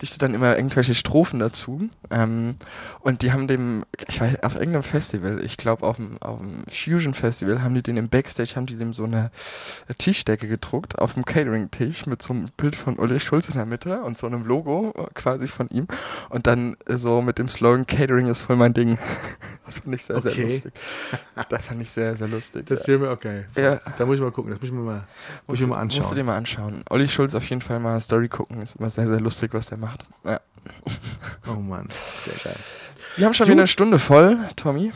dichtet 0.00 0.22
dann 0.22 0.34
immer 0.34 0.56
irgendwelche 0.56 0.94
Strophen 0.94 1.38
dazu. 1.38 1.88
Ähm, 2.10 2.56
und 3.00 3.22
die 3.22 3.32
haben 3.32 3.48
dem, 3.48 3.84
ich 4.06 4.20
weiß, 4.20 4.42
auf 4.42 4.54
irgendeinem 4.54 4.82
Festival, 4.82 5.44
ich 5.44 5.56
glaube 5.56 5.86
auf 5.86 5.96
dem, 5.96 6.20
auf 6.22 6.38
dem 6.38 6.64
Fusion 6.68 7.14
Festival, 7.14 7.62
haben 7.62 7.74
die 7.74 7.82
den 7.82 7.96
im 7.96 8.08
Backstage, 8.08 8.52
haben 8.56 8.66
die 8.66 8.76
dem 8.76 8.92
so 8.92 9.04
eine 9.04 9.30
Tischdecke 9.98 10.48
gedruckt 10.48 10.98
auf 10.98 11.14
dem 11.14 11.24
Catering-Tisch 11.24 12.06
mit 12.06 12.22
so 12.22 12.32
einem 12.32 12.48
Bild 12.56 12.76
von 12.76 12.98
Olli 12.98 13.20
Schulz 13.20 13.48
in 13.48 13.54
der 13.54 13.66
Mitte 13.66 14.02
und 14.02 14.18
so 14.18 14.26
einem 14.26 14.44
Logo 14.44 14.94
äh, 14.96 15.06
quasi 15.14 15.48
von 15.48 15.68
ihm. 15.70 15.86
Und 16.28 16.46
dann 16.46 16.76
so 16.86 17.20
mit 17.22 17.38
dem 17.38 17.48
Slogan 17.48 17.86
Catering 17.86 18.28
ist 18.28 18.42
voll 18.42 18.56
mein 18.56 18.74
Ding. 18.74 18.98
Das 19.68 19.80
fand 19.80 19.94
ich 19.94 20.02
sehr, 20.02 20.16
okay. 20.16 20.30
sehr 20.30 20.44
lustig. 20.44 20.72
Das 21.50 21.66
fand 21.66 21.82
ich 21.82 21.90
sehr, 21.90 22.16
sehr 22.16 22.26
lustig. 22.26 22.64
Das 22.64 22.88
wäre 22.88 22.98
mir 22.98 23.10
auch 23.10 23.20
geil. 23.20 23.46
Ja. 23.54 23.78
Da 23.98 24.06
muss 24.06 24.16
ich 24.16 24.22
mal 24.22 24.32
gucken, 24.32 24.50
das 24.50 24.60
muss 24.60 24.70
ich 24.70 24.74
mir 24.74 24.80
mal, 24.80 25.06
muss 25.46 25.60
ich 25.60 25.66
mir 25.66 25.74
mal 25.74 25.80
anschauen. 25.80 25.98
Musst 26.00 26.10
du 26.10 26.14
dir 26.14 26.24
mal 26.24 26.36
anschauen. 26.38 26.82
Olli 26.88 27.06
Schulz 27.06 27.34
auf 27.34 27.46
jeden 27.50 27.60
Fall 27.60 27.78
mal 27.78 27.90
eine 27.90 28.00
Story 28.00 28.28
gucken, 28.28 28.62
ist 28.62 28.76
immer 28.76 28.88
sehr, 28.88 29.06
sehr 29.06 29.20
lustig, 29.20 29.52
was 29.52 29.66
der 29.66 29.76
macht. 29.76 29.87
Ja. 30.24 30.40
Oh 31.46 31.60
Mann, 31.60 31.88
sehr 32.20 32.34
geil. 32.44 32.56
Wir 33.16 33.26
haben 33.26 33.34
schon 33.34 33.46
Gut. 33.46 33.52
wieder 33.52 33.62
eine 33.62 33.68
Stunde 33.68 33.98
voll, 33.98 34.38
Tommy. 34.56 34.92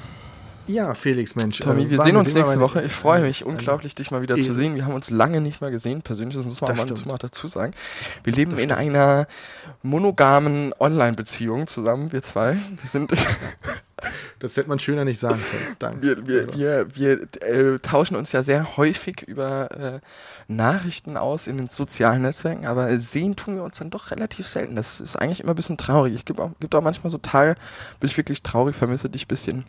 Ja, 0.69 0.95
Felix, 0.95 1.35
Mensch. 1.35 1.59
Tommy, 1.59 1.85
äh, 1.85 1.91
wir 1.91 1.99
sehen 1.99 2.17
uns 2.17 2.35
nächste 2.35 2.61
Woche. 2.61 2.83
Ich 2.83 2.93
freue 2.93 3.23
mich 3.23 3.45
unglaublich, 3.45 3.95
dich 3.95 4.11
mal 4.11 4.23
wieder 4.23 4.37
zu 4.39 4.55
sehen. 4.55 4.77
Wir 4.77 4.85
haben 4.85 4.95
uns 4.95 5.11
lange 5.11 5.41
nicht 5.41 5.61
mehr 5.61 5.71
gesehen, 5.71 6.03
persönlich, 6.03 6.37
das 6.37 6.45
muss 6.45 6.61
man 6.61 6.77
das 6.87 7.05
mal 7.05 7.19
dazu 7.19 7.49
sagen. 7.49 7.73
Wir 8.23 8.33
leben 8.33 8.59
in 8.59 8.71
einer 8.71 9.27
monogamen 9.83 10.73
Online-Beziehung 10.79 11.67
zusammen, 11.67 12.13
wir 12.13 12.23
zwei. 12.23 12.55
Wir 12.55 12.89
sind 12.89 13.13
Das 14.39 14.57
hätte 14.57 14.69
man 14.69 14.79
schöner 14.79 15.05
nicht 15.05 15.21
sagen 15.21 15.41
können. 15.51 15.77
Danke. 15.79 16.03
Wir, 16.03 16.29
wir, 16.29 16.55
wir, 16.55 16.97
wir 16.97 17.73
äh, 17.75 17.79
tauschen 17.79 18.17
uns 18.17 18.33
ja 18.33 18.43
sehr 18.43 18.77
häufig 18.77 19.23
über 19.23 19.71
äh, 19.71 20.01
Nachrichten 20.49 21.17
aus 21.17 21.47
in 21.47 21.59
den 21.59 21.69
sozialen 21.69 22.23
Netzwerken, 22.23 22.67
aber 22.67 22.99
sehen 22.99 23.37
tun 23.37 23.57
wir 23.57 23.63
uns 23.63 23.79
dann 23.79 23.91
doch 23.91 24.11
relativ 24.11 24.49
selten. 24.49 24.77
Das 24.77 25.01
ist 25.01 25.17
eigentlich 25.17 25.41
immer 25.41 25.53
ein 25.53 25.57
bisschen 25.57 25.79
traurig. 25.79 26.15
Es 26.15 26.25
gibt 26.25 26.41
auch, 26.41 26.51
gibt 26.61 26.75
auch 26.75 26.83
manchmal 26.83 27.11
so 27.11 27.19
Tage, 27.19 27.55
bin 28.01 28.11
ich 28.11 28.17
wirklich 28.17 28.43
traurig, 28.43 28.77
vermisse 28.77 29.09
dich 29.09 29.25
ein 29.25 29.29
bisschen. 29.29 29.65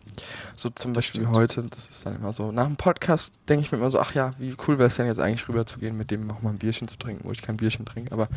So 0.54 0.70
zum 0.70 0.92
Beispiel 0.92 1.28
heute. 1.28 1.62
Das 1.62 1.88
ist 1.88 2.06
dann 2.06 2.16
immer 2.16 2.32
so. 2.32 2.52
Nach 2.52 2.66
dem 2.66 2.76
Podcast 2.76 3.34
denke 3.48 3.64
ich 3.64 3.72
mir 3.72 3.78
immer 3.78 3.90
so, 3.90 4.00
ach 4.00 4.14
ja, 4.14 4.32
wie 4.38 4.56
cool 4.66 4.78
wäre 4.78 4.88
es 4.88 4.96
denn 4.96 5.06
jetzt 5.06 5.20
eigentlich 5.20 5.48
rüber 5.48 5.66
zu 5.66 5.78
gehen, 5.78 5.96
mit 5.96 6.10
dem 6.10 6.30
auch 6.30 6.42
mal 6.42 6.50
ein 6.50 6.58
Bierchen 6.58 6.88
zu 6.88 6.96
trinken, 6.96 7.24
wo 7.24 7.32
ich 7.32 7.42
kein 7.42 7.56
Bierchen 7.56 7.86
trinke. 7.86 8.12
Aber 8.12 8.28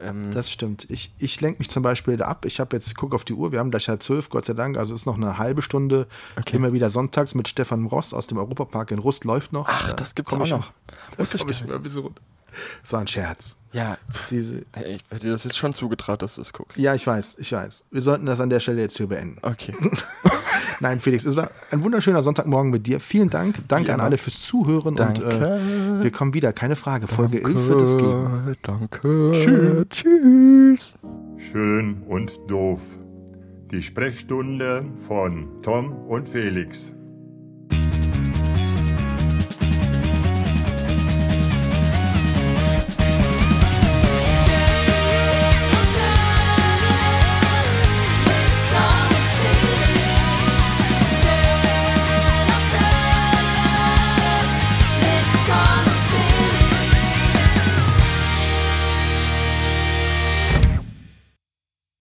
ähm, 0.00 0.32
das 0.34 0.50
stimmt. 0.50 0.86
Ich, 0.90 1.12
ich 1.18 1.40
lenke 1.40 1.58
mich 1.58 1.68
zum 1.68 1.82
Beispiel 1.82 2.22
ab. 2.22 2.44
Ich 2.44 2.60
habe 2.60 2.76
jetzt, 2.76 2.96
guck 2.96 3.14
auf 3.14 3.24
die 3.24 3.34
Uhr, 3.34 3.52
wir 3.52 3.58
haben 3.58 3.70
gleich 3.70 3.88
halb 3.88 4.02
zwölf, 4.02 4.28
Gott 4.30 4.44
sei 4.44 4.54
Dank. 4.54 4.76
Also 4.76 4.94
ist 4.94 5.06
noch 5.06 5.16
eine 5.16 5.25
halbe 5.34 5.62
Stunde. 5.62 6.06
Okay. 6.38 6.56
Immer 6.56 6.72
wieder 6.72 6.90
sonntags 6.90 7.34
mit 7.34 7.48
Stefan 7.48 7.86
Ross 7.86 8.14
aus 8.14 8.26
dem 8.26 8.38
Europapark 8.38 8.90
in 8.90 8.98
Rust 8.98 9.24
läuft 9.24 9.52
noch. 9.52 9.68
Ach, 9.68 9.92
das 9.94 10.14
gibt's 10.14 10.32
auch 10.32 10.38
noch. 10.38 10.72
Muss 11.18 11.34
ich, 11.34 11.44
ich 11.44 11.70
ein 11.70 11.82
bisschen 11.82 12.02
runter. 12.02 12.22
Das 12.82 12.92
war 12.92 13.00
ein 13.00 13.06
Scherz. 13.06 13.56
Ja, 13.72 13.98
Diese, 14.30 14.58
ich 14.58 15.04
hätte 15.10 15.26
dir 15.26 15.32
das 15.32 15.44
jetzt 15.44 15.56
schon 15.56 15.74
zugetraut, 15.74 16.22
dass 16.22 16.36
du 16.36 16.40
es 16.40 16.52
guckst. 16.52 16.78
Ja, 16.78 16.94
ich 16.94 17.06
weiß, 17.06 17.36
ich 17.38 17.52
weiß. 17.52 17.86
Wir 17.90 18.00
sollten 18.00 18.24
das 18.24 18.40
an 18.40 18.48
der 18.48 18.60
Stelle 18.60 18.80
jetzt 18.80 18.96
hier 18.96 19.08
beenden. 19.08 19.38
Okay. 19.42 19.74
Nein, 20.80 21.00
Felix, 21.00 21.24
es 21.24 21.36
war 21.36 21.50
ein 21.70 21.82
wunderschöner 21.82 22.22
Sonntagmorgen 22.22 22.70
mit 22.70 22.86
dir. 22.86 23.00
Vielen 23.00 23.30
Dank. 23.30 23.56
Danke 23.68 23.92
an 23.92 24.00
alle 24.00 24.18
fürs 24.18 24.42
Zuhören 24.42 24.94
Danke. 24.94 25.24
und 25.24 25.32
äh, 25.32 26.02
wir 26.02 26.10
kommen 26.10 26.34
wieder. 26.34 26.52
Keine 26.52 26.76
Frage. 26.76 27.06
Folge 27.06 27.42
11 27.42 27.68
wird 27.68 27.80
es 27.80 27.96
geben. 27.96 28.56
Danke. 28.62 29.32
Tschüss. 29.32 29.86
Tschüss. 29.90 30.98
Schön 31.38 32.02
und 32.08 32.32
doof. 32.48 32.80
Die 33.76 33.82
Sprechstunde 33.82 34.86
von 35.06 35.62
Tom 35.62 35.92
und 36.08 36.30
Felix. 36.30 36.95